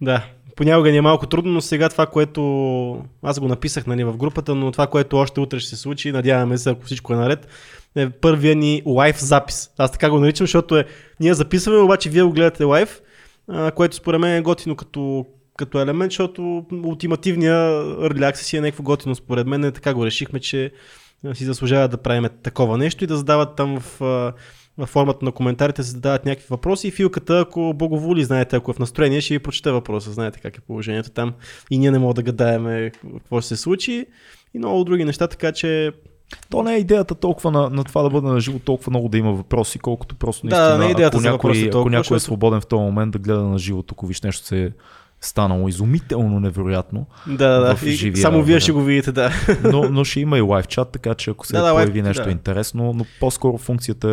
да, 0.00 0.24
понякога 0.56 0.90
ни 0.90 0.96
е 0.96 1.00
малко 1.00 1.26
трудно, 1.26 1.52
но 1.52 1.60
сега 1.60 1.88
това, 1.88 2.06
което 2.06 3.04
аз 3.22 3.40
го 3.40 3.48
написах 3.48 3.86
нали, 3.86 4.04
в 4.04 4.16
групата, 4.16 4.54
но 4.54 4.72
това, 4.72 4.86
което 4.86 5.16
още 5.16 5.40
утре 5.40 5.60
ще 5.60 5.70
се 5.70 5.76
случи, 5.76 6.12
надяваме 6.12 6.58
се, 6.58 6.70
ако 6.70 6.84
всичко 6.84 7.12
е 7.12 7.16
наред, 7.16 7.48
е 7.96 8.10
първия 8.10 8.56
ни 8.56 8.82
лайв 8.86 9.20
запис. 9.20 9.70
Аз 9.78 9.92
така 9.92 10.10
го 10.10 10.20
наричам, 10.20 10.46
защото 10.46 10.76
е, 10.76 10.84
ние 11.20 11.34
записваме, 11.34 11.78
обаче 11.78 12.10
вие 12.10 12.22
го 12.22 12.32
гледате 12.32 12.64
лайв, 12.64 13.00
а, 13.48 13.70
което 13.70 13.96
според 13.96 14.20
мен 14.20 14.36
е 14.36 14.42
готино 14.42 14.76
като, 14.76 15.26
като 15.58 15.80
елемент, 15.80 16.12
защото 16.12 16.64
ултимативния 16.84 17.54
early 17.82 18.32
access 18.32 18.34
си 18.34 18.56
е 18.56 18.60
някакво 18.60 18.82
готино. 18.82 19.14
Според 19.14 19.46
мен. 19.46 19.64
Е, 19.64 19.72
така 19.72 19.94
го 19.94 20.06
решихме, 20.06 20.40
че 20.40 20.72
си 21.34 21.44
заслужава 21.44 21.88
да 21.88 21.96
правим 21.96 22.28
такова 22.42 22.78
нещо 22.78 23.04
и 23.04 23.06
да 23.06 23.16
задават 23.16 23.56
там 23.56 23.80
в, 23.80 24.00
във 24.78 24.88
формата 24.88 25.24
на 25.24 25.32
коментарите 25.32 25.82
се 25.82 25.90
задават 25.90 26.26
някакви 26.26 26.46
въпроси. 26.50 26.88
И 26.88 26.90
филката, 26.90 27.38
ако 27.38 27.74
благоволи, 27.74 28.24
знаете, 28.24 28.56
ако 28.56 28.70
е 28.70 28.74
в 28.74 28.78
настроение, 28.78 29.20
ще 29.20 29.34
ви 29.34 29.38
прочете 29.38 29.70
въпроса, 29.70 30.12
знаете 30.12 30.40
как 30.40 30.56
е 30.56 30.60
положението 30.60 31.10
там. 31.10 31.34
И 31.70 31.78
ние 31.78 31.90
не 31.90 31.98
можем 31.98 32.14
да 32.14 32.22
гадаеме 32.22 32.90
какво 33.18 33.40
ще 33.40 33.48
се 33.48 33.56
случи. 33.56 34.06
И 34.54 34.58
много 34.58 34.84
други 34.84 35.04
неща, 35.04 35.26
така 35.28 35.52
че 35.52 35.92
То 36.50 36.62
не 36.62 36.74
е 36.74 36.78
идеята 36.78 37.14
толкова 37.14 37.50
на, 37.50 37.70
на 37.70 37.84
това 37.84 38.02
да 38.02 38.10
бъде 38.10 38.26
на 38.26 38.40
живо, 38.40 38.58
толкова 38.58 38.90
много 38.90 39.08
да 39.08 39.18
има 39.18 39.32
въпроси, 39.32 39.78
колкото 39.78 40.14
просто 40.14 40.46
Да, 40.46 40.56
наистина, 40.56 40.78
не 40.78 40.86
е 40.86 40.90
идеята 40.90 41.16
ако, 41.16 41.22
някой, 41.22 41.32
въпроси 41.32 41.62
ако 41.62 41.72
толкова, 41.72 41.90
някой 41.90 42.16
е 42.16 42.20
свободен 42.20 42.60
в 42.60 42.66
този 42.66 42.80
момент 42.80 43.12
да 43.12 43.18
гледа 43.18 43.42
на 43.42 43.58
живото, 43.58 43.94
ако 43.96 44.06
виж 44.06 44.22
нещо 44.22 44.46
се 44.46 44.72
станало 45.20 45.68
изумително 45.68 46.40
невероятно, 46.40 47.06
да, 47.26 47.48
да, 47.48 47.74
да. 47.74 48.16
Само 48.16 48.42
вие 48.42 48.60
ще 48.60 48.72
го 48.72 48.82
видите, 48.82 49.12
да. 49.12 49.30
но, 49.72 49.90
но 49.90 50.04
ще 50.04 50.20
има 50.20 50.38
и 50.38 50.40
лайв 50.40 50.66
чат, 50.66 50.90
така 50.92 51.14
че 51.14 51.30
ако 51.30 51.46
се 51.46 51.52
Да, 51.52 51.62
да, 51.62 51.72
появи 51.72 52.00
лайв- 52.00 52.04
нещо 52.04 52.24
да. 52.24 52.30
интересно, 52.30 52.92
но 52.92 53.04
по-скоро 53.20 53.58
функцията 53.58 54.08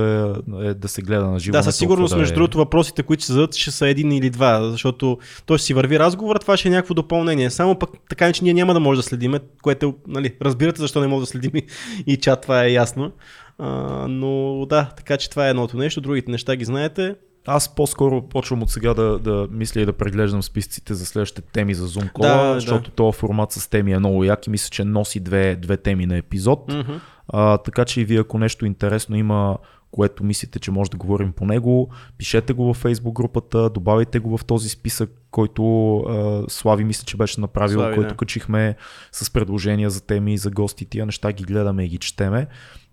е, 0.61 0.67
е 0.67 0.73
да 0.73 0.87
се 0.87 1.01
гледа 1.01 1.25
на 1.25 1.39
живо. 1.39 1.51
Да, 1.51 1.63
със 1.63 1.75
сигурност, 1.75 2.13
да 2.13 2.17
между 2.19 2.33
е... 2.33 2.35
другото, 2.35 2.57
въпросите, 2.57 3.03
които 3.03 3.23
ще 3.23 3.33
зададат, 3.33 3.55
ще 3.55 3.71
са 3.71 3.87
един 3.87 4.11
или 4.11 4.29
два, 4.29 4.69
защото 4.71 5.17
той 5.45 5.57
ще 5.57 5.65
си 5.65 5.73
върви 5.73 5.99
разговора, 5.99 6.39
това 6.39 6.57
ще 6.57 6.67
е 6.67 6.71
някакво 6.71 6.93
допълнение. 6.93 7.49
Само 7.49 7.79
пък 7.79 7.89
така, 8.09 8.33
че 8.33 8.43
ние 8.43 8.53
няма 8.53 8.73
да 8.73 8.79
може 8.79 8.97
да 8.99 9.03
следиме, 9.03 9.39
което, 9.61 9.95
нали, 10.07 10.33
разбирате 10.41 10.81
защо 10.81 11.01
не 11.01 11.07
може 11.07 11.19
да 11.19 11.25
следим 11.25 11.51
и, 11.55 11.63
и 12.07 12.17
чат, 12.17 12.41
това 12.41 12.63
е 12.63 12.71
ясно. 12.71 13.11
А, 13.59 13.69
но 14.07 14.65
да, 14.65 14.89
така 14.97 15.17
че 15.17 15.29
това 15.29 15.47
е 15.47 15.49
едното 15.49 15.77
нещо, 15.77 16.01
другите 16.01 16.31
неща 16.31 16.55
ги 16.55 16.65
знаете. 16.65 17.15
Аз 17.47 17.75
по-скоро 17.75 18.21
почвам 18.21 18.63
от 18.63 18.69
сега 18.69 18.93
да, 18.93 19.19
да 19.19 19.47
мисля 19.51 19.81
и 19.81 19.85
да 19.85 19.93
преглеждам 19.93 20.43
списъците 20.43 20.93
за 20.93 21.05
следващите 21.05 21.41
теми 21.41 21.73
за 21.73 21.87
Zoom 21.87 22.13
Call, 22.13 22.21
Да, 22.21 22.43
да. 22.47 22.53
защото 22.53 22.91
този 22.91 23.17
формат 23.17 23.51
с 23.51 23.69
теми 23.69 23.91
е 23.91 23.99
много 23.99 24.23
як 24.23 24.47
и 24.47 24.49
мисля, 24.49 24.69
че 24.69 24.83
носи 24.83 25.19
две, 25.19 25.55
две 25.55 25.77
теми 25.77 26.05
на 26.05 26.17
епизод. 26.17 26.73
Мгм. 26.73 26.91
А, 27.27 27.57
така 27.57 27.85
че 27.85 28.01
и 28.01 28.05
вие, 28.05 28.19
ако 28.19 28.37
нещо 28.37 28.65
интересно 28.65 29.15
има, 29.15 29.57
което 29.91 30.23
мислите, 30.23 30.59
че 30.59 30.71
може 30.71 30.91
да 30.91 30.97
говорим 30.97 31.31
по 31.31 31.45
него, 31.45 31.89
пишете 32.17 32.53
го 32.53 32.65
във 32.65 32.83
Facebook 32.83 33.13
групата, 33.13 33.69
добавяйте 33.69 34.19
го 34.19 34.37
в 34.37 34.45
този 34.45 34.69
списък, 34.69 35.11
който 35.31 35.97
а, 35.97 36.43
Слави 36.49 36.83
мисля, 36.83 37.05
че 37.05 37.17
беше 37.17 37.41
направил, 37.41 37.79
Слави, 37.79 37.95
който 37.95 38.09
да. 38.09 38.17
качихме 38.17 38.75
с 39.11 39.33
предложения 39.33 39.89
за 39.89 40.05
теми, 40.05 40.37
за 40.37 40.51
гости. 40.51 40.85
Тия 40.85 41.05
неща 41.05 41.31
ги 41.31 41.43
гледаме 41.43 41.83
и 41.85 41.87
ги 41.87 41.97
четеме. 41.97 42.47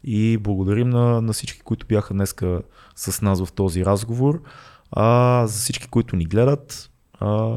И 0.04 0.38
благодарим 0.38 0.88
на, 0.88 1.20
на 1.20 1.32
всички, 1.32 1.60
които 1.60 1.86
бяха 1.86 2.14
днеска 2.14 2.62
с 2.96 3.22
нас 3.22 3.44
в 3.44 3.52
този 3.52 3.84
разговор. 3.84 4.42
А, 4.90 5.46
за 5.46 5.60
всички, 5.60 5.88
които 5.88 6.16
ни 6.16 6.24
гледат, 6.24 6.90
а, 7.20 7.56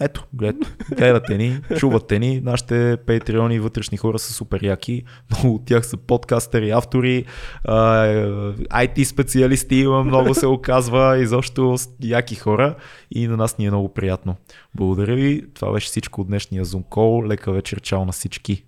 ето, 0.00 0.26
глед, 0.32 0.56
гледате 0.96 1.38
ни, 1.38 1.60
чувате 1.78 2.18
ни, 2.18 2.40
нашите 2.40 2.96
патреони 3.06 3.58
вътрешни 3.58 3.98
хора 3.98 4.18
са 4.18 4.32
супер 4.32 4.62
яки, 4.62 5.04
много 5.30 5.54
от 5.54 5.64
тях 5.64 5.86
са 5.86 5.96
подкастери, 5.96 6.70
автори, 6.70 7.24
IT 7.64 9.04
специалисти 9.04 9.76
има, 9.76 10.04
много 10.04 10.34
се 10.34 10.46
оказва, 10.46 11.18
изобщо 11.18 11.76
яки 12.02 12.34
хора 12.34 12.76
и 13.10 13.26
на 13.26 13.36
нас 13.36 13.58
ни 13.58 13.66
е 13.66 13.70
много 13.70 13.88
приятно. 13.88 14.36
Благодаря 14.74 15.14
ви, 15.14 15.44
това 15.54 15.72
беше 15.72 15.86
всичко 15.86 16.20
от 16.20 16.26
днешния 16.26 16.64
Zoom 16.64 16.84
Call, 16.84 17.26
лека 17.26 17.52
вечер, 17.52 17.80
чао 17.80 18.04
на 18.04 18.12
всички. 18.12 18.64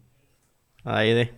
Айде. 0.85 1.33